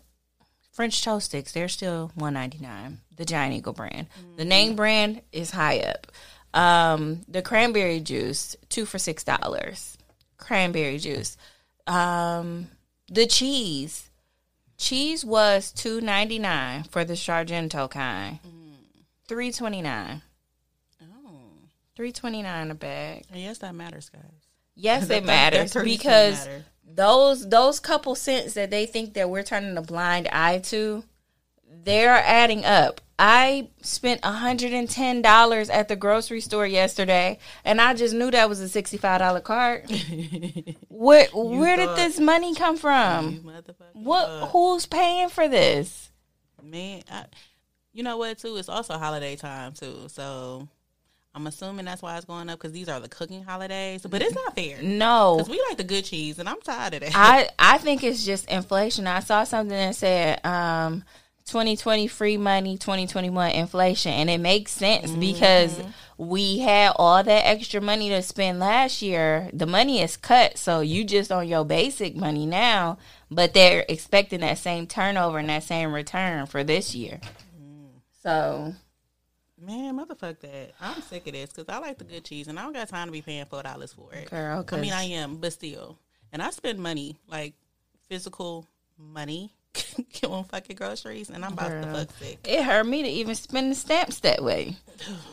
French 0.72 1.04
toast 1.04 1.28
sticks. 1.28 1.52
They're 1.52 1.68
still 1.68 2.12
one 2.16 2.34
ninety 2.34 2.60
nine. 2.60 3.00
The 3.16 3.26
Giant 3.26 3.56
Eagle 3.56 3.74
brand. 3.74 4.08
The 4.36 4.46
name 4.46 4.76
brand 4.76 5.22
is 5.32 5.52
high 5.52 5.80
up. 5.80 6.08
Um, 6.54 7.22
the 7.28 7.42
cranberry 7.42 8.00
juice, 8.00 8.56
two 8.70 8.86
for 8.86 9.00
six 9.00 9.24
dollars. 9.24 9.98
Cranberry 10.38 11.00
juice. 11.00 11.38
Um, 11.88 12.68
the 13.10 13.26
cheese. 13.26 14.10
Cheese 14.78 15.26
was 15.26 15.72
two 15.72 16.00
ninety 16.02 16.38
nine 16.38 16.84
for 16.84 17.04
the 17.04 17.16
Sargento 17.16 17.88
kind. 17.88 18.40
Three 19.28 19.52
twenty 19.52 19.82
nine. 19.82 20.22
Oh, 21.02 21.40
Three 21.96 22.12
twenty 22.12 22.44
nine 22.44 22.70
a 22.70 22.76
bag. 22.76 23.26
yes, 23.34 23.58
that 23.60 23.74
matters, 23.74 24.10
guys. 24.10 24.22
Yes, 24.76 25.10
it 25.10 25.26
matters 25.26 25.74
because 25.74 26.46
matter. 26.46 26.66
Those 26.88 27.50
those 27.50 27.80
couple 27.80 28.16
cents 28.16 28.54
that 28.54 28.72
they 28.72 28.86
think 28.86 29.14
that 29.14 29.30
we're 29.30 29.44
turning 29.44 29.78
a 29.78 29.82
blind 29.82 30.28
eye 30.30 30.60
to, 30.60 31.04
they're 31.84 32.16
adding 32.16 32.66
up. 32.66 33.02
I 33.20 33.70
spent 33.82 34.24
hundred 34.24 34.74
and 34.74 34.90
ten 34.90 35.22
dollars 35.22 35.70
at 35.70 35.88
the 35.88 35.96
grocery 35.96 36.40
store 36.40 36.68
yesterday, 36.68 37.40
and 37.66 37.82
I 37.82 37.94
just 37.94 38.14
knew 38.14 38.32
that 38.32 38.48
was 38.48 38.62
a 38.62 38.70
sixty 38.70 38.98
five 38.98 39.20
dollar 39.20 39.42
cart. 39.42 39.92
where 40.88 41.28
where 41.34 41.78
did 41.78 41.96
this 41.96 42.20
money 42.20 42.56
come 42.56 42.78
from? 42.78 43.52
What? 43.94 44.50
Who's 44.52 44.86
paying 44.86 45.30
for 45.30 45.48
this? 45.48 46.12
man? 46.64 47.04
I, 47.10 47.26
you 47.94 48.04
know 48.04 48.18
what? 48.18 48.38
Too, 48.38 48.58
it's 48.58 48.70
also 48.70 48.98
holiday 48.98 49.36
time 49.36 49.74
too. 49.74 50.08
So 50.08 50.68
I'm 51.38 51.46
assuming 51.46 51.86
that's 51.86 52.02
why 52.02 52.18
it's 52.18 52.26
going 52.26 52.50
up 52.50 52.58
because 52.58 52.72
these 52.72 52.90
are 52.90 53.00
the 53.00 53.08
cooking 53.08 53.44
holidays. 53.44 54.04
But 54.10 54.24
it's 54.24 54.34
not 54.34 54.56
fair 54.56 54.82
No, 54.82 55.36
because 55.38 55.52
we 55.52 55.64
like 55.70 55.78
the 55.78 55.84
good 55.84 56.04
cheese, 56.04 56.40
and 56.40 56.50
I'm 56.50 56.60
tired 56.62 56.96
of 56.96 57.02
that. 57.02 57.12
I 57.14 57.48
I 57.60 57.78
think 57.78 58.04
it's 58.04 58.26
just 58.26 58.50
inflation. 58.50 59.06
I 59.06 59.20
saw 59.20 59.44
something 59.44 59.78
that 59.78 59.94
said 59.94 60.44
um 60.44 61.04
2020 61.46 62.08
free 62.08 62.38
money, 62.38 62.76
2021 62.76 63.52
inflation, 63.52 64.14
and 64.14 64.32
it 64.32 64.40
makes 64.40 64.72
sense 64.72 65.12
because 65.12 65.80
we 66.18 66.58
had 66.58 66.94
all 66.96 67.22
that 67.22 67.46
extra 67.46 67.82
money 67.82 68.10
to 68.10 68.24
spend 68.24 68.60
last 68.60 69.04
year. 69.04 69.52
The 69.54 69.68
money 69.68 70.02
is 70.02 70.18
cut, 70.18 70.58
so 70.58 70.80
you 70.80 71.04
just 71.04 71.32
on 71.32 71.48
your 71.48 71.66
basic 71.66 72.16
money 72.16 72.48
now, 72.48 72.98
but 73.30 73.54
they're 73.54 73.86
expecting 73.88 74.40
that 74.40 74.58
same 74.58 74.88
turnover 74.88 75.38
and 75.38 75.50
that 75.50 75.62
same 75.62 75.94
return 75.94 76.48
for 76.48 76.64
this 76.64 76.96
year. 76.96 77.20
So 78.24 78.74
Man, 79.60 79.98
motherfuck 79.98 80.40
that. 80.40 80.74
I'm 80.80 81.02
sick 81.02 81.26
of 81.28 81.34
this 81.34 81.52
because 81.52 81.66
I 81.68 81.80
like 81.80 81.98
the 81.98 82.04
good 82.04 82.24
cheese 82.24 82.48
and 82.48 82.60
I 82.60 82.64
don't 82.64 82.74
got 82.74 82.90
time 82.90 83.08
to 83.08 83.12
be 83.12 83.22
paying 83.22 83.46
four 83.46 83.64
dollars 83.64 83.94
for 83.94 84.14
it. 84.14 84.30
Girl, 84.30 84.64
I 84.72 84.78
mean 84.78 84.94
I 84.94 85.04
am, 85.04 85.38
but 85.38 85.54
still, 85.54 85.98
and 86.32 86.42
I 86.42 86.52
spend 86.52 86.80
money 86.80 87.18
like 87.28 87.56
physical 88.08 88.68
money 88.98 89.52
on 90.28 90.44
fucking 90.46 90.76
groceries, 90.76 91.30
and 91.30 91.44
I'm 91.44 91.54
about 91.54 91.70
to 91.70 91.92
fuck 91.92 92.10
sick. 92.20 92.40
it 92.44 92.64
hurt 92.64 92.86
me 92.86 93.04
to 93.04 93.10
even 93.10 93.36
spend 93.36 93.72
the 93.72 93.76
stamps 93.76 94.20
that 94.22 94.44
way. 94.44 94.76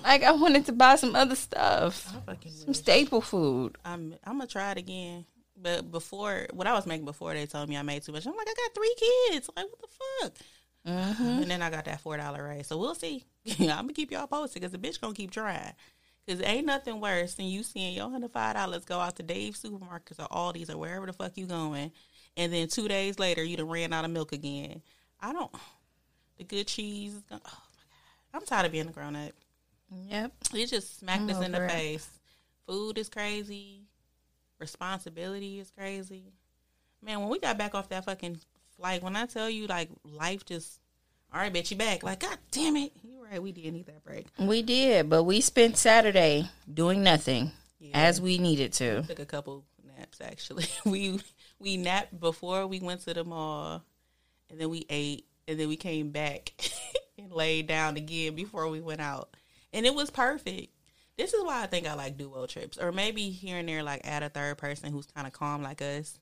Like 0.03 0.23
I 0.23 0.33
wanted 0.33 0.67
to 0.67 0.73
buy 0.73 0.97
some 0.97 1.15
other 1.15 1.37
stuff, 1.37 2.13
some 2.27 2.69
wish. 2.69 2.77
staple 2.79 3.21
food. 3.21 3.77
I'm 3.85 4.15
I'm 4.25 4.39
gonna 4.39 4.47
try 4.47 4.71
it 4.73 4.79
again. 4.79 5.27
But 5.57 5.91
before, 5.91 6.47
what 6.53 6.67
I 6.67 6.75
was 6.75 6.85
making 6.85 7.07
before, 7.07 7.33
they 7.33 7.47
told 7.47 7.69
me 7.69 7.77
I 7.77 7.83
made 7.83 8.03
too 8.03 8.13
much. 8.13 8.27
I'm 8.27 8.37
like, 8.37 8.47
I 8.49 8.55
got 8.55 8.75
three 8.75 8.95
kids. 9.31 9.49
Like, 9.57 9.67
what 9.67 9.81
the 9.81 9.89
fuck? 10.21 10.33
Mm-hmm. 10.87 11.23
And 11.23 11.51
then 11.51 11.63
I 11.63 11.71
got 11.71 11.87
that 11.87 12.01
four 12.01 12.17
dollar 12.17 12.45
raise. 12.45 12.67
So 12.67 12.77
we'll 12.77 12.95
see. 12.95 13.25
I'm 13.61 13.67
gonna 13.67 13.93
keep 13.93 14.11
y'all 14.11 14.27
posted 14.27 14.63
because 14.63 14.73
the 14.73 14.79
bitch 14.79 15.01
gonna 15.01 15.15
keep 15.15 15.31
trying. 15.31 15.73
Cause 16.29 16.41
ain't 16.43 16.67
nothing 16.67 17.01
worse 17.01 17.35
than 17.35 17.47
you 17.47 17.63
seeing 17.63 17.95
your 17.95 18.11
hundred 18.11 18.33
five 18.33 18.55
dollars 18.55 18.85
go 18.85 18.99
out 18.99 19.17
to 19.17 19.23
Dave's 19.23 19.63
supermarkets 19.63 20.19
or 20.19 20.29
Aldi's 20.29 20.71
or 20.71 20.79
wherever 20.79 21.05
the 21.05 21.13
fuck 21.13 21.37
you 21.37 21.47
going, 21.47 21.93
and 22.37 22.53
then 22.53 22.69
two 22.69 22.89
days 22.89 23.19
later 23.19 23.43
you 23.43 23.57
done 23.59 23.69
ran 23.69 23.93
out 23.93 24.07
of 24.07 24.11
milk 24.11 24.33
again. 24.33 24.83
I 25.21 25.33
don't. 25.33 25.55
The 26.37 26.43
good 26.43 26.67
cheese 26.67 27.15
is 27.15 27.23
gonna. 27.23 27.43
Oh 27.47 27.63
my 27.77 27.83
god, 28.33 28.41
I'm 28.41 28.45
tired 28.45 28.67
of 28.67 28.73
being 28.73 28.89
a 28.89 28.91
grown 28.91 29.15
up. 29.15 29.31
Yep. 30.09 30.33
It 30.53 30.67
just 30.67 30.99
smacked 30.99 31.31
us 31.31 31.45
in 31.45 31.53
the 31.53 31.65
it. 31.65 31.71
face. 31.71 32.09
Food 32.67 32.99
is 32.99 33.09
crazy. 33.09 33.83
Responsibility 34.59 35.61
is 35.61 35.71
crazy. 35.71 36.33
Man, 37.01 37.21
when 37.21 37.29
we 37.29 37.39
got 37.39 37.57
back 37.57 37.77
off 37.77 37.89
that 37.91 38.05
fucking 38.05 38.41
flight, 38.77 39.03
when 39.03 39.17
I 39.17 39.27
tell 39.27 39.49
you 39.49 39.67
like 39.67 39.91
life 40.05 40.45
just 40.45 40.81
all 41.33 41.41
right, 41.41 41.53
bet 41.53 41.69
you 41.71 41.77
back. 41.77 42.05
Like, 42.05 42.21
God 42.21 42.39
damn 42.53 42.77
it. 42.77 42.93
You're 43.03 43.25
right, 43.25 43.43
we 43.43 43.51
did 43.51 43.73
need 43.73 43.87
that 43.87 44.05
break. 44.05 44.29
We 44.39 44.63
did, 44.63 45.11
but 45.11 45.25
we 45.25 45.41
spent 45.41 45.77
Saturday 45.77 46.49
doing 46.73 47.03
nothing 47.03 47.51
as 47.93 48.21
we 48.21 48.39
needed 48.39 48.73
to. 48.75 49.03
Took 49.03 49.19
a 49.19 49.27
couple 49.27 49.65
naps 49.99 50.21
actually. 50.21 50.67
We 50.87 51.21
we 51.59 51.77
napped 51.77 52.19
before 52.19 52.67
we 52.67 52.81
went 52.81 53.03
to 53.03 53.15
the 53.15 53.25
mall 53.25 53.83
and 54.51 54.61
then 54.61 54.71
we 54.71 54.87
ate 54.89 55.27
and 55.49 55.59
then 55.59 55.69
we 55.69 55.77
came 55.77 56.11
back 56.11 56.53
and 57.19 57.33
laid 57.33 57.67
down 57.67 57.97
again 57.97 58.35
before 58.35 58.69
we 58.69 58.81
went 58.81 59.01
out. 59.01 59.37
And 59.73 59.85
it 59.87 59.95
was 59.95 60.11
perfect. 60.11 60.69
This 61.17 61.33
is 61.33 61.43
why 61.45 61.63
I 61.63 61.67
think 61.67 61.87
I 61.87 61.95
like 61.95 62.17
duo 62.17 62.47
trips, 62.47 62.77
or 62.77 62.91
maybe 62.91 63.31
here 63.31 63.59
and 63.59 63.69
there, 63.69 63.83
like 63.85 64.01
add 64.05 64.25
a 64.25 64.29
third 64.29 64.59
person 64.59 64.93
who's 64.93 65.07
kind 65.07 65.27
of 65.27 65.33
calm 65.33 65.63
like 65.63 65.81
us, 65.81 66.19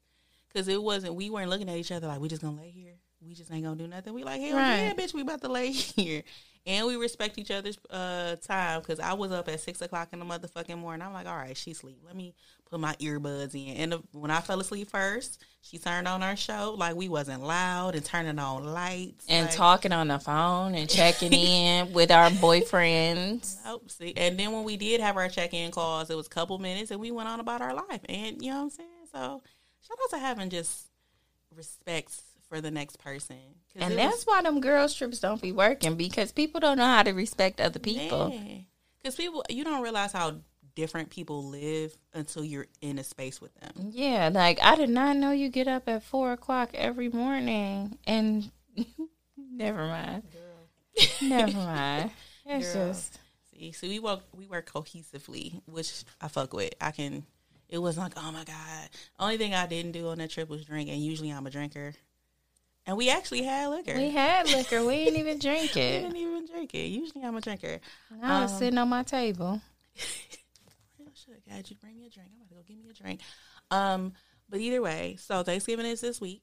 because 0.52 0.68
it 0.68 0.82
wasn't. 0.82 1.14
We 1.14 1.30
weren't 1.30 1.50
looking 1.50 1.68
at 1.68 1.76
each 1.76 1.92
other 1.92 2.08
like 2.08 2.20
we 2.20 2.28
just 2.28 2.42
gonna 2.42 2.60
lay 2.60 2.70
here. 2.70 2.94
We 3.24 3.34
just 3.34 3.52
ain't 3.52 3.64
gonna 3.64 3.76
do 3.76 3.86
nothing. 3.86 4.14
We 4.14 4.24
like 4.24 4.40
hell 4.40 4.56
yeah, 4.56 4.92
bitch. 4.94 5.14
We 5.14 5.22
about 5.22 5.40
to 5.42 5.48
lay 5.48 5.70
here, 5.70 6.22
and 6.66 6.86
we 6.86 6.96
respect 6.96 7.38
each 7.38 7.50
other's 7.50 7.78
uh 7.88 8.36
time. 8.36 8.80
Because 8.80 8.98
I 8.98 9.12
was 9.12 9.32
up 9.32 9.48
at 9.48 9.60
six 9.60 9.80
o'clock 9.80 10.08
in 10.12 10.18
the 10.18 10.24
motherfucking 10.24 10.76
morning. 10.76 11.06
I'm 11.06 11.12
like, 11.12 11.26
all 11.26 11.36
right, 11.36 11.56
she 11.56 11.72
sleep. 11.72 12.00
Let 12.04 12.16
me 12.16 12.34
put 12.68 12.80
my 12.80 12.94
earbuds 12.96 13.54
in. 13.54 13.76
And 13.76 13.92
the, 13.92 14.02
when 14.12 14.30
I 14.30 14.40
fell 14.40 14.58
asleep 14.58 14.90
first, 14.90 15.44
she 15.60 15.78
turned 15.78 16.08
on 16.08 16.22
our 16.22 16.34
show. 16.34 16.74
Like 16.76 16.96
we 16.96 17.08
wasn't 17.08 17.44
loud 17.44 17.94
and 17.94 18.04
turning 18.04 18.38
on 18.40 18.64
lights 18.64 19.26
And 19.28 19.46
like, 19.46 19.54
talking 19.54 19.92
on 19.92 20.08
the 20.08 20.18
phone 20.18 20.74
and 20.74 20.90
checking 20.90 21.32
in 21.32 21.92
with 21.92 22.10
our 22.10 22.30
boyfriends. 22.30 23.56
Nope. 23.64 23.88
See, 23.90 24.14
and 24.16 24.38
then 24.38 24.50
when 24.52 24.64
we 24.64 24.76
did 24.76 25.00
have 25.00 25.16
our 25.16 25.28
check-in 25.28 25.70
calls, 25.70 26.10
it 26.10 26.16
was 26.16 26.26
a 26.26 26.30
couple 26.30 26.58
minutes, 26.58 26.90
and 26.90 27.00
we 27.00 27.12
went 27.12 27.28
on 27.28 27.38
about 27.38 27.60
our 27.60 27.74
life. 27.74 28.00
And 28.08 28.42
you 28.42 28.50
know 28.50 28.56
what 28.56 28.62
I'm 28.64 28.70
saying. 28.70 28.88
So 29.12 29.42
shout 29.86 29.98
out 30.02 30.10
to 30.10 30.18
having 30.18 30.50
just 30.50 30.86
respect 31.54 32.12
for 32.48 32.60
the 32.60 32.70
next 32.70 32.98
person. 32.98 33.36
And 33.76 33.96
that's 33.96 34.18
was- 34.18 34.26
why 34.26 34.42
them 34.42 34.60
girls 34.60 34.94
trips 34.94 35.18
don't 35.20 35.40
be 35.40 35.52
working 35.52 35.96
because 35.96 36.32
people 36.32 36.60
don't 36.60 36.78
know 36.78 36.86
how 36.86 37.02
to 37.02 37.12
respect 37.12 37.60
other 37.60 37.78
people. 37.78 38.34
Because 38.98 39.16
people, 39.16 39.44
you 39.48 39.64
don't 39.64 39.82
realize 39.82 40.12
how 40.12 40.36
different 40.74 41.10
people 41.10 41.44
live 41.44 41.96
until 42.14 42.44
you're 42.44 42.66
in 42.80 42.98
a 42.98 43.04
space 43.04 43.40
with 43.40 43.54
them. 43.56 43.90
Yeah, 43.92 44.30
like 44.32 44.58
I 44.62 44.76
did 44.76 44.90
not 44.90 45.16
know 45.16 45.30
you 45.32 45.48
get 45.48 45.68
up 45.68 45.88
at 45.88 46.02
four 46.02 46.32
o'clock 46.32 46.70
every 46.74 47.08
morning 47.08 47.98
and 48.06 48.50
never 49.36 49.86
mind. 49.86 50.22
Never 51.20 51.52
mind. 51.58 52.10
It's 52.46 52.72
Girl. 52.72 52.88
just 52.88 53.18
See, 53.52 53.72
so 53.72 53.86
we 53.86 53.98
work 53.98 54.20
we 54.36 54.46
work 54.46 54.70
cohesively, 54.70 55.60
which 55.66 56.04
I 56.20 56.28
fuck 56.28 56.52
with. 56.52 56.72
I 56.80 56.90
can. 56.90 57.24
It 57.72 57.78
was 57.78 57.96
like, 57.96 58.12
oh 58.18 58.30
my 58.30 58.44
god. 58.44 58.88
Only 59.18 59.38
thing 59.38 59.54
I 59.54 59.66
didn't 59.66 59.92
do 59.92 60.08
on 60.08 60.18
that 60.18 60.28
trip 60.30 60.48
was 60.50 60.62
drink, 60.64 60.90
and 60.90 61.02
usually 61.02 61.30
I'm 61.30 61.46
a 61.46 61.50
drinker. 61.50 61.94
And 62.86 62.98
we 62.98 63.08
actually 63.08 63.42
had 63.44 63.68
liquor. 63.68 63.94
we 63.96 64.10
had 64.10 64.46
liquor. 64.50 64.84
We 64.84 65.04
didn't 65.04 65.20
even 65.20 65.38
drink 65.48 65.74
it. 65.76 66.02
We 66.02 66.08
didn't 66.08 66.16
even 66.16 66.46
drink 66.46 66.74
it. 66.74 66.86
Usually 66.88 67.24
I'm 67.24 67.34
a 67.34 67.40
drinker. 67.40 67.78
I 68.22 68.42
was 68.42 68.52
Um, 68.52 68.58
sitting 68.58 68.78
on 68.78 68.88
my 68.90 69.02
table. 69.04 69.62
I 69.96 70.00
should 71.14 71.34
have 71.34 71.46
got 71.48 71.70
you 71.70 71.76
to 71.76 71.80
bring 71.80 71.96
me 71.96 72.06
a 72.06 72.10
drink. 72.10 72.28
I'm 72.34 72.40
about 72.42 72.48
to 72.50 72.54
go 72.56 72.60
get 72.68 72.76
me 72.76 72.90
a 72.90 72.92
drink. 72.92 73.20
Um, 73.70 74.12
but 74.50 74.60
either 74.60 74.82
way, 74.82 75.16
so 75.18 75.42
Thanksgiving 75.42 75.86
is 75.86 76.02
this 76.02 76.20
week. 76.20 76.42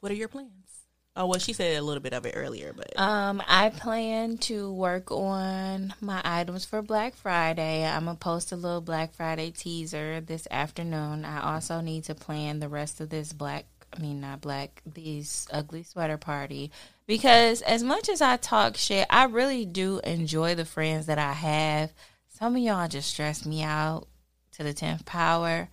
What 0.00 0.12
are 0.12 0.16
your 0.16 0.28
plans? 0.28 0.50
Oh, 1.16 1.26
well, 1.26 1.40
she 1.40 1.52
said 1.52 1.76
a 1.76 1.82
little 1.82 2.02
bit 2.02 2.12
of 2.12 2.24
it 2.24 2.34
earlier, 2.36 2.72
but 2.72 2.98
Um, 2.98 3.42
I 3.46 3.70
plan 3.70 4.38
to 4.38 4.72
work 4.72 5.10
on 5.10 5.92
my 6.00 6.20
items 6.24 6.64
for 6.64 6.82
Black 6.82 7.16
Friday. 7.16 7.84
I'm 7.84 8.04
gonna 8.04 8.16
post 8.16 8.52
a 8.52 8.56
little 8.56 8.80
Black 8.80 9.12
Friday 9.14 9.50
teaser 9.50 10.20
this 10.20 10.46
afternoon. 10.50 11.24
I 11.24 11.54
also 11.54 11.80
need 11.80 12.04
to 12.04 12.14
plan 12.14 12.60
the 12.60 12.68
rest 12.68 13.00
of 13.00 13.10
this 13.10 13.32
black 13.32 13.66
I 13.92 14.00
mean 14.00 14.20
not 14.20 14.40
black, 14.40 14.82
these 14.86 15.48
ugly 15.52 15.82
sweater 15.82 16.16
party. 16.16 16.70
Because 17.06 17.60
as 17.62 17.82
much 17.82 18.08
as 18.08 18.20
I 18.22 18.36
talk 18.36 18.76
shit, 18.76 19.06
I 19.10 19.24
really 19.24 19.64
do 19.66 19.98
enjoy 20.04 20.54
the 20.54 20.64
friends 20.64 21.06
that 21.06 21.18
I 21.18 21.32
have. 21.32 21.92
Some 22.28 22.54
of 22.54 22.62
y'all 22.62 22.86
just 22.86 23.10
stress 23.10 23.44
me 23.44 23.62
out 23.62 24.06
to 24.52 24.62
the 24.62 24.72
tenth 24.72 25.04
power. 25.04 25.68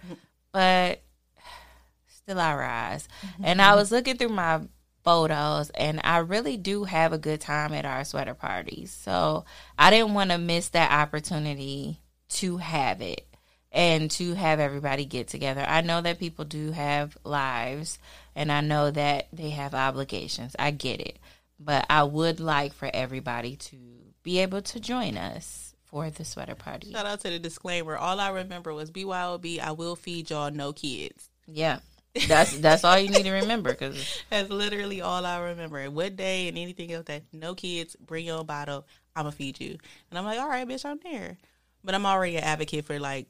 But 0.52 1.04
still 2.08 2.40
I 2.40 2.56
rise. 2.56 3.08
And 3.44 3.62
I 3.62 3.76
was 3.76 3.92
looking 3.92 4.18
through 4.18 4.30
my 4.30 4.62
photos 5.08 5.70
and 5.70 6.02
I 6.04 6.18
really 6.18 6.58
do 6.58 6.84
have 6.84 7.14
a 7.14 7.18
good 7.18 7.40
time 7.40 7.72
at 7.72 7.86
our 7.86 8.04
sweater 8.04 8.34
parties. 8.34 8.92
So 8.92 9.46
I 9.80 9.90
didn't 9.90 10.14
want 10.14 10.32
to 10.32 10.38
miss 10.38 10.68
that 10.70 10.92
opportunity 10.92 12.02
to 12.32 12.58
have 12.58 13.00
it 13.02 13.26
and 13.72 14.12
to 14.12 14.34
have 14.34 14.60
everybody 14.60 15.06
get 15.06 15.30
together. 15.30 15.64
I 15.66 15.80
know 15.80 16.02
that 16.02 16.20
people 16.20 16.44
do 16.44 16.72
have 16.72 17.18
lives 17.24 18.00
and 18.36 18.52
I 18.52 18.60
know 18.60 18.92
that 18.92 19.30
they 19.32 19.52
have 19.52 19.74
obligations. 19.74 20.58
I 20.60 20.72
get 20.72 21.00
it. 21.00 21.20
But 21.58 21.86
I 21.90 22.04
would 22.04 22.42
like 22.42 22.74
for 22.74 22.92
everybody 22.94 23.56
to 23.56 23.78
be 24.24 24.40
able 24.40 24.62
to 24.62 24.80
join 24.82 25.16
us 25.16 25.74
for 25.86 26.10
the 26.10 26.26
sweater 26.26 26.56
party. 26.56 26.92
shout 26.92 27.06
out 27.06 27.22
to 27.22 27.30
the 27.30 27.40
disclaimer. 27.40 27.96
All 27.96 28.20
I 28.20 28.32
remember 28.32 28.74
was 28.74 28.92
BYOB, 28.92 29.62
I 29.62 29.72
will 29.72 29.96
feed 29.96 30.32
y'all 30.32 30.52
no 30.52 30.74
kids. 30.74 31.30
Yeah. 31.48 31.80
That's 32.28 32.58
that's 32.60 32.84
all 32.84 32.98
you 32.98 33.10
need 33.10 33.24
to 33.24 33.32
remember 33.32 33.74
cuz 33.74 34.24
That's 34.30 34.50
literally 34.50 35.02
all 35.02 35.26
I 35.26 35.40
remember. 35.40 35.90
What 35.92 36.16
day 36.16 36.48
and 36.48 36.58
anything 36.58 36.92
else 36.92 37.06
that 37.06 37.24
no 37.34 37.54
kids, 37.56 37.96
bring 38.00 38.26
your 38.26 38.40
own 38.40 38.46
bottle, 38.46 38.86
I'm 39.16 39.24
going 39.24 39.32
to 39.32 39.38
feed 39.38 39.60
you. 39.60 39.78
And 40.10 40.18
I'm 40.18 40.26
like, 40.26 40.40
all 40.40 40.48
right, 40.48 40.68
bitch, 40.68 40.86
I'm 40.86 41.00
there. 41.04 41.38
But 41.84 41.96
I'm 41.96 42.06
already 42.06 42.38
an 42.38 42.44
advocate 42.44 42.86
for 42.86 43.00
like 43.00 43.28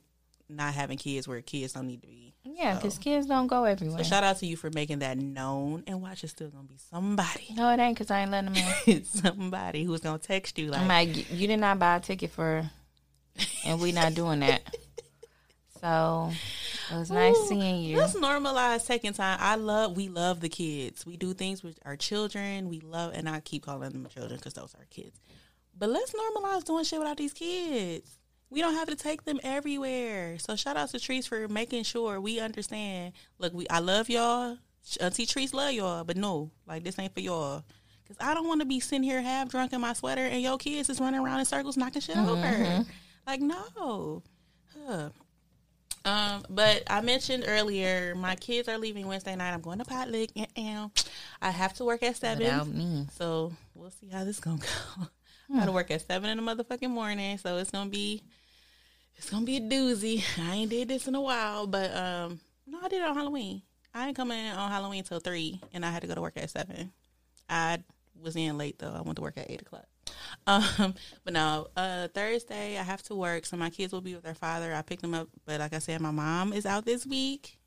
not 0.49 0.73
having 0.73 0.97
kids 0.97 1.27
where 1.27 1.41
kids 1.41 1.73
don't 1.73 1.88
need 1.88 2.01
to 2.01 2.07
be. 2.07 2.34
yeah, 2.45 2.80
cuz 2.80 2.97
kids 2.97 3.27
don't 3.27 3.47
go 3.47 3.65
everywhere. 3.65 4.03
So 4.03 4.09
shout 4.09 4.23
out 4.23 4.38
to 4.39 4.45
you 4.45 4.55
for 4.55 4.69
making 4.69 4.99
that 4.99 5.18
known. 5.18 5.84
And 5.88 6.01
watch, 6.01 6.23
it's 6.23 6.31
still 6.31 6.49
gonna 6.49 6.64
be 6.64 6.77
somebody, 6.89 7.47
no, 7.55 7.69
it 7.72 7.80
ain't 7.80 7.97
cuz 7.97 8.09
I 8.09 8.22
ain't 8.22 8.31
letting 8.31 8.53
them 8.53 8.73
in. 8.85 9.03
somebody 9.26 9.84
who's 9.84 9.99
gonna 10.01 10.18
text 10.19 10.57
you 10.57 10.68
like, 10.69 10.81
I'm 10.81 10.88
like, 10.88 11.31
you 11.31 11.47
did 11.47 11.57
not 11.59 11.77
buy 11.80 11.97
a 11.97 11.99
ticket 11.99 12.31
for, 12.31 12.69
and 13.65 13.81
we 13.81 13.91
not 13.91 14.14
doing 14.14 14.39
that. 14.39 14.61
So 15.80 16.31
it 16.91 16.97
was 16.97 17.11
nice 17.11 17.35
Ooh, 17.35 17.47
seeing 17.47 17.84
you. 17.84 17.97
Let's 17.97 18.15
normalize 18.15 18.81
second 18.81 19.14
time. 19.14 19.38
I 19.41 19.55
love, 19.55 19.95
we 19.95 20.09
love 20.09 20.39
the 20.39 20.49
kids. 20.49 21.05
We 21.05 21.18
do 21.18 21.34
things 21.34 21.64
with 21.64 21.80
our 21.85 21.95
children. 21.95 22.69
We 22.69 22.80
love, 22.80 23.14
and 23.14 23.27
I 23.27 23.39
keep 23.39 23.65
calling 23.65 23.91
them 23.91 24.07
children 24.14 24.38
because 24.38 24.53
those 24.53 24.73
are 24.76 24.85
kids. 24.89 25.19
But 25.77 25.89
let's 25.89 26.14
normalize 26.14 26.64
doing 26.64 26.84
shit 26.84 26.99
without 26.99 27.18
these 27.18 27.34
kids. 27.34 28.18
We 28.49 28.61
don't 28.61 28.76
have 28.76 28.88
to 28.88 28.95
take 28.95 29.26
them 29.26 29.39
everywhere. 29.43 30.39
So 30.39 30.55
shout 30.55 30.77
out 30.77 30.89
to 30.89 30.99
Trees 30.99 31.27
for 31.27 31.47
making 31.47 31.84
sure 31.84 32.22
we 32.22 32.39
understand. 32.39 33.14
Look, 33.39 33.53
we 33.53 33.68
I 33.69 33.80
love 33.80 34.09
y'all. 34.09 34.57
Auntie 35.01 35.26
Trees 35.26 35.53
love 35.53 35.73
y'all, 35.73 36.05
but 36.05 36.15
no, 36.15 36.51
like 36.65 36.84
this 36.84 36.97
ain't 36.97 37.14
for 37.14 37.19
y'all. 37.19 37.64
Cause 38.07 38.15
I 38.22 38.34
don't 38.34 38.47
want 38.47 38.61
to 38.61 38.65
be 38.65 38.80
sitting 38.80 39.03
here 39.03 39.22
half 39.22 39.49
drunk 39.49 39.73
in 39.73 39.81
my 39.81 39.91
sweater 39.91 40.22
and 40.22 40.41
your 40.41 40.57
kids 40.57 40.89
is 40.89 41.01
running 41.01 41.19
around 41.19 41.39
in 41.39 41.45
circles 41.45 41.76
knocking 41.76 42.01
shit 42.01 42.15
over. 42.15 42.38
Mm-hmm. 42.38 42.84
Like 43.27 43.41
no. 43.41 44.23
Huh. 44.73 45.09
Um, 46.07 46.43
but 46.49 46.84
I 46.88 47.01
mentioned 47.01 47.43
earlier, 47.47 48.15
my 48.15 48.35
kids 48.35 48.67
are 48.69 48.77
leaving 48.77 49.07
Wednesday 49.07 49.35
night. 49.35 49.53
I'm 49.53 49.61
going 49.61 49.79
to 49.79 49.85
potluck. 49.85 50.29
and 50.55 50.91
I 51.41 51.49
have 51.51 51.73
to 51.75 51.85
work 51.85 52.01
at 52.03 52.15
seven. 52.15 52.41
So 53.17 53.51
we'll 53.75 53.91
see 53.91 54.07
how 54.07 54.23
this 54.23 54.39
gonna 54.39 54.57
go. 54.99 55.07
I 55.53 55.59
gotta 55.59 55.71
work 55.71 55.91
at 55.91 56.05
seven 56.05 56.29
in 56.29 56.43
the 56.43 56.43
motherfucking 56.55 56.89
morning, 56.89 57.38
so 57.38 57.57
it's 57.57 57.71
gonna 57.71 57.89
be 57.89 58.21
it's 59.17 59.29
gonna 59.29 59.45
be 59.45 59.57
a 59.57 59.61
doozy. 59.61 60.23
I 60.39 60.55
ain't 60.55 60.69
did 60.69 60.88
this 60.89 61.07
in 61.07 61.15
a 61.15 61.21
while, 61.21 61.67
but 61.67 61.95
um 61.95 62.39
no, 62.65 62.79
I 62.84 62.88
did 62.89 63.01
it 63.01 63.07
on 63.07 63.15
Halloween. 63.15 63.61
I 63.93 64.07
ain't 64.07 64.15
coming 64.17 64.38
in 64.38 64.51
on 64.53 64.69
Halloween 64.71 65.03
till 65.03 65.19
three 65.19 65.61
and 65.73 65.85
I 65.85 65.91
had 65.91 66.01
to 66.01 66.07
go 66.07 66.15
to 66.15 66.21
work 66.21 66.38
at 66.38 66.49
seven. 66.49 66.91
I 67.49 67.81
was 68.21 68.35
in 68.35 68.57
late 68.57 68.77
though. 68.79 68.93
I 68.93 69.01
went 69.01 69.15
to 69.17 69.21
work 69.21 69.38
at 69.38 69.49
eight 69.49 69.61
o'clock. 69.61 69.85
Um, 70.47 70.95
but 71.25 71.34
no, 71.34 71.67
uh, 71.75 72.07
Thursday 72.07 72.77
I 72.77 72.81
have 72.81 73.03
to 73.03 73.15
work, 73.15 73.45
so 73.45 73.57
my 73.57 73.69
kids 73.69 73.91
will 73.91 73.99
be 73.99 74.15
with 74.15 74.23
their 74.23 74.34
father. 74.34 74.73
I 74.73 74.81
picked 74.81 75.01
them 75.01 75.13
up, 75.13 75.27
but 75.45 75.59
like 75.59 75.73
I 75.73 75.79
said, 75.79 75.99
my 75.99 76.11
mom 76.11 76.53
is 76.53 76.65
out 76.65 76.85
this 76.85 77.05
week. 77.05 77.57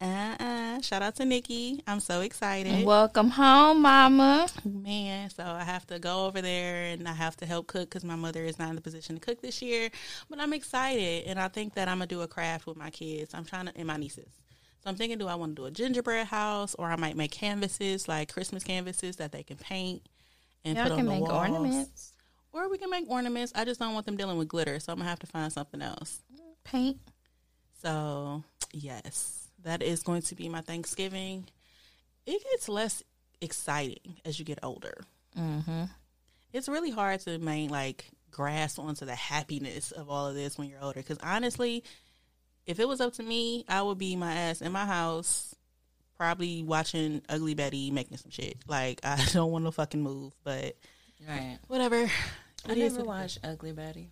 Uh, 0.00 0.34
uh 0.40 0.80
shout 0.80 1.02
out 1.02 1.16
to 1.16 1.26
Nikki. 1.26 1.82
I'm 1.86 2.00
so 2.00 2.22
excited. 2.22 2.86
Welcome 2.86 3.28
home, 3.28 3.82
Mama. 3.82 4.48
Man, 4.64 5.28
so 5.28 5.44
I 5.44 5.62
have 5.62 5.86
to 5.88 5.98
go 5.98 6.24
over 6.24 6.40
there 6.40 6.84
and 6.86 7.06
I 7.06 7.12
have 7.12 7.36
to 7.36 7.46
help 7.46 7.66
cook 7.66 7.90
because 7.90 8.02
my 8.02 8.16
mother 8.16 8.42
is 8.44 8.58
not 8.58 8.70
in 8.70 8.76
the 8.76 8.80
position 8.80 9.16
to 9.16 9.20
cook 9.20 9.42
this 9.42 9.60
year. 9.60 9.90
But 10.30 10.40
I'm 10.40 10.54
excited, 10.54 11.24
and 11.26 11.38
I 11.38 11.48
think 11.48 11.74
that 11.74 11.86
I'm 11.86 11.98
gonna 11.98 12.06
do 12.06 12.22
a 12.22 12.28
craft 12.28 12.66
with 12.66 12.78
my 12.78 12.88
kids. 12.88 13.34
I'm 13.34 13.44
trying 13.44 13.66
to 13.66 13.76
and 13.76 13.86
my 13.86 13.98
nieces. 13.98 14.40
So 14.82 14.88
I'm 14.88 14.96
thinking, 14.96 15.18
do 15.18 15.28
I 15.28 15.34
want 15.34 15.54
to 15.54 15.62
do 15.62 15.66
a 15.66 15.70
gingerbread 15.70 16.28
house, 16.28 16.74
or 16.76 16.86
I 16.90 16.96
might 16.96 17.14
make 17.14 17.32
canvases 17.32 18.08
like 18.08 18.32
Christmas 18.32 18.64
canvases 18.64 19.16
that 19.16 19.32
they 19.32 19.42
can 19.42 19.58
paint 19.58 20.08
and 20.64 20.76
Y'all 20.76 20.84
put 20.84 20.92
on 20.92 20.98
can 20.98 21.06
the 21.06 21.12
make 21.12 21.20
walls. 21.22 21.32
ornaments. 21.32 22.12
Or 22.52 22.68
we 22.68 22.78
can 22.78 22.90
make 22.90 23.08
ornaments. 23.08 23.52
I 23.54 23.64
just 23.64 23.78
don't 23.78 23.94
want 23.94 24.06
them 24.06 24.16
dealing 24.16 24.36
with 24.36 24.48
glitter, 24.48 24.80
so 24.80 24.92
I'm 24.92 24.98
gonna 24.98 25.08
have 25.08 25.20
to 25.20 25.26
find 25.26 25.52
something 25.52 25.80
else. 25.80 26.20
Paint. 26.64 26.98
So 27.82 28.42
yes, 28.72 29.48
that 29.62 29.82
is 29.82 30.02
going 30.02 30.22
to 30.22 30.34
be 30.34 30.48
my 30.48 30.60
Thanksgiving. 30.60 31.46
It 32.26 32.42
gets 32.50 32.68
less 32.68 33.02
exciting 33.40 34.16
as 34.24 34.38
you 34.38 34.44
get 34.44 34.58
older. 34.62 34.94
Mm-hmm. 35.38 35.84
It's 36.52 36.68
really 36.68 36.90
hard 36.90 37.20
to 37.20 37.38
main 37.38 37.70
like 37.70 38.10
grasp 38.30 38.78
onto 38.78 39.04
the 39.04 39.14
happiness 39.14 39.92
of 39.92 40.10
all 40.10 40.26
of 40.26 40.34
this 40.34 40.58
when 40.58 40.68
you're 40.68 40.82
older. 40.82 41.00
Because 41.00 41.18
honestly, 41.22 41.84
if 42.66 42.78
it 42.80 42.88
was 42.88 43.00
up 43.00 43.14
to 43.14 43.22
me, 43.22 43.64
I 43.68 43.82
would 43.82 43.98
be 43.98 44.16
my 44.16 44.32
ass 44.32 44.60
in 44.60 44.72
my 44.72 44.84
house, 44.84 45.49
probably 46.20 46.62
watching 46.62 47.22
Ugly 47.30 47.54
Betty 47.54 47.90
making 47.90 48.18
some 48.18 48.30
shit. 48.30 48.58
Like 48.68 49.00
I 49.02 49.24
don't 49.32 49.50
want 49.50 49.64
to 49.64 49.72
fucking 49.72 50.02
move, 50.02 50.34
but 50.44 50.76
Right. 51.26 51.58
whatever. 51.66 51.96
I 52.68 52.72
It 52.72 52.78
is 52.78 52.92
never 52.94 53.06
what 53.08 53.20
it 53.20 53.24
is. 53.24 53.36
watched 53.36 53.38
Ugly 53.42 53.72
Betty. 53.72 54.10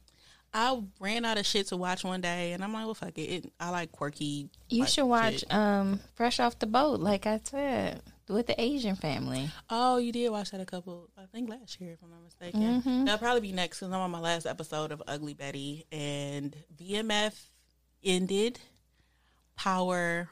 I 0.54 0.82
ran 1.00 1.26
out 1.26 1.36
of 1.36 1.44
shit 1.44 1.66
to 1.68 1.76
watch 1.76 2.04
one 2.04 2.22
day, 2.22 2.52
and 2.54 2.64
I'm 2.64 2.72
like, 2.72 2.86
well, 2.86 2.94
fuck 2.94 3.18
it. 3.18 3.20
it 3.20 3.52
I 3.60 3.68
like 3.68 3.92
quirky. 3.92 4.48
You 4.70 4.80
like, 4.80 4.88
should 4.88 5.04
watch 5.04 5.40
shit. 5.40 5.52
um 5.52 6.00
Fresh 6.14 6.40
Off 6.40 6.58
the 6.58 6.66
Boat, 6.66 7.00
like 7.00 7.26
I 7.26 7.38
said, 7.44 8.00
with 8.28 8.46
the 8.46 8.58
Asian 8.58 8.96
family. 8.96 9.50
Oh, 9.68 9.98
you 9.98 10.10
did 10.10 10.30
watch 10.30 10.50
that 10.52 10.60
a 10.62 10.64
couple, 10.64 11.10
I 11.18 11.26
think 11.30 11.50
last 11.50 11.78
year, 11.78 11.92
if 11.92 11.98
I'm 12.02 12.08
not 12.10 12.24
mistaken. 12.24 12.62
Mm-hmm. 12.80 13.04
That'll 13.04 13.18
probably 13.18 13.42
be 13.42 13.52
next 13.52 13.80
because 13.80 13.92
I'm 13.92 14.00
on 14.00 14.10
my 14.10 14.20
last 14.20 14.46
episode 14.46 14.90
of 14.92 15.02
Ugly 15.06 15.34
Betty, 15.34 15.84
and 15.92 16.56
BMF 16.74 17.34
ended. 18.02 18.58
Power 19.56 20.30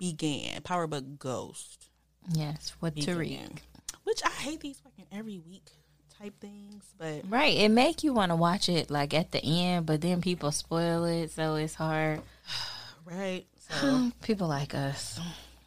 began. 0.00 0.62
Power 0.62 0.88
but 0.88 1.18
Ghost 1.20 1.86
Yes, 2.32 2.72
with 2.80 2.94
began. 2.96 3.16
Tariq. 3.16 3.58
Which 4.02 4.22
I 4.24 4.30
hate 4.30 4.60
these 4.60 4.80
fucking 4.80 5.06
every 5.12 5.38
week 5.38 5.70
type 6.18 6.34
things, 6.40 6.84
but 6.98 7.22
Right. 7.28 7.56
It 7.56 7.68
make 7.70 8.02
you 8.02 8.12
want 8.12 8.30
to 8.32 8.36
watch 8.36 8.68
it 8.68 8.90
like 8.90 9.14
at 9.14 9.30
the 9.30 9.42
end, 9.44 9.86
but 9.86 10.00
then 10.00 10.20
people 10.20 10.50
spoil 10.52 11.04
it, 11.04 11.30
so 11.30 11.54
it's 11.54 11.74
hard. 11.74 12.22
right. 13.04 13.46
So 13.58 14.10
People 14.22 14.48
like 14.48 14.74
us, 14.74 15.20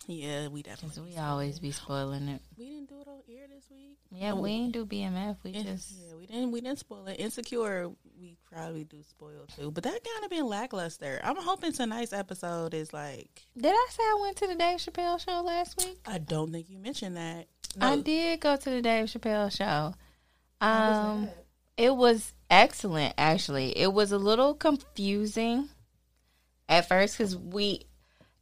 yeah, 0.07 0.49
we 0.49 0.61
definitely 0.63 1.13
we 1.13 1.17
always 1.17 1.59
be 1.59 1.71
spoiling 1.71 2.27
it. 2.27 2.41
we 2.57 2.65
didn't 2.65 2.89
do 2.89 2.99
it 2.99 3.07
on 3.07 3.19
air 3.29 3.45
this 3.47 3.63
week. 3.71 3.97
Yeah, 4.11 4.33
we 4.33 4.51
ain't 4.51 4.73
do 4.73 4.85
BMF. 4.85 5.37
We 5.43 5.53
just 5.53 5.93
yeah, 5.97 6.15
we 6.15 6.25
didn't 6.27 6.51
we 6.51 6.59
didn't 6.61 6.79
spoil 6.79 7.07
it. 7.07 7.19
Insecure, 7.19 7.91
we 8.23 8.37
probably 8.49 8.85
do 8.85 9.03
spoil 9.03 9.45
too, 9.53 9.69
but 9.69 9.83
that 9.83 9.91
kind 9.91 10.23
of 10.23 10.29
been 10.29 10.47
lackluster. 10.47 11.19
I'm 11.23 11.35
hoping 11.35 11.73
tonight's 11.73 12.13
episode 12.13 12.73
is 12.73 12.93
like. 12.93 13.45
did 13.57 13.73
I 13.73 13.87
say 13.89 14.01
I 14.01 14.17
went 14.21 14.37
to 14.37 14.47
the 14.47 14.55
Dave 14.55 14.79
Chappelle 14.79 15.19
show 15.19 15.41
last 15.41 15.77
week? 15.83 15.99
I 16.05 16.19
don't 16.19 16.51
think 16.51 16.69
you 16.69 16.79
mentioned 16.79 17.17
that. 17.17 17.47
I 17.81 17.97
did 17.97 18.39
go 18.39 18.55
to 18.55 18.69
the 18.69 18.81
Dave 18.81 19.05
Chappelle 19.07 19.51
show. 19.51 19.93
Um, 20.61 21.29
it 21.75 21.93
was 21.93 22.33
excellent. 22.49 23.13
Actually, 23.17 23.77
it 23.77 23.91
was 23.91 24.13
a 24.13 24.17
little 24.17 24.53
confusing 24.53 25.67
at 26.69 26.87
first 26.87 27.17
because 27.17 27.35
we, 27.35 27.81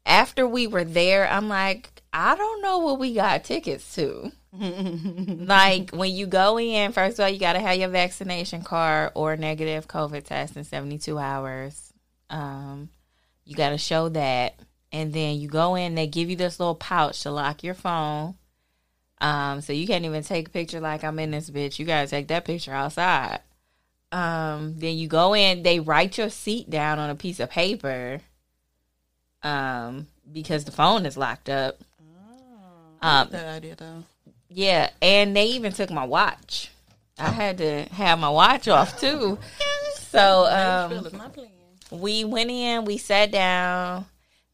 after 0.05 0.47
we 0.47 0.67
were 0.67 0.83
there, 0.83 1.27
I'm 1.27 1.49
like, 1.49 2.03
I 2.13 2.35
don't 2.35 2.61
know 2.61 2.77
what 2.79 2.99
we 2.99 3.15
got 3.15 3.43
tickets 3.43 3.95
to. 3.95 4.31
like 4.59 5.91
when 5.91 6.11
you 6.13 6.27
go 6.27 6.59
in, 6.59 6.91
first 6.91 7.19
of 7.19 7.23
all, 7.23 7.29
you 7.29 7.39
got 7.39 7.53
to 7.53 7.59
have 7.59 7.77
your 7.77 7.89
vaccination 7.89 8.63
card 8.63 9.11
or 9.15 9.37
negative 9.37 9.87
COVID 9.87 10.23
test 10.23 10.57
in 10.57 10.63
72 10.63 11.17
hours. 11.17 11.93
Um, 12.29 12.89
you 13.45 13.55
got 13.55 13.69
to 13.69 13.77
show 13.77 14.09
that, 14.09 14.59
and 14.91 15.13
then 15.13 15.37
you 15.39 15.47
go 15.47 15.75
in. 15.75 15.95
They 15.95 16.07
give 16.07 16.29
you 16.29 16.35
this 16.35 16.59
little 16.59 16.75
pouch 16.75 17.21
to 17.23 17.31
lock 17.31 17.63
your 17.63 17.73
phone. 17.73 18.35
Um, 19.21 19.61
so 19.61 19.71
you 19.71 19.85
can't 19.85 20.03
even 20.03 20.23
take 20.23 20.47
a 20.47 20.51
picture 20.51 20.81
like 20.81 21.03
I'm 21.03 21.19
in 21.19 21.31
this 21.31 21.49
bitch. 21.49 21.77
You 21.77 21.85
gotta 21.85 22.07
take 22.07 22.27
that 22.29 22.43
picture 22.43 22.73
outside. 22.73 23.39
Um, 24.11 24.79
then 24.79 24.97
you 24.97 25.07
go 25.07 25.35
in, 25.35 25.61
they 25.61 25.79
write 25.79 26.17
your 26.17 26.29
seat 26.29 26.69
down 26.69 26.97
on 26.97 27.11
a 27.11 27.15
piece 27.15 27.39
of 27.39 27.51
paper. 27.51 28.19
Um, 29.43 30.07
because 30.31 30.65
the 30.65 30.71
phone 30.71 31.05
is 31.05 31.17
locked 31.17 31.49
up. 31.49 31.79
Um, 33.01 33.29
That 33.31 33.45
idea 33.45 33.75
though. 33.75 34.03
Yeah, 34.53 34.89
and 35.01 35.35
they 35.35 35.45
even 35.47 35.71
took 35.71 35.89
my 35.89 36.05
watch. 36.05 36.71
I 37.17 37.29
had 37.29 37.57
to 37.59 37.83
have 37.93 38.19
my 38.19 38.29
watch 38.29 38.67
off 38.67 38.99
too. 38.99 39.37
So 39.95 40.45
um, 40.45 40.89
Phil 40.89 41.05
is 41.07 41.13
not 41.13 41.33
playing. 41.33 41.51
we 41.91 42.25
went 42.25 42.51
in, 42.51 42.83
we 42.85 42.97
sat 42.97 43.31
down, 43.31 44.05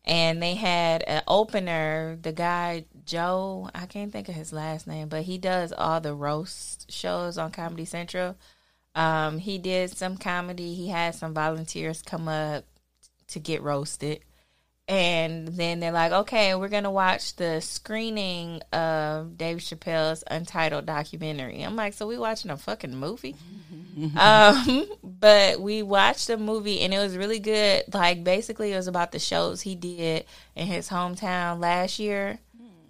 and 0.05 0.41
they 0.41 0.53
had 0.53 1.03
an 1.03 1.23
opener. 1.27 2.17
The 2.21 2.31
guy 2.31 2.85
Joe, 3.05 3.69
I 3.73 3.85
can't 3.85 4.11
think 4.11 4.29
of 4.29 4.35
his 4.35 4.53
last 4.53 4.85
name, 4.85 5.07
but 5.07 5.23
he 5.23 5.37
does 5.37 5.71
all 5.71 6.01
the 6.01 6.13
roast 6.13 6.91
shows 6.91 7.37
on 7.37 7.51
Comedy 7.51 7.85
Central. 7.85 8.35
Um, 8.93 9.39
he 9.39 9.57
did 9.57 9.95
some 9.95 10.17
comedy. 10.17 10.73
He 10.73 10.89
had 10.89 11.15
some 11.15 11.33
volunteers 11.33 12.01
come 12.01 12.27
up 12.27 12.65
to 13.29 13.39
get 13.39 13.61
roasted. 13.63 14.19
And 14.89 15.49
then 15.49 15.81
they're 15.81 15.91
like, 15.91 16.13
okay, 16.13 16.55
we're 16.55 16.69
going 16.69 16.85
to 16.85 16.89
watch 16.89 17.35
the 17.35 17.59
screening 17.59 18.61
of 18.71 19.37
Dave 19.37 19.57
Chappelle's 19.57 20.23
Untitled 20.25 20.85
documentary. 20.85 21.61
I'm 21.61 21.75
like, 21.75 21.93
so 21.93 22.07
we 22.07 22.17
watching 22.17 22.51
a 22.51 22.57
fucking 22.57 22.95
movie? 22.95 23.35
um, 24.17 24.87
but 25.03 25.59
we 25.59 25.83
watched 25.83 26.27
the 26.27 26.37
movie 26.37 26.81
and 26.81 26.93
it 26.93 26.99
was 26.99 27.17
really 27.17 27.39
good. 27.39 27.93
Like, 27.93 28.23
basically, 28.23 28.71
it 28.71 28.77
was 28.77 28.87
about 28.87 29.11
the 29.11 29.19
shows 29.19 29.61
he 29.61 29.75
did 29.75 30.25
in 30.55 30.67
his 30.67 30.87
hometown 30.87 31.59
last 31.59 31.99
year 31.99 32.39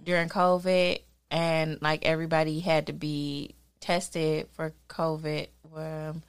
during 0.03 0.29
COVID. 0.29 0.99
And, 1.31 1.81
like, 1.81 2.05
everybody 2.05 2.59
had 2.59 2.87
to 2.87 2.93
be 2.93 3.55
tested 3.79 4.47
for 4.53 4.73
COVID. 4.87 5.47
Um, 5.75 6.21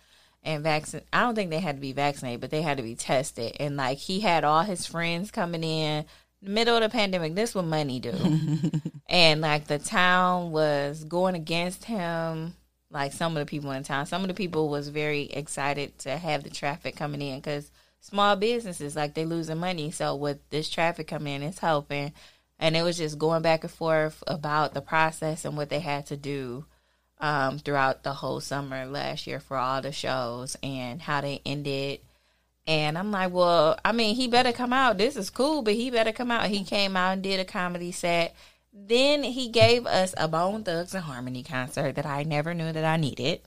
and 0.43 0.62
vaccine. 0.62 1.02
I 1.12 1.23
don't 1.23 1.35
think 1.35 1.51
they 1.51 1.60
had 1.60 1.77
to 1.77 1.81
be 1.81 1.93
vaccinated, 1.93 2.40
but 2.40 2.51
they 2.51 2.62
had 2.62 2.77
to 2.78 2.82
be 2.82 2.94
tested. 2.94 3.56
And 3.60 3.77
like 3.77 3.98
he 3.98 4.20
had 4.20 4.44
all 4.44 4.62
his 4.62 4.86
friends 4.86 5.31
coming 5.31 5.65
in 5.65 6.05
the 6.43 6.51
middle 6.51 6.77
of 6.77 6.82
the 6.82 6.89
pandemic. 6.89 7.35
This 7.35 7.55
what 7.55 7.65
money 7.65 8.01
do. 8.01 8.15
and 9.09 9.40
like 9.40 9.66
the 9.66 9.78
town 9.78 10.51
was 10.52 11.05
going 11.05 11.35
against 11.35 11.85
him. 11.85 12.55
Like 12.90 13.12
some 13.12 13.36
of 13.36 13.40
the 13.40 13.51
people 13.51 13.70
in 13.73 13.82
town, 13.82 14.06
some 14.06 14.23
of 14.23 14.28
the 14.28 14.35
people 14.35 14.70
was 14.70 14.89
very 14.89 15.23
excited 15.24 15.98
to 16.01 16.16
have 16.16 16.43
the 16.43 16.51
traffic 16.51 16.97
coming 16.97 17.20
in 17.20 17.39
because 17.39 17.70
small 18.01 18.35
businesses 18.36 18.97
like 18.97 19.12
they 19.12 19.27
losing 19.27 19.59
money. 19.59 19.90
So 19.90 20.16
with 20.16 20.39
this 20.48 20.70
traffic 20.70 21.06
coming 21.06 21.35
in, 21.35 21.43
it's 21.43 21.59
helping. 21.59 22.15
And 22.59 22.77
it 22.77 22.82
was 22.82 22.97
just 22.97 23.19
going 23.19 23.43
back 23.43 23.62
and 23.62 23.70
forth 23.70 24.24
about 24.27 24.73
the 24.73 24.81
process 24.81 25.44
and 25.44 25.56
what 25.56 25.69
they 25.69 25.81
had 25.81 26.06
to 26.06 26.16
do 26.16 26.65
um, 27.20 27.58
throughout 27.58 28.02
the 28.02 28.12
whole 28.12 28.40
summer 28.40 28.86
last 28.86 29.26
year 29.26 29.40
for 29.40 29.56
all 29.56 29.82
the 29.82 29.92
shows 29.92 30.56
and 30.62 31.02
how 31.02 31.20
they 31.20 31.40
ended. 31.44 32.00
And 32.66 32.98
I'm 32.98 33.10
like, 33.10 33.32
well, 33.32 33.78
I 33.84 33.92
mean, 33.92 34.14
he 34.14 34.28
better 34.28 34.52
come 34.52 34.72
out. 34.72 34.98
This 34.98 35.16
is 35.16 35.30
cool, 35.30 35.62
but 35.62 35.74
he 35.74 35.90
better 35.90 36.12
come 36.12 36.30
out. 36.30 36.48
He 36.48 36.64
came 36.64 36.96
out 36.96 37.14
and 37.14 37.22
did 37.22 37.40
a 37.40 37.44
comedy 37.44 37.92
set. 37.92 38.34
Then 38.72 39.22
he 39.22 39.48
gave 39.48 39.86
us 39.86 40.14
a 40.16 40.28
Bone 40.28 40.62
Thugs 40.64 40.94
and 40.94 41.04
Harmony 41.04 41.42
concert 41.42 41.94
that 41.94 42.06
I 42.06 42.22
never 42.22 42.54
knew 42.54 42.70
that 42.70 42.84
I 42.84 42.96
needed. 42.96 43.40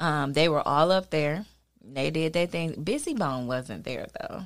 Um, 0.00 0.32
they 0.32 0.48
were 0.48 0.66
all 0.66 0.92
up 0.92 1.10
there. 1.10 1.44
They 1.82 2.10
did 2.10 2.32
their 2.32 2.46
thing. 2.46 2.74
Bizzy 2.84 3.18
Bone 3.18 3.46
wasn't 3.46 3.84
there 3.84 4.06
though. 4.20 4.42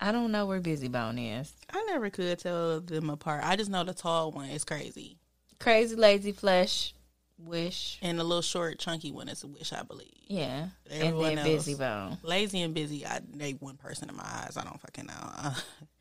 I 0.00 0.12
don't 0.12 0.32
know 0.32 0.46
where 0.46 0.60
Bizzy 0.60 0.90
Bone 0.90 1.18
is. 1.18 1.52
I 1.70 1.84
never 1.88 2.10
could 2.10 2.38
tell 2.38 2.80
them 2.80 3.10
apart. 3.10 3.42
I 3.44 3.56
just 3.56 3.70
know 3.70 3.84
the 3.84 3.94
tall 3.94 4.32
one 4.32 4.48
is 4.48 4.64
crazy, 4.64 5.18
Krayzie 5.60 5.96
Layzie 5.96 6.34
Flesh, 6.34 6.94
Wish, 7.38 7.98
and 8.02 8.20
a 8.20 8.24
little 8.24 8.42
short, 8.42 8.78
chunky 8.78 9.10
one 9.12 9.28
is 9.28 9.42
a 9.42 9.46
wish, 9.46 9.72
I 9.72 9.82
believe. 9.82 10.08
yeah, 10.28 10.68
Everyone 10.90 11.30
and 11.30 11.38
then 11.38 11.46
else. 11.48 11.66
Bizzy 11.68 11.78
Bone. 11.78 12.18
Lazy 12.22 12.62
and 12.62 12.72
busy, 12.74 13.04
I 13.06 13.20
they 13.34 13.52
one 13.52 13.76
person 13.76 14.08
in 14.08 14.16
my 14.16 14.22
eyes. 14.24 14.56
I 14.56 14.64
don't 14.64 14.80
fucking 14.80 15.06
know. 15.06 15.52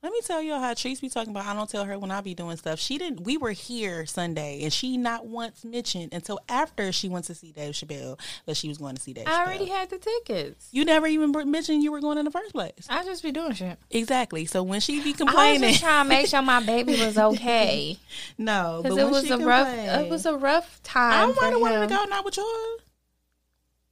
Let 0.00 0.12
me 0.12 0.20
tell 0.24 0.40
y'all 0.40 0.60
how 0.60 0.74
Trees 0.74 1.00
be 1.00 1.08
talking 1.08 1.32
about. 1.32 1.46
I 1.46 1.54
don't 1.54 1.68
tell 1.68 1.84
her 1.84 1.98
when 1.98 2.12
I 2.12 2.20
be 2.20 2.32
doing 2.32 2.56
stuff. 2.56 2.78
She 2.78 2.98
didn't. 2.98 3.24
We 3.24 3.36
were 3.36 3.50
here 3.50 4.06
Sunday, 4.06 4.62
and 4.62 4.72
she 4.72 4.96
not 4.96 5.26
once 5.26 5.64
mentioned 5.64 6.14
until 6.14 6.38
after 6.48 6.92
she 6.92 7.08
went 7.08 7.24
to 7.24 7.34
see 7.34 7.50
Dave 7.50 7.74
Chappelle 7.74 8.16
that 8.46 8.56
she 8.56 8.68
was 8.68 8.78
going 8.78 8.94
to 8.94 9.02
see 9.02 9.12
Dave. 9.12 9.26
I 9.26 9.44
already 9.44 9.66
had 9.66 9.90
the 9.90 9.98
tickets. 9.98 10.68
You 10.70 10.84
never 10.84 11.08
even 11.08 11.32
mentioned 11.50 11.82
you 11.82 11.90
were 11.90 12.00
going 12.00 12.16
in 12.16 12.24
the 12.24 12.30
first 12.30 12.52
place. 12.52 12.86
I 12.88 13.04
just 13.04 13.24
be 13.24 13.32
doing 13.32 13.54
shit. 13.54 13.76
Exactly. 13.90 14.46
So 14.46 14.62
when 14.62 14.78
she 14.78 15.02
be 15.02 15.14
complaining, 15.14 15.64
I 15.64 15.66
was 15.66 15.70
just 15.72 15.82
trying 15.82 16.04
to 16.04 16.08
make 16.08 16.26
sure 16.28 16.42
my 16.42 16.62
baby 16.64 16.92
was 16.92 17.18
okay 17.18 17.98
no, 18.36 18.80
because 18.82 18.98
it 18.98 19.10
was 19.10 19.30
a 19.30 19.38
rough. 19.38 19.68
It 19.68 20.08
was 20.08 20.26
a 20.26 20.36
rough 20.36 20.80
I 20.84 20.88
time. 20.88 21.34
might 21.34 21.50
have 21.50 21.60
wanted 21.60 21.88
to 21.88 21.94
go, 21.94 22.04
not 22.04 22.24
with 22.24 22.36
you. 22.36 22.78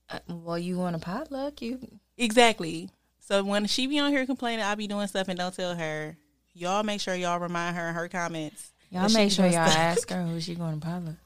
Uh, 0.09 0.19
Well, 0.29 0.59
you 0.59 0.79
want 0.79 0.95
a 0.95 1.01
potluck? 1.01 1.61
You 1.61 1.81
Exactly. 2.17 2.91
So 3.27 3.43
when 3.43 3.67
she 3.67 3.89
be 3.89 3.99
on 3.99 4.13
here 4.13 4.25
complaining, 4.25 4.65
I 4.65 4.77
be 4.77 4.87
doing 4.87 5.09
stuff 5.09 5.27
and 5.27 5.37
don't 5.37 5.53
tell 5.53 5.75
her. 5.75 6.17
Y'all 6.55 6.85
make 6.85 7.01
sure 7.01 7.13
y'all 7.13 7.41
remind 7.41 7.77
her 7.77 7.89
in 7.89 7.95
her 7.95 8.09
comments. 8.09 8.71
y'all 8.89 9.13
make 9.13 9.33
sure 9.33 9.47
y'all 9.47 9.67
stuff. 9.67 9.77
ask 9.77 10.11
her 10.11 10.23
who 10.23 10.41
she 10.41 10.55
going 10.55 10.81
to 10.81 10.87
potluck. 10.87 11.17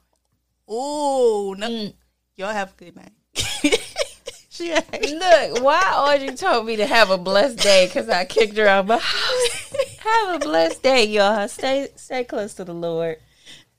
Oh 0.73 1.53
no! 1.57 1.67
Mm. 1.67 1.93
Y'all 2.37 2.53
have 2.53 2.71
a 2.71 2.83
good 2.83 2.95
night. 2.95 3.11
she. 4.49 4.73
Look, 4.73 5.61
why 5.61 5.81
Audrey 5.93 6.33
told 6.35 6.65
me 6.65 6.77
to 6.77 6.85
have 6.85 7.09
a 7.09 7.17
blessed 7.17 7.57
day 7.57 7.87
because 7.87 8.07
I 8.07 8.23
kicked 8.23 8.55
her 8.55 8.67
out 8.67 8.87
my 8.87 8.97
house. 8.97 9.75
have 9.99 10.35
a 10.35 10.39
blessed 10.39 10.81
day, 10.81 11.05
y'all. 11.05 11.45
Stay 11.49 11.89
stay 11.97 12.23
close 12.23 12.53
to 12.53 12.63
the 12.63 12.73
Lord. 12.73 13.17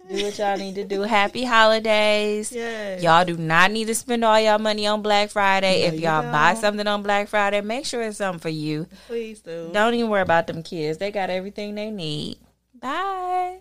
Do 0.08 0.24
what 0.24 0.38
y'all 0.38 0.56
need 0.56 0.74
to 0.74 0.84
do. 0.84 1.02
Happy 1.02 1.44
holidays. 1.44 2.52
Yes. 2.52 3.02
Y'all 3.02 3.24
do 3.24 3.36
not 3.36 3.70
need 3.70 3.86
to 3.86 3.94
spend 3.94 4.24
all 4.24 4.38
y'all 4.38 4.58
money 4.58 4.86
on 4.86 5.00
Black 5.02 5.30
Friday. 5.30 5.82
No, 5.88 5.94
if 5.94 6.00
y'all 6.00 6.30
buy 6.30 6.54
something 6.54 6.86
on 6.86 7.02
Black 7.02 7.28
Friday, 7.28 7.60
make 7.60 7.86
sure 7.86 8.02
it's 8.02 8.18
something 8.18 8.40
for 8.40 8.48
you. 8.48 8.86
Please 9.06 9.40
do. 9.40 9.70
Don't 9.72 9.94
even 9.94 10.10
worry 10.10 10.22
about 10.22 10.46
them 10.46 10.62
kids. 10.62 10.98
They 10.98 11.10
got 11.10 11.30
everything 11.30 11.74
they 11.74 11.90
need. 11.90 12.38
Bye. 12.80 13.60